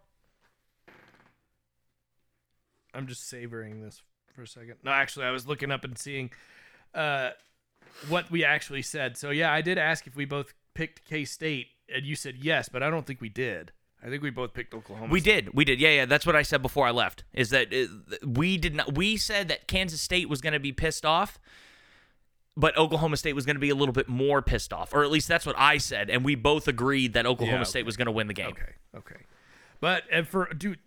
I'm 2.98 3.06
just 3.06 3.28
savoring 3.28 3.80
this 3.80 4.02
for 4.34 4.42
a 4.42 4.46
second. 4.46 4.74
No, 4.82 4.90
actually, 4.90 5.26
I 5.26 5.30
was 5.30 5.46
looking 5.46 5.70
up 5.70 5.84
and 5.84 5.96
seeing 5.96 6.30
uh, 6.94 7.30
what 8.08 8.28
we 8.28 8.44
actually 8.44 8.82
said. 8.82 9.16
So 9.16 9.30
yeah, 9.30 9.52
I 9.52 9.62
did 9.62 9.78
ask 9.78 10.08
if 10.08 10.16
we 10.16 10.24
both 10.24 10.52
picked 10.74 11.04
K 11.04 11.24
State, 11.24 11.68
and 11.94 12.04
you 12.04 12.16
said 12.16 12.36
yes, 12.38 12.68
but 12.68 12.82
I 12.82 12.90
don't 12.90 13.06
think 13.06 13.20
we 13.20 13.28
did. 13.28 13.70
I 14.04 14.08
think 14.08 14.20
we 14.22 14.30
both 14.30 14.52
picked 14.52 14.74
Oklahoma. 14.74 15.12
We 15.12 15.20
State. 15.20 15.44
did. 15.44 15.54
We 15.54 15.64
did. 15.64 15.80
Yeah, 15.80 15.90
yeah. 15.90 16.06
That's 16.06 16.26
what 16.26 16.34
I 16.34 16.42
said 16.42 16.60
before 16.60 16.88
I 16.88 16.90
left. 16.90 17.22
Is 17.32 17.50
that 17.50 17.72
uh, 17.72 18.16
we 18.26 18.56
did 18.56 18.74
not. 18.74 18.96
We 18.96 19.16
said 19.16 19.46
that 19.46 19.68
Kansas 19.68 20.00
State 20.00 20.28
was 20.28 20.40
going 20.40 20.54
to 20.54 20.60
be 20.60 20.72
pissed 20.72 21.06
off, 21.06 21.38
but 22.56 22.76
Oklahoma 22.76 23.16
State 23.16 23.34
was 23.34 23.46
going 23.46 23.56
to 23.56 23.60
be 23.60 23.70
a 23.70 23.76
little 23.76 23.92
bit 23.92 24.08
more 24.08 24.42
pissed 24.42 24.72
off, 24.72 24.92
or 24.92 25.04
at 25.04 25.10
least 25.12 25.28
that's 25.28 25.46
what 25.46 25.56
I 25.56 25.78
said, 25.78 26.10
and 26.10 26.24
we 26.24 26.34
both 26.34 26.66
agreed 26.66 27.12
that 27.12 27.26
Oklahoma 27.26 27.58
Yeah, 27.58 27.62
State 27.64 27.86
was 27.86 27.96
going 27.96 28.06
to 28.06 28.12
win 28.12 28.26
the 28.26 28.34
game. 28.34 28.50
Okay, 28.50 28.72
okay. 28.96 29.20
But 29.80 30.02
and 30.10 30.26
for 30.26 30.52
dude, 30.52 30.80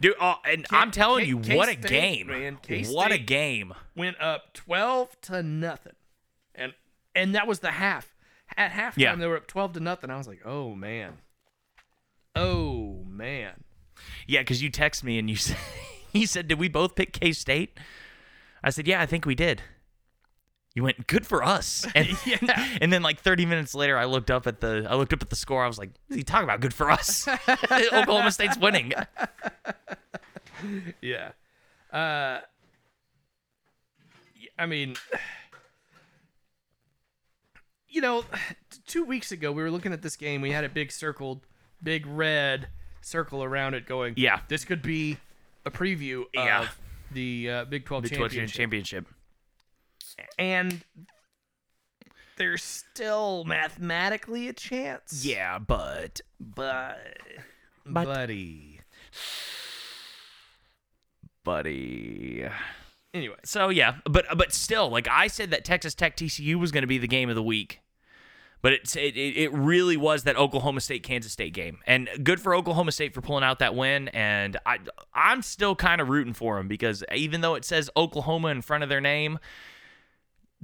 Dude, 0.00 0.14
uh, 0.20 0.36
and 0.44 0.68
K- 0.68 0.76
I'm 0.76 0.90
telling 0.90 1.24
K- 1.24 1.28
you, 1.30 1.36
what 1.38 1.68
a 1.68 1.74
K-State, 1.76 1.88
game! 1.90 2.26
man. 2.26 2.54
What 2.90 3.12
a 3.12 3.16
K-State. 3.18 3.26
game! 3.26 3.74
went 3.96 4.20
up 4.20 4.52
12 4.54 5.20
to 5.22 5.42
nothing. 5.42 5.92
And 6.54 6.74
and 7.14 7.34
that 7.34 7.46
was 7.46 7.60
the 7.60 7.70
half. 7.72 8.14
At 8.56 8.72
halftime 8.72 8.96
Yeah. 8.98 9.14
they 9.16 9.26
were 9.26 9.36
up 9.36 9.46
12 9.46 9.72
to 9.74 9.80
nothing. 9.80 10.10
I 10.10 10.16
was 10.18 10.28
like, 10.28 10.42
"Oh 10.44 10.74
man. 10.74 11.18
Oh 12.34 13.04
man." 13.06 13.64
Yeah, 14.26 14.40
because 14.40 14.62
you 14.62 14.70
text 14.70 15.04
me 15.04 15.18
and 15.18 15.30
you 15.30 15.36
said, 15.36 15.56
he 16.12 16.26
said, 16.26 16.48
did 16.48 16.58
we 16.58 16.68
both 16.68 16.94
pick 16.94 17.12
K 17.12 17.32
State? 17.32 17.78
I 18.62 18.70
said, 18.70 18.86
yeah, 18.88 19.00
I 19.00 19.06
think 19.06 19.26
we 19.26 19.34
did. 19.34 19.62
You 20.74 20.82
went 20.82 21.06
good 21.06 21.24
for 21.26 21.44
us, 21.44 21.86
and 21.94 22.08
Yeah. 22.26 22.76
and 22.80 22.92
then 22.92 23.02
like 23.02 23.20
30 23.20 23.46
minutes 23.46 23.74
later, 23.74 23.96
I 23.96 24.06
looked 24.06 24.30
up 24.30 24.46
at 24.48 24.60
the 24.60 24.86
I 24.90 24.96
looked 24.96 25.12
up 25.12 25.22
at 25.22 25.30
the 25.30 25.36
score. 25.36 25.62
I 25.62 25.68
was 25.68 25.78
like, 25.78 25.90
what 26.08 26.14
are 26.14 26.18
you 26.18 26.24
talking 26.24 26.44
about? 26.44 26.60
Good 26.60 26.74
for 26.74 26.90
us. 26.90 27.28
Oklahoma 27.92 28.32
State's 28.32 28.58
winning. 28.58 28.92
Yeah. 31.00 31.30
Uh 31.92 32.40
I 34.58 34.66
mean 34.66 34.96
you 37.88 38.00
know, 38.00 38.24
2 38.88 39.04
weeks 39.04 39.30
ago 39.30 39.52
we 39.52 39.62
were 39.62 39.70
looking 39.70 39.92
at 39.92 40.02
this 40.02 40.16
game. 40.16 40.40
We 40.40 40.50
had 40.50 40.64
a 40.64 40.68
big 40.68 40.90
circled 40.90 41.46
big 41.82 42.04
red 42.06 42.66
circle 43.00 43.44
around 43.44 43.74
it 43.74 43.86
going, 43.86 44.14
Yeah. 44.16 44.40
this 44.48 44.64
could 44.64 44.82
be 44.82 45.18
a 45.64 45.70
preview 45.70 46.24
Yeah. 46.34 46.62
of 46.62 46.78
the 47.12 47.50
uh, 47.50 47.64
Big 47.66 47.84
12 47.84 48.04
Big 48.04 48.16
12 48.16 48.48
championship. 48.48 49.06
And 50.38 50.82
there's 52.36 52.62
still 52.62 53.44
mathematically 53.44 54.48
a 54.48 54.52
chance. 54.52 55.24
Yeah, 55.24 55.58
but 55.58 56.20
but, 56.40 56.98
But- 57.86 58.04
buddy. 58.06 58.80
buddy. 61.44 62.46
Anyway, 63.12 63.36
So 63.44 63.68
yeah, 63.68 63.96
but 64.10 64.26
but 64.36 64.52
still, 64.52 64.88
like 64.88 65.06
I 65.08 65.28
said, 65.28 65.50
that 65.52 65.64
Texas 65.64 65.94
Tech 65.94 66.16
TCU 66.16 66.56
was 66.56 66.72
going 66.72 66.82
to 66.82 66.88
be 66.88 66.98
the 66.98 67.06
game 67.06 67.28
of 67.28 67.36
the 67.36 67.42
week, 67.44 67.80
but 68.60 68.72
it 68.72 68.96
it 68.96 69.16
it 69.16 69.52
really 69.52 69.96
was 69.96 70.24
that 70.24 70.36
Oklahoma 70.36 70.80
State 70.80 71.04
Kansas 71.04 71.30
State 71.30 71.52
game, 71.54 71.78
and 71.86 72.08
good 72.24 72.40
for 72.40 72.56
Oklahoma 72.56 72.90
State 72.90 73.14
for 73.14 73.20
pulling 73.20 73.44
out 73.44 73.60
that 73.60 73.76
win. 73.76 74.08
And 74.08 74.56
I 74.66 74.78
I'm 75.14 75.42
still 75.42 75.76
kind 75.76 76.00
of 76.00 76.08
rooting 76.08 76.32
for 76.34 76.56
them 76.56 76.66
because 76.66 77.04
even 77.14 77.40
though 77.40 77.54
it 77.54 77.64
says 77.64 77.88
Oklahoma 77.96 78.48
in 78.48 78.62
front 78.62 78.82
of 78.82 78.88
their 78.88 79.00
name, 79.00 79.38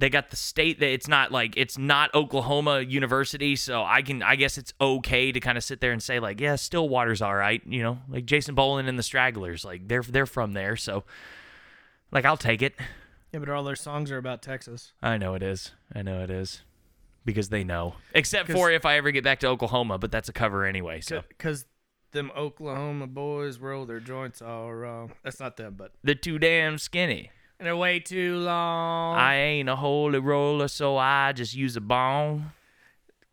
they 0.01 0.09
got 0.09 0.31
the 0.31 0.35
state 0.35 0.79
that 0.79 0.89
it's 0.89 1.07
not 1.07 1.31
like 1.31 1.53
it's 1.55 1.77
not 1.77 2.13
Oklahoma 2.15 2.81
University, 2.81 3.55
so 3.55 3.83
I 3.83 4.01
can 4.01 4.23
I 4.23 4.35
guess 4.35 4.57
it's 4.57 4.73
okay 4.81 5.31
to 5.31 5.39
kind 5.39 5.59
of 5.59 5.63
sit 5.63 5.79
there 5.79 5.91
and 5.91 6.01
say 6.01 6.19
like, 6.19 6.41
yeah, 6.41 6.55
Stillwater's 6.55 7.21
all 7.21 7.35
right, 7.35 7.61
you 7.67 7.83
know, 7.83 7.99
like 8.09 8.25
Jason 8.25 8.55
Boland 8.55 8.89
and 8.89 8.97
the 8.97 9.03
Stragglers, 9.03 9.63
like 9.63 9.87
they're 9.87 10.01
they're 10.01 10.25
from 10.25 10.53
there, 10.53 10.75
so 10.75 11.03
like 12.11 12.25
I'll 12.25 12.35
take 12.35 12.63
it. 12.63 12.73
yeah, 13.31 13.39
but 13.39 13.49
all 13.49 13.63
their 13.63 13.75
songs 13.75 14.09
are 14.11 14.17
about 14.17 14.41
Texas. 14.41 14.91
I 15.03 15.19
know 15.19 15.35
it 15.35 15.43
is. 15.43 15.71
I 15.93 16.01
know 16.01 16.23
it 16.23 16.31
is. 16.31 16.63
Because 17.23 17.49
they 17.49 17.63
know. 17.63 17.93
Except 18.15 18.51
for 18.51 18.71
if 18.71 18.83
I 18.83 18.97
ever 18.97 19.11
get 19.11 19.23
back 19.23 19.41
to 19.41 19.47
Oklahoma, 19.47 19.99
but 19.99 20.11
that's 20.11 20.27
a 20.27 20.33
cover 20.33 20.65
anyway. 20.65 21.01
So 21.01 21.21
Because 21.29 21.65
them 22.13 22.31
Oklahoma 22.35 23.05
boys 23.05 23.59
roll 23.59 23.85
their 23.85 23.99
joints 23.99 24.41
all 24.41 24.73
wrong. 24.73 25.11
Uh, 25.11 25.13
that's 25.23 25.39
not 25.39 25.55
them, 25.57 25.75
but 25.77 25.91
they're 26.03 26.15
too 26.15 26.39
damn 26.39 26.79
skinny. 26.79 27.29
And 27.61 27.67
they're 27.67 27.77
way 27.77 27.99
too 27.99 28.37
long. 28.37 29.15
I 29.15 29.35
ain't 29.35 29.69
a 29.69 29.75
holy 29.75 30.17
roller, 30.17 30.67
so 30.67 30.97
I 30.97 31.31
just 31.31 31.53
use 31.53 31.75
a 31.75 31.81
bone. 31.81 32.53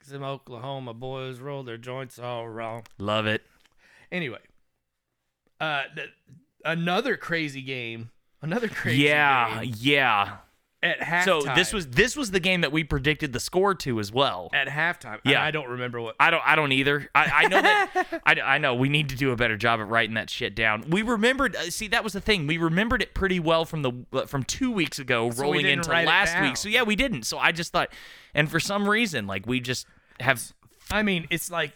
them 0.06 0.22
Oklahoma 0.22 0.92
boys 0.92 1.40
roll 1.40 1.62
their 1.62 1.78
joints 1.78 2.18
all 2.18 2.46
wrong. 2.46 2.82
Love 2.98 3.26
it. 3.26 3.40
Anyway, 4.12 4.40
uh, 5.62 5.84
th- 5.96 6.10
another 6.62 7.16
crazy 7.16 7.62
game. 7.62 8.10
Another 8.42 8.68
crazy 8.68 9.04
yeah, 9.04 9.62
game 9.62 9.74
yeah. 9.78 10.36
At 10.82 11.00
halftime. 11.00 11.24
So 11.24 11.40
this 11.54 11.72
was 11.72 11.88
this 11.88 12.16
was 12.16 12.30
the 12.30 12.40
game 12.40 12.60
that 12.60 12.70
we 12.70 12.84
predicted 12.84 13.32
the 13.32 13.40
score 13.40 13.74
to 13.76 13.98
as 13.98 14.12
well. 14.12 14.48
at 14.52 14.68
halftime. 14.68 15.18
Yeah. 15.24 15.42
I, 15.42 15.48
I 15.48 15.50
don't 15.50 15.68
remember 15.68 16.00
what. 16.00 16.14
I 16.20 16.30
don't. 16.30 16.42
I 16.46 16.54
don't 16.54 16.72
either. 16.72 17.08
I, 17.14 17.24
I 17.24 17.48
know 17.48 17.62
that. 17.62 18.22
I, 18.26 18.40
I 18.40 18.58
know 18.58 18.74
we 18.74 18.88
need 18.88 19.08
to 19.08 19.16
do 19.16 19.32
a 19.32 19.36
better 19.36 19.56
job 19.56 19.80
at 19.80 19.88
writing 19.88 20.14
that 20.14 20.30
shit 20.30 20.54
down. 20.54 20.84
We 20.88 21.02
remembered. 21.02 21.56
uh, 21.56 21.70
See, 21.70 21.88
that 21.88 22.04
was 22.04 22.12
the 22.12 22.20
thing. 22.20 22.46
We 22.46 22.58
remembered 22.58 23.02
it 23.02 23.14
pretty 23.14 23.40
well 23.40 23.64
from 23.64 23.82
the 23.82 23.92
uh, 24.12 24.26
from 24.26 24.44
two 24.44 24.70
weeks 24.70 24.98
ago, 24.98 25.30
So 25.30 25.42
rolling 25.42 25.64
didn't 25.64 25.86
into 25.86 25.90
last 25.90 26.40
week. 26.40 26.56
So 26.56 26.68
yeah, 26.68 26.82
we 26.84 26.96
didn't. 26.96 27.24
So 27.24 27.38
I 27.38 27.52
just 27.52 27.72
thought, 27.72 27.90
and 28.34 28.50
for 28.50 28.60
some 28.60 28.88
reason, 28.88 29.26
like 29.26 29.46
we 29.46 29.60
just 29.60 29.86
have. 30.20 30.40
I 30.90 31.02
mean, 31.02 31.26
it's 31.30 31.50
like 31.50 31.72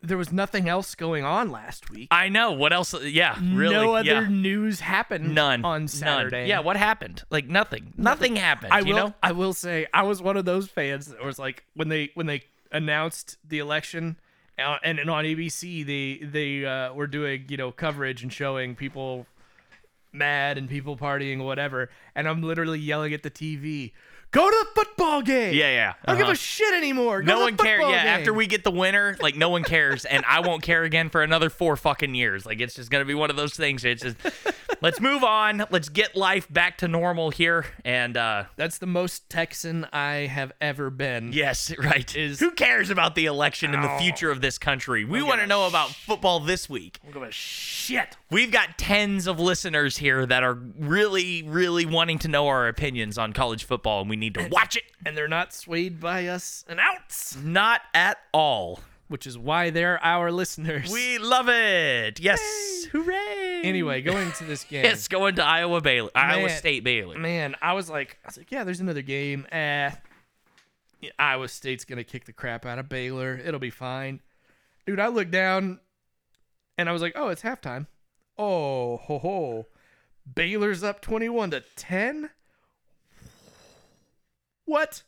there 0.00 0.16
was 0.16 0.32
nothing 0.32 0.68
else 0.68 0.94
going 0.94 1.24
on 1.24 1.50
last 1.50 1.90
week. 1.90 2.08
I 2.10 2.28
know 2.28 2.52
what 2.52 2.72
else. 2.72 2.94
Yeah, 3.02 3.36
really. 3.42 3.74
no 3.74 3.94
other 3.94 4.22
yeah. 4.22 4.28
news 4.28 4.80
happened. 4.80 5.34
None 5.34 5.64
on 5.64 5.88
Saturday. 5.88 6.40
None. 6.42 6.48
Yeah, 6.48 6.60
what 6.60 6.76
happened? 6.76 7.24
Like 7.30 7.46
nothing. 7.48 7.92
Nothing 7.96 8.36
happened. 8.36 8.72
I 8.72 8.80
you 8.80 8.94
will. 8.94 9.08
know. 9.08 9.14
I 9.22 9.32
will 9.32 9.52
say 9.54 9.86
I 9.92 10.02
was 10.02 10.22
one 10.22 10.36
of 10.36 10.44
those 10.44 10.68
fans 10.68 11.06
that 11.06 11.24
was 11.24 11.38
like 11.38 11.64
when 11.74 11.88
they 11.88 12.10
when 12.14 12.26
they 12.26 12.42
announced 12.70 13.38
the 13.46 13.58
election. 13.58 14.18
uh, 14.58 14.76
And, 14.84 14.98
and 14.98 15.10
on 15.10 15.24
ABC, 15.24 15.84
they 15.84 16.24
they 16.24 16.64
uh, 16.64 16.92
were 16.94 17.06
doing 17.08 17.46
you 17.48 17.56
know 17.56 17.72
coverage 17.72 18.22
and 18.22 18.32
showing 18.32 18.76
people 18.76 19.26
mad 20.12 20.56
and 20.58 20.68
people 20.68 20.96
partying 20.96 21.44
whatever. 21.44 21.90
And 22.14 22.28
I'm 22.28 22.42
literally 22.42 22.78
yelling 22.78 23.12
at 23.12 23.22
the 23.22 23.30
TV, 23.30 23.92
Go 24.30 24.48
to 24.50 24.56
the 24.74 24.80
football 24.84 25.22
game. 25.22 25.54
Yeah, 25.54 25.70
yeah. 25.70 25.94
I 26.04 26.08
don't 26.12 26.18
give 26.18 26.24
uh-huh. 26.24 26.32
a 26.32 26.36
shit 26.36 26.74
anymore. 26.74 27.22
Go 27.22 27.26
no 27.26 27.32
to 27.34 27.38
the 27.38 27.44
one 27.44 27.56
cares. 27.56 27.78
football 27.78 27.92
Yeah, 27.92 28.04
game. 28.04 28.20
after 28.20 28.34
we 28.34 28.46
get 28.46 28.62
the 28.62 28.70
winner, 28.70 29.16
like 29.20 29.36
no 29.36 29.48
one 29.48 29.64
cares, 29.64 30.04
and 30.04 30.22
I 30.26 30.40
won't 30.40 30.62
care 30.62 30.84
again 30.84 31.08
for 31.08 31.22
another 31.22 31.48
four 31.48 31.76
fucking 31.76 32.14
years. 32.14 32.44
Like 32.44 32.60
it's 32.60 32.74
just 32.74 32.90
gonna 32.90 33.06
be 33.06 33.14
one 33.14 33.30
of 33.30 33.36
those 33.36 33.54
things. 33.54 33.84
It's 33.86 34.02
just 34.02 34.16
let's 34.82 35.00
move 35.00 35.24
on. 35.24 35.64
Let's 35.70 35.88
get 35.88 36.14
life 36.14 36.46
back 36.52 36.78
to 36.78 36.88
normal 36.88 37.30
here. 37.30 37.64
And 37.86 38.16
uh 38.18 38.44
That's 38.56 38.76
the 38.78 38.86
most 38.86 39.30
Texan 39.30 39.86
I 39.92 40.26
have 40.26 40.52
ever 40.60 40.90
been. 40.90 41.32
yes, 41.32 41.72
right. 41.78 42.14
Is- 42.14 42.38
Who 42.40 42.50
cares 42.50 42.90
about 42.90 43.14
the 43.14 43.24
election 43.26 43.74
and 43.74 43.82
the 43.82 43.96
future 43.98 44.30
of 44.30 44.42
this 44.42 44.58
country? 44.58 45.04
We 45.06 45.22
want 45.22 45.38
to 45.40 45.44
a 45.44 45.46
know 45.46 45.66
about 45.66 45.90
football 45.90 46.40
this 46.40 46.68
week. 46.68 46.98
I 47.02 47.06
don't 47.10 47.14
give 47.22 47.28
a 47.30 47.32
shit. 47.32 48.16
We've 48.30 48.50
got 48.50 48.76
tens 48.76 49.26
of 49.26 49.40
listeners 49.40 49.96
here 49.96 50.26
that 50.26 50.42
are 50.42 50.52
really, 50.78 51.42
really 51.44 51.86
wanting 51.86 52.18
to 52.20 52.28
know 52.28 52.46
our 52.48 52.68
opinions 52.68 53.16
on 53.16 53.32
college 53.32 53.64
football, 53.64 54.02
and 54.02 54.10
we 54.10 54.16
need 54.18 54.34
to 54.34 54.48
watch 54.50 54.76
it. 54.76 54.84
And 55.06 55.16
they're 55.16 55.28
not 55.28 55.52
swayed 55.54 56.00
by 56.00 56.26
us 56.26 56.64
an 56.68 56.78
ounce, 56.78 57.36
Not 57.42 57.80
at 57.94 58.18
all. 58.32 58.80
which 59.08 59.26
is 59.26 59.38
why 59.38 59.70
they're 59.70 60.02
our 60.04 60.30
listeners. 60.30 60.90
We 60.92 61.18
love 61.18 61.48
it. 61.48 62.20
Yes. 62.20 62.40
Hooray. 62.92 63.62
anyway, 63.64 64.02
going 64.02 64.32
to 64.32 64.44
this 64.44 64.64
game. 64.70 64.84
It's 64.84 65.08
going 65.08 65.36
to 65.36 65.44
Iowa 65.44 65.80
Baylor, 65.80 66.10
Iowa 66.14 66.48
State 66.50 66.84
Baylor. 66.84 67.18
Man, 67.18 67.54
I 67.62 67.72
was 67.72 67.88
like, 67.88 68.18
I 68.24 68.28
was 68.28 68.36
like, 68.36 68.50
yeah, 68.52 68.64
there's 68.64 68.80
another 68.80 69.02
game. 69.02 69.46
Eh, 69.52 69.90
Iowa 71.18 71.48
State's 71.48 71.84
gonna 71.84 72.04
kick 72.04 72.24
the 72.24 72.32
crap 72.32 72.66
out 72.66 72.78
of 72.78 72.88
Baylor. 72.88 73.40
It'll 73.44 73.60
be 73.60 73.70
fine, 73.70 74.20
dude. 74.86 74.98
I 75.00 75.06
looked 75.08 75.30
down, 75.30 75.78
and 76.76 76.88
I 76.88 76.92
was 76.92 77.00
like, 77.02 77.12
oh, 77.14 77.28
it's 77.28 77.42
halftime. 77.42 77.86
Oh, 78.36 78.96
ho 78.98 79.18
ho, 79.18 79.66
Baylor's 80.34 80.82
up 80.82 81.00
twenty-one 81.00 81.50
to 81.52 81.62
ten. 81.76 82.30
What? 84.68 85.02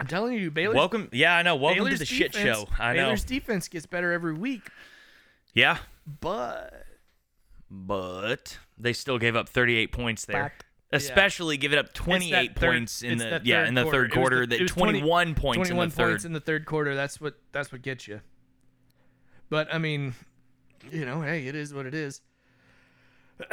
I'm 0.00 0.08
telling 0.08 0.32
you, 0.34 0.50
Baylor's, 0.50 0.74
Welcome, 0.74 1.08
yeah, 1.12 1.36
I 1.36 1.42
know. 1.42 1.54
Welcome 1.54 1.84
Baylor's 1.84 1.92
to 1.94 1.98
the 2.00 2.04
shit 2.06 2.34
show. 2.34 2.66
I 2.80 2.94
know. 2.94 3.04
Baylor's 3.04 3.22
defense 3.24 3.68
gets 3.68 3.86
better 3.86 4.10
every 4.12 4.34
week, 4.34 4.62
Yeah, 5.54 5.78
but 6.20 6.84
but 7.70 8.58
they 8.76 8.92
still 8.92 9.18
gave 9.18 9.36
up 9.36 9.48
38 9.48 9.92
points 9.92 10.24
there. 10.24 10.52
But- 10.58 10.66
Especially 10.94 11.56
giving 11.56 11.78
up 11.78 11.94
28 11.94 12.54
third- 12.58 12.70
points 12.72 13.02
in 13.04 13.12
it's 13.12 13.22
the 13.22 13.30
that 13.30 13.46
yeah 13.46 13.60
third 13.62 13.68
in 13.68 13.74
the 13.74 13.82
quarter. 13.84 13.96
third 13.96 14.02
It 14.04 14.08
was 14.10 14.12
quarter. 14.18 14.40
the- 14.40 14.46
that 14.48 14.56
it 14.56 14.62
was 14.62 14.70
20 14.72 14.92
21 15.00 15.34
points 15.36 15.56
21 15.68 15.84
in 15.84 15.88
the 15.88 15.94
third. 15.96 16.08
points 16.10 16.24
in 16.26 16.32
the 16.34 16.40
third 16.40 16.66
quarter. 16.66 16.94
That's 16.96 17.20
what 17.20 17.38
that's 17.52 17.70
what 17.72 17.80
gets 17.82 18.08
you. 18.08 18.20
But 19.48 19.72
I 19.72 19.78
mean, 19.78 20.14
you 20.90 21.06
know, 21.06 21.22
hey, 21.22 21.46
it 21.46 21.54
is 21.54 21.72
what 21.72 21.86
it 21.86 21.94
is. 21.94 22.20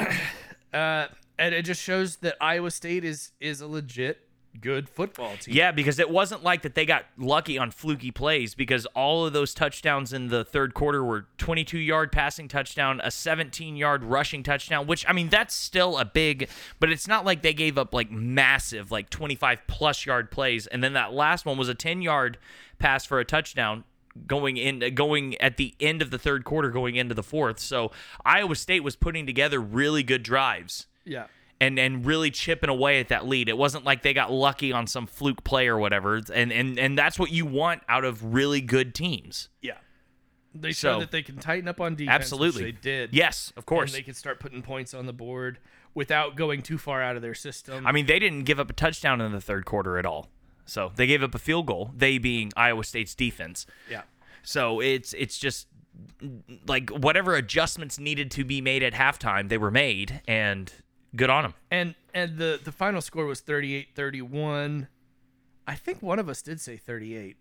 uh, 0.74 1.08
and 1.38 1.56
it 1.56 1.64
just 1.64 1.82
shows 1.82 2.18
that 2.18 2.36
Iowa 2.42 2.72
State 2.72 3.06
is 3.06 3.32
is 3.40 3.62
a 3.62 3.68
legit 3.68 4.28
good 4.62 4.90
football 4.90 5.36
team. 5.38 5.56
Yeah, 5.56 5.72
because 5.72 6.00
it 6.00 6.10
wasn't 6.10 6.44
like 6.44 6.62
that 6.64 6.76
they 6.76 6.86
got 6.86 7.06
lucky 7.18 7.58
on 7.58 7.72
fluky 7.72 8.12
plays 8.12 8.56
because 8.56 8.86
all 8.88 9.26
of 9.26 9.34
those 9.34 9.54
touchdowns 9.54 10.14
in 10.14 10.28
the 10.28 10.44
third 10.44 10.74
quarter 10.74 11.04
were 11.04 11.28
22 11.38 11.78
yard 11.78 12.12
passing 12.12 12.48
touchdown, 12.48 13.02
a 13.04 13.12
17 13.12 13.76
yard 13.76 14.04
rushing 14.04 14.44
touchdown, 14.44 14.88
which 14.88 15.06
I 15.08 15.14
mean 15.14 15.30
that's 15.30 15.54
still 15.54 15.98
a 15.98 16.06
big, 16.06 16.50
but 16.80 16.92
it's 16.92 17.08
not 17.08 17.26
like 17.26 17.42
they 17.42 17.54
gave 17.54 17.78
up 17.78 17.94
like 17.94 18.12
massive 18.12 18.92
like 18.92 19.10
25 19.10 19.62
plus 19.68 20.06
yard 20.06 20.32
plays 20.32 20.68
and 20.68 20.84
then 20.84 20.94
that 20.94 21.14
last 21.14 21.46
one 21.46 21.58
was 21.58 21.70
a 21.70 21.76
10 21.76 22.02
yard 22.02 22.38
pass 22.78 23.06
for 23.06 23.20
a 23.20 23.26
touchdown 23.26 23.84
going 24.28 24.58
in 24.58 24.94
going 24.96 25.36
at 25.38 25.58
the 25.58 25.76
end 25.80 26.02
of 26.02 26.12
the 26.12 26.18
third 26.18 26.44
quarter 26.44 26.70
going 26.72 26.96
into 26.96 27.14
the 27.14 27.24
fourth. 27.24 27.60
So 27.60 27.92
Iowa 28.26 28.56
State 28.56 28.84
was 28.84 28.96
putting 28.96 29.26
together 29.26 29.60
really 29.60 30.04
good 30.04 30.24
drives 30.24 30.88
yeah. 31.10 31.26
And 31.61 31.77
and 31.80 32.06
really 32.06 32.31
chipping 32.31 32.69
away 32.69 32.99
at 32.99 33.10
that 33.10 33.27
lead. 33.27 33.49
It 33.49 33.57
wasn't 33.57 33.84
like 33.86 34.02
they 34.02 34.14
got 34.14 34.31
lucky 34.31 34.72
on 34.72 34.88
some 34.88 35.06
fluke 35.07 35.44
play 35.44 35.68
or 35.68 35.77
whatever. 35.77 36.22
And 36.34 36.52
and 36.52 36.80
and 36.80 36.98
that's 36.98 37.19
what 37.19 37.31
you 37.31 37.45
want 37.45 37.81
out 37.90 38.06
of 38.06 38.34
really 38.34 38.61
good 38.61 38.94
teams. 38.95 39.49
Yeah. 39.61 39.73
They 40.56 40.72
So- 40.72 40.94
showed 40.94 41.02
that 41.03 41.11
they 41.11 41.22
can 41.22 41.38
tighten 41.38 41.68
up 41.68 41.80
on 41.80 41.94
defense. 41.95 42.07
which 42.07 42.22
Absolutely. 42.22 42.64
they 42.64 42.72
did. 42.72 43.14
Yes, 43.14 43.53
of 43.56 43.65
course. 43.65 43.91
And 43.91 43.98
they 43.99 44.03
can 44.03 44.15
start 44.15 44.40
putting 44.40 44.61
points 44.64 44.94
on 44.94 45.06
the 45.06 45.14
board 45.14 45.60
without 45.94 46.36
going 46.36 46.61
too 46.64 46.77
far 46.77 47.02
out 47.03 47.15
of 47.15 47.22
their 47.22 47.36
system. 47.36 47.86
I 47.86 47.91
mean, 47.91 48.06
they 48.07 48.19
didn't 48.19 48.44
give 48.45 48.60
up 48.60 48.69
a 48.69 48.73
touchdown 48.73 49.22
in 49.22 49.31
the 49.31 49.41
third 49.41 49.65
quarter 49.65 49.98
at 49.99 50.06
all. 50.06 50.30
So 50.65 50.91
they 50.95 51.06
gave 51.07 51.22
up 51.23 51.36
a 51.36 51.40
field 51.40 51.65
goal. 51.68 51.91
They 51.95 52.18
being 52.19 52.52
Iowa 52.56 52.84
State's 52.84 53.14
defense. 53.15 53.65
yeah. 53.90 54.03
So 54.41 54.80
it's 54.80 55.14
it's 55.14 55.38
just 55.38 55.68
like 56.68 56.90
whatever 56.90 57.36
adjustments 57.36 57.99
needed 57.99 58.31
to 58.31 58.45
be 58.45 58.61
made 58.61 58.81
at 58.84 58.94
halftime, 58.94 59.49
they 59.49 59.57
were 59.57 59.72
made, 59.72 60.22
and 60.27 60.72
good 61.15 61.30
on 61.30 61.44
them. 61.44 61.53
And 61.72 61.95
and 62.14 62.38
the 62.38 62.60
the 62.64 62.72
final 62.72 63.02
score 63.02 63.26
was 63.26 63.41
38-31. 63.41 64.88
I 65.68 65.76
think 65.76 66.02
one 66.02 66.18
of 66.19 66.27
us 66.30 66.41
did 66.41 66.60
say 66.60 66.77
38. 66.77 67.38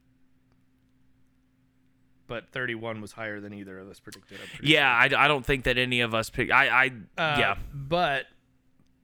But 2.27 2.51
31 2.51 3.01
was 3.01 3.12
higher 3.12 3.40
than 3.40 3.55
either 3.55 3.78
of 3.78 3.89
us 3.89 4.01
predicted. 4.01 4.39
Yeah, 4.62 4.86
I, 4.90 5.05
I 5.05 5.28
don't 5.28 5.47
think 5.47 5.65
that 5.65 5.78
any 5.78 6.03
of 6.03 6.15
us 6.15 6.28
picked. 6.28 6.53
I 6.53 6.66
I. 6.69 6.86
Uh, 7.16 7.36
yeah 7.39 7.55
But 7.73 8.27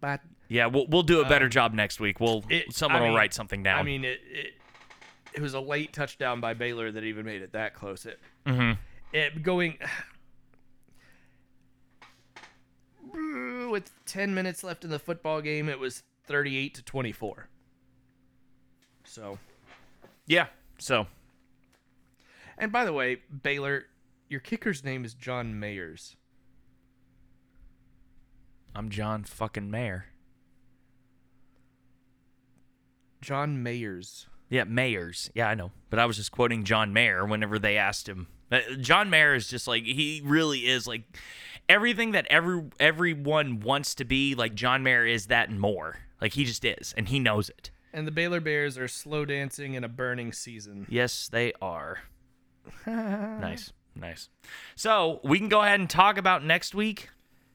but 0.01 0.21
yeah 0.49 0.67
we'll 0.67 0.87
we'll 0.89 1.03
do 1.03 1.23
a 1.23 1.29
better 1.29 1.49
job 1.49 1.73
next 1.73 2.01
week. 2.01 2.21
We'll 2.21 2.39
Um, 2.39 2.51
it- 2.51 2.75
someone 2.75 2.99
I 3.01 3.01
will 3.01 3.09
mean- 3.09 3.17
write 3.17 3.33
something 3.33 3.63
down. 3.63 3.79
I 3.79 3.83
mean 3.83 4.05
it, 4.05 4.21
it 4.31 4.53
it 5.33 5.41
was 5.41 5.55
a 5.55 5.61
late 5.61 5.93
touchdown 5.95 6.41
by 6.41 6.53
Baylor 6.55 6.93
that 6.93 7.03
even 7.03 7.25
made 7.25 7.41
it 7.41 7.53
that 7.53 7.73
close. 7.75 8.05
It 8.05 8.21
Mhm. 8.47 8.77
it 9.13 9.43
going 9.43 9.79
with 13.15 13.91
10 14.07 14.35
minutes 14.35 14.65
left 14.65 14.85
in 14.85 14.91
the 14.91 14.99
football 14.99 15.41
game 15.41 15.69
it 15.69 15.79
was 15.79 16.03
38 16.27 16.75
to 16.75 16.83
24. 16.83 17.49
So 19.05 19.39
yeah. 20.27 20.47
So 20.79 21.07
And 22.59 22.73
by 22.73 22.85
the 22.85 22.93
way, 22.93 23.19
Baylor, 23.43 23.87
your 24.29 24.41
kicker's 24.41 24.85
name 24.85 25.05
is 25.05 25.15
John 25.15 25.55
Mayers. 25.55 26.17
I'm 28.75 28.91
John 28.91 29.23
fucking 29.23 29.71
Mayer. 29.71 30.07
John 33.21 33.65
Mayers. 33.65 34.27
Yeah, 34.51 34.65
Mayers. 34.65 35.31
Yeah, 35.35 35.49
I 35.49 35.55
know. 35.55 35.71
But 35.91 35.99
I 35.99 36.07
was 36.07 36.17
just 36.17 36.33
quoting 36.33 36.65
John 36.65 36.93
Mayer 36.93 37.25
whenever 37.25 37.59
they 37.59 37.77
asked 37.77 38.09
him. 38.09 38.27
Uh, 38.53 38.61
John 38.81 39.09
Mayer 39.11 39.35
is 39.35 39.49
just 39.49 39.67
like 39.67 39.85
he 39.85 40.21
really 40.25 40.67
is 40.67 40.87
like 40.87 41.03
everything 41.69 42.13
that 42.13 42.27
every 42.31 42.65
everyone 42.81 43.61
wants 43.61 43.95
to 43.97 44.05
be. 44.05 44.35
Like 44.35 44.55
John 44.55 44.83
Mayer 44.83 45.07
is 45.07 45.27
that 45.27 45.49
and 45.49 45.61
more. 45.61 45.97
Like 46.21 46.35
he 46.35 46.45
just 46.45 46.65
is, 46.65 46.95
and 46.97 47.09
he 47.09 47.19
knows 47.19 47.49
it. 47.51 47.71
And 47.93 48.07
the 48.07 48.11
Baylor 48.13 48.41
Bears 48.41 48.77
are 48.77 48.89
slow 48.89 49.25
dancing 49.25 49.75
in 49.75 49.85
a 49.85 49.89
burning 49.89 50.33
season. 50.33 50.87
Yes, 50.89 51.29
they 51.29 51.53
are. 51.63 52.01
nice, 52.87 53.73
nice. 53.95 54.29
So 54.75 55.21
we 55.23 55.39
can 55.39 55.49
go 55.49 55.63
ahead 55.63 55.81
and 55.81 55.89
talk 55.89 56.19
about 56.19 56.45
next 56.45 56.75
week. 56.75 57.11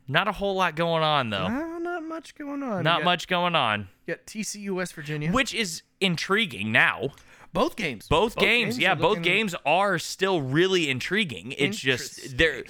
Not 0.08 0.28
a 0.28 0.32
whole 0.32 0.56
lot 0.56 0.76
going 0.76 1.04
on 1.04 1.30
though. 1.30 1.46
Uh, 1.46 1.80
not 1.80 2.04
much 2.04 2.36
going 2.36 2.64
on. 2.64 2.84
Not 2.84 3.00
got- 3.00 3.06
much 3.06 3.28
going 3.28 3.56
on, 3.56 3.90
got 4.08 4.26
TCU 4.26 4.72
West 4.72 4.94
Virginia. 4.94 5.32
which 5.32 5.54
is 5.54 5.84
intriguing 6.00 6.72
now. 6.72 7.10
both 7.54 7.76
games. 7.76 8.08
Both, 8.08 8.36
games, 8.36 8.78
yeah, 8.80 8.96
both 8.96 9.22
games 9.22 9.56
are 9.66 10.00
still 10.00 10.42
really 10.42 10.90
intriguing. 10.90 11.54
It's 11.58 11.78
just 11.78 12.38
they're. 12.38 12.64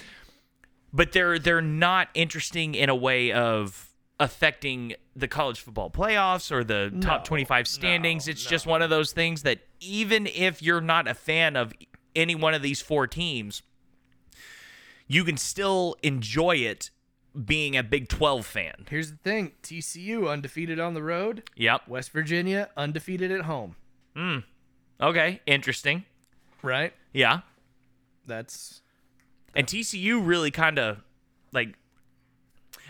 But 0.94 1.12
they're 1.12 1.40
they're 1.40 1.62
not 1.62 2.10
interesting 2.14 2.76
in 2.76 2.90
a 2.90 2.96
way 2.96 3.32
of 3.32 3.90
affecting 4.20 4.94
the 5.16 5.28
college 5.28 5.62
football 5.62 5.90
playoffs 5.90 6.52
or 6.52 6.64
the 6.64 6.94
top 7.02 7.24
25 7.24 7.68
standings. 7.68 8.28
no, 8.28 8.32
it's 8.32 8.46
just 8.46 8.66
one 8.66 8.82
of 8.82 8.90
those 8.90 9.14
things 9.14 9.44
that 9.44 9.60
even 9.80 10.28
if 10.28 10.62
you're 10.62 10.82
not 10.82 11.08
a 11.08 11.14
fan 11.14 11.56
of 11.56 11.74
any 12.16 12.36
one 12.36 12.54
of 12.54 12.62
these 12.62 12.82
four 12.82 13.08
teams, 13.08 13.62
you 15.08 15.24
can 15.24 15.38
still 15.38 15.96
enjoy 16.04 16.56
it 16.58 16.92
being 17.46 17.78
a 17.78 17.84
Big 17.84 18.10
12 18.10 18.46
fan. 18.46 18.86
Here's 18.90 19.12
the 19.12 19.18
thing: 19.18 19.54
TCU 19.64 20.30
undefeated 20.30 20.80
on 20.80 20.94
the 20.94 21.04
road. 21.04 21.44
Yep. 21.56 21.88
West 21.88 22.12
Virginia 22.12 22.70
undefeated 22.76 23.32
at 23.32 23.42
home. 23.42 23.76
Hmm. 24.16 24.40
Okay, 25.00 25.40
interesting. 25.46 26.04
Right. 26.62 26.94
Yeah. 27.14 27.42
That's 28.26 28.82
And 29.56 29.68
TCU 29.68 30.26
really 30.26 30.52
kind 30.52 30.80
of 30.80 31.02
like 31.52 31.76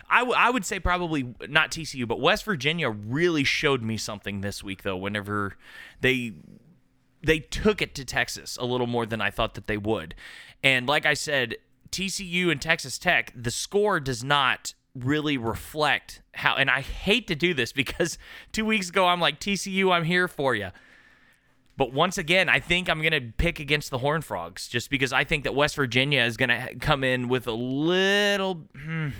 I, 0.09 0.19
w- 0.19 0.35
I 0.37 0.49
would 0.49 0.65
say 0.65 0.79
probably 0.79 1.35
not 1.47 1.71
TCU, 1.71 2.07
but 2.07 2.19
West 2.19 2.43
Virginia 2.45 2.89
really 2.89 3.43
showed 3.43 3.83
me 3.83 3.97
something 3.97 4.41
this 4.41 4.63
week 4.63 4.83
though. 4.83 4.97
Whenever 4.97 5.55
they 6.01 6.33
they 7.21 7.39
took 7.39 7.81
it 7.81 7.93
to 7.95 8.05
Texas 8.05 8.57
a 8.59 8.65
little 8.65 8.87
more 8.87 9.05
than 9.05 9.21
I 9.21 9.29
thought 9.29 9.53
that 9.55 9.67
they 9.67 9.77
would, 9.77 10.15
and 10.63 10.87
like 10.87 11.05
I 11.05 11.13
said, 11.13 11.57
TCU 11.91 12.51
and 12.51 12.61
Texas 12.61 12.97
Tech, 12.97 13.33
the 13.35 13.51
score 13.51 13.99
does 13.99 14.23
not 14.23 14.73
really 14.95 15.37
reflect 15.37 16.21
how. 16.33 16.55
And 16.55 16.69
I 16.69 16.81
hate 16.81 17.27
to 17.27 17.35
do 17.35 17.53
this 17.53 17.71
because 17.71 18.17
two 18.51 18.65
weeks 18.65 18.89
ago 18.89 19.07
I'm 19.07 19.19
like 19.19 19.39
TCU, 19.39 19.91
I'm 19.91 20.05
here 20.05 20.27
for 20.27 20.55
you. 20.55 20.69
But 21.79 21.93
once 21.93 22.17
again, 22.17 22.49
I 22.49 22.59
think 22.59 22.89
I'm 22.89 22.99
going 23.01 23.13
to 23.13 23.31
pick 23.37 23.61
against 23.61 23.89
the 23.89 23.99
Horn 23.99 24.21
Frogs 24.21 24.67
just 24.67 24.89
because 24.89 25.13
I 25.13 25.23
think 25.23 25.45
that 25.45 25.55
West 25.55 25.77
Virginia 25.77 26.23
is 26.23 26.35
going 26.35 26.49
to 26.49 26.75
come 26.75 27.05
in 27.05 27.29
with 27.29 27.47
a 27.47 27.53
little. 27.53 28.65
hmm. 28.75 29.11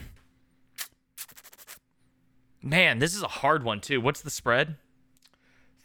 Man, 2.61 2.99
this 2.99 3.15
is 3.15 3.23
a 3.23 3.29
hard 3.29 3.63
one, 3.63 3.79
too. 3.79 4.01
What's 4.01 4.19
the 4.19 4.29
spread? 4.29 4.75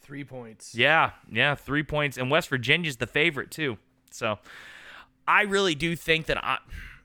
Three 0.03 0.25
points. 0.25 0.75
Yeah, 0.75 1.13
yeah, 1.31 1.55
three 1.55 1.85
points, 1.85 2.19
and 2.19 2.29
West 2.29 2.49
Virginia's 2.49 2.97
the 2.97 3.07
favorite 3.07 3.53
too. 3.53 3.79
So, 4.11 4.41
I 5.29 5.43
really 5.43 5.77
do 5.77 5.95
think 5.95 6.27
that 6.27 6.45
I, 6.45 6.59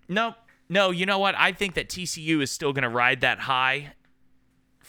no, 0.08 0.34
no, 0.68 0.90
you 0.90 1.06
know 1.06 1.20
what? 1.20 1.36
I 1.38 1.52
think 1.52 1.76
that 1.76 1.90
TCU 1.90 2.42
is 2.42 2.52
still 2.52 2.74
going 2.74 2.82
to 2.82 2.90
ride 2.90 3.22
that 3.22 3.42
high 3.42 3.94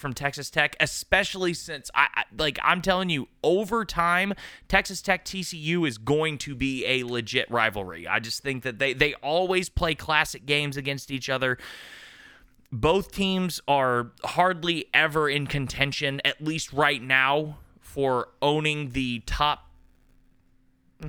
from 0.01 0.15
Texas 0.15 0.51
Tech, 0.51 0.75
especially 0.81 1.55
since 1.55 1.91
I, 1.95 2.09
I 2.15 2.25
like 2.37 2.59
I'm 2.63 2.83
telling 2.83 3.11
you, 3.11 3.29
over 3.45 3.85
time, 3.85 4.35
Texas 4.69 5.03
Tech 5.03 5.25
TCU 5.25 5.87
is 5.87 5.99
going 5.99 6.39
to 6.39 6.55
be 6.55 6.85
a 6.87 7.05
legit 7.05 7.51
rivalry. 7.51 8.09
I 8.09 8.19
just 8.19 8.43
think 8.43 8.65
that 8.65 8.79
they 8.79 8.93
they 8.93 9.15
always 9.15 9.69
play 9.69 9.95
classic 9.95 10.47
games 10.47 10.77
against 10.77 11.11
each 11.11 11.29
other 11.29 11.59
both 12.73 13.13
teams 13.13 13.61
are 13.67 14.13
hardly 14.23 14.87
ever 14.95 15.29
in 15.29 15.47
contention, 15.47 16.21
at 16.25 16.41
least 16.41 16.73
right 16.73 17.03
now, 17.03 17.59
for 17.81 18.29
owning 18.41 18.91
the 18.91 19.21
top 19.27 19.70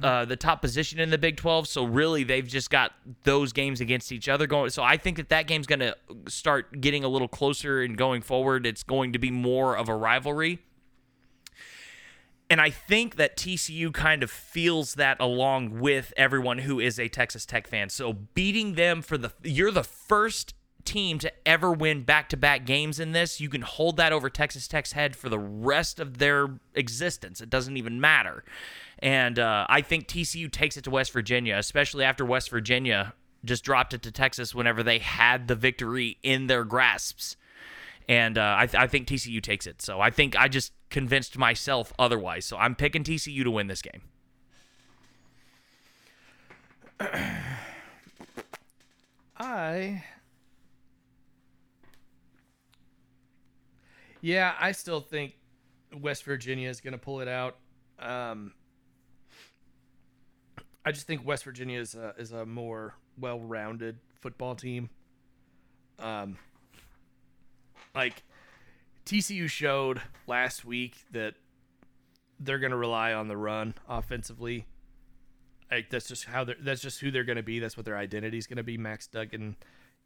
uh, 0.02 0.26
the 0.26 0.36
top 0.36 0.62
position 0.62 1.00
in 1.00 1.10
the 1.10 1.18
Big 1.18 1.38
12. 1.38 1.68
So 1.68 1.84
really, 1.84 2.24
they've 2.24 2.48
just 2.48 2.70
got 2.70 2.94
those 3.24 3.54
games 3.54 3.82
against 3.82 4.12
each 4.12 4.30
other 4.30 4.48
going. 4.48 4.70
So 4.70 4.84
I 4.84 4.98
think 4.98 5.18
that 5.18 5.30
that 5.30 5.48
game's 5.48 5.68
going 5.68 5.80
to 5.80 5.96
start 6.28 6.82
getting 6.82 7.04
a 7.04 7.08
little 7.08 7.28
closer 7.28 7.82
and 7.82 7.98
going 7.98 8.22
forward. 8.22 8.66
It's 8.66 8.84
going 8.84 9.14
to 9.14 9.20
be 9.20 9.32
more 9.32 9.76
of 9.76 9.90
a 9.90 9.96
rivalry. 9.96 10.60
And 12.50 12.60
I 12.60 12.70
think 12.70 13.16
that 13.16 13.38
TCU 13.38 13.94
kind 13.94 14.24
of 14.24 14.30
feels 14.30 14.96
that 14.96 15.18
along 15.22 15.80
with 15.80 16.14
everyone 16.18 16.58
who 16.60 16.82
is 16.82 17.00
a 17.00 17.08
Texas 17.08 17.46
Tech 17.46 17.66
fan. 17.66 17.88
So 17.88 18.12
beating 18.12 18.76
them 18.76 19.02
for 19.02 19.18
the 19.18 19.32
you're 19.42 19.72
the 19.72 19.86
first 19.86 20.54
team 20.84 21.20
to 21.20 21.32
ever 21.46 21.72
win 21.72 22.04
back-to-back 22.04 22.66
games 22.66 23.00
in 23.00 23.12
this. 23.12 23.40
You 23.40 23.50
can 23.50 23.62
hold 23.62 23.98
that 23.98 24.12
over 24.12 24.30
Texas 24.30 24.68
Tech's 24.68 24.94
head 24.94 25.16
for 25.16 25.30
the 25.30 25.40
rest 25.40 26.00
of 26.00 26.18
their 26.18 26.60
existence. 26.76 27.42
It 27.42 27.50
doesn't 27.50 27.78
even 27.78 28.02
matter. 28.02 28.44
And 29.02 29.40
uh, 29.40 29.66
I 29.68 29.82
think 29.82 30.08
TCU 30.08 30.52
takes 30.52 30.78
it 30.78 30.84
to 30.84 30.92
West 30.92 31.12
Virginia, 31.12 31.58
especially 31.58 32.04
after 32.04 32.24
West 32.24 32.50
Virginia 32.50 33.14
just 33.44 33.64
dropped 33.64 33.94
it 33.94 34.04
to 34.04 34.12
Texas 34.12 34.54
whenever 34.54 34.84
they 34.84 35.00
had 35.00 35.48
the 35.48 35.56
victory 35.56 36.20
in 36.22 36.46
their 36.48 36.64
grasps. 36.64 37.36
And 38.08 38.38
uh, 38.38 38.56
I, 38.58 38.68
th- 38.68 38.82
I 38.82 38.88
think 38.88 39.08
TCU 39.08 39.42
takes 39.42 39.66
it. 39.66 39.82
So 39.82 40.00
I 40.00 40.12
think 40.12 40.36
I 40.36 40.48
just 40.48 40.74
convinced 40.90 41.38
myself 41.38 41.94
otherwise. 41.98 42.46
So 42.46 42.58
I'm 42.58 42.76
picking 42.76 43.04
TCU 43.04 43.44
to 43.44 43.52
win 43.52 43.68
this 43.68 43.82
game. 43.82 44.02
I. 49.38 50.04
Yeah, 54.22 54.54
I 54.60 54.72
still 54.74 55.02
think 55.02 55.34
West 56.00 56.24
Virginia 56.26 56.70
is 56.70 56.80
going 56.80 56.92
to 56.92 57.00
pull 57.00 57.22
it 57.22 57.28
out. 57.28 57.58
Um, 57.98 58.54
I 60.86 60.92
just 60.92 61.08
think 61.08 61.26
West 61.26 61.44
Virginia 61.44 61.80
is 61.80 61.96
a, 61.96 62.14
is 62.18 62.32
a 62.32 62.46
more 62.46 62.96
well-rounded 63.20 63.98
football 64.20 64.56
team. 64.56 64.90
Um, 66.00 66.38
like 67.94 68.24
TCU 69.06 69.50
showed 69.50 70.02
last 70.28 70.66
week 70.66 70.96
that 71.12 71.36
they're 72.40 72.60
going 72.60 72.72
to 72.72 72.78
rely 72.78 73.14
on 73.14 73.28
the 73.28 73.38
run 73.38 73.76
offensively. 73.88 74.66
Like 75.70 75.90
that's 75.90 76.08
just 76.08 76.26
how 76.26 76.44
they're 76.44 76.56
that's 76.60 76.82
just 76.82 77.00
who 77.00 77.12
they're 77.12 77.24
going 77.24 77.38
to 77.38 77.44
be. 77.44 77.60
That's 77.60 77.78
what 77.78 77.86
their 77.86 77.98
identity 77.98 78.38
is 78.38 78.48
going 78.48 78.58
to 78.58 78.64
be. 78.64 78.78
Max 78.78 79.08
Duggan 79.08 79.56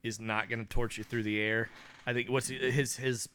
is 0.04 0.20
not 0.20 0.50
going 0.50 0.60
to 0.60 0.66
torch 0.66 0.98
you 0.98 1.04
through 1.04 1.24
the 1.24 1.40
air. 1.40 1.70
I 2.06 2.14
think 2.14 2.30
what's 2.30 2.50
his 2.50 2.98
his 2.98 3.30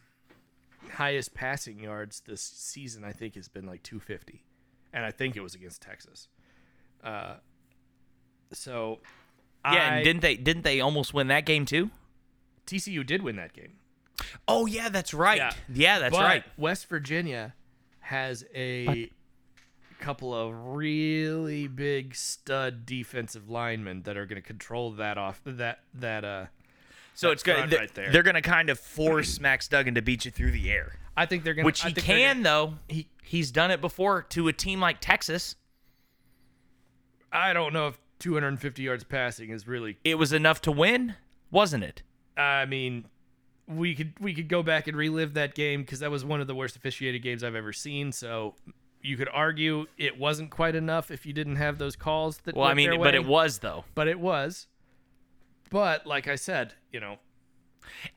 highest 0.92 1.34
passing 1.34 1.80
yards 1.80 2.20
this 2.20 2.42
season. 2.42 3.04
I 3.04 3.12
think 3.12 3.34
has 3.34 3.48
been 3.48 3.66
like 3.66 3.82
250, 3.82 4.44
and 4.92 5.04
I 5.04 5.10
think 5.10 5.36
it 5.36 5.40
was 5.40 5.54
against 5.54 5.82
Texas. 5.82 6.28
Uh, 7.02 7.34
so 8.52 8.98
Yeah, 9.64 9.70
I, 9.72 9.76
and 9.96 10.04
didn't 10.04 10.22
they 10.22 10.36
didn't 10.36 10.62
they 10.62 10.80
almost 10.80 11.14
win 11.14 11.28
that 11.28 11.46
game 11.46 11.64
too? 11.64 11.90
TCU 12.66 13.04
did 13.06 13.22
win 13.22 13.36
that 13.36 13.52
game. 13.52 13.72
Oh 14.46 14.66
yeah, 14.66 14.88
that's 14.88 15.14
right. 15.14 15.38
Yeah. 15.38 15.52
Yeah, 15.72 15.98
that's 15.98 16.16
but 16.16 16.22
right. 16.22 16.44
West 16.56 16.88
Virginia 16.88 17.54
has 18.00 18.44
a 18.54 19.10
couple 19.98 20.34
of 20.34 20.54
really 20.74 21.68
big 21.68 22.14
stud 22.14 22.86
defensive 22.86 23.48
linemen 23.50 24.02
that 24.02 24.16
are 24.16 24.24
going 24.26 24.40
to 24.40 24.46
control 24.46 24.90
that 24.92 25.18
off 25.18 25.40
that 25.44 25.80
that 25.94 26.24
uh 26.24 26.46
So 27.14 27.30
it's 27.30 27.42
to 27.42 27.52
right 27.54 27.94
there. 27.94 28.10
they're 28.10 28.22
going 28.22 28.34
to 28.34 28.40
kind 28.42 28.70
of 28.70 28.78
force 28.80 29.40
Max 29.40 29.68
Duggan 29.68 29.94
to 29.96 30.02
beat 30.02 30.24
you 30.24 30.30
through 30.30 30.52
the 30.52 30.70
air, 30.70 30.94
I 31.16 31.26
think 31.26 31.44
they're 31.44 31.54
going 31.54 31.64
to. 31.64 31.66
which 31.66 31.84
I 31.84 31.88
he 31.88 31.94
can 31.94 32.36
gonna- 32.36 32.42
though. 32.44 32.74
he 32.88 33.08
He's 33.22 33.50
done 33.52 33.70
it 33.70 33.80
before 33.80 34.22
to 34.30 34.48
a 34.48 34.52
team 34.52 34.80
like 34.80 35.00
Texas. 35.00 35.54
I 37.32 37.52
don't 37.52 37.72
know 37.72 37.88
if 37.88 37.98
250 38.18 38.82
yards 38.82 39.04
passing 39.04 39.50
is 39.50 39.66
really 39.66 39.98
It 40.04 40.16
was 40.16 40.32
enough 40.32 40.60
to 40.62 40.72
win, 40.72 41.14
wasn't 41.50 41.84
it? 41.84 42.02
I 42.36 42.66
mean 42.66 43.06
we 43.66 43.94
could 43.94 44.12
we 44.18 44.34
could 44.34 44.48
go 44.48 44.62
back 44.62 44.88
and 44.88 44.96
relive 44.96 45.34
that 45.34 45.54
game 45.54 45.84
cuz 45.84 46.00
that 46.00 46.10
was 46.10 46.24
one 46.24 46.40
of 46.40 46.46
the 46.46 46.54
worst 46.54 46.74
officiated 46.76 47.22
games 47.22 47.44
I've 47.44 47.54
ever 47.54 47.72
seen 47.72 48.10
so 48.12 48.56
you 49.00 49.16
could 49.16 49.28
argue 49.32 49.86
it 49.96 50.18
wasn't 50.18 50.50
quite 50.50 50.74
enough 50.74 51.10
if 51.10 51.24
you 51.24 51.32
didn't 51.32 51.56
have 51.56 51.78
those 51.78 51.94
calls 51.96 52.38
that 52.38 52.56
Well, 52.56 52.66
I 52.66 52.74
mean, 52.74 52.98
but 53.00 53.14
it 53.14 53.24
was 53.24 53.60
though, 53.60 53.84
but 53.94 54.08
it 54.08 54.18
was 54.18 54.66
but 55.70 56.06
like 56.06 56.26
I 56.26 56.34
said 56.34 56.74
you 56.92 56.98
know 57.00 57.18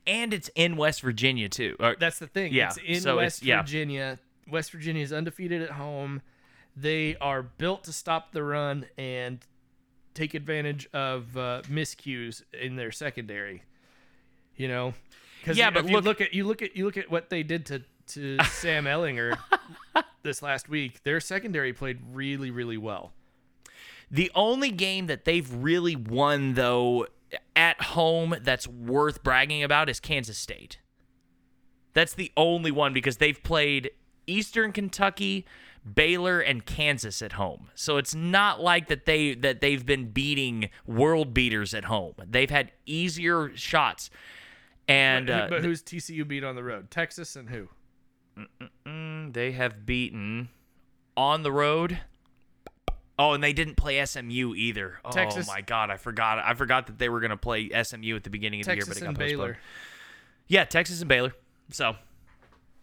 and 0.06 0.34
it's 0.34 0.50
in 0.56 0.76
West 0.76 1.02
Virginia 1.02 1.50
too. 1.50 1.76
Or- 1.80 1.96
That's 2.00 2.20
the 2.20 2.28
thing. 2.28 2.54
Yeah, 2.54 2.68
It's 2.68 2.78
in 2.78 3.02
so 3.02 3.18
West 3.18 3.44
yeah. 3.44 3.62
Virginia. 3.62 4.20
West 4.48 4.72
Virginia 4.72 5.02
is 5.04 5.14
undefeated 5.14 5.62
at 5.62 5.72
home. 5.72 6.22
They 6.76 7.16
are 7.18 7.44
built 7.44 7.84
to 7.86 7.94
stop 7.94 8.32
the 8.32 8.44
run 8.44 8.86
and 8.98 9.40
take 10.14 10.34
advantage 10.34 10.88
of 10.94 11.36
uh, 11.38 11.62
miscues 11.70 12.44
in 12.54 12.76
their 12.76 12.92
secondary. 12.92 13.64
You 14.56 14.68
know, 14.68 14.94
because 15.42 15.58
Yeah, 15.58 15.70
but 15.70 15.86
if 15.86 15.90
you 15.92 15.96
look- 15.98 16.06
look 16.06 16.22
at 16.22 16.34
you 16.34 16.46
look 16.46 16.62
at 16.62 16.76
you 16.76 16.86
look 16.86 16.98
at 16.98 17.10
what 17.12 17.30
they 17.30 17.44
did 17.44 17.66
to 17.68 17.84
to 18.08 18.38
Sam 18.50 18.86
Ehlinger 18.86 19.38
this 20.24 20.42
last 20.42 20.68
week. 20.70 21.04
Their 21.04 21.20
secondary 21.20 21.74
played 21.74 22.00
really 22.12 22.52
really 22.52 22.78
well. 22.78 23.14
The 24.12 24.32
only 24.36 24.70
game 24.72 25.08
that 25.08 25.26
they've 25.26 25.52
really 25.52 25.96
won 25.96 26.54
though 26.54 27.08
at 27.56 27.82
home 27.82 28.36
that's 28.42 28.68
worth 28.68 29.24
bragging 29.24 29.64
about 29.64 29.90
is 29.90 30.00
Kansas 30.00 30.38
State. 30.38 30.78
That's 31.94 32.14
the 32.14 32.32
only 32.38 32.70
one 32.72 32.94
because 32.94 33.18
they've 33.18 33.42
played 33.42 33.92
Eastern 34.28 34.72
Kentucky, 34.72 35.46
Baylor 35.92 36.40
and 36.40 36.66
Kansas 36.66 37.22
at 37.22 37.34
home. 37.34 37.70
So 37.76 37.98
it's 37.98 38.16
not 38.16 38.62
like 38.62 38.88
that 38.88 39.06
they 39.06 39.34
that 39.36 39.60
they've 39.62 39.86
been 39.86 40.10
beating 40.12 40.70
world 40.86 41.34
beaters 41.34 41.74
at 41.74 41.86
home. 41.86 42.14
They've 42.26 42.50
had 42.50 42.72
easier 42.86 43.52
shots. 43.56 44.10
And 44.88 45.28
But, 45.28 45.34
uh, 45.34 45.48
but 45.50 45.64
who's 45.64 45.82
TCU 45.82 46.28
beat 46.28 46.44
on 46.44 46.56
the 46.56 46.64
road? 46.64 46.92
Texas 46.92 47.36
and 47.36 47.50
who? 47.50 47.70
mm, 48.86 49.34
they 49.34 49.52
have 49.52 49.86
beaten 49.86 50.50
on 51.16 51.44
the 51.44 51.52
road. 51.52 52.00
Oh, 53.20 53.34
and 53.34 53.44
they 53.44 53.54
didn't 53.54 53.76
play 53.76 54.04
SMU 54.04 54.56
either. 54.56 55.00
Oh 55.06 55.12
Texas- 55.12 55.48
my 55.48 55.62
god, 55.62 55.90
I 55.92 55.98
forgot. 55.98 56.40
I 56.40 56.54
forgot 56.56 56.88
that 56.88 56.98
they 56.98 57.10
were 57.10 57.20
going 57.20 57.30
to 57.32 57.38
play 57.38 57.70
SMU 57.84 58.16
at 58.16 58.24
the 58.24 58.30
beginning 58.32 58.62
of 58.62 58.66
Texas 58.66 58.86
the 58.88 58.90
year, 58.90 58.94
but 58.96 59.04
it 59.04 59.08
and 59.08 59.18
got 59.18 59.22
postponed. 59.22 59.40
Baylor. 59.54 59.58
Yeah, 60.48 60.66
Texas 60.66 61.00
and 61.02 61.08
Baylor. 61.08 61.34
So, 61.72 61.96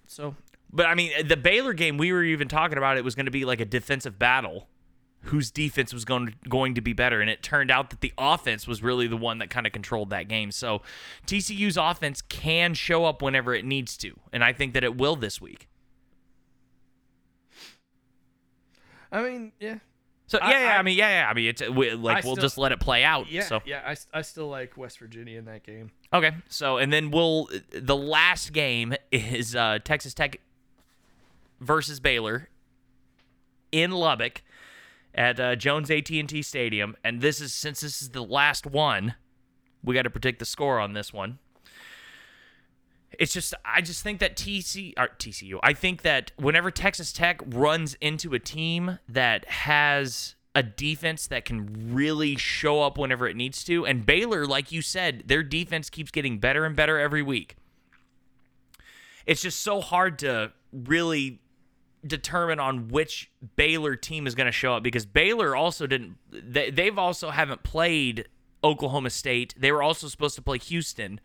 So 0.07 0.35
but 0.73 0.87
I 0.87 0.95
mean, 0.95 1.27
the 1.27 1.37
Baylor 1.37 1.73
game 1.73 1.97
we 1.99 2.13
were 2.13 2.23
even 2.25 2.49
talking 2.49 2.79
about 2.79 2.97
it 2.97 3.05
was 3.05 3.15
going 3.15 3.27
to 3.27 3.33
be 3.33 3.45
like 3.45 3.61
a 3.61 3.65
defensive 3.65 4.19
battle. 4.19 4.69
Whose 5.25 5.51
defense 5.51 5.93
was 5.93 6.07
going 6.07 6.35
going 6.49 6.75
to 6.77 6.81
be 6.81 6.95
better, 6.95 7.21
and 7.21 7.29
it 7.29 7.43
turned 7.43 7.71
out 7.71 7.91
that 7.91 8.01
the 8.01 8.11
offense 8.17 8.67
was 8.67 8.83
really 8.83 9.07
the 9.07 9.19
one 9.19 9.37
that 9.41 9.51
kind 9.51 9.67
of 9.67 9.73
controlled 9.75 10.09
that 10.09 10.29
game. 10.29 10.51
So, 10.51 10.81
TCU's 11.27 11.77
offense 11.77 12.23
can 12.23 12.73
show 12.73 13.05
up 13.05 13.21
whenever 13.21 13.55
it 13.55 13.67
needs 13.67 13.99
to, 13.99 14.19
and 14.33 14.43
I 14.43 14.55
think 14.55 14.73
that 14.73 14.83
it 14.83 14.97
will 14.97 15.17
this 15.17 15.39
week. 15.39 15.69
I 19.13 19.23
mean, 19.23 19.53
yeah, 19.61 19.79
So 20.27 20.39
I- 20.41 20.51
yeah, 20.53 20.61
yeah, 20.61 20.75
I, 20.75 20.79
I- 20.79 20.83
mean, 20.83 20.97
yeah, 20.97 21.23
yeah, 21.25 21.29
I 21.31 21.35
mean, 21.35 21.49
it's 21.49 21.69
we, 21.69 21.93
like 21.93 22.25
I 22.25 22.27
we'll 22.27 22.37
still- 22.37 22.43
just 22.43 22.59
let 22.59 22.73
it 22.73 22.81
play 22.81 23.03
out. 23.05 23.31
yeah, 23.31 23.43
So 23.43 23.61
yeah. 23.67 23.83
I, 23.87 24.19
I 24.19 24.23
still 24.23 24.49
like 24.49 24.77
West 24.77 24.99
Virginia 24.99 25.39
in 25.39 25.45
that 25.47 25.65
game. 25.65 25.91
okay, 26.13 26.33
so 26.49 26.79
and 26.79 26.93
then 26.93 27.11
we'll 27.11 27.49
the 27.73 27.97
last 27.97 28.53
game 28.53 28.95
is 29.11 29.57
uh, 29.57 29.81
Texas 29.85 30.15
Tech 30.15 30.41
versus 31.61 32.01
Baylor 32.01 32.49
in 33.73 33.91
Lubbock 33.91 34.43
at 35.15 35.41
uh, 35.41 35.57
Jones 35.57 35.91
AT 35.91 36.11
and 36.11 36.29
T 36.29 36.43
Stadium, 36.43 36.97
and 37.03 37.21
this 37.21 37.41
is 37.41 37.53
since 37.53 37.81
this 37.81 38.01
is 38.01 38.11
the 38.11 38.23
last 38.23 38.67
one, 38.67 39.15
we 39.83 39.95
got 39.95 40.03
to 40.03 40.11
predict 40.11 40.39
the 40.39 40.45
score 40.45 40.79
on 40.79 40.93
this 40.93 41.13
one. 41.13 41.39
It's 43.19 43.33
just 43.33 43.55
I 43.65 43.81
just 43.81 44.03
think 44.03 44.21
that 44.21 44.37
TC 44.37 44.95
or 44.97 45.09
TCU. 45.19 45.59
I 45.63 45.73
think 45.73 46.03
that 46.03 46.33
whenever 46.37 46.71
Texas 46.71 47.13
Tech 47.13 47.41
runs 47.45 47.95
into 48.01 48.35
a 48.35 48.39
team 48.39 48.99
that 49.09 49.49
has 49.49 50.37
a 50.55 50.63
defense 50.63 51.27
that 51.29 51.45
can 51.45 51.95
really 51.95 52.37
show 52.37 52.83
up 52.83 52.99
whenever 52.99 53.29
it 53.29 53.37
needs 53.37 53.63
to, 53.65 53.85
and 53.85 54.07
Baylor, 54.07 54.47
like 54.47 54.73
you 54.73 54.83
said, 54.83 55.25
their 55.27 55.43
defense 55.43 55.91
keeps 55.91 56.11
getting 56.11 56.39
better 56.39 56.65
and 56.65 56.75
better 56.77 56.99
every 56.99 57.23
week. 57.23 57.57
It's 59.27 59.43
just 59.43 59.61
so 59.61 59.81
hard 59.81 60.19
to 60.21 60.53
really 60.73 61.41
determine 62.07 62.59
on 62.61 62.89
which 62.89 63.31
Baylor 63.57 63.97
team 63.97 64.27
is 64.27 64.35
going 64.35 64.47
to 64.47 64.53
show 64.53 64.75
up 64.75 64.83
because 64.83 65.07
Baylor 65.07 65.55
also 65.55 65.87
didn't. 65.87 66.17
They, 66.31 66.71
they've 66.71 66.99
also 66.99 67.31
haven't 67.31 67.63
played 67.63 68.29
Oklahoma 68.63 69.11
State. 69.11 69.55
They 69.57 69.73
were 69.73 69.83
also 69.83 70.09
supposed 70.09 70.37
to 70.37 70.43
play 70.43 70.59
Houston 70.59 71.21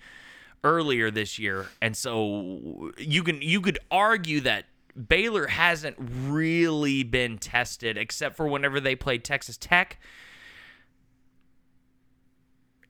earlier 0.64 1.12
this 1.12 1.38
year, 1.40 1.68
and 1.82 1.96
so 1.96 2.92
you 2.98 3.24
can 3.24 3.42
you 3.42 3.62
could 3.62 3.80
argue 3.92 4.42
that 4.42 4.66
Baylor 5.08 5.48
hasn't 5.48 5.98
really 6.00 7.04
been 7.04 7.38
tested 7.38 7.98
except 7.98 8.36
for 8.36 8.48
whenever 8.48 8.80
they 8.80 8.96
played 8.96 9.24
Texas 9.24 9.58
Tech 9.58 10.00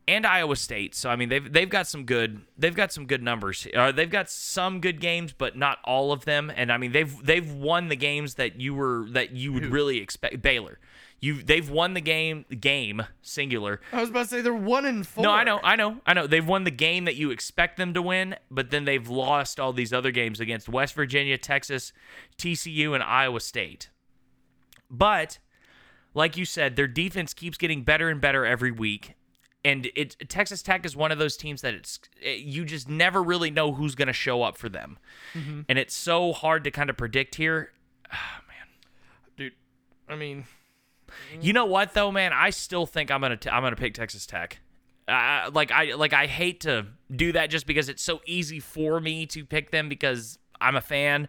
and 0.07 0.25
Iowa 0.25 0.55
State. 0.55 0.95
So 0.95 1.09
I 1.09 1.15
mean 1.15 1.29
they've 1.29 1.51
they've 1.51 1.69
got 1.69 1.87
some 1.87 2.05
good 2.05 2.41
they've 2.57 2.75
got 2.75 2.91
some 2.91 3.05
good 3.05 3.23
numbers. 3.23 3.67
Uh, 3.73 3.91
they've 3.91 4.09
got 4.09 4.29
some 4.29 4.79
good 4.79 4.99
games, 4.99 5.33
but 5.33 5.57
not 5.57 5.79
all 5.83 6.11
of 6.11 6.25
them. 6.25 6.51
And 6.55 6.71
I 6.71 6.77
mean 6.77 6.91
they've 6.91 7.25
they've 7.25 7.51
won 7.51 7.89
the 7.89 7.95
games 7.95 8.35
that 8.35 8.59
you 8.59 8.73
were 8.73 9.07
that 9.11 9.31
you 9.31 9.53
would 9.53 9.65
really 9.65 9.97
expect. 9.97 10.41
Baylor, 10.41 10.79
you 11.19 11.41
they've 11.41 11.69
won 11.69 11.93
the 11.93 12.01
game 12.01 12.45
game 12.59 13.03
singular. 13.21 13.81
I 13.91 14.01
was 14.01 14.09
about 14.09 14.23
to 14.23 14.27
say 14.29 14.41
they're 14.41 14.53
one 14.53 14.85
in 14.85 15.03
four. 15.03 15.23
No, 15.23 15.31
I 15.31 15.43
know, 15.43 15.59
I 15.63 15.75
know, 15.75 15.97
I 16.05 16.13
know. 16.13 16.27
They've 16.27 16.47
won 16.47 16.63
the 16.63 16.71
game 16.71 17.05
that 17.05 17.15
you 17.15 17.31
expect 17.31 17.77
them 17.77 17.93
to 17.93 18.01
win, 18.01 18.35
but 18.51 18.69
then 18.71 18.85
they've 18.85 19.07
lost 19.07 19.59
all 19.59 19.73
these 19.73 19.93
other 19.93 20.11
games 20.11 20.39
against 20.39 20.69
West 20.69 20.93
Virginia, 20.93 21.37
Texas, 21.37 21.93
TCU, 22.37 22.93
and 22.93 23.03
Iowa 23.03 23.39
State. 23.39 23.89
But 24.89 25.39
like 26.13 26.37
you 26.37 26.45
said, 26.45 26.75
their 26.75 26.87
defense 26.87 27.33
keeps 27.33 27.57
getting 27.57 27.83
better 27.83 28.09
and 28.09 28.21
better 28.21 28.45
every 28.45 28.71
week 28.71 29.15
and 29.65 29.89
it 29.95 30.15
Texas 30.29 30.61
Tech 30.61 30.85
is 30.85 30.95
one 30.95 31.11
of 31.11 31.17
those 31.17 31.35
teams 31.35 31.61
that 31.61 31.73
it's 31.73 31.99
it, 32.21 32.39
you 32.39 32.63
just 32.63 32.87
never 32.87 33.21
really 33.21 33.51
know 33.51 33.73
who's 33.73 33.95
going 33.95 34.07
to 34.07 34.13
show 34.13 34.43
up 34.43 34.55
for 34.57 34.69
them, 34.69 34.97
Mm-hmm. 35.33 35.61
and 35.67 35.77
it's 35.77 35.93
so 35.93 36.31
hard 36.31 36.63
to 36.63 36.71
kind 36.71 36.89
of 36.89 36.95
predict 36.95 37.35
here. 37.35 37.73
Oh, 38.13 38.15
man, 38.47 38.67
dude. 39.35 39.53
I 40.07 40.15
mean, 40.15 40.45
You 41.41 41.51
know 41.51 41.65
what 41.65 41.93
though, 41.93 42.11
man? 42.11 42.31
I 42.31 42.51
still 42.51 42.85
think 42.85 43.11
I'm 43.11 43.19
gonna 43.21 43.35
t- 43.37 43.49
I'm 43.49 43.61
gonna 43.63 43.75
pick 43.75 43.93
Texas 43.93 44.25
Tech. 44.25 44.59
Uh, 45.07 45.51
like 45.53 45.71
I 45.71 45.93
like 45.95 46.13
I 46.13 46.25
hate 46.25 46.61
to 46.61 46.85
do 47.15 47.31
that 47.33 47.49
just 47.51 47.67
because 47.67 47.89
it's 47.89 48.01
so 48.01 48.21
easy 48.25 48.59
for 48.59 48.99
me 48.99 49.25
to 49.27 49.45
pick 49.45 49.69
them 49.71 49.87
because 49.89 50.39
I'm 50.59 50.75
a 50.75 50.81
fan, 50.81 51.27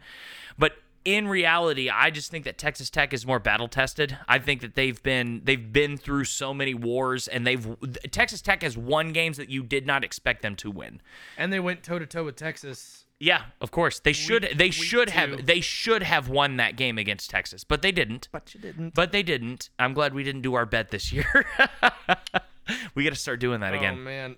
but 0.59 0.73
in 1.07 1.29
reality, 1.29 1.89
I 1.89 2.11
just 2.11 2.33
think 2.33 2.45
that 2.45 2.59
Texas 2.59 2.91
Tech 2.91 3.15
is 3.15 3.25
more 3.25 3.39
battle 3.39 3.69
tested. 3.69 4.19
I 4.29 4.41
think 4.41 4.61
that 4.61 4.75
they've 4.75 5.01
been 5.03 5.41
they've 5.45 5.73
been 5.73 5.97
through 5.97 6.25
so 6.25 6.53
many 6.53 6.75
wars 6.75 7.29
and 7.29 7.47
they've 7.47 7.77
Texas 8.11 8.43
Tech 8.43 8.63
has 8.63 8.77
won 8.77 9.13
games 9.13 9.37
that 9.37 9.49
you 9.49 9.63
did 9.63 9.87
not 9.87 10.03
expect 10.05 10.43
them 10.43 10.57
to 10.57 10.71
win. 10.71 11.01
and 11.39 11.53
they 11.53 11.61
went 11.61 11.85
toe 11.85 12.01
to 12.01 12.07
toe 12.07 12.25
with 12.25 12.35
Texas. 12.37 13.05
Yeah, 13.21 13.43
of 13.61 13.71
course. 13.71 14.01
They 14.01 14.13
should 14.13 14.55
they 14.57 14.71
should 14.71 15.09
two. 15.09 15.15
have 15.15 15.47
they 15.47 15.61
should 15.61 16.03
have 16.03 16.29
won 16.29 16.57
that 16.57 16.77
game 16.77 16.99
against 16.99 17.31
Texas, 17.31 17.63
but 17.65 17.81
they 17.81 17.93
didn't. 17.93 18.29
But 18.33 18.53
you 18.53 18.61
didn't. 18.61 18.95
But 18.95 19.13
they 19.13 19.23
didn't. 19.23 19.71
I'm 19.79 19.95
glad 19.95 20.13
we 20.13 20.25
didn't 20.25 20.43
do 20.43 20.55
our 20.55 20.67
bet 20.67 20.91
this 20.91 21.13
year. 21.13 21.47
we 22.95 23.05
got 23.05 23.11
to 23.11 23.17
start 23.17 23.39
doing 23.41 23.61
that 23.61 23.73
Oh 23.73 23.79
again. 23.79 23.95
Oh 23.95 24.03
man. 24.03 24.37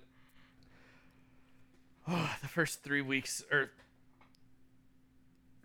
Oh, 2.07 2.35
the 2.41 2.47
first 2.47 2.83
three 2.83 3.01
weeks 3.01 3.43
or 3.51 3.71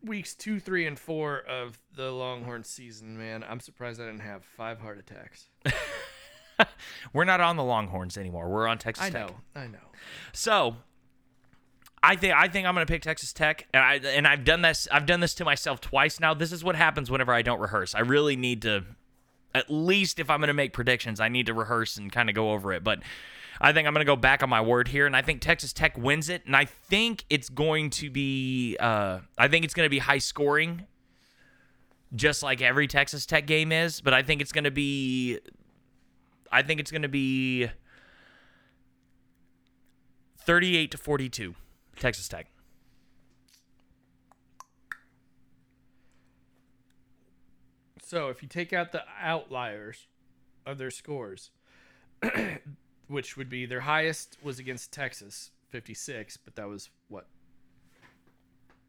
weeks 0.05 0.35
two, 0.35 0.60
three, 0.60 0.86
and 0.86 0.98
four 0.98 1.39
of 1.39 1.78
the 1.94 2.10
Longhorn 2.10 2.64
season, 2.64 3.18
man. 3.18 3.44
I'm 3.48 3.60
surprised 3.60 4.01
I 4.01 4.06
didn't 4.06 4.20
have 4.20 4.44
five 4.44 4.81
heart 4.81 4.98
attacks. 4.98 5.48
We're 7.12 7.24
not 7.24 7.40
on 7.40 7.56
the 7.56 7.64
Longhorns 7.64 8.16
anymore. 8.16 8.48
We're 8.48 8.68
on 8.68 8.78
Texas 8.78 9.06
Tech. 9.06 9.14
I 9.16 9.26
Tech. 9.26 9.28
know, 9.31 9.60
I 9.60 9.66
know. 9.66 9.78
So, 10.32 10.76
I 12.02 12.16
think 12.16 12.35
I 12.35 12.48
think 12.48 12.66
I'm 12.66 12.74
going 12.74 12.86
to 12.86 12.93
pick 12.93 13.02
Texas 13.02 13.32
Tech, 13.32 13.66
and 13.72 13.82
I 13.82 13.94
and 13.97 14.26
I've 14.26 14.44
done 14.44 14.62
this. 14.62 14.86
I've 14.93 15.06
done 15.06 15.20
this 15.20 15.35
to 15.36 15.44
myself 15.44 15.81
twice 15.81 16.20
now. 16.20 16.35
This 16.35 16.52
is 16.52 16.62
what 16.62 16.76
happens 16.76 17.10
whenever 17.10 17.32
I 17.32 17.43
don't 17.43 17.60
rehearse. 17.60 17.94
I 17.94 18.01
really 18.01 18.36
need 18.36 18.62
to, 18.62 18.85
at 19.55 19.70
least 19.70 20.20
if 20.20 20.28
I'm 20.31 20.40
going 20.40 20.48
to 20.48 20.55
make 20.55 20.72
predictions, 20.72 21.18
I 21.18 21.28
need 21.28 21.47
to 21.47 21.55
rehearse 21.55 21.97
and 21.97 22.12
kind 22.12 22.28
of 22.28 22.35
go 22.35 22.52
over 22.52 22.72
it. 22.72 22.85
But 22.85 23.01
I 23.60 23.72
think 23.72 23.86
I'm 23.86 23.94
going 23.94 24.05
to 24.05 24.10
go 24.10 24.16
back 24.16 24.43
on 24.43 24.48
my 24.48 24.60
word 24.60 24.89
here, 24.89 25.06
and 25.06 25.16
I 25.16 25.22
think 25.22 25.40
Texas 25.40 25.72
Tech 25.72 25.97
wins 25.97 26.28
it, 26.28 26.43
and 26.47 26.56
I 26.56 26.64
think 26.64 27.24
it's 27.31 27.48
going 27.48 27.90
to 27.90 28.10
be. 28.10 28.76
Uh, 28.78 29.20
I 29.39 29.48
think 29.48 29.64
it's 29.64 29.74
going 29.74 29.86
to 29.86 29.90
be 29.90 29.98
high 30.01 30.18
scoring, 30.18 30.86
just 32.14 32.43
like 32.43 32.62
every 32.62 32.86
Texas 32.86 33.26
Tech 33.26 33.47
game 33.47 33.72
is. 33.72 34.01
But 34.01 34.14
I 34.14 34.22
think 34.22 34.40
it's 34.40 34.52
going 34.52 34.64
to 34.64 34.70
be. 34.70 35.39
I 36.51 36.62
think 36.62 36.81
it's 36.81 36.90
going 36.90 37.02
to 37.02 37.09
be. 37.09 37.68
38 40.47 40.90
to 40.90 40.98
42 40.98 41.55
Texas 41.98 42.28
Tech. 42.28 42.48
So 48.05 48.28
if 48.28 48.43
you 48.43 48.48
take 48.48 48.72
out 48.72 48.93
the 48.93 49.02
outliers 49.20 50.06
of 50.66 50.76
their 50.76 50.90
scores, 50.90 51.51
which 53.09 53.36
would 53.36 53.48
be 53.48 53.66
their 53.66 53.81
highest 53.81 54.36
was 54.43 54.59
against 54.59 54.93
Texas, 54.93 55.51
56, 55.70 56.36
but 56.39 56.55
that 56.56 56.68
was 56.68 56.90
what? 57.09 57.26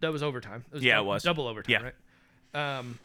That 0.01 0.11
was 0.11 0.21
overtime. 0.23 0.65
It 0.71 0.75
was 0.75 0.83
Yeah, 0.83 0.95
dou- 0.97 1.01
it 1.01 1.05
was. 1.05 1.23
double 1.23 1.47
overtime, 1.47 1.71
Yeah. 1.71 1.91
right? 2.53 2.77
Um. 2.79 2.99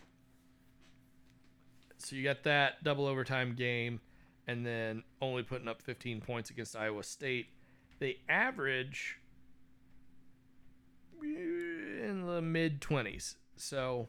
So 1.98 2.16
you 2.16 2.22
got 2.24 2.42
that 2.44 2.82
double 2.82 3.06
overtime 3.06 3.54
game, 3.54 4.00
and 4.46 4.64
then 4.64 5.02
only 5.20 5.42
putting 5.42 5.68
up 5.68 5.82
15 5.82 6.20
points 6.20 6.50
against 6.50 6.74
Iowa 6.76 7.02
State. 7.02 7.48
They 7.98 8.20
average 8.28 9.18
in 11.22 12.24
the 12.26 12.40
mid 12.40 12.80
20s. 12.80 13.36
So 13.56 14.08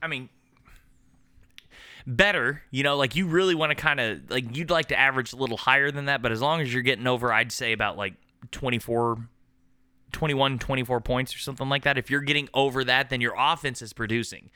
I 0.00 0.06
mean 0.06 0.28
better, 2.06 2.62
you 2.70 2.82
know, 2.82 2.96
like 2.96 3.16
you 3.16 3.26
really 3.26 3.54
want 3.54 3.70
to 3.70 3.74
kind 3.74 4.00
of 4.00 4.30
like 4.30 4.56
you'd 4.56 4.70
like 4.70 4.86
to 4.88 4.98
average 4.98 5.32
a 5.32 5.36
little 5.36 5.56
higher 5.56 5.90
than 5.90 6.06
that, 6.06 6.22
but 6.22 6.32
as 6.32 6.40
long 6.40 6.60
as 6.60 6.72
you're 6.72 6.82
getting 6.82 7.06
over 7.06 7.32
I'd 7.32 7.52
say 7.52 7.72
about 7.72 7.96
like 7.96 8.14
24 8.50 9.28
21 10.12 10.58
24 10.58 11.00
points 11.00 11.34
or 11.34 11.38
something 11.38 11.68
like 11.68 11.82
that. 11.82 11.98
If 11.98 12.10
you're 12.10 12.20
getting 12.20 12.48
over 12.54 12.84
that, 12.84 13.10
then 13.10 13.20
your 13.20 13.34
offense 13.36 13.82
is 13.82 13.92
producing 13.92 14.50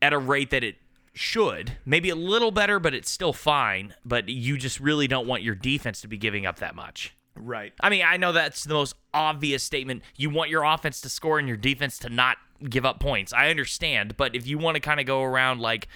at 0.00 0.12
a 0.12 0.18
rate 0.18 0.50
that 0.50 0.62
it 0.62 0.76
should. 1.14 1.78
Maybe 1.84 2.10
a 2.10 2.14
little 2.14 2.50
better, 2.50 2.78
but 2.78 2.94
it's 2.94 3.10
still 3.10 3.32
fine, 3.32 3.94
but 4.04 4.28
you 4.28 4.58
just 4.58 4.78
really 4.78 5.08
don't 5.08 5.26
want 5.26 5.42
your 5.42 5.54
defense 5.54 6.02
to 6.02 6.08
be 6.08 6.18
giving 6.18 6.46
up 6.46 6.58
that 6.58 6.76
much. 6.76 7.14
right. 7.34 7.72
I 7.80 7.88
mean, 7.88 8.04
I 8.06 8.18
know 8.18 8.32
that's 8.32 8.64
the 8.64 8.74
most 8.74 8.94
obvious 9.14 9.62
statement. 9.62 10.02
You 10.14 10.30
want 10.30 10.50
your 10.50 10.62
offense 10.62 11.00
to 11.00 11.08
score 11.08 11.38
and 11.38 11.48
your 11.48 11.56
defense 11.56 11.98
to 12.00 12.10
not 12.10 12.36
give 12.68 12.84
up 12.84 13.00
points. 13.00 13.32
I 13.32 13.48
understand, 13.48 14.16
but 14.16 14.34
if 14.34 14.46
you 14.46 14.58
want 14.58 14.76
to 14.76 14.80
kind 14.80 15.00
of 15.00 15.06
go 15.06 15.22
around 15.22 15.60
like 15.60 15.88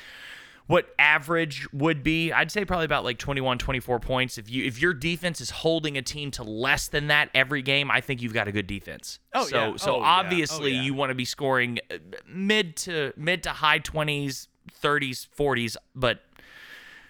what 0.71 0.87
average 1.01 1.67
would 1.73 2.05
be, 2.05 2.31
I'd 2.31 2.53
say 2.53 2.65
probably 2.65 2.85
about 2.85 3.03
like 3.03 3.19
21, 3.19 3.59
24 3.59 3.99
points. 3.99 4.39
If 4.39 4.49
you 4.49 4.65
if 4.65 4.81
your 4.81 4.95
defense 4.95 5.41
is 5.41 5.51
holding 5.51 5.99
a 5.99 6.03
team 6.03 6.31
to 6.33 6.45
less 6.45 6.87
than 6.87 7.09
that 7.09 7.29
every 7.35 7.61
game, 7.61 7.91
I 7.91 8.01
think 8.01 8.23
you've 8.23 8.33
got 8.35 8.47
a 8.47 8.53
good 8.53 8.69
defense. 8.69 9.19
Oh, 9.35 9.45
so 9.47 9.57
yeah. 9.71 9.77
so 9.77 9.97
Oh, 9.97 9.99
yeah. 9.99 10.05
obviously 10.07 10.73
Oh, 10.73 10.77
yeah. 10.77 10.83
you 10.83 10.95
want 10.95 11.11
to 11.11 11.15
be 11.17 11.25
scoring 11.25 11.81
uh, 11.91 11.97
mid 12.29 12.77
to 12.79 13.13
mid 13.17 13.43
to 13.43 13.51
high 13.51 13.81
20s, 13.81 14.47
30s, 14.81 15.27
40s, 15.37 15.77
but 15.97 16.21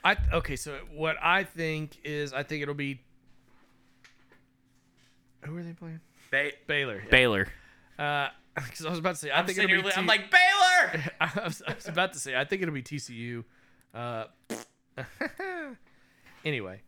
I 0.02 0.16
okay, 0.32 0.56
so 0.56 0.78
what 0.94 1.16
I 1.22 1.44
think 1.44 1.98
is 2.02 2.32
I 2.32 2.42
think 2.42 2.62
it'll 2.62 2.74
be 2.74 3.02
who 5.42 5.54
are 5.56 5.62
they 5.62 5.72
playing? 5.74 6.00
Baylor. 6.66 7.02
yeah. 7.04 7.10
Baylor. 7.10 7.48
Uh, 7.98 8.28
because 8.64 8.86
I 8.86 8.90
was 8.90 8.98
about 8.98 9.14
to 9.14 9.20
say 9.20 9.30
I 9.32 9.42
think 9.44 9.58
it'll 9.58 9.82
be 9.82 9.92
I'm 9.94 10.06
like 10.06 10.30
Baylor. 10.30 11.10
I 11.20 11.44
was, 11.44 11.62
I 11.66 11.74
was 11.74 11.88
about 11.88 12.12
to 12.14 12.18
say 12.18 12.36
I 12.36 12.44
think 12.44 12.62
it'll 12.62 12.74
be 12.74 12.82
TCU. 12.82 13.44
Uh, 13.94 14.24
anyway, 16.44 16.80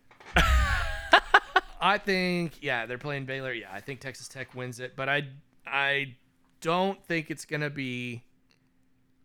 I 1.80 1.98
think 1.98 2.62
yeah 2.62 2.86
they're 2.86 2.98
playing 2.98 3.24
Baylor. 3.24 3.52
Yeah, 3.52 3.68
I 3.72 3.80
think 3.80 4.00
Texas 4.00 4.28
Tech 4.28 4.54
wins 4.54 4.80
it, 4.80 4.94
but 4.96 5.08
I 5.08 5.28
I 5.66 6.16
don't 6.60 7.02
think 7.04 7.30
it's 7.30 7.44
gonna 7.44 7.70
be 7.70 8.22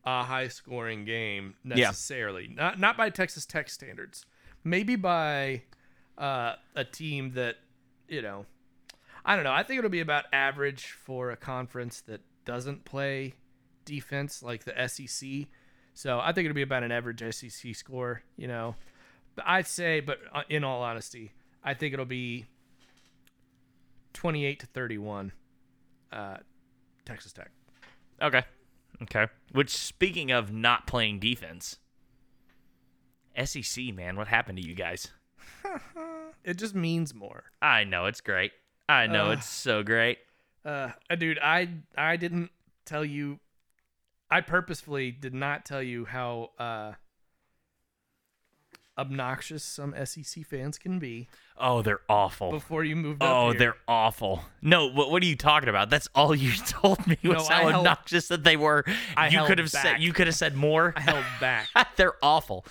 a 0.05 0.23
high 0.23 0.47
scoring 0.47 1.05
game 1.05 1.55
necessarily. 1.63 2.49
Not 2.53 2.79
not 2.79 2.97
by 2.97 3.09
Texas 3.09 3.45
Tech 3.45 3.69
standards. 3.69 4.25
Maybe 4.63 4.95
by 4.95 5.63
uh, 6.17 6.53
a 6.75 6.83
team 6.83 7.31
that 7.33 7.57
you 8.07 8.21
know. 8.21 8.45
I 9.25 9.35
don't 9.35 9.43
know. 9.43 9.51
I 9.51 9.63
think 9.63 9.79
it'll 9.79 9.89
be 9.89 9.99
about 9.99 10.23
average 10.31 10.85
for 10.85 11.31
a 11.31 11.35
conference 11.35 11.99
that 12.07 12.21
doesn't 12.47 12.85
play 12.85 13.33
defense 13.85 14.41
like 14.41 14.63
the 14.63 14.87
SEC. 14.87 15.47
So 15.93 16.19
I 16.19 16.31
think 16.31 16.45
it'll 16.45 16.55
be 16.55 16.63
about 16.63 16.83
an 16.83 16.91
average 16.91 17.21
SEC 17.33 17.75
score, 17.75 18.23
you 18.37 18.47
know. 18.47 18.75
But 19.35 19.45
I'd 19.47 19.67
say, 19.67 19.99
but 19.99 20.19
uh, 20.33 20.41
in 20.49 20.63
all 20.63 20.81
honesty, 20.81 21.33
I 21.63 21.75
think 21.75 21.93
it'll 21.93 22.05
be 22.05 22.45
28 24.13 24.61
to 24.61 24.65
31 24.65 25.31
uh, 26.11 26.37
Texas 27.05 27.33
Tech. 27.33 27.51
Okay. 28.21 28.43
Okay. 29.03 29.27
Which, 29.51 29.75
speaking 29.75 30.31
of 30.31 30.51
not 30.51 30.87
playing 30.87 31.19
defense, 31.19 31.77
SEC, 33.43 33.93
man, 33.93 34.15
what 34.15 34.27
happened 34.27 34.57
to 34.57 34.67
you 34.67 34.73
guys? 34.73 35.11
It 36.47 36.57
just 36.57 36.73
means 36.73 37.13
more. 37.13 37.43
I 37.61 37.83
know 37.83 38.05
it's 38.05 38.21
great. 38.21 38.53
I 38.87 39.07
know 39.07 39.25
Ugh. 39.25 39.37
it's 39.37 39.49
so 39.49 39.83
great. 39.83 40.17
Uh, 40.67 40.89
dude, 41.17 41.39
I 41.39 41.69
I 41.97 42.17
didn't 42.17 42.51
tell 42.85 43.05
you 43.05 43.39
I 44.29 44.41
purposefully 44.41 45.11
did 45.11 45.33
not 45.33 45.63
tell 45.65 45.81
you 45.81 46.03
how 46.05 46.51
uh, 46.59 46.93
obnoxious 48.97 49.63
some 49.63 49.93
SEC 50.05 50.45
fans 50.45 50.77
can 50.77 50.99
be 50.99 51.27
Oh, 51.57 51.81
they're 51.81 52.01
awful. 52.09 52.51
before 52.51 52.83
you 52.83 52.95
moved 52.95 53.19
Oh, 53.21 53.53
they're 53.53 53.77
awful. 53.87 54.43
No, 54.61 54.87
what, 54.91 55.09
what 55.11 55.23
are 55.23 55.25
you 55.25 55.35
talking 55.35 55.69
about? 55.69 55.89
That's 55.89 56.09
all 56.13 56.35
you 56.35 56.51
told 56.67 57.05
me 57.07 57.17
was 57.23 57.47
No, 57.49 57.55
how 57.55 57.61
held- 57.69 57.73
obnoxious 57.75 58.27
that 58.27 58.43
they 58.43 58.57
were. 58.57 58.83
I 59.15 59.29
you 59.29 59.45
could 59.45 59.59
have 59.59 59.71
said 59.71 60.01
you 60.01 60.11
could 60.13 60.27
have 60.27 60.35
said 60.35 60.55
more. 60.55 60.93
I 60.97 61.01
held 61.01 61.25
back. 61.39 61.69
they're 61.95 62.15
awful. 62.21 62.65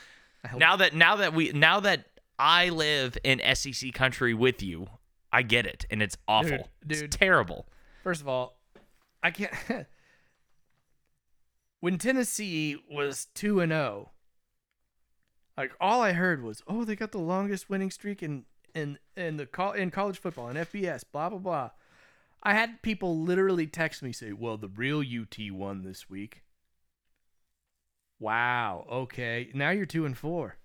Now 0.57 0.77
that 0.77 0.95
now 0.95 1.17
that 1.17 1.33
we 1.33 1.51
now 1.53 1.81
that 1.81 2.05
I 2.39 2.69
live 2.69 3.17
in 3.25 3.41
SEC 3.55 3.93
country 3.95 4.35
with 4.35 4.63
you, 4.63 4.89
I 5.33 5.43
get 5.43 5.67
it, 5.67 5.87
and 5.91 6.03
it's 6.03 6.17
awful. 6.29 6.69
dude. 6.87 7.05
It's 7.05 7.17
terrible. 7.17 7.67
First 8.07 8.21
of 8.21 8.29
all, 8.29 8.57
I 9.21 9.33
can't. 9.33 9.53
when 11.81 11.99
Tennessee 11.99 12.77
was 12.89 13.27
two 13.35 13.59
and 13.59 13.73
zero, 13.73 14.13
like 15.57 15.73
all 15.81 16.03
I 16.03 16.13
heard 16.13 16.41
was, 16.41 16.63
"Oh, 16.69 16.85
they 16.85 16.95
got 16.95 17.11
the 17.11 17.19
longest 17.19 17.69
winning 17.69 17.91
streak 17.91 18.23
in 18.23 18.45
in 18.77 19.01
in 19.17 19.39
the 19.39 19.47
col- 19.47 19.73
in 19.73 19.91
college 19.91 20.21
football 20.21 20.49
in 20.49 20.57
FBS." 20.57 21.03
Blah 21.11 21.31
blah 21.31 21.41
blah. 21.41 21.71
I 22.45 22.55
had 22.55 22.81
people 22.81 23.19
literally 23.19 23.67
text 23.67 24.05
me 24.05 24.13
say, 24.13 24.33
"Well, 24.33 24.57
the 24.57 24.69
real 24.69 25.01
UT 25.01 25.51
won 25.51 25.83
this 25.83 26.09
week." 26.09 26.45
Wow. 28.21 28.87
Okay. 28.89 29.51
Now 29.53 29.71
you're 29.71 29.85
two 29.85 30.07
and 30.07 30.17
four. 30.17 30.59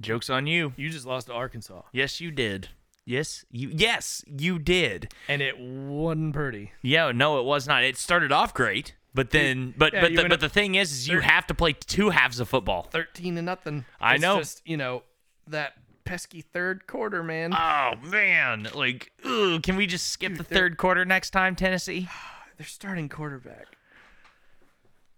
Jokes 0.00 0.28
on 0.28 0.48
you. 0.48 0.72
You 0.76 0.90
just 0.90 1.06
lost 1.06 1.28
to 1.28 1.34
Arkansas, 1.34 1.82
Yes, 1.92 2.20
you 2.20 2.32
did. 2.32 2.70
Yes, 3.04 3.44
you. 3.50 3.70
Yes, 3.72 4.24
you 4.26 4.58
did. 4.58 5.12
and 5.28 5.42
it 5.42 5.58
wasn't 5.58 6.34
pretty. 6.34 6.72
Yeah, 6.82 7.10
no, 7.12 7.40
it 7.40 7.44
was 7.44 7.66
not. 7.66 7.82
It 7.82 7.96
started 7.96 8.30
off 8.30 8.54
great, 8.54 8.94
but 9.12 9.30
then, 9.30 9.74
but 9.76 9.92
Yeah, 9.92 10.02
but 10.02 10.14
the, 10.14 10.28
but 10.28 10.40
the 10.40 10.48
thing 10.48 10.76
is, 10.76 10.92
is 10.92 11.08
you 11.08 11.20
have 11.20 11.46
to 11.48 11.54
play 11.54 11.72
two 11.72 12.10
halves 12.10 12.38
of 12.38 12.48
football. 12.48 12.82
Thirteen 12.82 13.34
to 13.36 13.42
nothing. 13.42 13.84
I 14.00 14.14
It's 14.14 14.22
know. 14.22 14.38
Just 14.38 14.62
you 14.64 14.76
know 14.76 15.02
that 15.48 15.72
pesky 16.04 16.42
third 16.42 16.86
quarter, 16.86 17.24
man. 17.24 17.52
Oh 17.54 17.92
man, 18.04 18.68
like, 18.74 19.10
can 19.22 19.76
we 19.76 19.86
just 19.86 20.10
skip 20.10 20.30
Dude, 20.32 20.38
the 20.38 20.44
third 20.44 20.76
quarter 20.76 21.04
next 21.04 21.30
time, 21.30 21.56
Tennessee? 21.56 22.08
They're 22.56 22.66
starting 22.66 23.08
quarterback. 23.08 23.66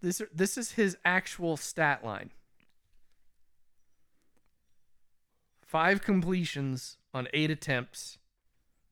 This 0.01 0.23
this 0.35 0.57
is 0.57 0.73
his 0.73 0.97
actual 1.05 1.59
stat 1.59 2.03
line. 2.05 2.31
Five 5.63 6.03
completions 6.03 6.97
on 7.15 7.29
eight 7.33 7.51
attempts 7.51 8.19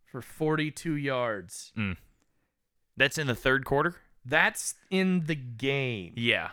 for 0.06 0.22
42 0.22 0.94
yards. 0.94 1.72
Mm. 1.76 1.96
That's 2.96 3.18
in 3.18 3.26
the 3.26 3.34
third 3.34 3.64
quarter. 3.64 3.96
That's 4.24 4.74
in 4.90 5.24
the 5.26 5.34
game. 5.34 6.12
Yeah, 6.16 6.50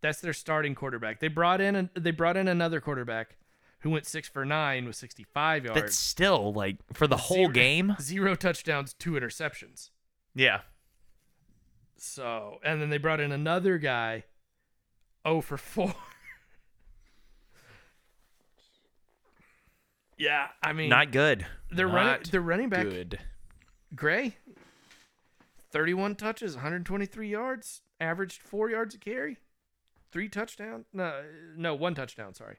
That's 0.00 0.20
their 0.20 0.32
starting 0.32 0.74
quarterback. 0.74 1.20
They 1.20 1.28
brought 1.28 1.60
in 1.60 1.76
a, 1.76 1.90
they 1.98 2.10
brought 2.10 2.36
in 2.36 2.48
another 2.48 2.80
quarterback 2.80 3.36
who 3.80 3.90
went 3.90 4.06
six 4.06 4.28
for 4.28 4.44
nine 4.44 4.86
with 4.86 4.96
65 4.96 5.64
yards. 5.66 5.80
that's 5.80 5.96
still 5.96 6.52
like 6.52 6.76
for 6.92 7.06
the 7.06 7.16
whole 7.16 7.36
Zero- 7.36 7.48
game. 7.52 7.96
Zero 8.00 8.34
touchdowns, 8.34 8.94
two 8.94 9.12
interceptions. 9.12 9.90
Yeah, 10.34 10.60
So, 11.96 12.58
and 12.64 12.80
then 12.80 12.90
they 12.90 12.98
brought 12.98 13.20
in 13.20 13.30
another 13.32 13.78
guy, 13.78 14.24
0 15.26 15.40
for 15.42 15.56
4. 15.56 15.94
Yeah, 20.22 20.48
I 20.62 20.72
mean, 20.72 20.88
not 20.88 21.10
good. 21.10 21.44
they're 21.70 21.88
Not 21.88 21.94
running 21.94 22.22
they're 22.30 22.40
running 22.40 22.68
back 22.68 22.84
good. 22.84 23.18
Gray 23.94 24.36
31 25.70 26.16
touches, 26.16 26.54
123 26.54 27.28
yards, 27.28 27.82
averaged 27.98 28.42
4 28.42 28.70
yards 28.70 28.94
a 28.94 28.98
carry. 28.98 29.38
3 30.12 30.28
touchdowns. 30.28 30.86
No, 30.92 31.22
no, 31.56 31.74
one 31.74 31.94
touchdown, 31.94 32.34
sorry. 32.34 32.58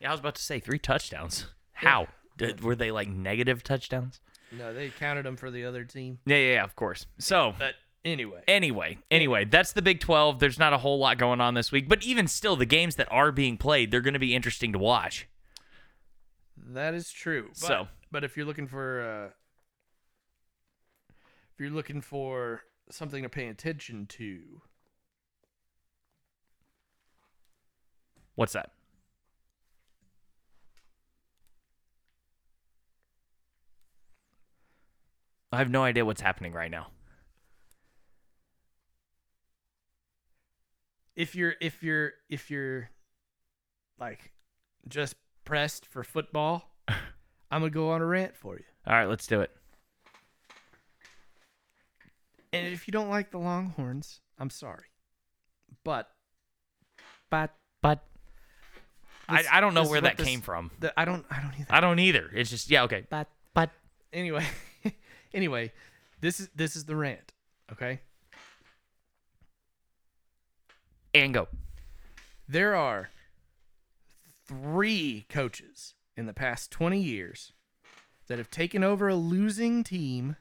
Yeah, 0.00 0.08
I 0.08 0.12
was 0.12 0.20
about 0.20 0.34
to 0.36 0.42
say 0.42 0.58
three 0.60 0.78
touchdowns. 0.78 1.46
How 1.72 2.08
Did, 2.38 2.62
were 2.62 2.74
they 2.74 2.90
like 2.90 3.08
negative 3.08 3.62
touchdowns? 3.62 4.20
No, 4.50 4.72
they 4.72 4.88
counted 4.88 5.26
them 5.26 5.36
for 5.36 5.50
the 5.50 5.64
other 5.64 5.84
team. 5.84 6.18
Yeah, 6.24 6.36
yeah, 6.36 6.52
yeah, 6.54 6.64
of 6.64 6.74
course. 6.74 7.06
So 7.18 7.54
But 7.58 7.74
anyway, 8.04 8.42
anyway, 8.48 8.98
anyway, 9.10 9.44
that's 9.44 9.72
the 9.72 9.82
Big 9.82 10.00
12. 10.00 10.38
There's 10.40 10.58
not 10.58 10.72
a 10.72 10.78
whole 10.78 10.98
lot 10.98 11.18
going 11.18 11.40
on 11.40 11.54
this 11.54 11.70
week, 11.70 11.88
but 11.88 12.02
even 12.02 12.26
still, 12.26 12.56
the 12.56 12.66
games 12.66 12.96
that 12.96 13.08
are 13.10 13.30
being 13.30 13.58
played, 13.58 13.90
they're 13.90 14.00
going 14.00 14.14
to 14.14 14.20
be 14.20 14.34
interesting 14.34 14.72
to 14.72 14.78
watch. 14.78 15.28
That 16.72 16.94
is 16.94 17.10
true. 17.10 17.48
But, 17.48 17.56
So- 17.56 17.88
but 18.10 18.24
if 18.24 18.36
you're 18.36 18.46
looking 18.46 18.66
for 18.68 19.00
uh, 19.02 19.30
if 21.52 21.58
you're 21.60 21.70
looking 21.70 22.00
for 22.00 22.62
something 22.90 23.22
to 23.22 23.28
pay 23.28 23.48
attention 23.48 24.06
to, 24.06 24.62
What's 28.36 28.54
that? 28.54 28.70
I 35.52 35.58
have 35.58 35.68
no 35.70 35.82
idea 35.82 36.04
what's 36.04 36.20
happening 36.20 36.52
right 36.52 36.70
now. 36.70 36.88
if 41.16 41.34
you're 41.34 41.54
if 41.60 41.82
you're 41.82 42.12
if 42.30 42.50
you're 42.50 42.88
like 43.98 44.32
just 44.88 45.14
pressed 45.44 45.86
for 45.86 46.02
football, 46.04 46.70
I'm 46.88 47.60
gonna 47.60 47.70
go 47.70 47.90
on 47.90 48.00
a 48.02 48.06
rant 48.06 48.36
for 48.36 48.56
you. 48.56 48.64
All 48.86 48.94
right, 48.94 49.08
let's 49.08 49.26
do 49.26 49.40
it. 49.40 49.50
And 52.52 52.66
if 52.72 52.88
you 52.88 52.92
don't 52.92 53.08
like 53.10 53.30
the 53.30 53.38
Longhorns, 53.38 54.20
I'm 54.38 54.50
sorry, 54.50 54.86
but 55.84 56.08
but 57.30 57.54
But 57.80 58.04
I, 59.28 59.38
This- 59.42 59.50
I 59.52 59.60
don't 59.60 59.74
know 59.74 59.86
where 59.88 60.00
that 60.00 60.16
this- 60.16 60.26
came 60.26 60.40
from. 60.40 60.70
the, 60.80 60.92
I 60.98 61.04
don't 61.04 61.24
I 61.30 61.40
don't 61.40 61.54
either. 61.54 61.66
I 61.70 61.80
don't 61.80 61.98
either. 62.00 62.30
It's 62.34 62.50
just 62.50 62.68
yeah, 62.70 62.82
okay. 62.84 63.04
but 63.08 63.28
but 63.54 63.70
anyway, 64.12 64.44
anyway, 65.34 65.72
this 66.20 66.40
is 66.40 66.48
this 66.56 66.74
is 66.74 66.84
the 66.86 66.96
rant. 66.96 67.32
Okay, 67.72 68.00
And 71.14 71.32
go. 71.32 71.46
there 72.48 72.74
are 72.74 73.10
three 74.50 75.26
coaches 75.28 75.94
in 76.16 76.26
the 76.26 76.32
past 76.34 76.72
20 76.72 77.00
years 77.00 77.52
that 78.26 78.38
have 78.38 78.50
taken 78.50 78.82
over 78.82 79.08
a 79.08 79.14
losing 79.14 79.84
team, 79.84 80.34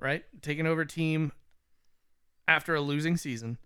right? 0.00 0.24
Taken 0.40 0.66
over 0.66 0.80
a 0.80 0.86
team 0.86 1.32
after 2.48 2.74
a 2.74 2.80
losing 2.80 3.18
season 3.18 3.58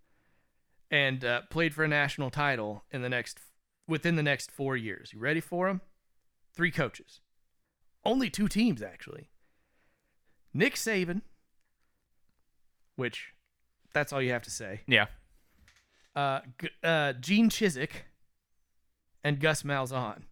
and 0.90 1.24
uh, 1.24 1.43
played 1.48 1.72
for 1.74 1.85
a 1.85 1.89
national 1.89 2.31
title 2.31 2.82
in 2.90 3.02
the 3.02 3.09
next 3.09 3.39
within 3.86 4.16
the 4.16 4.22
next 4.22 4.51
4 4.51 4.77
years. 4.77 5.12
You 5.12 5.20
ready 5.20 5.40
for 5.40 5.68
them? 5.68 5.81
Three 6.52 6.72
coaches. 6.72 7.20
Only 8.05 8.31
two 8.31 8.48
teams 8.48 8.82
actually. 8.82 9.31
Nick 10.52 10.74
Saban, 10.74 11.22
which 12.97 13.32
that's 13.94 14.12
all 14.12 14.20
you 14.20 14.32
have 14.32 14.43
to 14.43 14.51
say 14.51 14.81
Yeah. 14.89 15.06
uh, 16.16 16.40
G- 16.60 16.68
uh, 16.82 17.12
Gene 17.12 17.48
Chizik 17.48 17.90
and 19.22 19.40
Gus 19.40 19.62
Malzahn, 19.62 20.22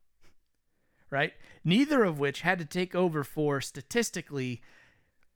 right? 1.11 1.33
Neither 1.65 2.05
of 2.05 2.19
which 2.19 2.41
had 2.43 2.59
to 2.59 2.65
take 2.65 2.95
over 2.95 3.25
for 3.25 3.61
statistically 3.61 4.63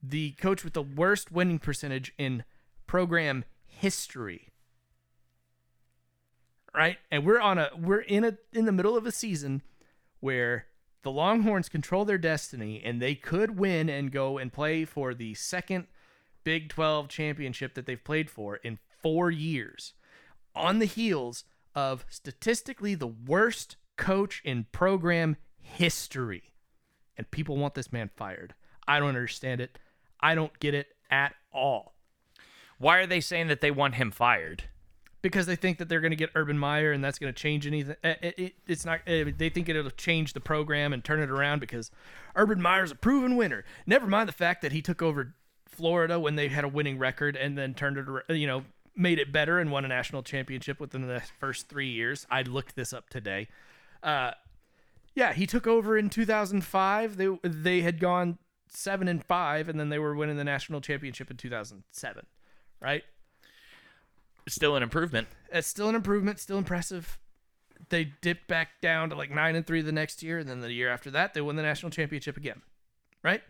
the 0.03 0.33
coach 0.33 0.65
with 0.65 0.73
the 0.73 0.83
worst 0.83 1.31
winning 1.31 1.59
percentage 1.59 2.13
in 2.19 2.45
program 2.87 3.45
history. 3.67 4.49
Right? 6.75 6.99
And 7.11 7.27
we're 7.27 7.41
on 7.41 7.59
a 7.59 7.71
we're 7.79 8.01
in 8.01 8.25
a 8.25 8.39
in 8.53 8.65
the 8.65 8.73
middle 8.73 8.97
of 8.97 9.07
a 9.07 9.13
season 9.13 9.63
where 10.21 10.67
the 11.03 11.11
Longhorns 11.11 11.69
control 11.69 12.05
their 12.05 12.17
destiny 12.17 12.81
and 12.83 13.01
they 13.01 13.15
could 13.15 13.59
win 13.59 13.91
and 13.91 14.11
go 14.11 14.39
and 14.39 14.53
play 14.53 14.85
for 14.85 15.13
the 15.13 15.35
second 15.35 15.87
Big 16.45 16.69
12 16.71 17.09
championship 17.09 17.75
that 17.75 17.87
they've 17.87 18.03
played 18.03 18.31
for 18.31 18.57
in 18.57 18.79
4 19.03 19.31
years 19.31 19.93
on 20.55 20.79
the 20.79 20.87
heels 20.87 21.45
of 21.75 22.05
statistically 22.09 22.95
the 22.95 23.07
worst 23.07 23.77
coach 23.97 24.41
in 24.45 24.67
program 24.73 25.37
history. 25.61 26.53
And 27.17 27.31
people 27.31 27.57
want 27.57 27.75
this 27.75 27.93
man 27.93 28.11
fired. 28.17 28.55
I 28.89 28.99
don't 28.99 29.09
understand 29.09 29.61
it. 29.61 29.79
I 30.21 30.35
don't 30.35 30.59
get 30.61 30.75
it 30.75 30.89
at 31.11 31.35
all. 31.53 31.95
Why 32.79 32.99
are 32.99 33.07
they 33.07 33.21
saying 33.21 33.49
that 33.49 33.61
they 33.61 33.71
want 33.71 33.95
him 33.95 34.11
fired? 34.11 34.65
Because 35.21 35.47
they 35.47 35.55
think 35.55 35.79
that 35.79 35.89
they're 35.89 36.01
going 36.01 36.11
to 36.11 36.17
get 36.17 36.31
Urban 36.35 36.59
Meyer 36.59 36.91
and 36.91 37.05
that's 37.05 37.19
going 37.19 37.33
to 37.33 37.39
change 37.41 37.65
anything. 37.65 37.95
It, 38.03 38.35
it, 38.37 38.55
it's 38.67 38.85
not. 38.85 39.01
uh, 39.07 39.31
They 39.37 39.51
think 39.51 39.69
it'll 39.69 39.91
change 39.91 40.33
the 40.33 40.41
program 40.41 40.93
and 40.93 41.05
turn 41.05 41.21
it 41.21 41.31
around 41.31 41.61
because 41.61 41.93
Urban 42.35 42.61
Meyer's 42.61 42.91
a 42.91 42.97
proven 42.97 43.37
winner. 43.37 43.65
Never 43.87 44.09
mind 44.09 44.29
the 44.29 44.33
fact 44.33 44.63
that 44.63 44.73
he 44.73 44.83
took 44.83 45.01
over 45.01 45.35
Florida 45.69 46.19
when 46.19 46.35
they 46.35 46.49
had 46.49 46.65
a 46.65 46.69
winning 46.69 46.99
record 46.99 47.37
and 47.37 47.57
then 47.57 47.73
turned 47.75 47.99
it, 47.99 48.37
you 48.37 48.49
know, 48.49 48.65
made 48.97 49.19
it 49.19 49.33
better 49.33 49.59
and 49.59 49.71
won 49.71 49.85
a 49.85 49.89
national 49.89 50.23
championship 50.23 50.81
within 50.81 51.07
the 51.07 51.23
first 51.39 51.69
three 51.69 51.89
years. 51.89 52.27
I 52.31 52.43
looked 52.43 52.77
this 52.77 52.93
up 52.93 53.09
today. 53.09 53.49
Uh, 54.03 54.33
yeah, 55.15 55.33
he 55.33 55.47
took 55.47 55.67
over 55.67 55.97
in 55.97 56.11
2005. 56.11 57.17
They 57.17 57.29
they 57.43 57.81
had 57.83 58.01
gone 58.01 58.39
seven 58.69 59.09
and 59.09 59.25
five, 59.25 59.69
and 59.69 59.79
then 59.79 59.89
they 59.91 59.99
were 59.99 60.15
winning 60.15 60.37
the 60.37 60.45
national 60.45 60.81
championship 60.81 61.31
in 61.31 61.37
2007. 61.37 62.27
right? 62.81 63.03
Still 64.49 64.75
an 64.77 64.83
improvement. 64.83 65.29
It's 65.53 65.69
still 65.69 65.89
an 65.89 65.95
improvement, 65.95 66.41
still 66.41 66.59
impressive. 66.59 67.19
They 67.91 68.13
dipped 68.23 68.49
back 68.49 68.81
down 68.81 69.11
to 69.11 69.17
like 69.17 69.31
nine 69.31 69.55
and 69.55 69.67
three 69.67 69.83
the 69.83 69.93
next 69.93 70.23
year, 70.23 70.39
and 70.39 70.49
then 70.49 70.61
the 70.61 70.73
year 70.73 70.89
after 70.89 71.11
that, 71.11 71.35
they 71.35 71.41
won 71.41 71.57
the 71.57 71.63
national 71.63 71.91
championship 71.91 72.37
again, 72.37 72.63
right? 73.23 73.43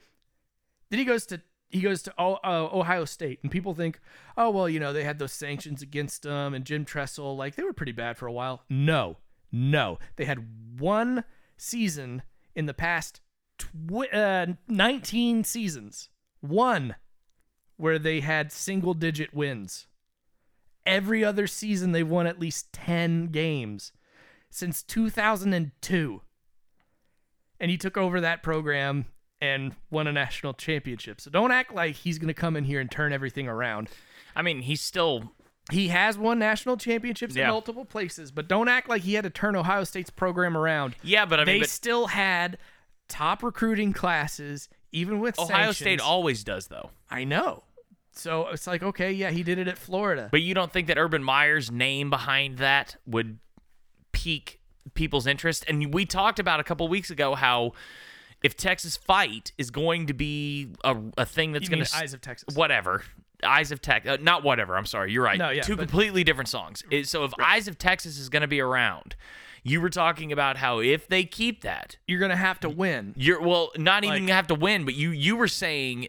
Then 0.91 0.99
he 0.99 1.05
goes 1.05 1.25
to 1.27 1.41
he 1.73 1.81
goes 1.81 2.03
to 2.03 2.15
uh, 2.19 2.39
Ohio 2.45 3.05
State, 3.07 3.41
and 3.43 3.51
people 3.51 3.75
think, 3.75 3.99
oh 4.37 4.51
well, 4.51 4.69
you 4.69 4.79
know 4.79 4.93
they 4.93 5.05
had 5.05 5.19
those 5.19 5.33
sanctions 5.33 5.83
against 5.83 6.23
them, 6.23 6.55
and 6.55 6.65
Jim 6.65 6.85
Tressel, 6.85 7.37
like 7.37 7.57
they 7.57 7.63
were 7.63 7.73
pretty 7.73 7.93
bad 7.93 8.19
for 8.19 8.27
a 8.27 8.33
while. 8.33 8.63
No, 8.69 9.17
no, 9.51 9.99
they 10.17 10.27
had 10.27 10.79
one 10.79 11.25
season 11.57 12.23
in 12.55 12.67
the 12.67 12.75
past 12.75 13.21
tw- 13.59 14.13
uh, 14.13 14.47
19 14.69 15.45
seasons, 15.45 16.11
one 16.41 16.97
where 17.77 17.99
they 17.99 18.21
had 18.21 18.53
single 18.53 18.95
digit 18.95 19.33
wins. 19.33 19.87
Every 20.85 21.25
other 21.25 21.47
season, 21.47 21.93
they've 21.93 22.09
won 22.09 22.27
at 22.27 22.39
least 22.39 22.73
10 22.73 23.29
games 23.29 23.93
since 24.51 24.83
2002. 24.83 26.21
And 27.59 27.71
he 27.71 27.79
took 27.79 27.97
over 27.97 28.21
that 28.21 28.43
program 28.43 29.07
and 29.43 29.75
won 29.91 30.07
a 30.07 30.13
national 30.13 30.55
championship. 30.55 31.21
So 31.21 31.31
don't 31.31 31.51
act 31.51 31.75
like 31.75 31.97
he's 31.97 32.19
going 32.19 32.29
to 32.29 32.35
come 32.35 32.57
in 32.57 32.65
here 32.65 32.81
and 32.81 32.91
turn 32.91 33.13
everything 33.13 33.49
around. 33.49 33.89
I 34.37 34.41
mean, 34.43 34.63
he's 34.63 34.81
still 34.81 35.33
He 35.71 35.89
has 35.89 36.17
won 36.17 36.39
national 36.39 36.77
championships 36.79 37.37
Yeah. 37.37 37.45
in 37.45 37.51
multiple 37.51 37.85
places, 37.85 38.31
but 38.33 38.49
don't 38.49 38.69
act 38.69 38.89
like 38.89 39.03
he 39.03 39.15
had 39.15 39.25
to 39.25 39.31
turn 39.31 39.55
Ohio 39.57 39.85
State's 39.85 40.11
program 40.11 40.57
around. 40.57 40.95
yeah, 41.03 41.27
but 41.27 41.41
I 41.41 41.45
they 41.45 41.59
but 41.61 41.69
still 41.69 42.07
had 42.07 42.57
top 43.09 43.43
recruiting 43.43 43.93
classes, 43.93 44.69
even 44.93 45.21
with 45.21 45.39
Ohio 45.39 45.49
sanctions. 45.67 45.77
State 45.77 46.01
always 46.01 46.45
does 46.45 46.69
though. 46.69 46.91
I 47.11 47.25
know. 47.25 47.65
So 48.15 48.49
it's 48.49 48.67
like, 48.67 48.83
okay, 48.83 49.11
yeah, 49.13 49.31
he 49.31 49.43
did 49.43 49.59
it 49.59 49.69
at 49.69 49.79
Florida. 49.79 50.29
But 50.31 50.43
you 50.43 50.53
don't 50.55 50.71
think 50.73 50.87
that 50.89 50.99
Urban 50.99 51.23
Meyer's 51.25 51.71
name 51.71 52.11
behind 52.11 52.59
that 52.59 52.97
would 53.07 53.39
pique 54.13 54.61
people's 54.95 55.27
interest? 55.27 55.65
And 55.69 55.93
we 55.95 56.05
talked 56.05 56.39
about 56.39 56.61
a 56.61 56.65
couple 56.65 56.87
weeks 56.89 57.11
ago 57.11 57.35
how 57.35 57.73
if 58.43 58.57
Texas 58.57 58.97
fight 58.97 59.53
is 59.59 59.71
going 59.71 60.07
to 60.07 60.15
be 60.15 60.69
a, 60.85 60.97
a 61.19 61.27
thing 61.27 61.53
that's 61.53 61.69
going 61.69 61.85
to 61.85 61.97
Eyes 61.97 62.15
of 62.15 62.21
Texas. 62.21 62.55
whatever. 62.57 63.03
Eyes 63.45 63.73
of 63.73 63.83
Texas, 63.83 64.13
uh, 64.13 64.17
not 64.21 64.45
whatever. 64.45 64.77
I'm 64.77 64.87
sorry, 64.87 65.11
you're 65.13 65.25
right. 65.25 65.39
No, 65.39 65.51
yeah, 65.51 65.63
two 65.63 65.75
but- 65.77 65.89
completely 65.89 66.23
different 66.25 66.49
songs. 66.49 66.85
So 67.05 67.25
if 67.25 67.33
Eyes 67.41 67.67
of 67.69 67.77
Texas 67.79 68.19
is 68.19 68.29
going 68.29 68.43
to 68.43 68.49
be 68.49 68.61
around, 68.61 69.17
you 69.65 69.81
were 69.81 69.91
talking 69.91 70.31
about 70.33 70.57
how 70.59 70.79
if 70.81 71.09
they 71.09 71.25
keep 71.25 71.63
that, 71.63 71.97
You're 72.07 72.19
gonna 72.21 72.35
have 72.37 72.59
to 72.61 72.69
win. 72.69 73.15
you're 73.17 73.41
well, 73.41 73.71
not 73.77 74.03
even 74.05 74.15
Like- 74.15 74.23
gonna 74.23 74.35
have 74.35 74.47
to 74.49 74.55
win, 74.57 74.85
but 74.85 74.95
you 74.95 75.11
you 75.11 75.37
were 75.37 75.47
saying 75.49 76.09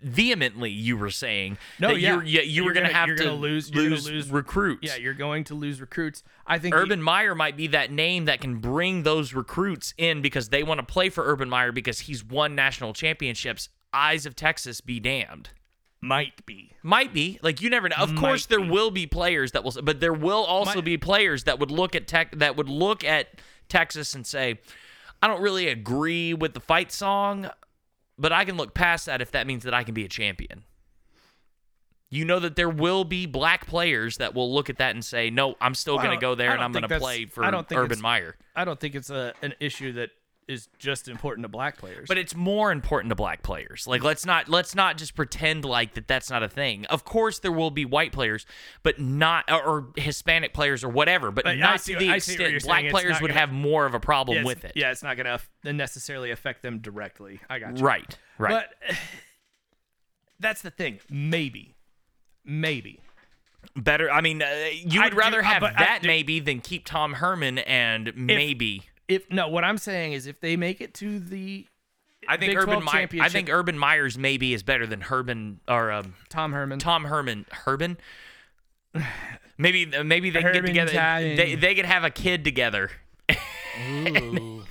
vehemently, 0.00 0.70
you 0.70 0.96
were 0.96 1.10
saying 1.10 1.58
No, 1.78 1.88
that 1.88 2.00
yeah. 2.00 2.14
you're, 2.14 2.24
yeah, 2.24 2.40
you 2.42 2.50
You're 2.52 2.64
were 2.66 2.72
gonna, 2.72 2.86
gonna- 2.92 2.98
have 3.10 3.16
to 3.16 3.32
lose- 3.32 3.74
lose, 3.74 4.06
lose- 4.08 4.30
recruits. 4.30 4.80
Yeah, 4.82 4.96
you're 4.96 5.14
going 5.14 5.44
to 5.44 5.54
lose 5.54 5.80
recruits. 5.80 6.22
I 6.46 6.58
think 6.58 6.74
Urban 6.74 7.02
Meyer 7.02 7.34
might 7.34 7.56
be 7.56 7.66
that 7.68 7.90
name 7.90 8.26
that 8.26 8.40
can 8.40 8.56
bring 8.56 9.02
those 9.02 9.34
recruits 9.34 9.94
in 9.98 10.22
because 10.22 10.48
they 10.50 10.62
want 10.62 10.78
to 10.78 10.86
play 10.86 11.08
for 11.08 11.24
Urban 11.24 11.48
Meyer 11.48 11.72
because 11.72 12.00
he's 12.00 12.24
won 12.24 12.54
national 12.54 12.92
championships. 12.92 13.68
Eyes 13.92 14.24
of 14.26 14.36
Texas 14.36 14.80
be 14.80 15.00
damned. 15.00 15.50
might 16.00 16.46
be. 16.46 16.74
Might 16.84 17.12
be 17.12 17.40
like 17.42 17.60
you 17.60 17.68
never 17.70 17.88
know. 17.88 17.96
Of 17.96 18.12
Might 18.12 18.20
course, 18.20 18.46
there 18.46 18.60
be. 18.60 18.68
will 18.68 18.92
be 18.92 19.06
players 19.08 19.50
that 19.52 19.64
will, 19.64 19.72
but 19.82 19.98
there 19.98 20.12
will 20.12 20.44
also 20.44 20.76
Might- 20.76 20.84
be 20.84 20.96
players 20.96 21.42
that 21.44 21.58
would 21.58 21.72
look 21.72 21.96
at 21.96 22.06
tech 22.06 22.36
that 22.38 22.54
would 22.56 22.68
look 22.68 23.02
at 23.02 23.40
Texas 23.68 24.14
and 24.14 24.24
say, 24.24 24.60
"I 25.20 25.26
don't 25.26 25.42
really 25.42 25.66
agree 25.66 26.34
with 26.34 26.54
the 26.54 26.60
fight 26.60 26.92
song, 26.92 27.50
but 28.18 28.32
I 28.32 28.44
can 28.44 28.56
look 28.56 28.74
past 28.74 29.06
that 29.06 29.20
if 29.20 29.30
that 29.32 29.46
means 29.46 29.64
that 29.64 29.74
I 29.74 29.84
can 29.84 29.94
be 29.94 30.04
a 30.04 30.08
champion." 30.08 30.64
You 32.10 32.24
know 32.24 32.38
that 32.38 32.56
there 32.56 32.70
will 32.70 33.04
be 33.04 33.26
black 33.26 33.66
players 33.66 34.16
that 34.16 34.34
will 34.34 34.52
look 34.52 34.70
at 34.70 34.78
that 34.78 34.94
and 34.94 35.04
say, 35.04 35.28
"No, 35.28 35.56
I'm 35.60 35.74
still 35.74 35.96
Well, 35.96 36.06
going 36.06 36.18
to 36.18 36.20
go 36.20 36.34
there 36.34 36.52
and 36.52 36.62
I'm 36.62 36.72
going 36.72 36.88
to 36.88 36.98
play 36.98 37.26
for 37.26 37.44
I 37.44 37.50
don't 37.50 37.68
think 37.68 37.80
Urban 37.80 38.00
Meyer." 38.00 38.36
I 38.56 38.64
don't 38.64 38.80
think 38.80 38.94
it's 38.94 39.10
a 39.10 39.34
an 39.42 39.54
issue 39.60 39.92
that 39.92 40.10
is 40.48 40.68
just 40.78 41.08
important 41.08 41.44
to 41.44 41.48
black 41.48 41.76
players. 41.76 42.08
But 42.08 42.16
it's 42.16 42.34
more 42.34 42.72
important 42.72 43.10
to 43.10 43.14
black 43.14 43.42
players. 43.42 43.86
Like 43.86 44.02
let's 44.02 44.24
not 44.24 44.48
let's 44.48 44.74
not 44.74 44.96
just 44.96 45.14
pretend 45.14 45.64
like 45.64 45.94
that 45.94 46.08
that's 46.08 46.30
not 46.30 46.42
a 46.42 46.48
thing. 46.48 46.86
Of 46.86 47.04
course 47.04 47.38
there 47.38 47.52
will 47.52 47.70
be 47.70 47.84
white 47.84 48.12
players, 48.12 48.46
but 48.82 48.98
not 48.98 49.50
or, 49.50 49.62
or 49.62 49.88
Hispanic 49.96 50.54
players 50.54 50.82
or 50.82 50.88
whatever, 50.88 51.30
but, 51.30 51.44
But 51.44 51.58
not 51.58 51.80
see 51.82 51.92
to 51.92 51.98
the 51.98 52.10
I 52.10 52.18
see 52.18 52.32
what 52.32 52.40
you're 52.48 52.56
extent 52.56 52.80
black 52.82 52.90
players 52.90 53.20
would 53.20 53.28
gonna- 53.28 53.40
have 53.40 53.52
more 53.52 53.84
of 53.84 53.94
a 53.94 54.00
problem 54.00 54.38
yeah, 54.38 54.44
with 54.44 54.64
it. 54.64 54.72
Yeah, 54.74 54.90
it's 54.90 55.02
not 55.02 55.16
gonna 55.16 55.38
necessarily 55.64 56.30
affect 56.30 56.62
them 56.62 56.78
directly. 56.78 57.40
I 57.50 57.58
got 57.58 57.76
you. 57.78 57.84
Right. 57.84 58.16
Right. 58.38 58.66
But 58.88 58.96
that's 60.40 60.62
the 60.62 60.70
thing. 60.70 61.00
Maybe, 61.10 61.74
maybe. 62.44 63.00
Better 63.76 64.10
I 64.10 64.22
mean 64.22 64.40
uh, 64.40 64.46
you 64.72 65.02
would 65.02 65.10
do- 65.10 65.16
rather 65.16 65.40
uh, 65.40 65.44
have 65.44 65.62
I 65.62 65.72
that 65.72 65.98
do- 66.02 66.06
maybe 66.08 66.40
than 66.40 66.60
keep 66.60 66.86
Tom 66.86 67.14
Herman 67.14 67.58
and 67.58 68.12
maybe 68.16 68.84
If 69.08 69.30
no, 69.30 69.48
what 69.48 69.64
I'm 69.64 69.78
saying 69.78 70.12
is 70.12 70.26
if 70.26 70.40
they 70.40 70.56
make 70.56 70.80
it 70.80 70.94
to 70.94 71.18
the 71.18 71.66
I 72.28 72.36
think 72.36 72.50
Big 72.50 72.58
Urban 72.58 72.84
Meyer 72.84 73.08
I 73.20 73.28
think 73.28 73.48
Urban 73.48 73.78
Meyer's 73.78 74.18
maybe 74.18 74.52
is 74.52 74.62
better 74.62 74.86
than 74.86 75.00
Herman 75.00 75.60
or 75.66 75.90
um, 75.90 76.14
Tom 76.28 76.52
Herman, 76.52 76.78
Tom 76.78 77.04
Herman 77.04 77.46
Herman 77.50 77.96
Maybe 79.56 79.86
maybe 79.86 80.30
they 80.30 80.40
can 80.40 80.52
get 80.52 80.66
together. 80.66 80.92
Time. 80.92 81.36
They, 81.36 81.54
they 81.56 81.74
could 81.74 81.84
have 81.84 82.04
a 82.04 82.10
kid 82.10 82.44
together. 82.44 82.90
Ooh. 83.80 84.62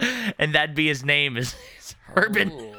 and 0.38 0.54
that'd 0.54 0.74
be 0.74 0.86
his 0.86 1.04
name 1.04 1.36
is, 1.36 1.54
is 1.78 1.94
Herman. 2.02 2.74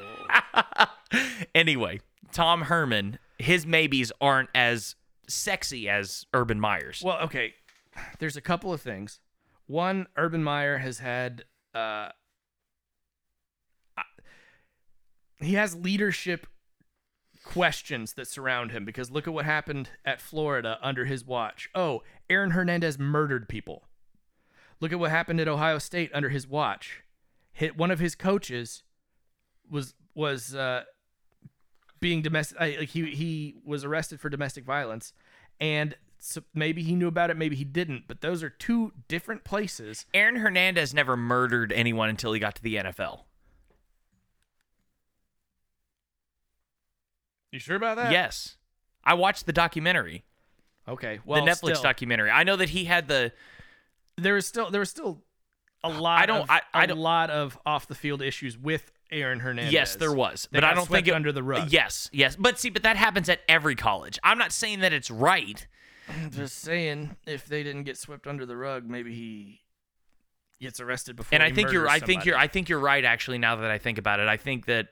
anyway, 1.56 2.02
Tom 2.32 2.64
Herman, 2.64 3.18
his 3.40 3.66
maybes 3.66 4.12
aren't 4.22 4.50
as 4.54 4.96
sexy 5.28 5.90
as 5.90 6.28
Urban 6.34 6.60
Meyer's. 6.60 7.02
Well, 7.04 7.18
okay. 7.24 7.56
There's 8.20 8.38
a 8.38 8.42
couple 8.42 8.72
of 8.74 8.82
things. 8.82 9.20
One, 9.68 10.08
Urban 10.18 10.44
Meyer 10.44 10.80
has 10.80 11.00
had 11.00 11.46
uh 11.74 12.10
he 15.40 15.56
has 15.56 15.76
leadership 15.76 16.48
questions 17.44 18.14
that 18.14 18.28
surround 18.28 18.72
him 18.72 18.86
because 18.86 19.12
look 19.12 19.28
at 19.28 19.34
what 19.34 19.46
happened 19.46 19.90
at 20.06 20.22
Florida 20.22 20.78
under 20.82 21.06
his 21.06 21.26
watch. 21.26 21.70
Oh, 21.76 22.02
Aaron 22.30 22.52
Hernandez 22.52 22.98
murdered 22.98 23.50
people. 23.50 23.84
Look 24.80 24.94
at 24.94 25.00
what 25.00 25.12
happened 25.12 25.40
at 25.40 25.48
Ohio 25.48 25.80
State 25.80 26.12
under 26.14 26.30
his 26.30 26.48
watch. 26.48 27.04
Hit 27.52 27.78
one 27.78 27.92
of 27.92 28.00
his 28.00 28.16
coaches 28.16 28.84
was 29.70 29.94
was 30.16 30.56
uh 30.56 30.84
being 32.00 32.22
domestic 32.22 32.60
like 32.60 32.90
he 32.90 33.12
he 33.12 33.56
was 33.66 33.84
arrested 33.84 34.20
for 34.20 34.30
domestic 34.30 34.66
violence 34.66 35.14
and 35.60 35.96
so 36.26 36.42
maybe 36.54 36.82
he 36.84 36.96
knew 36.96 37.08
about 37.08 37.30
it 37.30 37.36
maybe 37.38 37.56
he 37.56 37.66
didn't 37.66 38.04
but 38.08 38.22
those 38.22 38.42
are 38.44 38.50
two 38.50 38.94
different 39.10 39.44
places 39.44 40.06
Aaron 40.14 40.38
Hernandez 40.38 40.94
never 40.94 41.18
murdered 41.18 41.72
anyone 41.74 42.08
until 42.10 42.32
he 42.34 42.40
got 42.40 42.56
to 42.56 42.64
the 42.64 42.76
NFL. 42.76 43.22
you 47.52 47.60
sure 47.60 47.76
about 47.76 47.98
that 47.98 48.12
yes. 48.12 48.58
I 49.06 49.16
watched 49.16 49.46
the 49.46 49.54
documentary, 49.54 50.24
okay 50.88 51.20
well 51.26 51.44
the 51.44 51.52
Netflix 51.52 51.76
still, 51.78 51.82
documentary. 51.84 52.30
I 52.32 52.44
know 52.44 52.56
that 52.56 52.70
he 52.70 52.86
had 52.86 53.08
the 53.08 53.32
there 54.18 54.34
was 54.36 54.46
still 54.48 54.72
there 54.72 54.80
was 54.80 54.90
still 54.90 55.22
a 55.84 55.90
lot 55.90 56.22
I 56.22 56.26
don't- 56.26 56.42
of, 56.44 56.50
I- 56.50 56.62
I 56.74 56.84
a 56.86 56.88
don't- 56.88 57.00
lot 57.00 57.30
of 57.30 57.58
off 57.66 57.88
the 57.88 57.96
field 57.96 58.22
issues 58.22 58.58
with 58.58 58.92
Aaron 59.12 59.42
Hernandez 59.42 59.74
Yes, 59.74 59.96
there 59.98 60.14
was, 60.14 60.48
They 60.52 60.58
but 60.58 60.64
I 60.64 60.74
don't 60.74 60.88
think 60.88 61.08
it, 61.10 61.14
under 61.14 61.32
the 61.34 61.44
rug 61.44 61.70
Yes, 61.72 62.10
yes, 62.14 62.36
but 62.38 62.58
see, 62.58 62.70
but 62.70 62.84
that 62.84 62.96
happens 62.96 63.28
at 63.30 63.42
every 63.50 63.76
college. 63.76 64.18
I'm 64.24 64.38
not 64.40 64.52
saying 64.54 64.80
that 64.80 64.94
it's 64.94 65.12
right. 65.12 65.68
Just 66.32 66.60
saying 66.60 67.16
if 67.26 67.46
they 67.46 67.64
didn't 67.64 67.84
get 67.84 67.98
swept 67.98 68.28
under 68.28 68.46
the 68.46 68.58
rug 68.58 68.88
maybe 68.90 69.14
he 69.14 69.62
gets 70.62 70.80
arrested 70.80 71.16
before 71.16 71.34
and 71.36 71.44
I 71.44 71.52
think 71.52 71.72
you're 71.72 71.88
I 71.88 72.00
think 72.00 72.26
you're 72.26 72.38
I 72.38 72.48
think 72.48 72.70
you're 72.70 72.80
right 72.80 73.04
actually 73.04 73.38
now 73.38 73.56
that 73.58 73.70
I 73.72 73.78
think 73.78 73.98
about 73.98 74.20
it. 74.20 74.28
I 74.28 74.38
think 74.38 74.66
that 74.66 74.88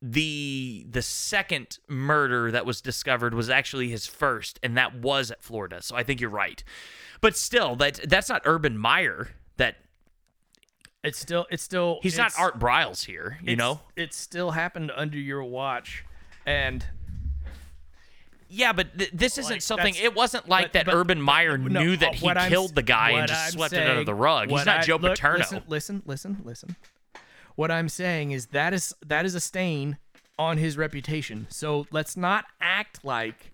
the 0.00 0.86
the 0.88 1.02
second 1.02 1.78
murder 1.88 2.50
that 2.52 2.64
was 2.64 2.80
discovered 2.80 3.34
was 3.34 3.50
actually 3.50 3.88
his 3.88 4.06
first 4.06 4.58
and 4.62 4.76
that 4.76 4.94
was 4.94 5.30
at 5.30 5.42
Florida. 5.42 5.82
So 5.82 5.96
I 5.96 6.02
think 6.04 6.20
you're 6.20 6.30
right. 6.30 6.62
But 7.20 7.36
still 7.36 7.74
that 7.76 8.00
that's 8.08 8.28
not 8.28 8.42
Urban 8.44 8.78
Meyer 8.78 9.30
that 9.56 9.76
it's 11.02 11.18
still 11.18 11.46
it's 11.50 11.62
still 11.62 11.98
he's 12.02 12.14
it's- 12.14 12.36
not 12.36 12.40
Art 12.42 12.58
Briles 12.60 13.06
here, 13.06 13.38
you 13.42 13.52
it's- 13.52 13.58
know? 13.58 13.80
it 13.96 14.14
still 14.14 14.52
happened 14.52 14.92
under 14.94 15.18
your 15.18 15.42
watch 15.42 16.04
and 16.46 16.86
Yeah, 18.48 18.72
but 18.72 18.98
th- 18.98 19.10
this 19.12 19.36
isn't 19.38 19.56
Like, 19.56 19.62
something. 19.62 19.94
It 19.94 20.14
wasn't 20.14 20.48
like 20.48 20.66
but- 20.66 20.72
that 20.72 20.86
but- 20.86 20.94
Urban 20.94 21.20
Meyer 21.20 21.58
no, 21.58 21.80
knew 21.80 21.96
that 21.96 22.16
he 22.16 22.24
what 22.24 22.38
I'm 22.38 22.50
killed 22.50 22.74
the 22.74 22.82
guy 22.82 23.10
and 23.10 23.28
just 23.28 23.46
I'm 23.46 23.52
swept 23.52 23.74
it 23.74 23.86
under 23.88 24.04
the 24.04 24.14
rug. 24.14 24.50
He's 24.50 24.64
not 24.64 24.80
I- 24.80 24.82
Joe 24.82 24.96
look, 24.96 25.12
Paterno. 25.18 25.38
Listen, 25.38 25.62
listen, 25.68 26.02
listen, 26.06 26.40
listen. 26.44 26.76
What 27.56 27.70
I'm 27.70 27.88
saying 27.88 28.30
is 28.30 28.46
that 28.46 28.72
is 28.72 28.94
that 29.04 29.24
is 29.26 29.34
a 29.34 29.40
stain 29.40 29.98
on 30.38 30.56
his 30.58 30.76
reputation. 30.76 31.46
So 31.50 31.86
let's 31.90 32.16
not 32.16 32.46
act 32.60 33.04
like, 33.04 33.52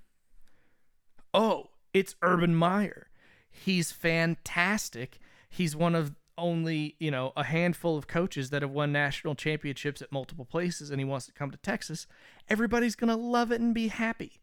oh, 1.33 1.71
it's 1.93 2.15
Urban 2.23 2.55
Meyer. 2.55 3.09
He's 3.51 3.93
fantastic. 3.93 5.19
He's 5.49 5.75
one 5.75 5.95
of 5.95 6.15
only, 6.37 6.97
you 6.99 7.11
know, 7.11 7.33
a 7.37 7.45
handful 7.45 7.97
of 7.97 8.07
coaches 8.09 8.51
that 8.51 8.63
have 8.63 8.71
won 8.71 8.91
national 8.93 9.35
championships 9.37 10.03
at 10.03 10.11
multiple 10.11 10.45
places 10.45 10.91
and 10.91 11.01
he 11.01 11.05
wants 11.05 11.27
to 11.27 11.33
come 11.33 11.51
to 11.51 11.57
Texas, 11.59 12.07
everybody's 12.49 12.97
going 12.97 13.09
to 13.09 13.17
love 13.17 13.53
it 13.53 13.61
and 13.61 13.73
be 13.73 13.89
happy. 13.89 14.41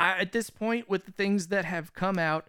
I, 0.00 0.18
at 0.18 0.32
this 0.32 0.50
point, 0.50 0.88
with 0.88 1.04
the 1.06 1.12
things 1.12 1.48
that 1.48 1.64
have 1.64 1.92
come 1.94 2.18
out 2.18 2.48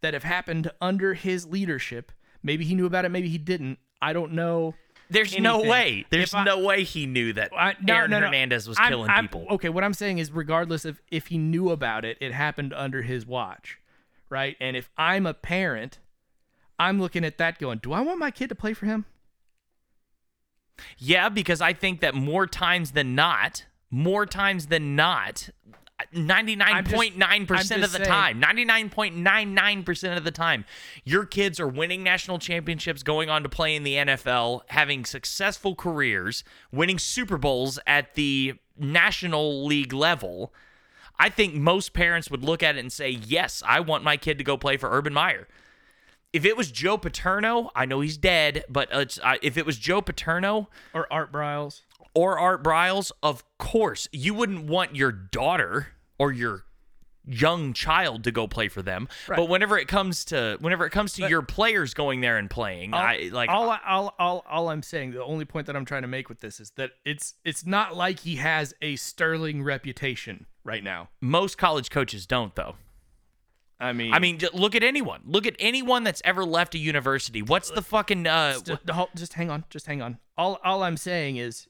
that 0.00 0.14
have 0.14 0.22
happened 0.24 0.70
under 0.80 1.14
his 1.14 1.46
leadership, 1.46 2.12
maybe 2.42 2.64
he 2.64 2.74
knew 2.74 2.86
about 2.86 3.04
it, 3.04 3.10
maybe 3.10 3.28
he 3.28 3.38
didn't. 3.38 3.78
I 4.00 4.12
don't 4.12 4.32
know. 4.32 4.74
There's 5.10 5.38
no 5.38 5.60
way. 5.62 6.04
There's 6.10 6.34
I- 6.34 6.44
no 6.44 6.58
way 6.60 6.82
he 6.84 7.06
knew 7.06 7.32
that 7.34 7.52
I, 7.56 7.76
no, 7.80 7.94
Aaron 7.94 8.10
no, 8.10 8.18
no. 8.20 8.26
Hernandez 8.26 8.68
was 8.68 8.78
I'm- 8.78 8.88
killing 8.88 9.10
I'm- 9.10 9.24
people. 9.24 9.46
Okay, 9.50 9.68
what 9.68 9.84
I'm 9.84 9.94
saying 9.94 10.18
is, 10.18 10.30
regardless 10.32 10.84
of 10.84 11.00
if 11.10 11.26
he 11.28 11.38
knew 11.38 11.70
about 11.70 12.04
it, 12.04 12.18
it 12.20 12.32
happened 12.32 12.72
under 12.72 13.02
his 13.02 13.24
watch, 13.26 13.78
right? 14.30 14.56
And 14.60 14.76
if 14.76 14.90
I'm 14.96 15.26
a 15.26 15.34
parent, 15.34 15.98
I'm 16.78 17.00
looking 17.00 17.24
at 17.24 17.38
that 17.38 17.58
going, 17.58 17.78
do 17.78 17.92
I 17.92 18.00
want 18.00 18.18
my 18.18 18.30
kid 18.30 18.48
to 18.48 18.54
play 18.54 18.74
for 18.74 18.86
him? 18.86 19.06
Yeah, 20.98 21.28
because 21.30 21.60
I 21.60 21.72
think 21.72 22.00
that 22.00 22.14
more 22.14 22.46
times 22.46 22.90
than 22.92 23.14
not, 23.14 23.64
more 23.90 24.26
times 24.26 24.66
than 24.66 24.94
not, 24.94 25.48
99.9% 26.14 27.84
of 27.84 27.92
the 27.92 27.98
saying. 27.98 28.04
time, 28.04 28.40
99.99% 28.40 30.16
of 30.16 30.24
the 30.24 30.30
time, 30.30 30.64
your 31.04 31.24
kids 31.24 31.58
are 31.58 31.68
winning 31.68 32.02
national 32.02 32.38
championships, 32.38 33.02
going 33.02 33.30
on 33.30 33.42
to 33.42 33.48
play 33.48 33.74
in 33.74 33.82
the 33.82 33.94
NFL, 33.94 34.62
having 34.68 35.04
successful 35.04 35.74
careers, 35.74 36.44
winning 36.70 36.98
Super 36.98 37.38
Bowls 37.38 37.78
at 37.86 38.14
the 38.14 38.54
National 38.78 39.64
League 39.64 39.92
level. 39.92 40.52
I 41.18 41.30
think 41.30 41.54
most 41.54 41.94
parents 41.94 42.30
would 42.30 42.44
look 42.44 42.62
at 42.62 42.76
it 42.76 42.80
and 42.80 42.92
say, 42.92 43.08
Yes, 43.10 43.62
I 43.66 43.80
want 43.80 44.04
my 44.04 44.18
kid 44.18 44.36
to 44.38 44.44
go 44.44 44.58
play 44.58 44.76
for 44.76 44.90
Urban 44.90 45.14
Meyer. 45.14 45.48
If 46.32 46.44
it 46.44 46.58
was 46.58 46.70
Joe 46.70 46.98
Paterno, 46.98 47.70
I 47.74 47.86
know 47.86 48.00
he's 48.00 48.18
dead, 48.18 48.64
but 48.68 48.88
it's, 48.92 49.18
uh, 49.22 49.36
if 49.40 49.56
it 49.56 49.64
was 49.64 49.78
Joe 49.78 50.02
Paterno, 50.02 50.68
Or 50.92 51.10
Art 51.10 51.32
Briles? 51.32 51.80
Or 52.16 52.38
Art 52.38 52.64
Briles, 52.64 53.12
of 53.22 53.44
course, 53.58 54.08
you 54.10 54.34
wouldn't 54.34 54.64
want 54.64 54.96
your 54.96 55.12
daughter 55.12 55.88
or 56.18 56.32
your 56.32 56.64
young 57.26 57.72
child 57.72 58.24
to 58.24 58.30
go 58.30 58.46
play 58.46 58.68
for 58.68 58.82
them. 58.82 59.08
Right. 59.28 59.36
But 59.36 59.48
whenever 59.48 59.76
it 59.78 59.88
comes 59.88 60.24
to 60.26 60.56
whenever 60.60 60.86
it 60.86 60.90
comes 60.90 61.12
to 61.14 61.28
your 61.28 61.42
players 61.42 61.92
going 61.92 62.20
there 62.20 62.38
and 62.38 62.48
playing, 62.48 62.94
All, 62.94 63.00
I 63.00 63.30
like 63.32 63.50
all, 63.50 63.76
all 63.86 64.14
all 64.18 64.44
all 64.48 64.68
I'm 64.70 64.82
saying, 64.82 65.12
the 65.12 65.24
only 65.24 65.44
point 65.44 65.66
that 65.66 65.76
I'm 65.76 65.84
trying 65.84 66.02
to 66.02 66.08
make 66.08 66.28
with 66.28 66.40
this 66.40 66.58
is 66.60 66.70
that 66.76 66.92
it's 67.04 67.34
it's 67.44 67.66
not 67.66 67.96
like 67.96 68.20
he 68.20 68.36
has 68.36 68.74
a 68.80 68.96
sterling 68.96 69.62
reputation 69.62 70.46
right 70.64 70.82
now. 70.82 71.10
most 71.20 71.58
college 71.58 71.90
coaches 71.90 72.26
don't 72.26 72.54
though. 72.54 72.76
I 73.78 73.92
mean, 73.92 74.14
I 74.14 74.20
mean, 74.20 74.40
look 74.54 74.74
at 74.74 74.82
anyone. 74.82 75.20
Look 75.26 75.46
at 75.46 75.54
anyone 75.58 76.02
that's 76.02 76.22
ever 76.24 76.46
left 76.46 76.74
a 76.74 76.78
university. 76.78 77.42
What's 77.42 77.70
the 77.70 77.82
fucking 77.82 78.26
uh 78.26 78.58
just, 78.64 78.86
just 79.14 79.32
hang 79.34 79.50
on, 79.50 79.64
just 79.68 79.86
hang 79.86 80.00
on. 80.00 80.18
All 80.38 80.58
all 80.64 80.82
I'm 80.82 80.96
saying 80.96 81.36
is, 81.36 81.66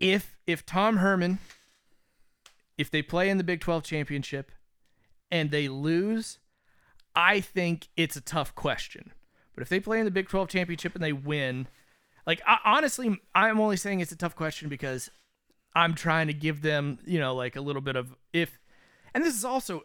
if 0.00 0.36
if 0.46 0.64
Tom 0.64 0.98
Herman, 0.98 1.38
if 2.76 2.90
they 2.90 3.02
play 3.02 3.28
in 3.30 3.38
the 3.38 3.44
Big 3.44 3.60
12 3.60 3.82
championship, 3.82 4.52
and 5.30 5.50
they 5.50 5.68
lose, 5.68 6.38
I 7.14 7.40
think 7.40 7.88
it's 7.96 8.16
a 8.16 8.20
tough 8.20 8.54
question. 8.54 9.12
But 9.54 9.62
if 9.62 9.68
they 9.68 9.80
play 9.80 9.98
in 9.98 10.04
the 10.04 10.10
Big 10.10 10.28
12 10.28 10.48
championship 10.48 10.94
and 10.94 11.02
they 11.02 11.12
win, 11.12 11.66
like 12.26 12.40
I, 12.46 12.58
honestly, 12.64 13.20
I'm 13.34 13.60
only 13.60 13.76
saying 13.76 14.00
it's 14.00 14.12
a 14.12 14.16
tough 14.16 14.36
question 14.36 14.68
because 14.68 15.10
I'm 15.74 15.94
trying 15.94 16.28
to 16.28 16.34
give 16.34 16.62
them, 16.62 16.98
you 17.04 17.18
know, 17.18 17.34
like 17.34 17.56
a 17.56 17.60
little 17.60 17.82
bit 17.82 17.96
of 17.96 18.14
if, 18.32 18.58
and 19.14 19.24
this 19.24 19.34
is 19.34 19.44
also 19.44 19.82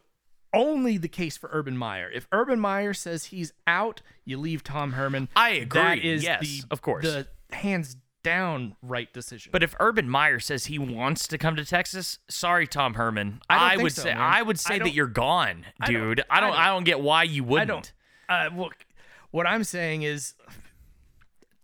only 0.54 0.98
the 0.98 1.08
case 1.08 1.36
for 1.36 1.50
Urban 1.52 1.76
Meyer. 1.76 2.10
If 2.14 2.28
Urban 2.32 2.60
Meyer 2.60 2.94
says 2.94 3.26
he's 3.26 3.54
out, 3.66 4.02
you 4.24 4.38
leave 4.38 4.64
Tom 4.64 4.92
Herman. 4.94 5.28
I 5.36 5.50
agree. 5.52 5.82
That 5.82 5.98
is 6.00 6.24
Yes, 6.24 6.42
the 6.42 6.62
of 6.70 6.82
course. 6.84 7.04
the 7.04 7.28
hands 7.52 7.96
down 8.24 8.76
right 8.82 9.12
decision. 9.14 9.50
But 9.52 9.62
if 9.64 9.76
Urban 9.80 10.10
Meyer 10.10 10.40
says 10.40 10.66
he 10.66 10.80
wants 10.80 11.28
to 11.28 11.38
come 11.38 11.56
to 11.58 11.66
Texas, 11.66 12.20
sorry, 12.30 12.66
Tom 12.68 12.96
Herman. 12.96 13.42
I 13.50 13.72
think 13.72 13.84
would 13.84 13.94
so, 13.94 14.04
say 14.04 14.14
man. 14.14 14.22
I 14.22 14.42
would 14.42 14.58
I 14.58 14.60
say 14.60 14.80
that 14.80 14.94
you're 14.94 15.08
gone, 15.08 15.66
I 15.80 15.92
don't- 15.92 16.02
dude. 16.02 16.22
I 16.30 16.38
I 16.38 16.40
don't. 16.40 16.54
I 16.54 16.68
don't 16.68 16.84
get 16.86 17.00
why 17.02 17.24
you 17.24 17.44
wouldn't. 17.44 17.68
don't. 17.68 17.94
Uh, 18.30 18.50
look, 18.56 18.86
what 19.32 19.46
I'm 19.46 19.64
saying 19.64 20.04
is, 20.04 20.34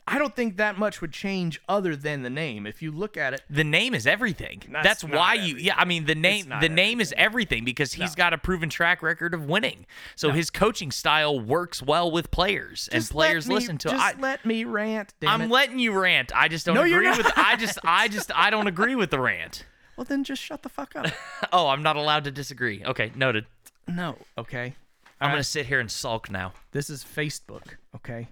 I 0.10 0.18
don't 0.20 0.36
think 0.36 0.58
that 0.58 0.78
much 0.78 1.02
would 1.02 1.12
change 1.12 1.62
other 1.70 1.96
than 1.96 2.22
the 2.24 2.30
name. 2.30 2.66
If 2.66 2.82
you 2.82 2.92
look 2.92 3.16
at 3.18 3.34
it, 3.34 3.42
The 3.50 3.64
name 3.64 3.94
is 3.94 4.06
everything. 4.08 4.62
That's 4.72 4.84
That's, 4.84 5.04
not 5.04 5.16
why 5.16 5.34
you. 5.36 5.56
Yeah, 5.56 5.76
I 5.78 5.86
mean 5.86 6.06
the 6.06 6.16
name. 6.16 6.50
not 6.50 6.62
The 6.62 6.70
name 6.70 7.00
is 7.00 7.14
everything 7.18 7.64
because 7.66 7.94
he's 7.94 8.16
got 8.16 8.34
a 8.34 8.38
proven 8.38 8.70
track 8.70 9.02
record 9.02 9.34
of 9.34 9.46
winning. 9.46 9.86
So 10.16 10.32
his 10.32 10.50
coaching 10.50 10.92
style 10.92 11.40
works 11.40 11.82
well 11.82 12.10
with 12.12 12.32
players, 12.32 12.90
and 12.92 13.04
players 13.06 13.48
me, 13.48 13.56
listen 13.56 13.78
to. 13.80 13.90
Just 13.90 14.04
I, 14.18 14.20
let 14.20 14.46
me 14.46 14.64
rant. 14.64 15.14
Damn 15.20 15.30
I'm 15.30 15.42
it. 15.44 15.50
letting 15.50 15.80
you 15.80 15.92
rant. 16.00 16.32
I 16.36 16.48
just 16.48 16.66
don't 16.66 16.76
No, 16.76 16.84
agree 16.84 17.10
with. 17.10 17.32
I 17.38 17.56
just. 17.56 17.80
I 17.84 18.08
just. 18.08 18.32
I 18.36 18.50
don't 18.50 18.68
agree 18.68 18.96
with 18.96 19.12
the 19.12 19.20
rant. 19.20 19.66
well, 19.98 20.06
then 20.06 20.24
just 20.24 20.42
shut 20.42 20.64
the 20.64 20.70
fuck 20.70 20.96
up. 20.96 21.08
Oh, 21.54 21.68
I'm 21.68 21.82
not 21.84 21.96
allowed 21.96 22.26
to 22.26 22.32
disagree. 22.32 22.84
Okay, 22.86 23.12
noted. 23.16 23.46
no, 23.88 24.18
okay. 24.38 24.76
I'm 25.22 25.30
All 25.30 25.34
gonna 25.34 25.44
sit 25.44 25.66
here 25.66 25.80
and 25.80 25.90
sulk 25.92 26.30
now. 26.32 26.54
This 26.72 26.90
is 26.90 27.04
Facebook, 27.04 27.64
okay? 27.96 28.28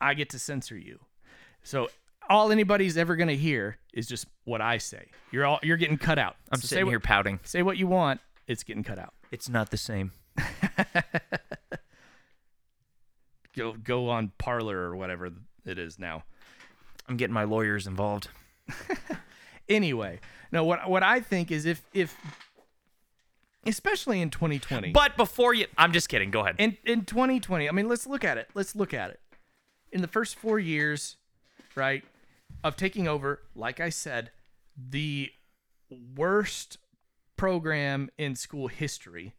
I 0.00 0.14
get 0.14 0.30
to 0.30 0.38
censor 0.38 0.76
you. 0.78 1.00
So 1.62 1.88
all 2.28 2.52
anybody's 2.52 2.96
ever 2.96 3.16
gonna 3.16 3.32
hear 3.34 3.78
is 3.92 4.06
just 4.06 4.26
what 4.44 4.60
I 4.60 4.78
say. 4.78 5.06
You're 5.32 5.44
all 5.46 5.58
you're 5.62 5.76
getting 5.76 5.98
cut 5.98 6.18
out. 6.18 6.36
I'm 6.52 6.60
So 6.60 6.66
sitting 6.68 6.86
what, 6.86 6.90
here 6.92 7.00
pouting. 7.00 7.40
Say 7.44 7.62
what 7.62 7.76
you 7.76 7.86
want. 7.86 8.20
It's 8.46 8.62
getting 8.62 8.84
cut 8.84 8.98
out. 8.98 9.12
It's 9.30 9.48
not 9.48 9.70
the 9.70 9.76
same. 9.76 10.12
Go 13.56 13.72
go 13.72 14.08
on 14.08 14.32
Parler 14.38 14.78
or 14.78 14.94
whatever 14.96 15.30
it 15.64 15.78
is 15.78 15.98
now. 15.98 16.22
I'm 17.08 17.16
getting 17.16 17.34
my 17.34 17.44
lawyers 17.44 17.86
involved. 17.86 18.28
Anyway, 19.70 20.18
no. 20.50 20.64
What 20.64 20.88
what 20.88 21.02
I 21.02 21.20
think 21.20 21.50
is 21.50 21.66
if 21.66 21.82
if 21.92 22.16
especially 23.66 24.22
in 24.22 24.30
2020. 24.30 24.92
But 24.92 25.14
before 25.18 25.52
you, 25.52 25.66
I'm 25.76 25.92
just 25.92 26.08
kidding. 26.08 26.30
Go 26.30 26.40
ahead. 26.40 26.54
in 26.56 26.78
in 26.86 27.04
2020 27.04 27.68
i 27.68 27.72
mean 27.72 27.86
let's 27.86 28.06
look 28.06 28.24
at 28.24 28.38
it 28.38 28.48
let's 28.54 28.74
look 28.74 28.94
at 28.94 29.10
it 29.10 29.20
in 29.92 30.00
the 30.02 30.08
first 30.08 30.36
four 30.36 30.58
years 30.58 31.16
right 31.74 32.04
of 32.64 32.76
taking 32.76 33.06
over 33.06 33.40
like 33.54 33.80
i 33.80 33.88
said 33.88 34.30
the 34.76 35.30
worst 36.16 36.78
program 37.36 38.10
in 38.18 38.34
school 38.34 38.68
history 38.68 39.34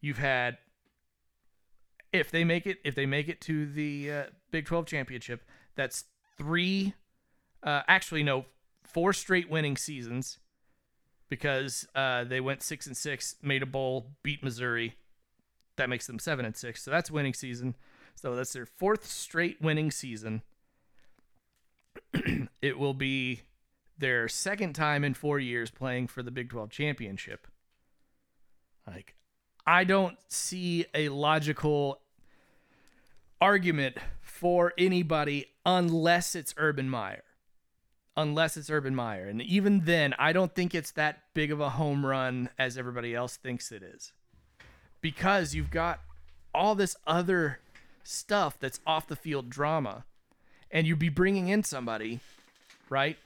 you've 0.00 0.18
had 0.18 0.58
if 2.12 2.30
they 2.30 2.44
make 2.44 2.66
it 2.66 2.78
if 2.84 2.94
they 2.94 3.06
make 3.06 3.28
it 3.28 3.40
to 3.40 3.66
the 3.66 4.10
uh, 4.10 4.22
big 4.50 4.66
12 4.66 4.86
championship 4.86 5.44
that's 5.76 6.04
three 6.36 6.94
uh, 7.62 7.82
actually 7.86 8.22
no 8.22 8.44
four 8.82 9.12
straight 9.12 9.48
winning 9.48 9.76
seasons 9.76 10.38
because 11.32 11.86
uh, 11.94 12.24
they 12.24 12.40
went 12.40 12.62
six 12.62 12.86
and 12.86 12.94
six, 12.94 13.36
made 13.40 13.62
a 13.62 13.66
bowl, 13.66 14.10
beat 14.22 14.44
Missouri. 14.44 14.96
That 15.76 15.88
makes 15.88 16.06
them 16.06 16.18
seven 16.18 16.44
and 16.44 16.56
six. 16.56 16.82
So 16.82 16.90
that's 16.90 17.10
winning 17.10 17.34
season. 17.34 17.74
So 18.14 18.34
that's 18.34 18.52
their 18.52 18.66
fourth 18.66 19.06
straight 19.06 19.60
winning 19.60 19.90
season. 19.90 20.42
it 22.62 22.78
will 22.78 22.94
be 22.94 23.42
their 23.98 24.28
second 24.28 24.74
time 24.74 25.04
in 25.04 25.14
four 25.14 25.38
years 25.38 25.70
playing 25.70 26.08
for 26.08 26.22
the 26.22 26.30
Big 26.30 26.50
12 26.50 26.70
championship. 26.70 27.46
Like, 28.86 29.14
I 29.66 29.84
don't 29.84 30.18
see 30.28 30.86
a 30.94 31.08
logical 31.08 32.00
argument 33.40 33.96
for 34.20 34.72
anybody 34.76 35.46
unless 35.64 36.34
it's 36.34 36.54
Urban 36.56 36.88
Meyer 36.88 37.22
unless 38.16 38.56
it's 38.56 38.70
Urban 38.70 38.94
Meyer. 38.94 39.26
And 39.26 39.40
even 39.42 39.80
then, 39.84 40.14
I 40.18 40.32
don't 40.32 40.54
think 40.54 40.74
it's 40.74 40.92
that 40.92 41.22
big 41.34 41.50
of 41.50 41.60
a 41.60 41.70
home 41.70 42.04
run 42.04 42.50
as 42.58 42.76
everybody 42.76 43.14
else 43.14 43.36
thinks 43.36 43.72
it 43.72 43.82
is. 43.82 44.12
Because 45.02 45.54
you've 45.54 45.70
got 45.70 46.00
all 46.54 46.74
this 46.74 46.96
other 47.06 47.58
stuff 48.02 48.58
that's 48.58 48.80
off 48.86 49.06
the 49.06 49.16
field 49.16 49.50
drama. 49.50 50.04
And 50.70 50.86
you'd 50.86 50.98
be 50.98 51.10
bringing 51.10 51.48
in 51.48 51.62
somebody, 51.64 52.20
right, 52.88 53.18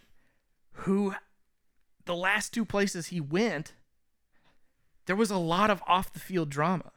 who 0.72 1.14
the 2.06 2.16
last 2.16 2.52
two 2.52 2.64
places 2.64 3.08
he 3.08 3.20
went, 3.20 3.72
there 5.06 5.14
was 5.16 5.30
a 5.30 5.38
lot 5.38 5.70
of 5.70 5.82
off 5.86 6.12
the 6.12 6.18
field 6.18 6.50
drama. 6.50 6.90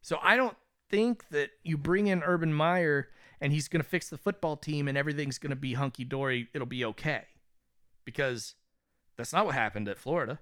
So 0.00 0.18
I 0.22 0.36
don't 0.36 0.56
think 0.90 1.28
that 1.30 1.50
you 1.62 1.76
bring 1.76 2.06
in 2.06 2.22
Urban 2.22 2.52
Meyer 2.52 3.08
and 3.40 3.52
he's 3.52 3.68
going 3.68 3.82
to 3.82 3.88
fix 3.88 4.08
the 4.08 4.18
football 4.18 4.56
team 4.56 4.88
and 4.88 4.96
everything's 4.96 5.38
going 5.38 5.50
to 5.50 5.56
be 5.56 5.74
hunky 5.74 6.04
dory. 6.04 6.48
It'll 6.54 6.66
be 6.66 6.84
okay. 6.84 7.24
Because 8.04 8.54
that's 9.16 9.32
not 9.32 9.46
what 9.46 9.54
happened 9.54 9.88
at 9.88 9.98
Florida. 9.98 10.40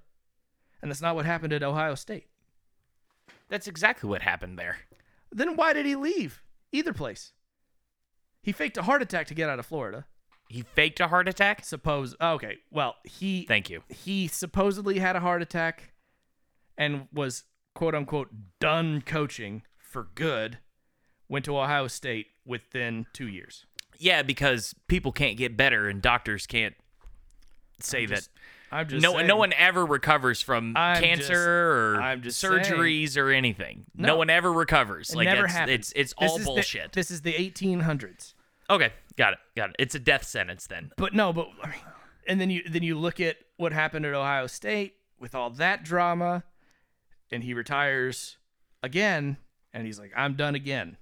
And 0.81 0.91
that's 0.91 1.03
not 1.03 1.15
what 1.15 1.27
happened 1.27 1.53
at 1.53 1.63
Ohio 1.63 1.95
State. 1.95 2.30
That's 3.49 3.67
exactly 3.67 4.09
what 4.09 4.23
happened 4.23 4.59
there. 4.59 4.79
Then 5.33 5.57
why 5.57 5.73
did 5.73 5.87
he 5.87 5.97
leave 5.97 6.43
either 6.73 6.93
place? 6.93 7.33
He 8.43 8.53
faked 8.53 8.77
a 8.77 8.83
heart 8.83 9.03
attack 9.03 9.27
to 9.29 9.35
get 9.35 9.49
out 9.51 9.59
of 9.59 9.67
Florida. 9.67 10.07
He 10.49 10.63
faked 10.63 10.99
a 11.01 11.09
heart 11.09 11.29
attack. 11.29 11.65
Suppose 11.65 12.17
okay, 12.21 12.59
well, 12.71 12.97
he 13.05 13.45
Thank 13.47 13.71
you. 13.71 13.83
he 13.89 14.27
supposedly 14.27 14.99
had 14.99 15.15
a 15.15 15.21
heart 15.21 15.43
attack 15.43 15.93
and 16.77 17.07
was 17.13 17.45
quote 17.75 17.95
unquote 17.95 18.31
done 18.59 19.03
coaching 19.03 19.63
for 19.79 20.09
good, 20.15 20.59
went 21.29 21.45
to 21.45 21.57
Ohio 21.57 21.87
State 21.87 22.29
within 22.45 23.07
two 23.13 23.29
years. 23.29 23.67
Yeah, 23.99 24.23
because 24.23 24.75
people 24.89 25.13
can't 25.13 25.37
get 25.37 25.57
better 25.57 25.89
and 25.89 26.01
doctors 26.01 26.47
can't 26.47 26.75
say 27.81 28.07
that. 28.07 28.29
I'm 28.73 28.87
just 28.89 29.03
no, 29.03 29.15
saying. 29.15 29.27
no 29.27 29.37
one 29.37 29.53
ever 29.55 29.85
recovers 29.85 30.41
from 30.41 30.77
I'm 30.77 31.03
cancer 31.03 31.23
just- 31.27 31.47
or 31.47 32.01
I'm 32.01 32.23
just 32.23 32.43
surgeries 32.43 33.17
or 33.17 33.31
anything. 33.31 33.87
No. 33.97 34.09
No. 34.09 34.17
one 34.17 34.31
ever 34.31 34.53
recovers. 34.53 35.11
It 35.11 35.17
like 35.17 35.25
never 35.27 35.47
it's, 35.47 35.57
it's 35.69 35.93
it's 35.97 36.15
This 36.21 36.31
all 36.31 36.37
is 36.37 36.43
the- 36.45 36.47
bullshit. 36.47 36.93
this 36.93 37.11
is 37.11 37.23
the 37.23 37.33
1800s. 37.33 38.35
okay, 38.71 38.93
got 39.17 39.33
it, 39.33 39.39
got 39.57 39.71
it. 39.71 39.77
It's 39.79 39.95
a 39.95 39.99
death 39.99 40.25
sentence 40.25 40.67
then. 40.67 40.93
But 40.97 41.15
no, 41.15 41.33
but 41.33 41.49
I 41.63 41.67
mean, 41.69 41.77
and 42.29 42.41
then 42.41 42.51
you 42.51 42.63
then 42.69 42.83
you 42.85 42.97
look 42.97 43.19
at 43.21 43.37
what 43.57 43.73
happened 43.73 44.07
at 44.07 44.15
Ohio 44.15 44.47
State 44.47 44.95
with 45.19 45.35
all 45.35 45.51
that 45.51 45.83
drama, 45.83 46.45
and 47.33 47.43
he 47.43 47.53
retires 47.55 48.37
again, 48.85 49.37
and 49.73 49.85
he's 49.87 49.99
like, 49.99 50.13
"I'm 50.17 50.35
done 50.35 50.55
again." 50.55 50.97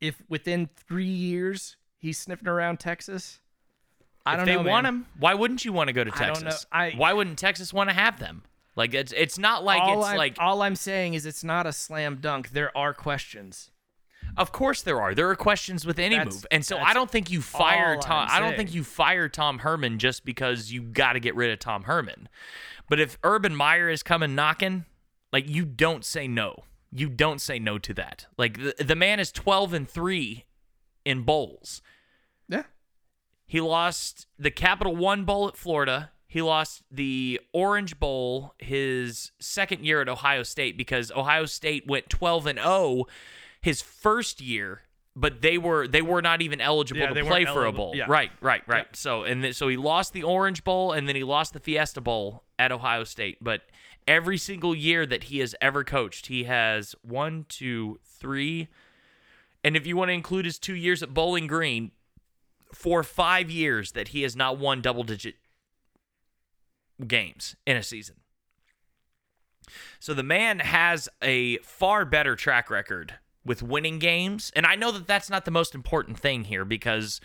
If 0.00 0.20
within 0.28 0.68
three 0.88 1.04
years 1.04 1.76
he's 1.96 2.18
sniffing 2.18 2.48
around 2.48 2.80
Texas, 2.80 3.38
I 4.24 4.36
don't 4.36 4.46
they 4.46 4.54
know. 4.56 4.62
want 4.62 4.84
man. 4.84 4.94
him, 4.94 5.06
why 5.18 5.34
wouldn't 5.34 5.64
you 5.64 5.72
want 5.72 5.88
to 5.88 5.92
go 5.92 6.04
to 6.04 6.12
I 6.14 6.16
Texas? 6.16 6.44
know. 6.72 6.78
I- 6.78 6.92
why 6.96 7.12
wouldn't 7.12 7.38
Texas 7.38 7.72
want 7.72 7.90
to 7.90 7.94
have 7.94 8.18
them? 8.18 8.42
Like 8.76 8.94
it's 8.94 9.12
it's 9.12 9.38
not 9.38 9.64
like 9.64 9.82
all 9.82 10.00
it's 10.00 10.08
I'm, 10.10 10.16
like 10.16 10.36
all 10.38 10.62
I'm 10.62 10.76
saying 10.76 11.14
is 11.14 11.26
it's 11.26 11.44
not 11.44 11.66
a 11.66 11.72
slam 11.72 12.16
dunk. 12.20 12.50
There 12.50 12.74
are 12.76 12.94
questions. 12.94 13.70
Of 14.36 14.50
course 14.50 14.80
there 14.80 14.98
are. 15.02 15.14
There 15.14 15.28
are 15.28 15.36
questions 15.36 15.84
with 15.84 15.98
any 15.98 16.16
That's- 16.16 16.34
move. 16.36 16.46
And 16.50 16.64
so 16.64 16.78
I 16.78 16.94
don't 16.94 17.10
think 17.10 17.30
you 17.30 17.42
fire 17.42 17.98
Tom 17.98 18.28
I 18.30 18.40
don't 18.40 18.56
think 18.56 18.72
you 18.72 18.82
fire 18.82 19.28
Tom 19.28 19.58
Herman 19.58 19.98
just 19.98 20.24
because 20.24 20.72
you 20.72 20.80
got 20.82 21.14
to 21.14 21.20
get 21.20 21.34
rid 21.34 21.50
of 21.50 21.58
Tom 21.58 21.82
Herman. 21.82 22.28
But 22.88 22.98
if 22.98 23.18
Urban 23.22 23.54
Meyer 23.54 23.90
is 23.90 24.02
coming 24.02 24.34
knocking, 24.34 24.86
like 25.32 25.48
you 25.48 25.64
don't 25.66 26.04
say 26.04 26.26
no. 26.26 26.64
You 26.90 27.08
don't 27.10 27.40
say 27.40 27.58
no 27.58 27.78
to 27.78 27.92
that. 27.94 28.26
Like 28.38 28.58
the, 28.58 28.84
the 28.84 28.96
man 28.96 29.20
is 29.20 29.32
12 29.32 29.72
and 29.74 29.88
3 29.88 30.44
in 31.04 31.22
bowls. 31.22 31.82
He 33.52 33.60
lost 33.60 34.28
the 34.38 34.50
Capital 34.50 34.96
One 34.96 35.26
Bowl 35.26 35.46
at 35.46 35.58
Florida. 35.58 36.10
He 36.26 36.40
lost 36.40 36.84
the 36.90 37.38
Orange 37.52 38.00
Bowl 38.00 38.54
his 38.56 39.30
second 39.40 39.84
year 39.84 40.00
at 40.00 40.08
Ohio 40.08 40.42
State 40.42 40.78
because 40.78 41.12
Ohio 41.12 41.44
State 41.44 41.86
went 41.86 42.08
12 42.08 42.46
and 42.46 42.58
0 42.58 43.04
his 43.60 43.82
first 43.82 44.40
year, 44.40 44.84
but 45.14 45.42
they 45.42 45.58
were 45.58 45.86
they 45.86 46.00
were 46.00 46.22
not 46.22 46.40
even 46.40 46.62
eligible 46.62 47.02
Yeah, 47.02 47.12
to 47.12 47.24
play 47.26 47.44
for 47.44 47.66
a 47.66 47.72
bowl. 47.72 47.92
Yeah. 47.94 48.06
Right, 48.08 48.30
right, 48.40 48.62
right. 48.66 48.86
Yep. 48.86 48.96
So 48.96 49.24
and 49.24 49.42
th- 49.42 49.54
so 49.54 49.68
he 49.68 49.76
lost 49.76 50.14
the 50.14 50.22
Orange 50.22 50.64
Bowl 50.64 50.92
and 50.92 51.06
then 51.06 51.14
he 51.14 51.22
lost 51.22 51.52
the 51.52 51.60
Fiesta 51.60 52.00
Bowl 52.00 52.44
at 52.58 52.72
Ohio 52.72 53.04
State. 53.04 53.36
But 53.42 53.64
every 54.08 54.38
single 54.38 54.74
year 54.74 55.04
that 55.04 55.24
he 55.24 55.40
has 55.40 55.54
ever 55.60 55.84
coached, 55.84 56.28
he 56.28 56.44
has 56.44 56.94
one, 57.02 57.44
two, 57.50 58.00
three, 58.02 58.68
and 59.62 59.76
if 59.76 59.86
you 59.86 59.94
want 59.94 60.08
to 60.08 60.14
include 60.14 60.46
his 60.46 60.58
two 60.58 60.74
years 60.74 61.02
at 61.02 61.12
Bowling 61.12 61.46
Green, 61.46 61.90
for 62.72 63.02
five 63.02 63.50
years 63.50 63.92
that 63.92 64.08
he 64.08 64.22
has 64.22 64.34
not 64.34 64.58
won 64.58 64.80
double 64.80 65.04
digit 65.04 65.36
games 67.06 67.56
in 67.66 67.76
a 67.76 67.82
season. 67.82 68.16
So 70.00 70.14
the 70.14 70.22
man 70.22 70.58
has 70.58 71.08
a 71.22 71.58
far 71.58 72.04
better 72.04 72.34
track 72.34 72.70
record 72.70 73.14
with 73.44 73.62
winning 73.62 73.98
games. 73.98 74.52
And 74.54 74.66
I 74.66 74.74
know 74.74 74.90
that 74.92 75.06
that's 75.06 75.30
not 75.30 75.44
the 75.44 75.50
most 75.50 75.74
important 75.74 76.18
thing 76.18 76.44
here 76.44 76.64
because 76.64 77.20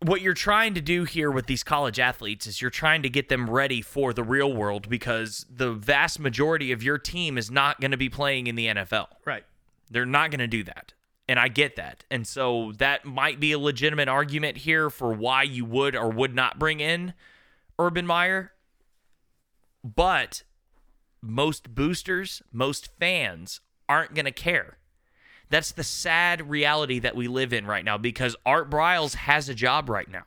what 0.00 0.20
you're 0.20 0.34
trying 0.34 0.74
to 0.74 0.80
do 0.80 1.04
here 1.04 1.30
with 1.30 1.46
these 1.46 1.64
college 1.64 1.98
athletes 1.98 2.46
is 2.46 2.62
you're 2.62 2.70
trying 2.70 3.02
to 3.02 3.08
get 3.08 3.28
them 3.28 3.50
ready 3.50 3.82
for 3.82 4.12
the 4.12 4.22
real 4.22 4.52
world 4.52 4.88
because 4.88 5.44
the 5.50 5.72
vast 5.72 6.20
majority 6.20 6.70
of 6.70 6.82
your 6.82 6.98
team 6.98 7.36
is 7.36 7.50
not 7.50 7.80
going 7.80 7.90
to 7.90 7.96
be 7.96 8.08
playing 8.08 8.46
in 8.46 8.54
the 8.54 8.66
NFL. 8.66 9.08
Right. 9.24 9.44
They're 9.90 10.06
not 10.06 10.30
going 10.30 10.40
to 10.40 10.46
do 10.46 10.62
that. 10.64 10.92
And 11.28 11.38
I 11.38 11.48
get 11.48 11.76
that. 11.76 12.04
And 12.10 12.26
so 12.26 12.72
that 12.78 13.04
might 13.04 13.38
be 13.38 13.52
a 13.52 13.58
legitimate 13.58 14.08
argument 14.08 14.58
here 14.58 14.88
for 14.88 15.12
why 15.12 15.42
you 15.42 15.64
would 15.66 15.94
or 15.94 16.08
would 16.08 16.34
not 16.34 16.58
bring 16.58 16.80
in 16.80 17.12
Urban 17.78 18.06
Meyer. 18.06 18.52
But 19.84 20.42
most 21.20 21.74
boosters, 21.74 22.42
most 22.50 22.88
fans 22.98 23.60
aren't 23.88 24.14
going 24.14 24.24
to 24.24 24.32
care. 24.32 24.78
That's 25.50 25.72
the 25.72 25.84
sad 25.84 26.48
reality 26.48 26.98
that 26.98 27.16
we 27.16 27.28
live 27.28 27.52
in 27.52 27.66
right 27.66 27.84
now 27.84 27.98
because 27.98 28.36
Art 28.44 28.70
Briles 28.70 29.14
has 29.14 29.48
a 29.48 29.54
job 29.54 29.88
right 29.88 30.10
now. 30.10 30.24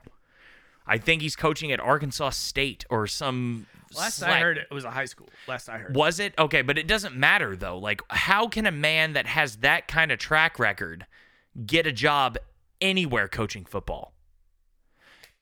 I 0.87 0.97
think 0.97 1.21
he's 1.21 1.35
coaching 1.35 1.71
at 1.71 1.79
Arkansas 1.79 2.31
State 2.31 2.85
or 2.89 3.07
some. 3.07 3.67
Last 3.97 4.21
I 4.23 4.39
heard, 4.39 4.57
it 4.57 4.71
was 4.71 4.85
a 4.85 4.91
high 4.91 5.05
school. 5.05 5.29
Last 5.47 5.69
I 5.69 5.77
heard. 5.77 5.95
was 5.95 6.19
it? 6.19 6.33
Okay, 6.37 6.61
but 6.61 6.77
it 6.77 6.87
doesn't 6.87 7.15
matter 7.15 7.55
though. 7.55 7.77
Like, 7.77 8.01
how 8.09 8.47
can 8.47 8.65
a 8.65 8.71
man 8.71 9.13
that 9.13 9.27
has 9.27 9.57
that 9.57 9.87
kind 9.87 10.11
of 10.11 10.19
track 10.19 10.59
record 10.59 11.05
get 11.65 11.85
a 11.87 11.91
job 11.91 12.37
anywhere 12.79 13.27
coaching 13.27 13.65
football? 13.65 14.13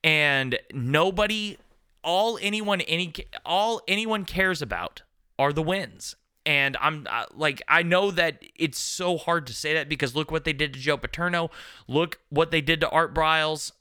And 0.03 0.57
nobody, 0.73 1.57
all 2.03 2.39
anyone, 2.41 2.81
any, 2.81 3.13
all 3.45 3.81
anyone 3.87 4.25
cares 4.25 4.61
about 4.61 5.03
are 5.37 5.53
the 5.53 5.63
wins. 5.63 6.15
And 6.45 6.77
I'm 6.81 7.05
uh, 7.09 7.25
like, 7.35 7.61
I 7.67 7.83
know 7.83 8.11
that 8.11 8.43
it's 8.55 8.79
so 8.79 9.17
hard 9.17 9.45
to 9.47 9.53
say 9.53 9.73
that 9.75 9.87
because 9.87 10.15
look 10.15 10.31
what 10.31 10.45
they 10.45 10.53
did 10.53 10.73
to 10.73 10.79
Joe 10.79 10.97
Paterno. 10.97 11.51
Look 11.87 12.19
what 12.29 12.51
they 12.51 12.61
did 12.61 12.81
to 12.81 12.89
Art 12.89 13.13
Briles. 13.13 13.71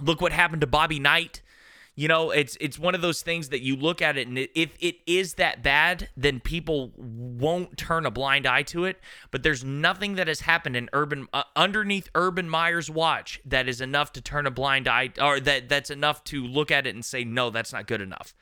Look 0.00 0.20
what 0.20 0.32
happened 0.32 0.60
to 0.60 0.66
Bobby 0.66 0.98
Knight. 0.98 1.41
You 1.94 2.08
know, 2.08 2.30
it's 2.30 2.56
it's 2.58 2.78
one 2.78 2.94
of 2.94 3.02
those 3.02 3.20
things 3.20 3.50
that 3.50 3.60
you 3.60 3.76
look 3.76 4.00
at 4.00 4.16
it, 4.16 4.26
and 4.26 4.38
it, 4.38 4.50
if 4.54 4.70
it 4.80 4.96
is 5.06 5.34
that 5.34 5.62
bad, 5.62 6.08
then 6.16 6.40
people 6.40 6.90
won't 6.96 7.76
turn 7.76 8.06
a 8.06 8.10
blind 8.10 8.46
eye 8.46 8.62
to 8.64 8.86
it. 8.86 8.98
But 9.30 9.42
there's 9.42 9.62
nothing 9.62 10.14
that 10.14 10.26
has 10.26 10.40
happened 10.40 10.74
in 10.74 10.88
urban 10.94 11.28
uh, 11.34 11.42
underneath 11.54 12.08
Urban 12.14 12.48
Meyer's 12.48 12.88
watch 12.88 13.40
that 13.44 13.68
is 13.68 13.82
enough 13.82 14.10
to 14.14 14.22
turn 14.22 14.46
a 14.46 14.50
blind 14.50 14.88
eye, 14.88 15.10
or 15.20 15.38
that 15.40 15.68
that's 15.68 15.90
enough 15.90 16.24
to 16.24 16.42
look 16.42 16.70
at 16.70 16.86
it 16.86 16.94
and 16.94 17.04
say, 17.04 17.24
no, 17.24 17.50
that's 17.50 17.74
not 17.74 17.86
good 17.86 18.00
enough. 18.00 18.34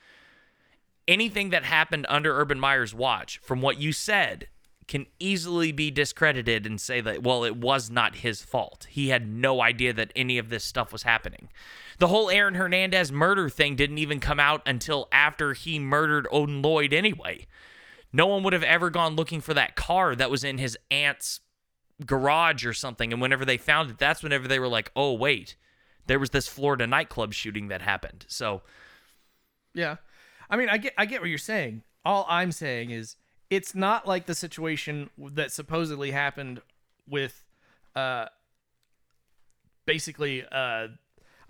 Anything 1.08 1.50
that 1.50 1.64
happened 1.64 2.06
under 2.08 2.38
Urban 2.38 2.60
Meyer's 2.60 2.94
watch, 2.94 3.38
from 3.42 3.60
what 3.60 3.80
you 3.80 3.92
said, 3.92 4.46
can 4.86 5.06
easily 5.18 5.72
be 5.72 5.90
discredited 5.90 6.66
and 6.66 6.80
say 6.80 7.00
that, 7.00 7.22
well, 7.22 7.44
it 7.44 7.56
was 7.56 7.90
not 7.90 8.16
his 8.16 8.42
fault. 8.42 8.86
He 8.90 9.08
had 9.08 9.28
no 9.28 9.60
idea 9.60 9.92
that 9.92 10.12
any 10.14 10.36
of 10.38 10.50
this 10.50 10.64
stuff 10.64 10.92
was 10.92 11.04
happening. 11.04 11.48
The 12.00 12.08
whole 12.08 12.30
Aaron 12.30 12.54
Hernandez 12.54 13.12
murder 13.12 13.50
thing 13.50 13.76
didn't 13.76 13.98
even 13.98 14.20
come 14.20 14.40
out 14.40 14.62
until 14.64 15.06
after 15.12 15.52
he 15.52 15.78
murdered 15.78 16.26
Odin 16.32 16.62
Lloyd 16.62 16.94
anyway. 16.94 17.46
No 18.10 18.26
one 18.26 18.42
would 18.42 18.54
have 18.54 18.62
ever 18.62 18.88
gone 18.88 19.16
looking 19.16 19.42
for 19.42 19.52
that 19.52 19.76
car 19.76 20.16
that 20.16 20.30
was 20.30 20.42
in 20.42 20.56
his 20.56 20.78
aunt's 20.90 21.40
garage 22.06 22.64
or 22.64 22.72
something. 22.72 23.12
And 23.12 23.20
whenever 23.20 23.44
they 23.44 23.58
found 23.58 23.90
it, 23.90 23.98
that's 23.98 24.22
whenever 24.22 24.48
they 24.48 24.58
were 24.58 24.66
like, 24.66 24.90
oh, 24.96 25.12
wait, 25.12 25.56
there 26.06 26.18
was 26.18 26.30
this 26.30 26.48
Florida 26.48 26.86
nightclub 26.86 27.34
shooting 27.34 27.68
that 27.68 27.82
happened. 27.82 28.24
So, 28.28 28.62
Yeah. 29.74 29.96
I 30.48 30.56
mean, 30.56 30.70
I 30.70 30.78
get 30.78 30.94
I 30.98 31.04
get 31.04 31.20
what 31.20 31.28
you're 31.28 31.38
saying. 31.38 31.82
All 32.04 32.26
I'm 32.28 32.50
saying 32.50 32.90
is 32.90 33.16
it's 33.50 33.74
not 33.74 34.08
like 34.08 34.24
the 34.24 34.34
situation 34.34 35.10
that 35.18 35.52
supposedly 35.52 36.10
happened 36.10 36.62
with 37.06 37.44
uh 37.94 38.26
basically 39.86 40.44
uh 40.50 40.88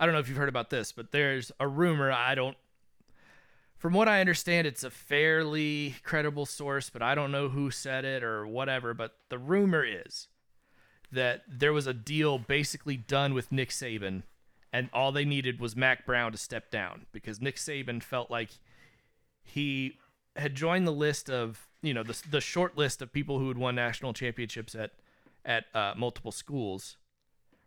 I 0.01 0.05
don't 0.05 0.13
know 0.13 0.19
if 0.19 0.27
you've 0.27 0.37
heard 0.37 0.49
about 0.49 0.71
this, 0.71 0.91
but 0.91 1.11
there's 1.11 1.51
a 1.59 1.67
rumor, 1.67 2.11
I 2.11 2.35
don't 2.35 2.57
from 3.77 3.93
what 3.93 4.07
I 4.07 4.19
understand 4.19 4.67
it's 4.67 4.83
a 4.83 4.91
fairly 4.91 5.95
credible 6.03 6.45
source, 6.45 6.91
but 6.91 7.01
I 7.01 7.15
don't 7.15 7.31
know 7.31 7.49
who 7.49 7.71
said 7.71 8.05
it 8.05 8.23
or 8.23 8.45
whatever, 8.45 8.93
but 8.93 9.15
the 9.29 9.39
rumor 9.39 9.83
is 9.83 10.27
that 11.11 11.41
there 11.47 11.73
was 11.73 11.87
a 11.87 11.93
deal 11.93 12.37
basically 12.37 12.95
done 12.95 13.33
with 13.33 13.51
Nick 13.51 13.69
Saban 13.69 14.21
and 14.71 14.89
all 14.93 15.11
they 15.11 15.25
needed 15.25 15.59
was 15.59 15.75
Mack 15.75 16.05
Brown 16.05 16.31
to 16.31 16.37
step 16.37 16.71
down 16.71 17.07
because 17.11 17.41
Nick 17.41 17.55
Saban 17.55 18.01
felt 18.01 18.31
like 18.31 18.51
he 19.43 19.97
had 20.35 20.55
joined 20.55 20.87
the 20.87 20.91
list 20.91 21.29
of 21.29 21.67
you 21.81 21.93
know 21.93 22.03
the 22.03 22.19
the 22.29 22.39
short 22.41 22.77
list 22.77 23.01
of 23.01 23.11
people 23.11 23.39
who 23.39 23.47
had 23.49 23.57
won 23.57 23.75
national 23.75 24.13
championships 24.13 24.75
at 24.75 24.91
at 25.43 25.65
uh, 25.73 25.93
multiple 25.97 26.31
schools, 26.31 26.97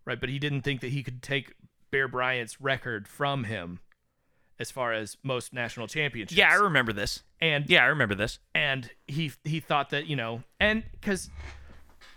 right? 0.04 0.20
But 0.20 0.28
he 0.28 0.38
didn't 0.38 0.62
think 0.62 0.80
that 0.80 0.92
he 0.92 1.02
could 1.02 1.22
take 1.22 1.54
Bear 1.94 2.08
Bryant's 2.08 2.60
record 2.60 3.06
from 3.06 3.44
him 3.44 3.78
as 4.58 4.72
far 4.72 4.92
as 4.92 5.16
most 5.22 5.52
national 5.54 5.86
championships. 5.86 6.36
yeah, 6.36 6.50
I 6.50 6.56
remember 6.56 6.92
this. 6.92 7.22
and 7.40 7.70
Yeah, 7.70 7.84
I 7.84 7.86
remember 7.86 8.16
this. 8.16 8.40
and 8.52 8.90
he 9.06 9.30
he 9.44 9.60
thought 9.60 9.90
that 9.90 10.06
you 10.08 10.16
know 10.16 10.42
and 10.58 10.82
because 10.90 11.30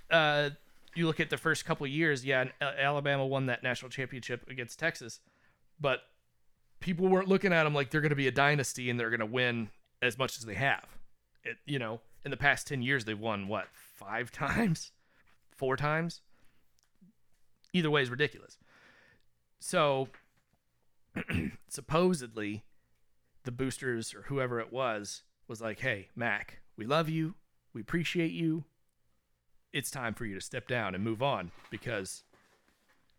uh 0.10 0.50
you 0.96 1.06
look 1.06 1.20
at 1.20 1.30
the 1.30 1.38
first 1.38 1.64
couple 1.64 1.86
of 1.86 1.92
years 1.92 2.26
yeah 2.26 2.42
and, 2.42 2.52
alabama 2.60 3.24
won 3.24 3.46
that 3.46 3.62
national 3.62 3.92
championship 3.92 4.50
against 4.50 4.80
texas 4.80 5.20
but 5.80 6.00
people 6.80 7.08
weren't 7.08 7.28
looking 7.28 7.54
at 7.54 7.64
them 7.66 7.76
like 7.76 7.92
they're 7.92 8.02
going 8.02 8.10
to 8.10 8.16
be 8.16 8.28
a 8.28 8.32
dynasty 8.32 8.90
and 8.90 9.00
they're 9.00 9.12
going 9.12 9.20
to 9.20 9.26
win 9.28 9.70
as 10.02 10.18
much 10.18 10.38
as 10.40 10.46
they 10.46 10.56
have 10.56 10.88
it 11.44 11.58
you 11.66 11.78
know 11.78 12.00
in 12.26 12.32
the 12.32 12.38
past 12.38 12.66
10 12.68 12.82
years 12.82 13.06
they've 13.06 13.20
won 13.20 13.48
what 13.48 13.68
five 13.74 14.32
times 14.44 14.92
four 15.52 15.76
times 15.78 16.22
either 17.74 17.92
way 17.92 18.02
is 18.02 18.10
ridiculous 18.10 18.58
so 19.60 20.10
supposedly 21.68 22.64
the 23.44 23.52
boosters 23.52 24.14
or 24.14 24.24
whoever 24.24 24.60
it 24.60 24.72
was 24.72 25.24
was 25.48 25.62
like, 25.62 25.80
"Hey, 25.80 26.10
Mack, 26.16 26.60
we 26.76 26.86
love 26.86 27.10
you. 27.10 27.36
We 27.74 27.82
appreciate 27.82 28.32
you. 28.32 28.66
It's 29.74 29.92
time 29.92 30.14
for 30.14 30.26
you 30.26 30.34
to 30.36 30.42
step 30.42 30.68
down 30.68 30.96
and 30.96 31.04
move 31.04 31.22
on 31.22 31.52
because 31.70 32.24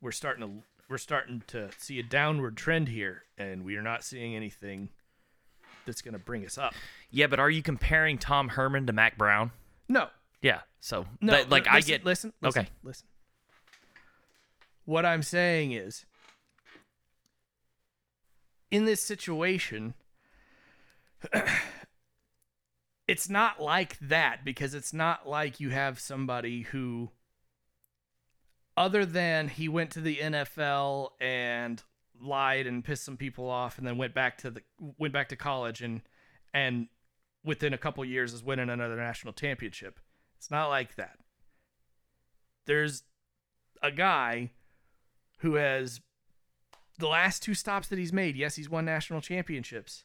we're 0.00 0.12
starting 0.12 0.42
to 0.46 0.62
we're 0.88 0.98
starting 0.98 1.42
to 1.48 1.70
see 1.76 1.98
a 1.98 2.02
downward 2.02 2.56
trend 2.56 2.88
here 2.88 3.24
and 3.36 3.64
we 3.64 3.76
are 3.76 3.82
not 3.82 4.02
seeing 4.04 4.34
anything 4.34 4.88
that's 5.86 6.02
going 6.02 6.12
to 6.14 6.18
bring 6.18 6.44
us 6.44 6.58
up." 6.58 6.74
Yeah, 7.10 7.26
but 7.26 7.40
are 7.40 7.50
you 7.50 7.62
comparing 7.62 8.18
Tom 8.18 8.48
Herman 8.50 8.86
to 8.86 8.92
Mack 8.92 9.16
Brown? 9.18 9.50
No. 9.88 10.08
Yeah. 10.42 10.60
So 10.80 11.06
No, 11.20 11.32
that- 11.32 11.48
like 11.50 11.64
li- 11.64 11.70
I 11.72 11.80
get 11.80 12.04
listen, 12.04 12.32
listen, 12.42 12.60
Okay. 12.62 12.70
listen. 12.82 13.06
What 14.84 15.04
I'm 15.04 15.22
saying 15.22 15.72
is 15.72 16.04
in 18.70 18.84
this 18.84 19.02
situation 19.02 19.94
it's 23.08 23.28
not 23.28 23.60
like 23.60 23.98
that 24.00 24.44
because 24.44 24.74
it's 24.74 24.92
not 24.92 25.28
like 25.28 25.58
you 25.60 25.70
have 25.70 25.98
somebody 25.98 26.62
who 26.62 27.10
other 28.76 29.04
than 29.04 29.48
he 29.48 29.68
went 29.68 29.90
to 29.90 30.00
the 30.00 30.16
NFL 30.16 31.10
and 31.20 31.82
lied 32.20 32.66
and 32.66 32.84
pissed 32.84 33.04
some 33.04 33.16
people 33.16 33.48
off 33.48 33.78
and 33.78 33.86
then 33.86 33.96
went 33.96 34.14
back 34.14 34.38
to 34.38 34.50
the 34.50 34.62
went 34.98 35.12
back 35.12 35.28
to 35.30 35.36
college 35.36 35.82
and 35.82 36.02
and 36.54 36.88
within 37.44 37.72
a 37.72 37.78
couple 37.78 38.04
years 38.04 38.32
is 38.32 38.44
winning 38.44 38.68
another 38.68 38.96
national 38.96 39.32
championship. 39.32 39.98
It's 40.36 40.50
not 40.50 40.68
like 40.68 40.96
that. 40.96 41.18
There's 42.66 43.04
a 43.82 43.90
guy 43.90 44.50
who 45.38 45.54
has 45.54 46.00
the 46.98 47.08
last 47.08 47.42
two 47.42 47.54
stops 47.54 47.88
that 47.88 47.98
he's 47.98 48.12
made. 48.12 48.36
Yes, 48.36 48.56
he's 48.56 48.68
won 48.68 48.84
national 48.84 49.20
championships. 49.20 50.04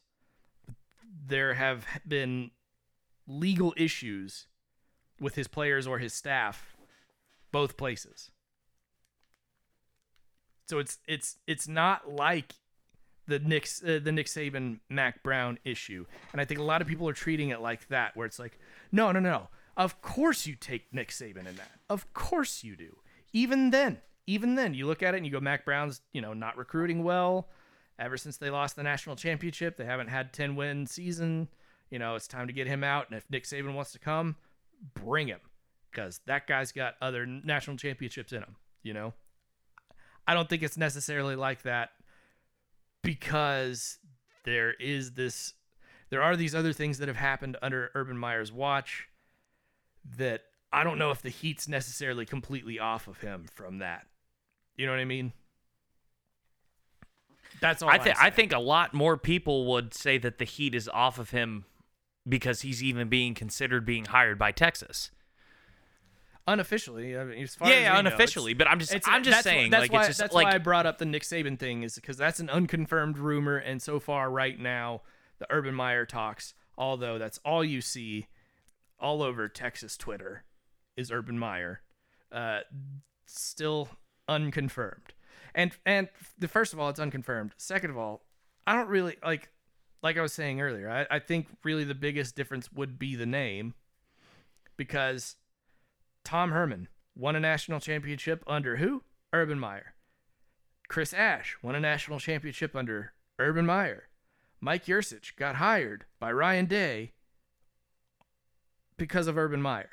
There 1.25 1.55
have 1.55 1.85
been 2.07 2.51
legal 3.27 3.73
issues 3.77 4.47
with 5.19 5.35
his 5.35 5.47
players 5.47 5.87
or 5.87 5.99
his 5.99 6.13
staff 6.13 6.75
both 7.51 7.77
places. 7.77 8.31
So 10.67 10.79
it's 10.79 10.99
it's 11.07 11.37
it's 11.45 11.67
not 11.67 12.11
like 12.11 12.53
the 13.27 13.39
Nick 13.39 13.67
uh, 13.85 13.99
the 13.99 14.11
Nick 14.11 14.27
Saban 14.27 14.79
Mack 14.89 15.23
Brown 15.23 15.59
issue, 15.63 16.05
and 16.31 16.41
I 16.41 16.45
think 16.45 16.59
a 16.59 16.63
lot 16.63 16.81
of 16.81 16.87
people 16.87 17.07
are 17.07 17.13
treating 17.13 17.49
it 17.49 17.61
like 17.61 17.87
that, 17.89 18.15
where 18.15 18.25
it's 18.25 18.39
like, 18.39 18.59
no, 18.91 19.11
no, 19.11 19.19
no. 19.19 19.49
Of 19.75 20.01
course 20.01 20.45
you 20.45 20.55
take 20.55 20.93
Nick 20.93 21.09
Saban 21.09 21.47
in 21.47 21.55
that. 21.55 21.71
Of 21.89 22.13
course 22.13 22.63
you 22.63 22.75
do. 22.75 22.97
Even 23.33 23.71
then, 23.71 24.01
even 24.27 24.55
then, 24.55 24.73
you 24.73 24.87
look 24.87 25.03
at 25.03 25.13
it 25.13 25.17
and 25.17 25.25
you 25.25 25.31
go, 25.31 25.39
Mack 25.39 25.65
Brown's 25.65 26.01
you 26.13 26.21
know 26.21 26.33
not 26.33 26.57
recruiting 26.57 27.03
well. 27.03 27.49
Ever 27.99 28.17
since 28.17 28.37
they 28.37 28.49
lost 28.49 28.75
the 28.75 28.83
national 28.83 29.15
championship, 29.15 29.77
they 29.77 29.85
haven't 29.85 30.07
had 30.07 30.33
ten 30.33 30.55
win 30.55 30.87
season. 30.87 31.47
You 31.89 31.99
know 31.99 32.15
it's 32.15 32.27
time 32.27 32.47
to 32.47 32.53
get 32.53 32.67
him 32.67 32.83
out, 32.83 33.09
and 33.09 33.17
if 33.17 33.29
Nick 33.29 33.43
Saban 33.43 33.73
wants 33.75 33.91
to 33.93 33.99
come, 33.99 34.35
bring 34.93 35.27
him 35.27 35.39
because 35.91 36.19
that 36.25 36.47
guy's 36.47 36.71
got 36.71 36.95
other 37.01 37.25
national 37.25 37.77
championships 37.77 38.31
in 38.31 38.39
him. 38.39 38.55
You 38.81 38.93
know, 38.93 39.13
I 40.27 40.33
don't 40.33 40.49
think 40.49 40.63
it's 40.63 40.77
necessarily 40.77 41.35
like 41.35 41.63
that 41.63 41.91
because 43.03 43.99
there 44.45 44.73
is 44.73 45.13
this 45.13 45.53
there 46.09 46.21
are 46.21 46.35
these 46.35 46.55
other 46.55 46.73
things 46.73 46.97
that 46.99 47.07
have 47.07 47.17
happened 47.17 47.57
under 47.61 47.91
Urban 47.95 48.17
Meyer's 48.17 48.51
watch 48.51 49.07
that 50.17 50.41
I 50.71 50.83
don't 50.83 50.97
know 50.97 51.11
if 51.11 51.21
the 51.21 51.29
heat's 51.29 51.67
necessarily 51.67 52.25
completely 52.25 52.79
off 52.79 53.07
of 53.07 53.19
him 53.21 53.45
from 53.53 53.79
that. 53.79 54.07
You 54.77 54.85
know 54.85 54.91
what 54.91 54.99
I 54.99 55.05
mean? 55.05 55.33
That's 57.61 57.81
all 57.81 57.89
I 57.89 57.97
think 57.97 58.21
I 58.21 58.29
think 58.29 58.51
a 58.51 58.59
lot 58.59 58.93
more 58.93 59.17
people 59.17 59.65
would 59.71 59.93
say 59.93 60.17
that 60.17 60.37
the 60.37 60.45
heat 60.45 60.75
is 60.75 60.89
off 60.89 61.17
of 61.19 61.29
him 61.29 61.65
because 62.27 62.61
he's 62.61 62.83
even 62.83 63.07
being 63.09 63.33
considered 63.33 63.85
being 63.85 64.05
hired 64.05 64.37
by 64.39 64.51
Texas. 64.51 65.11
unofficially. 66.45 67.17
I 67.17 67.23
mean, 67.23 67.41
as 67.43 67.55
far 67.55 67.69
Yeah, 67.69 67.75
as 67.75 67.81
yeah, 67.83 67.89
we 67.91 67.93
know, 67.93 67.99
unofficially, 68.09 68.53
but 68.53 68.67
I'm 68.67 68.77
just- 68.77 68.93
I'm 69.07 69.23
just 69.23 69.33
that's 69.37 69.43
saying, 69.45 69.71
That's 69.71 69.83
like, 69.83 69.93
why, 69.93 69.99
it's 70.01 70.07
just, 70.09 70.19
that's 70.19 70.33
like- 70.33 70.45
why 70.47 70.53
I 70.55 70.57
brought 70.57 70.85
up 70.85 70.97
the 70.97 71.05
Nick 71.05 71.23
Saban 71.23 71.57
thing 71.57 71.83
is 71.83 71.95
because 71.95 72.17
that's 72.17 72.41
an 72.41 72.49
unconfirmed 72.49 73.17
rumor, 73.17 73.55
and 73.55 73.81
so 73.81 73.97
far 73.97 74.29
right 74.29 74.59
now, 74.59 75.03
the 75.39 75.47
Urban 75.49 75.73
Meyer 75.73 76.05
talks, 76.05 76.53
although 76.77 77.17
that's 77.17 77.37
all 77.45 77.63
you 77.63 77.79
see 77.79 78.27
all 78.99 79.23
over 79.23 79.47
Texas 79.47 79.95
Twitter, 79.95 80.43
is 80.97 81.11
Urban 81.13 81.39
Meyer, 81.39 81.81
uh, 82.29 82.59
still 83.25 83.87
unconfirmed. 84.27 85.13
And 85.55 85.71
and 85.85 86.09
the 86.37 86.47
first 86.47 86.73
of 86.73 86.79
all, 86.79 86.89
it's 86.89 86.99
unconfirmed. 86.99 87.51
Second 87.57 87.91
of 87.91 87.97
all, 87.97 88.25
I 88.65 88.75
don't 88.75 88.89
really 88.89 89.17
like 89.23 89.49
like 90.01 90.17
I 90.17 90.21
was 90.21 90.33
saying 90.33 90.61
earlier. 90.61 90.89
I, 90.89 91.15
I 91.15 91.19
think 91.19 91.47
really 91.63 91.83
the 91.83 91.95
biggest 91.95 92.35
difference 92.35 92.71
would 92.73 92.97
be 92.97 93.15
the 93.15 93.25
name, 93.25 93.73
because 94.77 95.35
Tom 96.23 96.51
Herman 96.51 96.87
won 97.15 97.35
a 97.35 97.39
national 97.39 97.79
championship 97.79 98.43
under 98.47 98.77
who? 98.77 99.03
Urban 99.31 99.59
Meyer. 99.59 99.93
Chris 100.87 101.13
Ash 101.13 101.57
won 101.61 101.75
a 101.75 101.79
national 101.79 102.19
championship 102.19 102.75
under 102.75 103.13
Urban 103.39 103.65
Meyer. 103.65 104.09
Mike 104.59 104.85
Yurcich 104.85 105.35
got 105.35 105.55
hired 105.55 106.05
by 106.19 106.31
Ryan 106.31 106.65
Day 106.65 107.13
because 108.97 109.27
of 109.27 109.37
Urban 109.37 109.61
Meyer. 109.61 109.89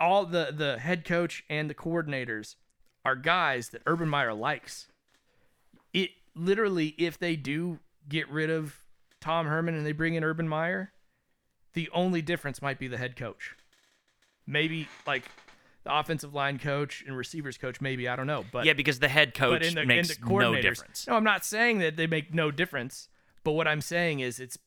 All 0.00 0.26
the 0.26 0.52
the 0.56 0.78
head 0.78 1.04
coach 1.04 1.44
and 1.48 1.68
the 1.68 1.74
coordinators 1.74 2.56
are 3.04 3.16
guys 3.16 3.70
that 3.70 3.82
Urban 3.86 4.08
Meyer 4.08 4.34
likes. 4.34 4.88
It 5.92 6.10
literally 6.34 6.94
if 6.98 7.18
they 7.18 7.36
do 7.36 7.80
get 8.08 8.28
rid 8.28 8.50
of 8.50 8.84
Tom 9.20 9.46
Herman 9.46 9.74
and 9.74 9.86
they 9.86 9.92
bring 9.92 10.14
in 10.14 10.24
Urban 10.24 10.48
Meyer, 10.48 10.92
the 11.72 11.88
only 11.92 12.22
difference 12.22 12.62
might 12.62 12.78
be 12.78 12.88
the 12.88 12.98
head 12.98 13.16
coach. 13.16 13.56
Maybe 14.46 14.88
like 15.06 15.24
the 15.84 15.96
offensive 15.96 16.34
line 16.34 16.58
coach 16.58 17.04
and 17.06 17.16
receivers 17.16 17.58
coach, 17.58 17.80
maybe 17.80 18.08
I 18.08 18.16
don't 18.16 18.26
know, 18.26 18.44
but 18.52 18.64
yeah, 18.64 18.72
because 18.72 18.98
the 18.98 19.08
head 19.08 19.34
coach 19.34 19.66
in 19.66 19.74
the, 19.74 19.84
makes 19.84 20.18
no 20.20 20.60
difference. 20.60 21.06
No, 21.06 21.14
I'm 21.14 21.24
not 21.24 21.44
saying 21.44 21.78
that 21.78 21.96
they 21.96 22.06
make 22.06 22.34
no 22.34 22.50
difference, 22.50 23.08
but 23.42 23.52
what 23.52 23.68
I'm 23.68 23.80
saying 23.80 24.20
is 24.20 24.40
it's 24.40 24.58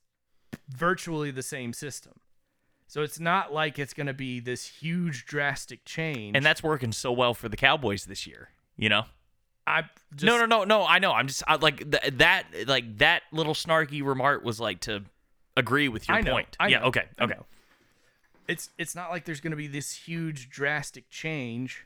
virtually 0.69 1.31
the 1.31 1.43
same 1.43 1.73
system. 1.73 2.13
So 2.87 3.01
it's 3.01 3.19
not 3.19 3.53
like 3.53 3.77
it's 3.77 3.93
going 3.93 4.07
to 4.07 4.13
be 4.13 4.39
this 4.39 4.65
huge 4.65 5.25
drastic 5.25 5.83
change. 5.83 6.35
And 6.35 6.45
that's 6.45 6.63
working 6.63 6.91
so 6.93 7.11
well 7.11 7.33
for 7.33 7.49
the 7.49 7.57
Cowboys 7.57 8.05
this 8.05 8.25
year. 8.25 8.49
You 8.77 8.89
know. 8.89 9.03
I 9.65 9.83
just, 10.15 10.23
no, 10.23 10.37
no, 10.37 10.45
no, 10.45 10.63
no. 10.63 10.85
I 10.85 10.99
know. 10.99 11.11
I'm 11.11 11.27
just 11.27 11.43
I, 11.45 11.55
like 11.55 11.91
th- 11.91 12.13
that. 12.13 12.45
Like 12.65 12.99
that 12.99 13.23
little 13.33 13.53
snarky 13.53 14.01
remark 14.05 14.43
was 14.43 14.59
like 14.61 14.79
to 14.81 15.03
agree 15.57 15.89
with 15.89 16.07
your 16.07 16.17
I 16.17 16.21
know, 16.21 16.31
point. 16.31 16.55
I 16.59 16.69
yeah. 16.69 16.79
know, 16.79 16.85
Okay. 16.85 17.03
Okay. 17.19 17.35
It's 18.47 18.69
it's 18.77 18.95
not 18.95 19.09
like 19.09 19.25
there's 19.25 19.41
going 19.41 19.51
to 19.51 19.57
be 19.57 19.67
this 19.67 19.91
huge 19.91 20.49
drastic 20.49 21.09
change, 21.09 21.85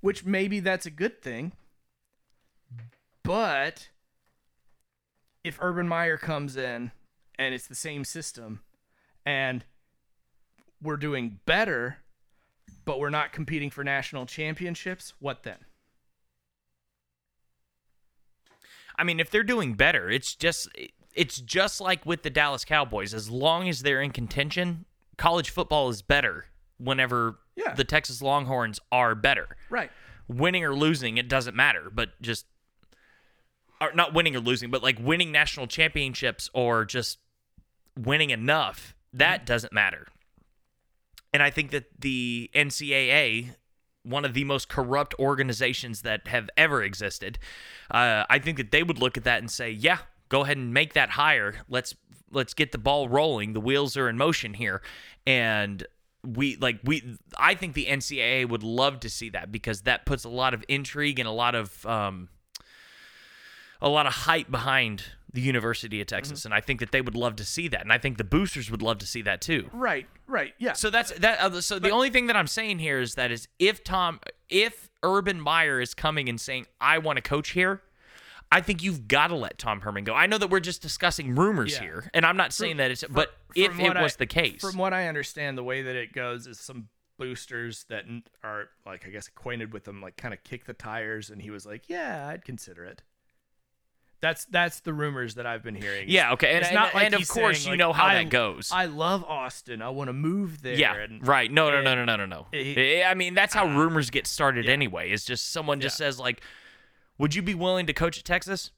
which 0.00 0.26
maybe 0.26 0.60
that's 0.60 0.84
a 0.84 0.90
good 0.90 1.22
thing. 1.22 1.52
But 3.22 3.88
if 5.42 5.56
Urban 5.60 5.88
Meyer 5.88 6.18
comes 6.18 6.56
in 6.56 6.90
and 7.38 7.54
it's 7.54 7.66
the 7.66 7.74
same 7.74 8.04
system 8.04 8.60
and 9.24 9.64
we're 10.86 10.96
doing 10.96 11.40
better, 11.44 11.98
but 12.84 12.98
we're 12.98 13.10
not 13.10 13.32
competing 13.32 13.70
for 13.70 13.84
national 13.84 14.24
championships, 14.24 15.12
what 15.18 15.42
then? 15.42 15.58
I 18.98 19.04
mean, 19.04 19.20
if 19.20 19.30
they're 19.30 19.42
doing 19.42 19.74
better, 19.74 20.08
it's 20.10 20.34
just 20.34 20.68
it's 21.14 21.40
just 21.40 21.80
like 21.80 22.06
with 22.06 22.22
the 22.22 22.30
Dallas 22.30 22.64
Cowboys. 22.64 23.12
As 23.12 23.28
long 23.28 23.68
as 23.68 23.82
they're 23.82 24.00
in 24.00 24.10
contention, 24.10 24.86
college 25.18 25.50
football 25.50 25.88
is 25.90 26.02
better 26.02 26.46
whenever 26.78 27.38
Yeah. 27.56 27.74
the 27.74 27.84
Texas 27.84 28.22
Longhorns 28.22 28.80
are 28.92 29.14
better. 29.14 29.56
Right. 29.68 29.90
Winning 30.28 30.64
or 30.64 30.74
losing, 30.74 31.18
it 31.18 31.28
doesn't 31.28 31.54
matter. 31.54 31.90
But 31.92 32.20
just 32.22 32.46
or 33.80 33.92
not 33.92 34.14
winning 34.14 34.34
or 34.34 34.40
losing, 34.40 34.70
but 34.70 34.82
like 34.82 34.98
winning 34.98 35.30
national 35.30 35.66
championships 35.66 36.48
or 36.54 36.84
just 36.84 37.18
winning 37.98 38.30
enough, 38.30 38.94
that 39.12 39.40
mm-hmm. 39.40 39.44
doesn't 39.46 39.72
matter. 39.72 40.06
And 41.32 41.42
I 41.42 41.50
think 41.50 41.70
that 41.70 41.84
the 41.98 42.50
NCAA, 42.54 43.50
one 44.02 44.24
of 44.24 44.34
the 44.34 44.44
most 44.44 44.68
corrupt 44.68 45.14
organizations 45.18 46.02
that 46.02 46.28
have 46.28 46.48
ever 46.56 46.82
existed, 46.82 47.38
uh, 47.90 48.24
I 48.30 48.38
think 48.38 48.56
that 48.58 48.70
they 48.70 48.82
would 48.82 48.98
look 48.98 49.16
at 49.16 49.24
that 49.24 49.40
and 49.40 49.50
say, 49.50 49.70
"Yeah, 49.70 49.98
go 50.28 50.42
ahead 50.42 50.56
and 50.56 50.72
make 50.72 50.94
that 50.94 51.10
hire. 51.10 51.56
Let's 51.68 51.94
let's 52.30 52.54
get 52.54 52.72
the 52.72 52.78
ball 52.78 53.08
rolling. 53.08 53.52
The 53.52 53.60
wheels 53.60 53.96
are 53.96 54.08
in 54.08 54.16
motion 54.16 54.54
here." 54.54 54.82
And 55.26 55.86
we 56.26 56.56
like 56.56 56.80
we 56.84 57.18
I 57.38 57.54
think 57.54 57.74
the 57.74 57.86
NCAA 57.86 58.48
would 58.48 58.62
love 58.62 59.00
to 59.00 59.10
see 59.10 59.30
that 59.30 59.52
because 59.52 59.82
that 59.82 60.06
puts 60.06 60.24
a 60.24 60.28
lot 60.28 60.54
of 60.54 60.64
intrigue 60.68 61.18
and 61.18 61.28
a 61.28 61.32
lot 61.32 61.54
of 61.54 61.84
um, 61.86 62.28
a 63.80 63.88
lot 63.88 64.06
of 64.06 64.12
hype 64.12 64.50
behind 64.50 65.04
the 65.32 65.40
University 65.40 66.00
of 66.00 66.06
Texas, 66.06 66.44
and 66.44 66.54
I 66.54 66.60
think 66.60 66.80
that 66.80 66.92
they 66.92 67.00
would 67.00 67.16
love 67.16 67.36
to 67.36 67.44
see 67.44 67.68
that, 67.68 67.82
and 67.82 67.92
I 67.92 67.98
think 67.98 68.16
the 68.16 68.24
boosters 68.24 68.70
would 68.70 68.80
love 68.82 68.98
to 68.98 69.06
see 69.06 69.22
that 69.22 69.40
too. 69.40 69.68
Right. 69.72 70.06
Right. 70.26 70.54
Yeah. 70.58 70.72
So 70.74 70.88
that's 70.90 71.12
that. 71.18 71.40
Uh, 71.40 71.60
so 71.60 71.78
the 71.78 71.90
only 71.90 72.10
thing 72.10 72.26
that 72.28 72.36
I'm 72.36 72.46
saying 72.46 72.78
here 72.78 73.00
is 73.00 73.14
that 73.16 73.30
is 73.30 73.48
if 73.58 73.84
Tom, 73.84 74.20
if 74.48 74.88
Urban 75.02 75.40
Meyer 75.40 75.80
is 75.80 75.94
coming 75.94 76.28
and 76.28 76.40
saying 76.40 76.66
I 76.80 76.98
want 76.98 77.16
to 77.16 77.22
coach 77.22 77.50
here, 77.50 77.82
I 78.50 78.60
think 78.60 78.82
you've 78.82 79.08
got 79.08 79.28
to 79.28 79.34
let 79.36 79.58
Tom 79.58 79.80
Herman 79.80 80.04
go. 80.04 80.14
I 80.14 80.26
know 80.26 80.38
that 80.38 80.48
we're 80.50 80.60
just 80.60 80.80
discussing 80.80 81.34
rumors 81.34 81.74
Yeah. 81.74 81.80
here, 81.82 82.10
and 82.14 82.24
I'm 82.24 82.36
not 82.36 82.52
saying 82.52 82.76
that 82.78 82.90
it's, 82.92 83.04
but 83.10 83.34
if 83.54 83.78
it 83.78 83.82
what 83.82 83.96
I- 83.96 84.02
was 84.02 84.16
the 84.16 84.26
case, 84.26 84.60
From 84.60 84.78
what 84.78 84.92
I 84.94 85.08
understand, 85.08 85.58
the 85.58 85.64
way 85.64 85.82
that 85.82 85.96
it 85.96 86.12
goes 86.12 86.46
is 86.46 86.58
some 86.60 86.88
boosters 87.18 87.84
that 87.88 88.04
are 88.44 88.68
like 88.84 89.06
I 89.06 89.10
guess 89.10 89.26
acquainted 89.26 89.72
with 89.72 89.86
him, 89.88 90.00
like 90.00 90.16
kind 90.16 90.32
of 90.34 90.42
kick 90.44 90.64
the 90.66 90.74
tires, 90.74 91.30
and 91.30 91.42
he 91.42 91.50
was 91.50 91.66
like, 91.66 91.88
"Yeah, 91.88 92.28
I'd 92.28 92.44
consider 92.44 92.84
it." 92.84 93.02
That's 94.22 94.46
that's 94.46 94.80
the 94.80 94.92
rumors 94.94 95.34
that 95.34 95.46
I've 95.46 95.62
been 95.62 95.74
hearing. 95.74 96.08
Yeah, 96.08 96.32
okay, 96.32 96.48
and- 96.54 96.58
It's 96.58 96.68
and- 96.68 96.74
not 96.74 96.94
like 96.94 97.04
and 97.06 97.14
of 97.14 97.28
course 97.28 97.60
saying, 97.64 97.72
you 97.72 97.76
know 97.76 97.90
like, 97.90 97.96
how 98.00 98.06
I- 98.06 98.14
that 98.14 98.30
goes. 98.30 98.70
I 98.72 98.86
love 98.86 99.22
Austin. 99.24 99.82
I 99.82 99.90
want 99.90 100.08
to 100.08 100.12
move 100.14 100.62
there. 100.62 100.74
yeah, 100.74 100.94
and, 100.96 101.26
right. 101.26 101.50
No, 101.52 101.70
no, 101.70 101.82
no, 101.82 101.94
no, 101.94 102.04
no, 102.04 102.16
no, 102.16 102.24
no. 102.26 102.46
he- 102.50 103.02
I 103.02 103.14
mean, 103.14 103.34
that's 103.34 103.52
how 103.54 103.66
rumors 103.66 104.08
get 104.10 104.26
started 104.26 104.68
anyway. 104.68 105.10
It's 105.10 105.24
just 105.24 105.52
someone 105.52 105.80
just 105.80 106.00
Yeah. 106.00 106.06
says 106.06 106.18
like, 106.18 106.40
"Would 107.18 107.34
you 107.34 107.42
be 107.42 107.54
willing 107.54 107.86
to 107.86 107.92
coach 107.92 108.18
at 108.18 108.24
Texas?" 108.24 108.70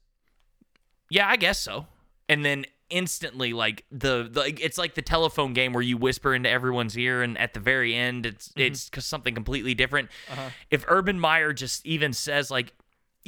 Yeah, 1.09 1.27
I 1.27 1.37
guess 1.37 1.57
so. 1.59 1.87
And 2.27 2.43
then 2.45 2.65
instantly, 2.89 3.53
like 3.53 3.85
the, 3.91 4.27
the 4.29 4.41
like, 4.41 4.59
it's 4.61 4.77
like 4.77 4.95
the 4.95 5.01
telephone 5.01 5.53
game 5.53 5.73
where 5.73 5.81
you 5.83 5.97
whisper 5.97 6.35
into 6.35 6.49
everyone's 6.49 6.97
ear, 6.97 7.23
and 7.23 7.37
at 7.37 7.53
the 7.53 7.59
very 7.59 7.95
end, 7.95 8.25
it's 8.25 8.49
Mm-hmm. 8.49 8.61
it's 8.61 9.05
something 9.05 9.33
completely 9.33 9.73
different. 9.73 10.09
Uh-huh. 10.29 10.49
If 10.69 10.83
Urban 10.87 11.19
Meyer 11.19 11.53
just 11.53 11.85
even 11.85 12.13
says 12.13 12.51
like. 12.51 12.73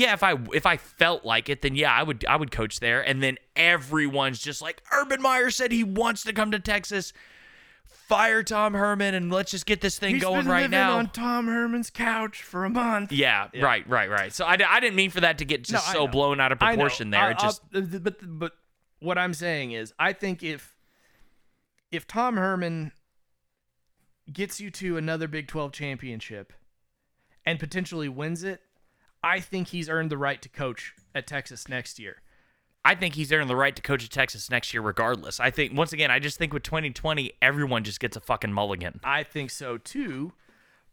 Yeah, 0.01 0.13
if 0.13 0.23
I 0.23 0.33
if 0.53 0.65
I 0.65 0.77
felt 0.77 1.23
like 1.25 1.47
it, 1.49 1.61
then 1.61 1.75
yeah, 1.75 1.93
I 1.93 2.03
would 2.03 2.25
I 2.27 2.35
would 2.35 2.51
coach 2.51 2.79
there. 2.79 3.01
And 3.01 3.21
then 3.21 3.37
everyone's 3.55 4.39
just 4.39 4.61
like, 4.61 4.81
Urban 4.91 5.21
Meyer 5.21 5.49
said 5.51 5.71
he 5.71 5.83
wants 5.83 6.23
to 6.23 6.33
come 6.33 6.51
to 6.51 6.59
Texas. 6.59 7.13
Fire 7.85 8.43
Tom 8.43 8.73
Herman 8.73 9.15
and 9.15 9.31
let's 9.31 9.51
just 9.51 9.65
get 9.65 9.79
this 9.79 9.97
thing 9.97 10.15
He's 10.15 10.23
going 10.23 10.41
been 10.43 10.51
right 10.51 10.61
living 10.63 10.71
now. 10.71 10.97
on 10.97 11.09
Tom 11.11 11.47
Herman's 11.47 11.89
couch 11.89 12.41
for 12.43 12.65
a 12.65 12.69
month. 12.69 13.11
yeah, 13.13 13.47
right, 13.61 13.87
right, 13.87 14.09
right. 14.09 14.33
So 14.33 14.43
I, 14.43 14.57
I 14.67 14.79
didn't 14.81 14.95
mean 14.95 15.11
for 15.11 15.21
that 15.21 15.37
to 15.37 15.45
get 15.45 15.63
just 15.63 15.87
No, 15.87 15.93
so 15.93 16.05
know. 16.05 16.11
blown 16.11 16.39
out 16.41 16.51
of 16.51 16.59
proportion 16.59 17.09
there. 17.11 17.21
I- 17.21 17.31
It 17.31 17.39
just 17.39 17.61
I'll- 17.73 17.81
but 17.81 18.15
but 18.21 18.51
what 18.99 19.17
I'm 19.17 19.33
saying 19.33 19.71
is, 19.71 19.93
I 19.97 20.11
think 20.11 20.43
if 20.43 20.75
if 21.91 22.05
Tom 22.05 22.35
Herman 22.35 22.91
gets 24.31 24.59
you 24.59 24.71
to 24.71 24.97
another 24.97 25.27
Big 25.27 25.47
12 25.47 25.71
championship 25.71 26.51
and 27.45 27.59
potentially 27.59 28.09
wins 28.09 28.43
it, 28.43 28.61
I 29.23 29.39
think 29.39 29.69
he's 29.69 29.89
earned 29.89 30.09
the 30.09 30.17
right 30.17 30.41
to 30.41 30.49
coach 30.49 30.93
at 31.13 31.27
Texas 31.27 31.67
next 31.67 31.99
year. 31.99 32.21
I 32.83 32.95
think 32.95 33.13
he's 33.13 33.31
earned 33.31 33.49
the 33.49 33.55
right 33.55 33.75
to 33.75 33.81
coach 33.81 34.03
at 34.03 34.09
Texas 34.09 34.49
next 34.49 34.73
year, 34.73 34.81
regardless. 34.81 35.39
I 35.39 35.51
think 35.51 35.77
once 35.77 35.93
again, 35.93 36.09
I 36.09 36.17
just 36.17 36.39
think 36.39 36.53
with 36.53 36.63
2020, 36.63 37.33
everyone 37.41 37.83
just 37.83 37.99
gets 37.99 38.17
a 38.17 38.19
fucking 38.19 38.51
mulligan. 38.53 38.99
I 39.03 39.23
think 39.23 39.51
so 39.51 39.77
too, 39.77 40.33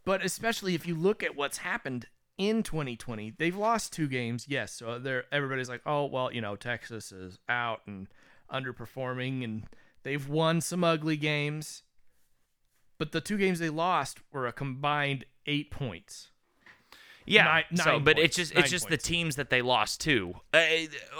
but 0.05 0.23
especially 0.23 0.75
if 0.75 0.87
you 0.87 0.95
look 0.95 1.23
at 1.23 1.35
what's 1.35 1.59
happened 1.59 2.07
in 2.37 2.63
2020, 2.63 3.35
they've 3.39 3.57
lost 3.57 3.93
two 3.93 4.07
games. 4.07 4.45
Yes, 4.49 4.73
so 4.73 4.99
they're 4.99 5.25
everybody's 5.33 5.71
like, 5.71 5.81
"Oh, 5.87 6.05
well, 6.05 6.33
you 6.33 6.43
know, 6.43 6.57
Texas 6.57 7.11
is 7.11 7.39
out 7.49 7.81
and 7.87 8.07
underperforming 8.53 9.43
and 9.43 9.65
they've 10.03 10.29
won 10.29 10.61
some 10.61 10.85
ugly 10.85 11.17
games." 11.17 11.85
But 12.99 13.13
the 13.13 13.21
two 13.23 13.39
games 13.39 13.61
they 13.61 13.71
lost 13.71 14.21
were 14.31 14.47
a 14.47 14.53
combined 14.53 15.25
8 15.47 15.71
points. 15.71 16.31
Yeah. 17.31 17.45
Nine- 17.45 17.65
so, 17.77 17.85
nine 17.93 18.05
but 18.05 18.17
points. 18.17 18.27
it's 18.27 18.37
just 18.37 18.55
Nine 18.55 18.63
it's 18.65 18.71
just 18.71 18.89
points. 18.89 19.05
the 19.05 19.09
teams 19.11 19.37
that 19.37 19.51
they 19.51 19.63
lost 19.63 20.01
to. 20.03 20.35
Uh, 20.53 20.61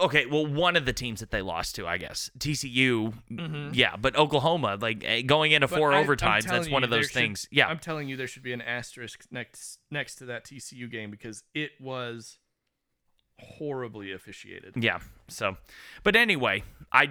okay, 0.03 0.27
well, 0.27 0.47
one 0.47 0.77
of 0.77 0.85
the 0.87 0.93
teams 0.93 1.21
that 1.21 1.31
they 1.31 1.43
lost 1.43 1.75
to, 1.77 1.87
I 1.87 1.99
guess, 1.99 2.31
TCU. 2.39 3.13
Yeah, 3.75 3.97
but 3.97 4.17
Oklahoma, 4.17 4.79
like 4.81 5.03
eh, 5.05 5.23
going 5.23 5.53
into 5.53 5.69
But 5.69 5.77
four 5.79 5.93
I- 5.93 6.03
overtimes, 6.05 6.45
that's 6.45 6.69
one 6.69 6.83
you, 6.83 6.85
of 6.85 6.91
those 6.91 7.07
should- 7.07 7.15
things. 7.15 7.49
Yeah, 7.51 7.67
I'm 7.69 7.79
telling 7.79 8.09
you 8.09 8.17
there 8.17 8.27
should 8.27 8.43
be 8.43 8.53
an 8.53 8.63
asterisk 8.63 9.25
next 9.31 9.79
next 9.91 10.17
to 10.17 10.25
that 10.27 10.45
TCU 10.45 10.91
game 10.91 11.11
because 11.11 11.45
it 11.55 11.73
was 11.81 12.39
horribly 13.41 14.13
officiated. 14.13 14.75
Yeah. 14.77 14.99
So, 15.29 15.57
but 16.03 16.17
anyway, 16.17 16.65
I 16.93 17.09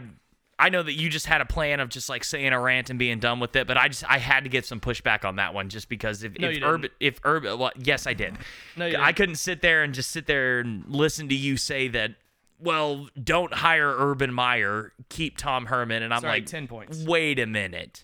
I 0.60 0.70
know 0.70 0.82
that 0.82 0.94
you 0.94 1.10
just 1.10 1.28
had 1.28 1.40
a 1.42 1.46
plan 1.46 1.80
of 1.80 1.90
just 1.90 2.10
like 2.10 2.24
saying 2.24 2.52
a 2.52 2.60
rant 2.60 2.90
and 2.90 2.98
being 2.98 3.20
done 3.20 3.40
with 3.40 3.56
it, 3.56 3.68
but 3.68 3.78
I 3.78 3.90
just 3.90 4.04
I 4.10 4.18
had 4.18 4.44
to 4.44 4.50
get 4.50 4.66
some 4.66 4.80
pushback 4.80 5.24
on 5.24 5.36
that 5.36 5.54
one 5.54 5.70
just 5.70 5.88
because 5.88 6.24
if 6.24 6.38
No, 6.40 6.50
if 6.50 6.64
urban 6.64 6.90
if 7.00 7.20
urban 7.24 7.60
well 7.60 7.72
yes 7.78 8.08
I 8.08 8.14
did. 8.14 8.38
No, 8.76 8.88
you 8.88 8.98
I 8.98 9.14
couldn't 9.14 9.36
sit 9.36 9.62
there 9.62 9.84
and 9.84 9.94
just 9.94 10.10
sit 10.10 10.26
there 10.26 10.60
and 10.60 10.84
listen 10.88 11.30
to 11.30 11.36
you 11.36 11.58
say 11.58 11.88
that. 11.90 12.16
Well, 12.60 13.08
don't 13.24 13.54
hire 13.54 13.94
Urban 13.96 14.34
Meyer, 14.34 14.92
keep 15.10 15.38
Tom 15.38 15.68
Herman, 15.68 16.02
and 16.02 16.12
I'm 16.12 16.22
Sorry, 16.22 16.40
like, 16.40 16.48
10 16.48 16.68
points. 16.68 17.04
Wait 17.04 17.38
a 17.38 17.46
minute. 17.46 18.04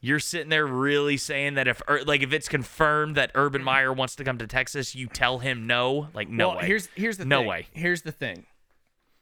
You're 0.00 0.20
sitting 0.20 0.50
there 0.50 0.64
really 0.64 1.16
saying 1.16 1.54
that 1.54 1.66
if 1.66 1.82
like 2.06 2.22
if 2.22 2.32
it's 2.32 2.48
confirmed 2.48 3.16
that 3.16 3.32
Urban 3.34 3.58
mm-hmm. 3.60 3.66
Meyer 3.66 3.92
wants 3.92 4.14
to 4.16 4.24
come 4.24 4.38
to 4.38 4.46
Texas, 4.46 4.94
you 4.94 5.08
tell 5.08 5.40
him 5.40 5.66
no? 5.66 6.08
Like 6.14 6.28
no 6.28 6.50
well, 6.50 6.58
way. 6.58 6.66
here's 6.66 6.86
here's 6.94 7.16
the 7.18 7.24
No 7.24 7.40
thing. 7.40 7.48
way. 7.48 7.66
Here's 7.72 8.02
the 8.02 8.12
thing. 8.12 8.46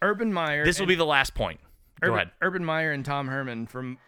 Urban 0.02 0.30
Meyer. 0.30 0.66
this 0.66 0.78
will 0.78 0.84
and- 0.84 0.88
be 0.88 0.94
the 0.94 1.06
last 1.06 1.34
point. 1.34 1.58
Go 2.00 2.08
Urban, 2.08 2.14
ahead. 2.14 2.30
Urban 2.42 2.64
Meyer 2.64 2.92
and 2.92 3.04
Tom 3.04 3.28
Herman, 3.28 3.66
from 3.66 3.98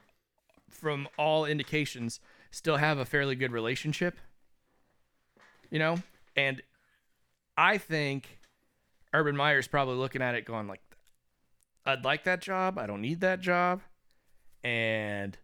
from 0.70 1.08
all 1.18 1.44
indications, 1.44 2.20
still 2.50 2.76
have 2.76 2.98
a 2.98 3.04
fairly 3.04 3.34
good 3.34 3.52
relationship. 3.52 4.18
You 5.70 5.78
know, 5.78 5.98
and 6.36 6.62
I 7.56 7.78
think 7.78 8.40
Urban 9.12 9.36
Meyer's 9.36 9.68
probably 9.68 9.96
looking 9.96 10.22
at 10.22 10.34
it, 10.34 10.44
going 10.44 10.68
like, 10.68 10.82
"I'd 11.86 12.04
like 12.04 12.24
that 12.24 12.40
job. 12.40 12.78
I 12.78 12.86
don't 12.86 13.02
need 13.02 13.20
that 13.20 13.40
job," 13.40 13.82
and 14.62 15.38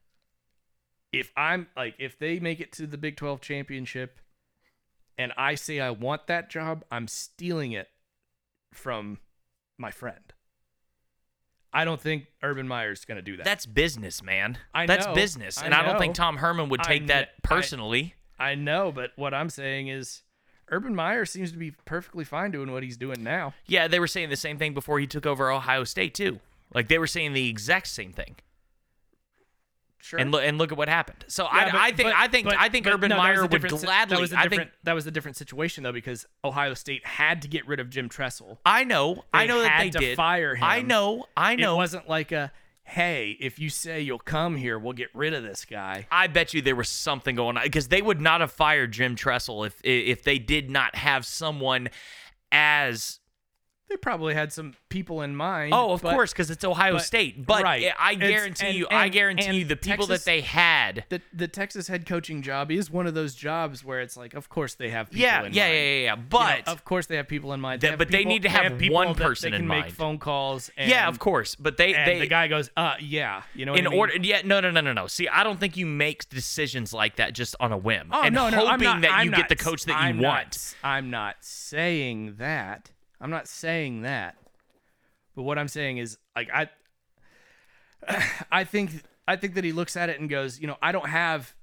if 1.13 1.33
I'm 1.37 1.69
like, 1.77 1.95
if 1.99 2.19
they 2.19 2.41
make 2.41 2.61
it 2.61 2.73
to 2.73 2.87
the 2.87 2.99
Big 2.99 3.17
Twelve 3.17 3.41
championship, 3.41 4.19
and 5.17 5.33
I 5.37 5.55
say 5.55 5.81
I 5.81 5.91
want 5.91 6.27
that 6.27 6.51
job, 6.51 6.85
I'm 6.91 7.09
stealing 7.09 7.73
it 7.73 7.89
from 8.73 9.19
my 9.79 9.91
friend. 9.91 10.24
I 11.75 11.85
don't 11.85 12.01
think 12.01 12.27
Urban 12.43 12.69
Meyer's 12.69 13.05
going 13.05 13.17
to 13.17 13.23
do 13.23 13.37
that. 13.37 13.45
That's 13.45 13.67
business, 13.67 14.23
man. 14.23 14.59
I 14.73 14.87
That's 14.87 15.07
know. 15.07 15.15
business, 15.15 15.59
I 15.59 15.67
and 15.67 15.75
I 15.75 15.83
don't 15.83 15.99
think. 15.99 16.15
Tom 16.15 16.37
Herman 16.37 16.69
would 16.69 16.83
take 16.85 17.09
that 17.09 17.43
personally. 17.43 18.15
I 18.39 18.55
know, 18.55 18.93
but 18.93 19.11
what 19.17 19.35
I'm 19.35 19.51
saying 19.51 19.89
is 19.89 20.23
Urban 20.71 20.95
Meyer 20.95 21.25
seems 21.25 21.51
to 21.53 21.59
be 21.59 21.73
perfectly 21.85 22.25
fine 22.25 22.53
doing 22.53 22.73
what 22.73 22.83
he's 22.83 22.97
doing 22.97 23.23
now. 23.23 23.55
yeah, 23.67 23.89
they 23.89 23.99
were 24.01 24.07
saying 24.07 24.31
the 24.31 24.37
same 24.37 24.57
thing 24.59 24.73
before 24.73 25.01
he 25.01 25.07
took 25.07 25.27
over 25.27 25.51
Ohio 25.51 25.85
State 25.85 26.15
too. 26.15 26.39
Like 26.73 26.89
they 26.89 26.99
were 26.99 27.07
saying 27.07 27.33
the 27.33 27.49
exact 27.49 27.89
same 27.89 28.13
thing. 28.13 28.37
Sure. 30.05 30.19
And 30.21 30.31
look 30.31 30.45
and 30.45 30.59
look 30.59 30.71
at 30.71 30.77
what 30.77 30.91
happened. 30.91 31.25
So 31.29 31.45
Yeah, 31.45 31.51
I, 31.51 31.65
but- 31.71 31.75
I 31.81 31.87
think 31.93 32.09
but- 32.11 32.15
I 32.15 32.29
think 32.29 32.45
but- 32.47 32.59
I 32.59 32.69
think 32.69 32.87
Urban 32.87 33.09
no, 33.09 33.17
Meyer 33.17 33.47
would 33.47 33.63
gladly. 33.69 33.87
That 34.15 34.21
was 34.21 34.35
a 34.35 34.39
I 34.39 34.43
different. 34.43 34.71
think 34.73 34.83
that 34.83 34.93
was 34.93 35.07
a 35.07 35.11
different 35.11 35.39
situation 35.39 35.83
though 35.83 35.93
because 35.93 36.27
Ohio 36.45 36.75
State 36.75 37.07
had 37.07 37.41
to 37.41 37.49
get 37.49 37.67
rid 37.67 37.81
of 37.81 37.89
Jim 37.89 38.11
Tressel. 38.11 38.61
I 38.67 38.85
know 38.85 39.25
I 39.33 39.45
They 39.47 39.49
know 39.49 39.63
that 39.63 39.79
they 39.79 39.89
did 39.89 40.17
fire 40.17 40.57
him. 40.57 40.63
I 40.63 40.83
know 40.83 41.25
I 41.35 41.57
know. 41.57 41.73
It 41.73 41.77
wasn't 41.79 42.07
like 42.07 42.33
a 42.33 42.53
hey, 42.87 43.35
if 43.41 43.59
you 43.59 43.71
say 43.71 44.03
you'll 44.03 44.19
come 44.19 44.57
here, 44.59 44.79
we'll 44.79 44.93
get 44.93 45.09
rid 45.15 45.33
of 45.33 45.43
this 45.43 45.65
guy. 45.65 46.07
I 46.13 46.27
bet 46.27 46.53
you 46.53 46.61
there 46.61 46.77
was 46.77 46.91
something 46.91 47.35
going 47.35 47.57
on 47.57 47.63
because 47.63 47.89
they 47.89 48.03
would 48.03 48.21
not 48.21 48.43
have 48.43 48.53
fired 48.53 48.93
Jim 48.93 49.17
Tressel 49.17 49.65
if 49.65 49.81
if 49.83 50.23
they 50.23 50.39
did 50.39 50.69
not 50.69 50.97
have 50.97 51.25
someone 51.25 51.89
as 52.53 53.21
They 53.91 53.97
probably 53.99 54.35
had 54.35 54.51
some 54.53 54.75
people 54.89 55.21
in 55.21 55.37
mind. 55.37 55.73
Oh, 55.75 55.93
of 55.93 56.03
but 56.03 56.15
course, 56.15 56.33
because 56.33 56.51
it's 56.51 56.65
Ohio 56.65 56.95
but- 56.95 57.03
State. 57.03 57.45
But 57.47 57.63
right. 57.63 57.93
I 57.99 58.15
guarantee 58.15 58.67
and- 58.69 58.77
you, 58.77 58.87
I 58.91 59.09
guarantee 59.09 59.47
and 59.47 59.57
you, 59.59 59.65
the 59.67 59.77
people 59.77 60.07
Texas- 60.07 60.25
that 60.25 60.31
they 60.31 60.41
had. 60.41 61.05
The 61.11 61.21
the 61.35 61.47
Texas 61.49 61.87
head 61.87 62.07
coaching 62.07 62.41
job 62.43 62.71
is 62.73 62.91
one 62.91 63.07
of 63.07 63.15
those 63.15 63.35
jobs 63.35 63.85
where 63.85 64.01
it's 64.01 64.17
like, 64.17 64.33
of 64.35 64.49
course 64.49 64.75
they 64.75 64.89
have 64.91 65.11
people 65.11 65.21
Yeah, 65.23 65.29
in 65.29 65.37
yeah, 65.37 65.43
mind. 65.43 65.55
yeah, 65.55 65.67
yeah, 65.67 65.73
yeah. 65.75 66.11
You 66.13 66.17
know, 66.17 66.23
But 66.31 66.67
of 66.69 66.85
course 66.85 67.07
they 67.07 67.17
have 67.17 67.29
people 67.29 67.53
in 67.53 67.61
mind. 67.61 67.83
That- 67.83 67.91
have 67.91 67.99
but 67.99 68.11
they 68.11 68.25
need 68.25 68.43
to 68.43 68.49
have 68.49 68.79
people 68.79 68.95
one 68.95 69.09
that 69.09 69.17
person 69.19 69.51
they 69.51 69.57
in 69.59 69.61
can 69.63 69.69
make 69.69 69.85
mind. 69.85 69.93
phone 69.93 70.19
calls. 70.19 70.71
And, 70.79 70.91
yeah, 70.91 71.07
of 71.07 71.19
course. 71.19 71.55
But 71.55 71.77
they 71.77 71.95
And 71.95 72.11
they 72.11 72.19
the 72.21 72.27
guy 72.27 72.49
goes, 72.49 72.71
uh, 72.77 72.95
yeah, 73.01 73.43
you 73.55 73.67
know, 73.67 73.75
in 73.75 73.87
I 73.87 73.91
mean? 73.91 73.99
order. 73.99 74.15
Yeah, 74.21 74.41
no, 74.45 74.61
no, 74.61 74.71
no, 74.71 74.81
no, 74.81 74.95
no. 74.95 75.07
See, 75.09 75.29
I 75.29 75.45
don't 75.45 75.61
think 75.61 75.77
you 75.77 75.85
make 75.87 76.29
decisions 76.31 76.93
like 76.95 77.17
that 77.17 77.35
just 77.35 77.55
on 77.61 77.71
a 77.71 77.77
whim 77.79 78.09
Oh 78.13 78.23
and 78.23 78.35
no, 78.35 78.49
no, 78.49 78.67
I'm 78.67 78.81
not, 78.81 79.03
that 79.03 79.13
I'm 79.13 79.27
you 79.27 79.31
not, 79.33 79.49
the 79.51 79.57
coach 79.57 79.85
that 79.85 79.93
you 79.93 80.09
I'm 80.09 80.19
want. 80.21 80.75
Not, 80.83 80.89
I'm 80.91 81.11
not 81.11 81.37
saying 81.41 82.37
that. 82.39 82.91
I'm 83.21 83.31
not 83.31 83.49
saying 83.49 84.03
that. 84.03 84.37
But 85.35 85.43
what 85.43 85.59
I'm 85.59 85.69
saying 85.69 85.99
is, 85.99 86.19
like, 86.37 86.49
I, 86.53 86.69
I 88.53 88.65
think, 88.65 89.03
I 89.27 89.37
think 89.37 89.55
that 89.55 89.65
he 89.65 89.73
looks 89.73 89.97
at 89.97 90.09
it 90.09 90.21
and 90.21 90.29
goes, 90.29 90.61
you 90.61 90.67
know, 90.67 90.77
I 90.83 90.93
don't 90.93 91.09
have 91.09 91.55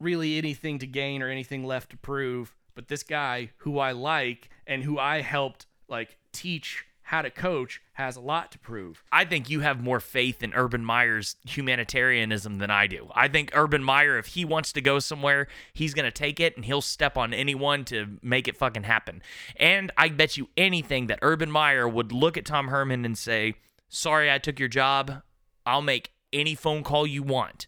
really 0.00 0.38
anything 0.38 0.78
to 0.80 0.86
gain 0.86 1.22
or 1.22 1.28
anything 1.28 1.64
left 1.64 1.90
to 1.90 1.96
prove, 1.96 2.54
but 2.74 2.88
this 2.88 3.02
guy 3.02 3.50
who 3.58 3.78
I 3.78 3.92
like 3.92 4.50
and 4.66 4.82
who 4.82 4.98
I 4.98 5.20
helped 5.20 5.66
like 5.88 6.16
teach 6.32 6.86
how 7.04 7.20
to 7.20 7.30
coach 7.30 7.82
has 7.92 8.16
a 8.16 8.20
lot 8.20 8.50
to 8.50 8.58
prove. 8.58 9.04
I 9.12 9.26
think 9.26 9.50
you 9.50 9.60
have 9.60 9.82
more 9.82 10.00
faith 10.00 10.42
in 10.42 10.54
Urban 10.54 10.82
Meyer's 10.82 11.36
humanitarianism 11.46 12.58
than 12.58 12.70
I 12.70 12.86
do. 12.86 13.10
I 13.14 13.28
think 13.28 13.50
Urban 13.52 13.84
Meyer, 13.84 14.18
if 14.18 14.26
he 14.28 14.44
wants 14.46 14.72
to 14.72 14.80
go 14.80 14.98
somewhere, 14.98 15.46
he's 15.74 15.92
going 15.92 16.06
to 16.06 16.10
take 16.10 16.40
it 16.40 16.56
and 16.56 16.64
he'll 16.64 16.80
step 16.80 17.18
on 17.18 17.34
anyone 17.34 17.84
to 17.86 18.18
make 18.22 18.48
it 18.48 18.56
fucking 18.56 18.84
happen. 18.84 19.22
And 19.56 19.92
I 19.98 20.08
bet 20.08 20.38
you 20.38 20.48
anything 20.56 21.06
that 21.08 21.18
Urban 21.20 21.50
Meyer 21.50 21.86
would 21.86 22.10
look 22.10 22.38
at 22.38 22.46
Tom 22.46 22.68
Herman 22.68 23.04
and 23.04 23.18
say, 23.18 23.54
Sorry, 23.90 24.32
I 24.32 24.38
took 24.38 24.58
your 24.58 24.68
job. 24.68 25.22
I'll 25.66 25.82
make 25.82 26.10
any 26.32 26.54
phone 26.54 26.82
call 26.82 27.06
you 27.06 27.22
want, 27.22 27.66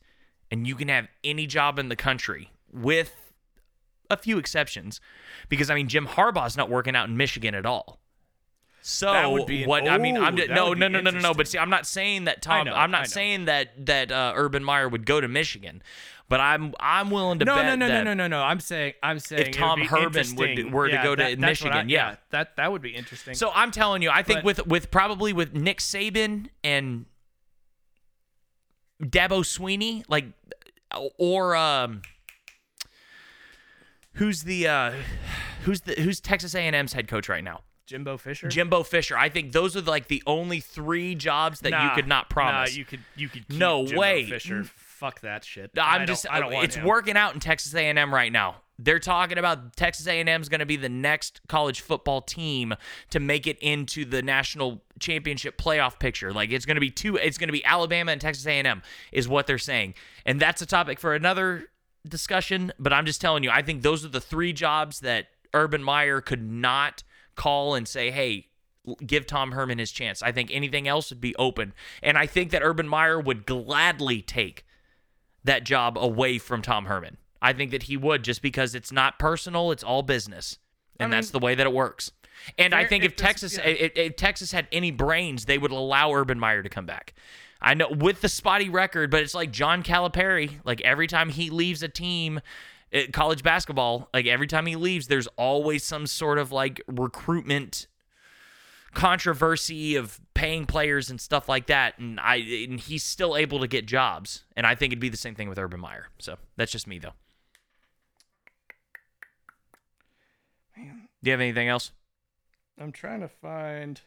and 0.50 0.66
you 0.66 0.74
can 0.74 0.88
have 0.88 1.08
any 1.22 1.46
job 1.46 1.78
in 1.78 1.88
the 1.88 1.94
country 1.94 2.50
with 2.72 3.32
a 4.10 4.16
few 4.16 4.38
exceptions. 4.38 5.00
Because, 5.48 5.70
I 5.70 5.74
mean, 5.74 5.88
Jim 5.88 6.06
Harbaugh's 6.06 6.56
not 6.56 6.70
working 6.70 6.96
out 6.96 7.08
in 7.08 7.16
Michigan 7.16 7.54
at 7.54 7.66
all. 7.66 8.00
So 8.88 9.12
That 9.12 9.32
would 9.32 9.46
be 9.46 9.64
an- 9.64 9.68
what 9.68 9.88
I 9.88 9.98
mean, 9.98 10.16
I'm 10.16 10.36
just, 10.36 10.48
no, 10.48 10.72
no, 10.72 10.86
no, 10.86 11.00
no, 11.00 11.10
no, 11.10 11.18
no. 11.18 11.34
But 11.34 11.48
see, 11.48 11.58
I'm 11.58 11.70
not 11.70 11.86
saying 11.88 12.26
that 12.26 12.40
Tom. 12.40 12.68
I'm 12.72 12.92
not 12.92 13.08
saying 13.08 13.46
that 13.46 13.86
that 13.86 14.12
uh, 14.12 14.32
Urban 14.36 14.62
Meyer 14.62 14.88
would 14.88 15.04
go 15.04 15.20
to 15.20 15.26
Michigan, 15.26 15.82
but 16.28 16.38
I'm 16.38 16.72
I'm 16.78 17.10
willing 17.10 17.40
to 17.40 17.44
no, 17.44 17.56
bet 17.56 17.66
no, 17.66 17.74
no, 17.74 17.88
no, 17.88 18.04
no, 18.04 18.14
no, 18.14 18.28
no. 18.28 18.42
I'm 18.44 18.60
saying, 18.60 18.92
I'm 19.02 19.18
saying, 19.18 19.48
if 19.48 19.56
Tom 19.56 19.80
Herman 19.80 20.36
would- 20.36 20.72
were 20.72 20.88
to 20.88 20.96
go 21.02 21.16
to 21.16 21.22
that- 21.22 21.40
that's 21.40 21.64
what 21.64 21.72
I- 21.72 21.82
Michigan, 21.82 21.88
yeah. 21.88 22.14
that 22.30 22.54
that 22.58 22.70
would 22.70 22.80
be 22.80 22.94
interesting. 22.94 23.34
So 23.34 23.50
I'm 23.52 23.72
telling 23.72 24.02
you, 24.02 24.10
I 24.10 24.22
think 24.22 24.38
But- 24.38 24.44
with 24.44 24.66
with 24.68 24.90
probably 24.92 25.32
with 25.32 25.52
Nick 25.52 25.78
Saban 25.80 26.50
and 26.62 27.06
Dabo 29.02 29.44
Sweeney, 29.44 30.04
like, 30.06 30.26
or 31.18 31.56
um, 31.56 32.02
who's 34.12 34.44
the 34.44 34.68
uh, 34.68 34.92
who's 35.64 35.80
the 35.80 35.94
who's 36.00 36.20
Texas 36.20 36.54
A&M's 36.54 36.92
head 36.92 37.08
coach 37.08 37.28
right 37.28 37.42
now? 37.42 37.62
Jimbo 37.86 38.16
Fisher. 38.16 38.48
Jimbo 38.48 38.82
Fisher. 38.82 39.16
I 39.16 39.28
think 39.28 39.52
those 39.52 39.76
are 39.76 39.80
like 39.80 40.08
the 40.08 40.22
only 40.26 40.60
three 40.60 41.14
jobs 41.14 41.60
that 41.60 41.70
you 41.70 41.90
could 41.94 42.08
not 42.08 42.28
promise. 42.28 42.72
Nah, 42.72 42.78
you 42.78 42.84
could, 42.84 43.00
you 43.14 43.28
could. 43.28 43.44
No 43.48 43.86
Jimbo 43.86 44.00
way. 44.00 44.28
Fisher. 44.28 44.64
Fuck 44.64 45.20
that 45.20 45.44
shit. 45.44 45.70
I'm 45.76 46.02
I 46.02 46.04
just 46.06 46.24
Don't, 46.24 46.34
I 46.34 46.40
don't 46.40 46.52
want 46.52 46.64
it's 46.64 46.78
working 46.78 47.16
out 47.16 47.34
in 47.34 47.40
Texas 47.40 47.74
A&M 47.74 48.12
right 48.12 48.32
now. 48.32 48.56
They're 48.78 48.98
talking 48.98 49.38
about 49.38 49.76
Texas 49.76 50.06
A&M 50.06 50.42
is 50.42 50.48
going 50.48 50.60
to 50.60 50.66
be 50.66 50.76
the 50.76 50.88
next 50.88 51.40
college 51.48 51.80
football 51.80 52.20
team 52.20 52.74
to 53.10 53.20
make 53.20 53.46
it 53.46 53.58
into 53.60 54.04
the 54.04 54.20
national 54.20 54.82
championship 54.98 55.56
playoff 55.56 55.98
picture. 55.98 56.32
Like 56.32 56.50
it's 56.50 56.66
going 56.66 56.74
to 56.76 56.80
be 56.80 56.90
two 56.90 57.16
it's 57.16 57.38
going 57.38 57.48
to 57.48 57.52
be 57.52 57.64
Alabama 57.64 58.12
and 58.12 58.20
Texas 58.20 58.46
A&M 58.46 58.82
is 59.12 59.28
what 59.28 59.46
they're 59.46 59.58
saying. 59.58 59.94
And 60.26 60.40
that's 60.40 60.60
a 60.60 60.66
topic 60.66 60.98
for 60.98 61.14
another 61.14 61.68
discussion, 62.06 62.72
but 62.78 62.92
I'm 62.92 63.06
just 63.06 63.20
telling 63.20 63.44
you 63.44 63.50
I 63.50 63.62
think 63.62 63.82
those 63.82 64.04
are 64.04 64.08
the 64.08 64.20
three 64.20 64.52
jobs 64.52 65.00
that 65.00 65.28
Urban 65.54 65.82
Meyer 65.82 66.20
could 66.20 66.42
not 66.42 67.02
call 67.36 67.74
and 67.74 67.86
say, 67.86 68.10
"Hey, 68.10 68.48
give 69.04 69.26
Tom 69.26 69.52
Herman 69.52 69.78
his 69.78 69.92
chance." 69.92 70.22
I 70.22 70.32
think 70.32 70.50
anything 70.52 70.88
else 70.88 71.10
would 71.10 71.20
be 71.20 71.34
open. 71.36 71.74
And 72.02 72.18
I 72.18 72.26
think 72.26 72.50
that 72.50 72.62
Urban 72.62 72.88
Meyer 72.88 73.20
would 73.20 73.46
gladly 73.46 74.22
take 74.22 74.64
that 75.44 75.64
job 75.64 75.96
away 75.96 76.38
from 76.38 76.62
Tom 76.62 76.86
Herman. 76.86 77.18
I 77.40 77.52
think 77.52 77.70
that 77.70 77.84
he 77.84 77.96
would 77.96 78.24
just 78.24 78.42
because 78.42 78.74
it's 78.74 78.90
not 78.90 79.18
personal, 79.18 79.70
it's 79.70 79.84
all 79.84 80.02
business. 80.02 80.58
And 80.98 81.12
that's 81.12 81.30
the 81.30 81.38
way 81.38 81.54
that 81.54 81.66
it 81.66 81.72
works. 81.72 82.10
And 82.58 82.74
I 82.74 82.84
think 82.84 83.04
if, 83.04 83.12
if 83.12 83.16
Texas 83.16 83.58
yeah. 83.58 83.68
if, 83.68 83.92
if 83.96 84.16
Texas 84.16 84.52
had 84.52 84.66
any 84.72 84.90
brains, 84.90 85.44
they 85.44 85.58
would 85.58 85.70
allow 85.70 86.12
Urban 86.12 86.38
Meyer 86.38 86.62
to 86.62 86.68
come 86.68 86.86
back. 86.86 87.14
I 87.60 87.74
know 87.74 87.88
with 87.90 88.20
the 88.20 88.28
spotty 88.28 88.68
record, 88.68 89.10
but 89.10 89.22
it's 89.22 89.34
like 89.34 89.50
John 89.50 89.82
Calipari. 89.82 90.60
Like 90.64 90.80
every 90.82 91.06
time 91.06 91.28
he 91.28 91.50
leaves 91.50 91.82
a 91.82 91.88
team, 91.88 92.40
uh, 92.94 93.00
college 93.12 93.42
basketball, 93.42 94.08
like 94.14 94.26
every 94.26 94.46
time 94.46 94.66
he 94.66 94.76
leaves, 94.76 95.08
there's 95.08 95.26
always 95.36 95.84
some 95.84 96.06
sort 96.06 96.38
of 96.38 96.52
like 96.52 96.80
recruitment 96.86 97.86
controversy 98.94 99.94
of 99.94 100.18
paying 100.32 100.64
players 100.64 101.10
and 101.10 101.20
stuff 101.20 101.50
like 101.50 101.66
that 101.66 101.98
and 101.98 102.18
I 102.18 102.36
and 102.36 102.80
he's 102.80 103.04
still 103.04 103.36
able 103.36 103.60
to 103.60 103.68
get 103.68 103.84
jobs 103.84 104.44
and 104.56 104.66
I 104.66 104.74
think 104.74 104.90
it'd 104.90 105.00
be 105.00 105.10
the 105.10 105.18
same 105.18 105.34
thing 105.34 105.50
with 105.50 105.58
Urban 105.58 105.80
Meyer. 105.80 106.08
So 106.18 106.36
that's 106.56 106.72
just 106.72 106.86
me 106.86 106.98
though. 106.98 107.12
Do 110.76 110.82
you 111.22 111.30
have 111.32 111.40
anything 111.40 111.68
else? 111.68 111.92
I'm 112.80 112.90
trying 112.92 113.20
to 113.20 113.28
find 113.28 114.00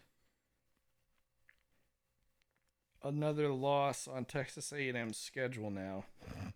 another 3.03 3.49
loss 3.49 4.07
on 4.07 4.25
Texas 4.25 4.71
A&M's 4.71 5.17
schedule 5.17 5.69
now. 5.69 6.05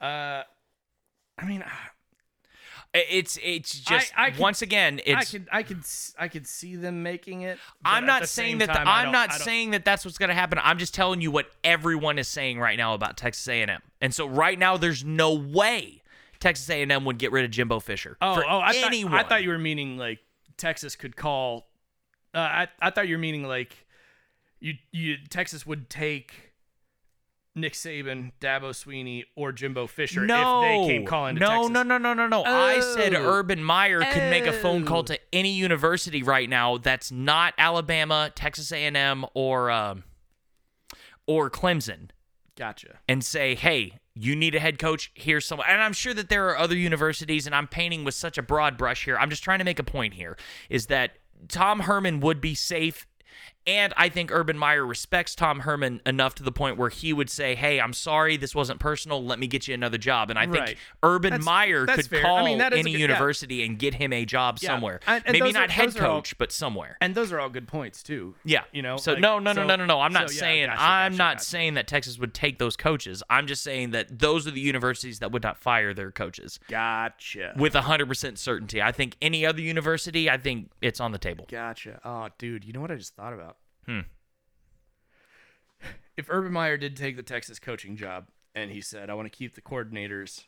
Uh, 0.00 0.42
I 1.38 1.44
mean, 1.46 1.62
I- 1.62 1.88
It's 2.94 3.38
it's 3.42 3.80
just 3.80 4.12
I 4.16 4.30
could- 4.30 4.40
once 4.40 4.60
again 4.60 5.00
I 5.06 5.20
it's 5.20 5.30
could, 5.30 5.48
I 5.50 5.62
could, 5.62 5.82
I 6.18 6.28
could 6.28 6.46
see 6.46 6.76
them 6.76 7.02
making 7.02 7.40
it. 7.40 7.58
I'm 7.86 8.04
not 8.04 8.28
saying 8.28 8.58
that 8.58 8.66
time, 8.68 8.86
I 8.86 9.02
I'm 9.04 9.12
not 9.12 9.30
I 9.32 9.38
saying 9.38 9.70
that 9.70 9.84
that's 9.86 10.04
what's 10.04 10.18
going 10.18 10.28
to 10.28 10.34
happen. 10.34 10.58
I'm 10.62 10.76
just 10.76 10.92
telling 10.92 11.22
you 11.22 11.30
what 11.30 11.46
everyone 11.64 12.18
is 12.18 12.28
saying 12.28 12.58
right 12.58 12.76
now 12.76 12.92
about 12.92 13.16
Texas 13.16 13.48
A&M. 13.48 13.80
And 14.02 14.14
so 14.14 14.26
right 14.26 14.58
now 14.58 14.76
there's 14.76 15.02
no 15.04 15.32
way 15.32 16.02
Texas 16.38 16.68
A&M 16.68 17.04
would 17.06 17.16
get 17.16 17.32
rid 17.32 17.46
of 17.46 17.50
Jimbo 17.50 17.80
Fisher 17.80 18.18
Oh, 18.20 18.42
oh, 18.46 18.58
I 18.58 18.74
anyone. 18.84 19.12
thought 19.12 19.24
I 19.24 19.28
thought 19.28 19.42
you 19.42 19.48
were 19.50 19.58
meaning 19.58 19.96
like 19.96 20.18
Texas 20.58 20.94
could 20.94 21.16
call. 21.16 21.68
Uh, 22.34 22.38
I 22.40 22.68
I 22.80 22.90
thought 22.90 23.08
you 23.08 23.14
were 23.14 23.20
meaning 23.22 23.44
like 23.48 23.74
you 24.60 24.74
you 24.90 25.16
Texas 25.30 25.64
would 25.66 25.88
take 25.88 26.51
Nick 27.54 27.74
Saban, 27.74 28.32
Dabo 28.40 28.74
Sweeney, 28.74 29.26
or 29.36 29.52
Jimbo 29.52 29.86
Fisher 29.86 30.24
no, 30.24 30.62
if 30.62 30.68
they 30.86 30.94
came 30.94 31.04
calling 31.06 31.34
to 31.36 31.40
no, 31.40 31.48
Texas. 31.48 31.70
no, 31.70 31.82
no, 31.82 31.98
no, 31.98 32.14
no, 32.14 32.26
no. 32.26 32.44
I 32.44 32.80
said 32.80 33.14
Oh. 33.14 33.22
Urban 33.30 33.62
Meyer 33.62 34.00
could 34.00 34.30
make 34.30 34.46
a 34.46 34.52
phone 34.54 34.86
call 34.86 35.00
Oh. 35.00 35.02
to 35.02 35.18
any 35.34 35.52
university 35.52 36.22
right 36.22 36.48
now 36.48 36.78
that's 36.78 37.12
not 37.12 37.52
Alabama, 37.58 38.32
Texas 38.34 38.72
A&M, 38.72 39.26
or 39.34 39.70
um, 39.70 40.04
or 41.26 41.50
Clemson, 41.50 42.08
Gotcha. 42.56 42.98
and 43.06 43.22
say, 43.24 43.54
"Hey, 43.54 43.98
you 44.14 44.34
need 44.34 44.54
a 44.54 44.60
head 44.60 44.78
coach. 44.78 45.10
Here's 45.14 45.44
someone." 45.44 45.66
And 45.68 45.82
I'm 45.82 45.92
sure 45.92 46.14
that 46.14 46.30
there 46.30 46.48
are 46.48 46.56
other 46.56 46.76
universities, 46.76 47.44
and 47.46 47.54
I'm 47.54 47.68
painting 47.68 48.02
with 48.02 48.14
such 48.14 48.38
a 48.38 48.42
broad 48.42 48.78
brush 48.78 49.04
here. 49.04 49.18
I'm 49.18 49.28
just 49.30 49.44
trying 49.44 49.58
to 49.58 49.64
make 49.66 49.78
a 49.78 49.84
point 49.84 50.14
here: 50.14 50.38
is 50.70 50.86
that 50.86 51.18
Tom 51.48 51.80
Herman 51.80 52.20
would 52.20 52.40
be 52.40 52.54
safe. 52.54 53.06
And 53.66 53.94
I 53.96 54.08
think 54.08 54.30
Urban 54.32 54.58
Meyer 54.58 54.84
respects 54.84 55.34
Tom 55.34 55.60
Herman 55.60 56.00
enough 56.04 56.34
to 56.36 56.42
the 56.42 56.50
point 56.50 56.76
where 56.76 56.88
he 56.88 57.12
would 57.12 57.30
say, 57.30 57.54
"Hey, 57.54 57.80
I'm 57.80 57.92
sorry, 57.92 58.36
this 58.36 58.54
wasn't 58.54 58.80
personal. 58.80 59.24
Let 59.24 59.38
me 59.38 59.46
get 59.46 59.68
you 59.68 59.74
another 59.74 59.98
job." 59.98 60.30
And 60.30 60.38
I 60.38 60.46
think 60.46 60.56
Right. 60.58 60.78
Urban 61.02 61.30
That's- 61.30 61.44
Meyer 61.44 61.86
that's 61.86 62.02
could 62.02 62.10
fair. 62.10 62.20
I 62.20 62.22
call 62.22 62.44
mean, 62.44 62.60
is 62.60 62.62
a 62.62 62.66
any 62.66 62.82
good- 62.82 62.90
yeah. 62.92 62.98
university 62.98 63.64
and 63.64 63.78
get 63.78 63.94
him 63.94 64.12
a 64.12 64.24
job 64.24 64.58
Yeah. 64.60 64.70
somewhere. 64.70 65.00
And- 65.06 65.22
and 65.26 65.32
Maybe 65.38 65.52
not 65.52 65.68
are- 65.68 65.72
head 65.72 65.96
are 65.96 66.06
all- 66.06 66.16
coach, 66.18 66.36
but 66.38 66.50
somewhere. 66.50 66.96
And 67.00 67.14
those 67.14 67.30
are 67.32 67.38
all 67.38 67.48
good 67.50 67.68
points 67.68 68.02
too. 68.02 68.34
Yeah, 68.44 68.62
You 68.72 68.82
know, 68.82 68.96
So 68.96 69.12
like, 69.12 69.20
no, 69.20 69.38
no, 69.38 69.52
no, 69.52 69.62
so- 69.62 69.66
no, 69.66 69.76
no, 69.76 69.84
no. 69.86 70.00
I'm 70.00 70.12
not 70.12 70.28
so, 70.30 70.34
yeah, 70.34 70.40
saying 70.40 70.66
gotcha, 70.66 70.80
I'm 70.82 71.12
gotcha, 71.12 71.18
not 71.18 71.34
gotcha. 71.36 71.44
saying 71.44 71.74
that 71.74 71.86
Texas 71.86 72.18
would 72.18 72.34
take 72.34 72.58
those 72.58 72.76
coaches. 72.76 73.22
I'm 73.30 73.46
just 73.46 73.62
saying 73.62 73.90
that 73.92 74.18
those 74.18 74.46
are 74.46 74.50
the 74.50 74.60
universities 74.60 75.18
that 75.20 75.30
would 75.30 75.42
not 75.42 75.56
fire 75.58 75.94
their 75.94 76.10
coaches 76.10 76.58
Gotcha. 76.68 77.52
with 77.56 77.74
100% 77.74 78.38
certainty. 78.38 78.82
I 78.82 78.92
think 78.92 79.16
any 79.22 79.46
other 79.46 79.60
university, 79.60 80.28
I 80.28 80.36
think 80.36 80.70
it's 80.80 81.00
on 81.00 81.12
the 81.12 81.18
table. 81.18 81.46
Gotcha. 81.50 82.00
Oh, 82.04 82.28
dude, 82.38 82.64
you 82.64 82.72
know 82.72 82.80
what 82.80 82.90
I 82.90 82.96
just 82.96 83.14
thought 83.14 83.32
about? 83.32 83.51
Hmm. 83.86 84.00
If 86.16 86.26
Urban 86.28 86.52
Meyer 86.52 86.76
did 86.76 86.96
take 86.96 87.16
the 87.16 87.22
Texas 87.22 87.58
coaching 87.58 87.96
job 87.96 88.26
and 88.54 88.70
he 88.70 88.80
said, 88.80 89.08
I 89.10 89.14
want 89.14 89.32
to 89.32 89.36
keep 89.36 89.54
the 89.54 89.62
coordinators 89.62 90.44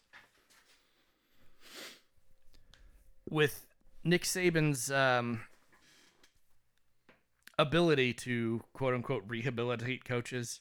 with 3.29 3.67
Nick 4.05 4.23
Saban's 4.25 4.91
um, 4.91 5.41
ability 7.59 8.13
to 8.13 8.63
quote 8.75 8.95
unquote 8.95 9.25
rehabilitate 9.27 10.05
coaches, 10.05 10.61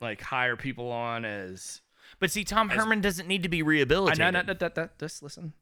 like 0.00 0.20
hire 0.20 0.56
people 0.56 0.90
on 0.90 1.24
as 1.24 1.80
But 2.20 2.30
see, 2.30 2.44
Tom 2.44 2.70
As- 2.70 2.76
Herman 2.76 3.00
doesn't 3.00 3.26
need 3.26 3.42
to 3.42 3.48
be 3.48 3.62
I 3.62 3.66
rehabilitated. 3.66 4.18
no, 4.20 4.30
no, 4.30 4.42
no, 4.42 4.54
that, 4.54 4.74
that, 4.74 4.98
just 4.98 5.22
listen. 5.22 5.54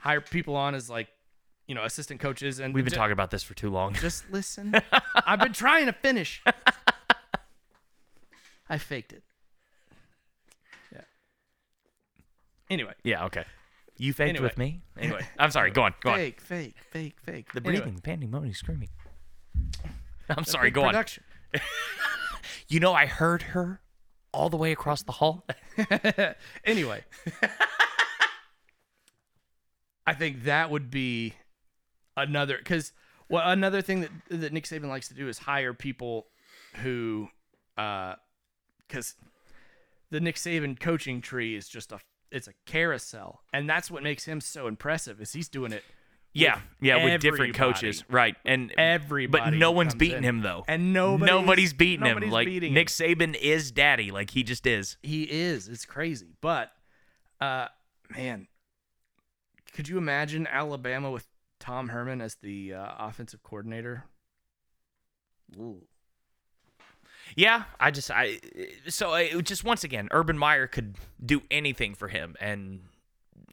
Hire 0.00 0.20
people 0.20 0.56
on 0.56 0.74
as 0.74 0.90
like, 0.90 1.08
you 1.66 1.74
know, 1.74 1.84
assistant 1.84 2.20
coaches 2.20 2.58
and 2.60 2.74
We've 2.74 2.84
been 2.84 2.92
ju- 2.92 2.96
talking 2.98 3.12
about 3.12 3.30
this 3.30 3.42
for 3.42 3.54
too 3.54 3.70
long. 3.70 3.94
Just 3.94 4.24
listen. 4.32 4.74
I've 5.26 5.38
been 5.40 5.52
trying 5.52 5.86
to 5.86 5.92
finish. 5.92 6.42
I 8.68 8.78
faked 8.78 9.12
it. 9.12 9.22
Yeah. 10.92 11.00
Anyway. 12.70 12.94
Yeah, 13.04 13.24
okay. 13.26 13.44
You 13.98 14.12
faked 14.12 14.30
Anyway. 14.30 14.44
with 14.44 14.58
me? 14.58 14.80
Anyway, 14.98 15.20
I'm 15.38 15.50
sorry. 15.50 15.70
Go 15.70 15.82
on. 15.82 15.94
Go 16.00 16.10
on. 16.10 16.16
Fake, 16.16 16.40
fake, 16.40 16.74
fake, 16.90 17.16
fake. 17.22 17.52
The 17.52 17.60
Anyway, 17.64 17.80
breathing, 17.82 18.00
panting, 18.00 18.30
moaning, 18.30 18.54
screaming. 18.54 18.88
I'm 20.28 20.44
sorry. 20.44 20.70
Go 20.70 20.82
on. 20.82 20.88
production. 20.88 21.22
You 22.68 22.80
know, 22.80 22.94
I 22.94 23.06
heard 23.06 23.42
her 23.42 23.80
all 24.32 24.48
the 24.48 24.56
way 24.56 24.72
across 24.72 25.02
the 25.02 25.12
hall. 25.12 25.44
anyway. 26.64 27.04
I 30.06 30.14
think 30.14 30.44
that 30.44 30.70
would 30.70 30.90
be 30.90 31.34
another 32.16 32.58
because 32.58 32.92
well 33.28 33.48
another 33.48 33.82
thing 33.82 34.00
that 34.00 34.10
that 34.28 34.52
Nick 34.52 34.64
Saban 34.64 34.88
likes 34.88 35.08
to 35.08 35.14
do 35.14 35.28
is 35.28 35.38
hire 35.38 35.74
people 35.74 36.26
who 36.82 37.28
uh 37.78 38.14
because 38.86 39.14
the 40.10 40.20
Nick 40.20 40.36
Saban 40.36 40.78
coaching 40.78 41.20
tree 41.20 41.54
is 41.56 41.68
just 41.68 41.92
a 41.92 42.00
it's 42.30 42.48
a 42.48 42.52
carousel 42.66 43.40
and 43.52 43.68
that's 43.68 43.90
what 43.90 44.02
makes 44.02 44.24
him 44.24 44.40
so 44.40 44.66
impressive 44.66 45.20
is 45.20 45.32
he's 45.32 45.48
doing 45.48 45.72
it 45.72 45.84
Yeah, 46.34 46.60
yeah, 46.80 47.04
with 47.04 47.20
different 47.20 47.54
coaches, 47.54 48.04
right? 48.08 48.34
And 48.46 48.72
everybody 48.78 49.50
but 49.50 49.58
no 49.58 49.70
one's 49.70 49.94
beating 49.94 50.18
in. 50.18 50.24
him 50.24 50.40
though. 50.40 50.64
and 50.66 50.94
nobody's, 50.94 51.26
nobody's 51.30 51.72
beating 51.74 52.06
him. 52.06 52.30
Like 52.30 52.46
beating 52.46 52.72
Nick 52.72 52.88
him. 52.88 53.18
Saban 53.18 53.34
is 53.34 53.70
daddy. 53.70 54.10
Like 54.10 54.30
he 54.30 54.42
just 54.42 54.66
is. 54.66 54.96
He 55.02 55.24
is. 55.24 55.68
It's 55.68 55.84
crazy. 55.84 56.34
But 56.40 56.72
uh 57.40 57.66
man, 58.16 58.48
could 59.74 59.88
you 59.88 59.98
imagine 59.98 60.46
Alabama 60.46 61.10
with 61.10 61.26
Tom 61.62 61.88
Herman 61.90 62.20
as 62.20 62.34
the 62.34 62.74
uh, 62.74 62.92
offensive 62.98 63.42
coordinator? 63.44 64.02
Ooh. 65.56 65.82
Yeah, 67.36 67.62
I 67.78 67.90
just 67.92 68.10
I 68.10 68.40
so 68.88 69.12
I, 69.12 69.40
just 69.40 69.62
once 69.64 69.84
again, 69.84 70.08
Urban 70.10 70.36
Meyer 70.36 70.66
could 70.66 70.96
do 71.24 71.40
anything 71.52 71.94
for 71.94 72.08
him, 72.08 72.34
and 72.40 72.80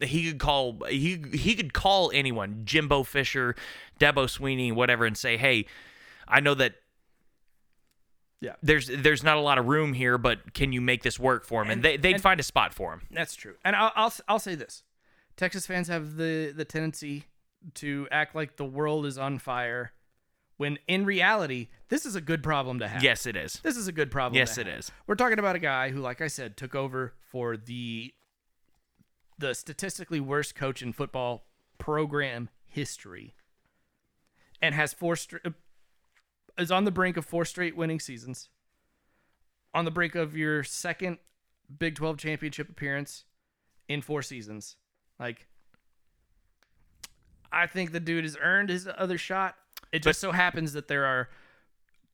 he 0.01 0.27
could 0.27 0.39
call 0.39 0.79
he 0.89 1.21
he 1.33 1.53
could 1.55 1.71
call 1.73 2.11
anyone, 2.13 2.63
Jimbo 2.65 3.03
Fisher, 3.03 3.55
Dabo 3.99 4.27
Sweeney, 4.29 4.71
whatever, 4.71 5.05
and 5.05 5.15
say, 5.15 5.37
"Hey, 5.37 5.65
I 6.27 6.39
know 6.39 6.55
that 6.55 6.73
Yeah. 8.41 8.55
there's 8.63 8.87
there's 8.87 9.23
not 9.23 9.37
a 9.37 9.41
lot 9.41 9.57
of 9.59 9.67
room 9.67 9.93
here, 9.93 10.17
but 10.17 10.53
can 10.55 10.73
you 10.73 10.81
make 10.81 11.03
this 11.03 11.19
work 11.19 11.45
for 11.45 11.61
him?" 11.61 11.69
And, 11.69 11.73
And- 11.77 11.83
they 11.85 11.95
they'd 11.97 12.13
and- 12.15 12.23
find 12.23 12.39
a 12.39 12.43
spot 12.43 12.73
for 12.73 12.91
him. 12.93 13.03
That's 13.11 13.35
true. 13.35 13.55
And 13.63 13.75
I'll, 13.75 13.91
I'll 13.95 14.13
I'll 14.27 14.39
say 14.39 14.55
this: 14.55 14.83
Texas 15.37 15.65
fans 15.67 15.87
have 15.89 16.15
the 16.17 16.51
the 16.55 16.65
tendency 16.65 17.25
to 17.75 18.07
act 18.11 18.35
like 18.35 18.55
the 18.55 18.65
world 18.65 19.05
is 19.05 19.17
on 19.17 19.39
fire, 19.39 19.91
when 20.57 20.77
in 20.87 21.05
reality, 21.05 21.69
this 21.89 22.05
is 22.05 22.15
a 22.15 22.21
good 22.21 22.43
problem 22.43 22.79
to 22.79 22.87
have. 22.87 23.03
Yes, 23.03 23.25
it 23.25 23.35
is. 23.35 23.53
This 23.63 23.77
is 23.77 23.87
a 23.87 23.91
good 23.91 24.11
problem. 24.11 24.37
Yes, 24.37 24.57
it 24.57 24.67
is. 24.67 24.91
We're 25.07 25.15
talking 25.15 25.39
about 25.39 25.55
a 25.55 25.59
guy 25.59 25.89
who, 25.89 25.99
like 25.99 26.21
I 26.21 26.27
said, 26.27 26.57
took 26.57 26.75
over 26.75 27.13
for 27.19 27.57
the 27.57 28.13
the 29.37 29.55
statistically 29.55 30.19
worst 30.19 30.55
coach 30.55 30.81
in 30.81 30.91
football 30.91 31.45
program 31.77 32.49
history, 32.65 33.35
and 34.61 34.75
has 34.75 34.93
four 34.93 35.15
straight 35.15 35.45
uh, 35.45 35.51
is 36.57 36.71
on 36.71 36.83
the 36.83 36.91
brink 36.91 37.17
of 37.17 37.25
four 37.25 37.45
straight 37.45 37.77
winning 37.77 37.99
seasons. 37.99 38.49
On 39.73 39.85
the 39.85 39.91
brink 39.91 40.15
of 40.15 40.35
your 40.35 40.63
second 40.63 41.19
Big 41.77 41.95
Twelve 41.95 42.17
championship 42.17 42.69
appearance 42.69 43.25
in 43.87 44.01
four 44.01 44.21
seasons, 44.21 44.75
like. 45.19 45.47
I 47.51 47.67
think 47.67 47.91
the 47.91 47.99
dude 47.99 48.23
has 48.23 48.37
earned 48.41 48.69
his 48.69 48.87
other 48.97 49.17
shot. 49.17 49.55
It 49.91 50.03
just 50.03 50.19
so 50.19 50.31
happens 50.31 50.73
that 50.73 50.87
there 50.87 51.05
are 51.05 51.29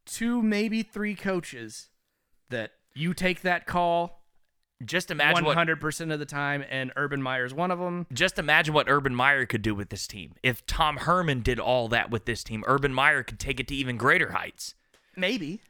two, 0.06 0.42
maybe 0.42 0.82
three 0.84 1.16
coaches 1.16 1.90
that 2.50 2.72
you 2.94 3.14
take 3.14 3.42
that 3.42 3.66
call 3.66 4.22
Just 4.86 5.12
imagine 5.12 5.44
hundred 5.46 5.82
percent 5.82 6.12
of 6.12 6.20
the 6.20 6.26
time, 6.26 6.64
and 6.70 6.92
Urban 6.96 7.22
Meyer 7.22 7.44
is 7.46 7.54
one 7.54 7.72
of 7.72 7.80
them. 7.80 8.06
just 8.14 8.40
imagine 8.40 8.74
what 8.74 8.90
Urban 8.90 9.16
Meyer 9.16 9.46
could 9.46 9.62
do 9.62 9.74
with 9.76 9.90
this 9.90 10.08
team. 10.08 10.34
If 10.44 10.66
Tom 10.66 10.98
Herman 10.98 11.42
did 11.42 11.60
all 11.60 11.88
that 11.90 12.12
with 12.12 12.26
this 12.26 12.44
team, 12.44 12.64
Urban 12.68 12.94
Meyer 12.94 13.24
could 13.24 13.40
take 13.40 13.60
it 13.60 13.68
to 13.70 13.76
even 13.76 13.98
greater 13.98 14.32
heights. 14.32 14.76
Maybe. 15.16 15.62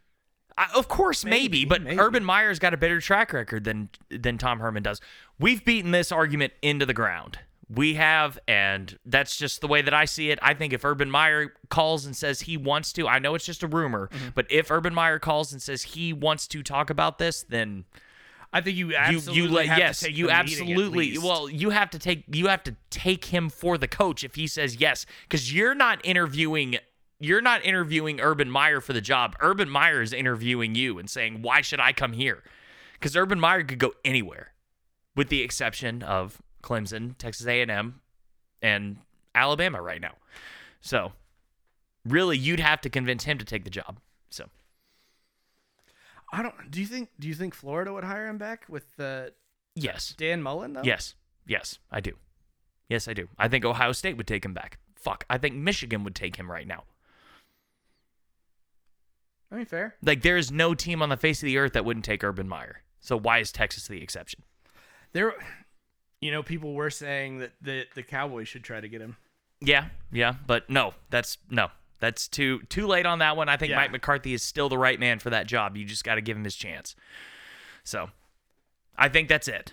I, 0.57 0.67
of 0.75 0.87
course, 0.87 1.25
maybe, 1.25 1.35
Maybe, 1.35 1.65
but 1.65 1.81
maybe. 1.81 1.99
Urban 1.99 2.23
Meyer's 2.23 2.59
got 2.59 2.73
a 2.73 2.77
better 2.77 3.01
track 3.01 3.33
record 3.33 3.63
than 3.63 3.89
than 4.09 4.37
Tom 4.37 4.59
Herman 4.59 4.83
does. 4.83 5.01
We've 5.39 5.63
beaten 5.65 5.91
this 5.91 6.11
argument 6.11 6.53
into 6.61 6.85
the 6.85 6.93
ground. 6.93 7.39
We 7.69 7.95
have, 7.95 8.37
and 8.47 8.97
that's 9.05 9.35
just 9.37 9.61
the 9.61 9.67
way 9.67 9.81
that 9.81 9.93
I 9.93 10.05
see 10.05 10.29
it. 10.29 10.37
I 10.41 10.53
think 10.53 10.71
if 10.71 10.85
Urban 10.85 11.09
Meyer 11.09 11.53
calls 11.69 12.05
and 12.05 12.15
says 12.15 12.41
he 12.41 12.57
wants 12.57 12.93
to, 12.93 13.07
I 13.07 13.19
know 13.19 13.33
it's 13.35 13.45
just 13.45 13.63
a 13.63 13.67
rumor, 13.67 14.07
Mm-hmm. 14.11 14.29
but 14.35 14.45
if 14.51 14.69
Urban 14.69 14.93
Meyer 14.93 15.17
calls 15.19 15.51
and 15.51 15.61
says 15.61 15.81
he 15.81 16.13
wants 16.13 16.47
to 16.49 16.61
talk 16.61 16.89
about 16.91 17.17
this, 17.17 17.43
then 17.43 17.85
I 18.53 18.61
think 18.61 18.77
you 18.77 18.89
you 18.89 18.95
absolutely 18.95 19.41
you 19.41 19.49
let 19.49 19.65
have 19.67 19.77
yes 19.79 20.07
you 20.09 20.29
absolutely 20.29 21.17
well 21.17 21.49
you 21.49 21.71
have 21.71 21.89
to 21.89 21.99
take 21.99 22.23
you 22.33 22.47
have 22.47 22.63
to 22.63 22.75
take 22.89 23.25
him 23.25 23.49
for 23.49 23.77
the 23.77 23.87
coach 23.87 24.23
if 24.23 24.35
he 24.35 24.47
says 24.47 24.77
yes 24.79 25.05
because 25.23 25.53
you're 25.53 25.75
not 25.75 25.99
interviewing 26.05 26.77
you're 27.19 27.41
not 27.41 27.65
interviewing 27.65 28.21
Urban 28.21 28.49
Meyer 28.51 28.79
for 28.79 28.93
the 28.93 29.01
job. 29.01 29.35
Urban 29.41 29.69
Meyer 29.69 30.01
is 30.01 30.13
interviewing 30.13 30.75
you 30.75 30.99
and 30.99 31.09
saying 31.09 31.41
why 31.41 31.61
should 31.61 31.79
I 31.79 31.91
come 31.93 32.13
here? 32.13 32.43
Because 32.93 33.15
Urban 33.17 33.39
Meyer 33.39 33.63
could 33.63 33.79
go 33.79 33.93
anywhere, 34.05 34.53
with 35.15 35.29
the 35.29 35.41
exception 35.41 36.01
of 36.03 36.41
Clemson, 36.65 37.17
Texas 37.17 37.45
A&M, 37.45 38.01
and 38.61 38.97
Alabama 39.33 39.81
right 39.81 40.01
now. 40.01 40.15
So 40.81 41.13
really, 42.03 42.37
you'd 42.37 42.59
have 42.59 42.81
to 42.81 42.89
convince 42.89 43.23
him 43.23 43.37
to 43.37 43.45
take 43.45 43.63
the 43.63 43.69
job. 43.69 43.99
So 44.29 44.49
I 46.33 46.41
don't. 46.41 46.71
Do 46.71 46.81
you 46.81 46.87
think? 46.87 47.09
Do 47.19 47.27
you 47.27 47.35
think 47.35 47.53
Florida 47.53 47.93
would 47.93 48.03
hire 48.03 48.27
him 48.27 48.37
back 48.37 48.65
with 48.67 48.95
the? 48.97 49.33
yes, 49.75 50.13
Dan 50.17 50.41
Mullen? 50.41 50.73
Though. 50.73 50.81
Yes. 50.83 51.15
Yes, 51.47 51.77
I 51.91 51.99
do. 51.99 52.13
Yes, 52.89 53.07
I 53.07 53.13
do. 53.13 53.27
I 53.37 53.47
think 53.47 53.65
Ohio 53.65 53.91
State 53.91 54.17
would 54.17 54.27
take 54.27 54.43
him 54.43 54.53
back. 54.53 54.79
Fuck. 54.95 55.25
I 55.29 55.37
think 55.37 55.55
Michigan 55.55 56.03
would 56.03 56.15
take 56.15 56.35
him 56.37 56.49
right 56.49 56.67
now. 56.67 56.83
I 59.51 59.55
mean, 59.57 59.65
fair. 59.65 59.95
Like 60.01 60.23
there 60.23 60.37
is 60.37 60.51
no 60.51 60.73
team 60.73 61.01
on 61.01 61.09
the 61.09 61.17
face 61.17 61.41
of 61.41 61.45
the 61.45 61.57
earth 61.57 61.73
that 61.73 61.85
wouldn't 61.85 62.05
take 62.05 62.23
Urban 62.23 62.47
Meyer. 62.47 62.81
So 62.99 63.17
why 63.17 63.39
is 63.39 63.51
Texas 63.51 63.87
the 63.87 64.01
exception? 64.01 64.41
There, 65.13 65.33
you 66.25 66.31
know, 66.31 66.41
people 66.41 66.73
were 66.73 66.89
saying 66.89 67.37
that 67.37 67.51
the 67.61 67.85
the 67.93 68.01
Cowboys 68.01 68.47
should 68.47 68.63
try 68.63 68.81
to 68.81 68.87
get 68.87 68.99
him. 68.99 69.15
Yeah, 69.61 69.85
yeah, 70.11 70.33
but 70.47 70.67
no, 70.69 70.95
that's 71.11 71.37
no. 71.51 71.69
That's 71.99 72.27
too 72.27 72.61
too 72.63 72.87
late 72.87 73.05
on 73.05 73.19
that 73.19 73.37
one. 73.37 73.47
I 73.47 73.57
think 73.57 73.69
Yeah. 73.69 73.77
Mike 73.77 73.91
McCarthy 73.91 74.33
is 74.33 74.41
still 74.41 74.67
the 74.67 74.77
right 74.77 74.99
man 74.99 75.19
for 75.19 75.29
that 75.29 75.45
job. 75.45 75.77
You 75.77 75.85
just 75.85 76.03
got 76.03 76.15
to 76.15 76.21
give 76.21 76.35
him 76.35 76.43
his 76.43 76.55
chance. 76.55 76.95
So, 77.83 78.09
I 78.97 79.07
think 79.07 79.29
that's 79.29 79.47
it. 79.47 79.71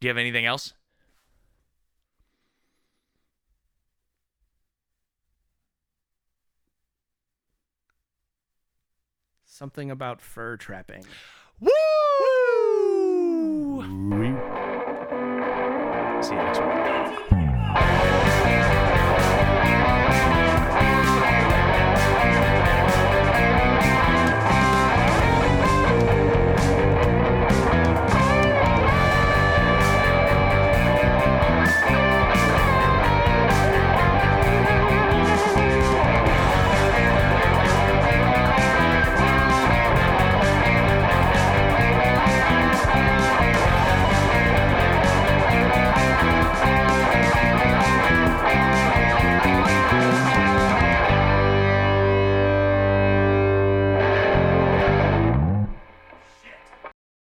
Do 0.00 0.06
you 0.06 0.08
have 0.08 0.18
anything 0.18 0.44
else? 0.44 0.72
Something 9.44 9.90
about 9.90 10.20
fur 10.20 10.56
trapping. 10.56 11.04
Woo! 11.60 11.70
See 16.22 16.34
you 16.34 16.42
next. 16.42 16.89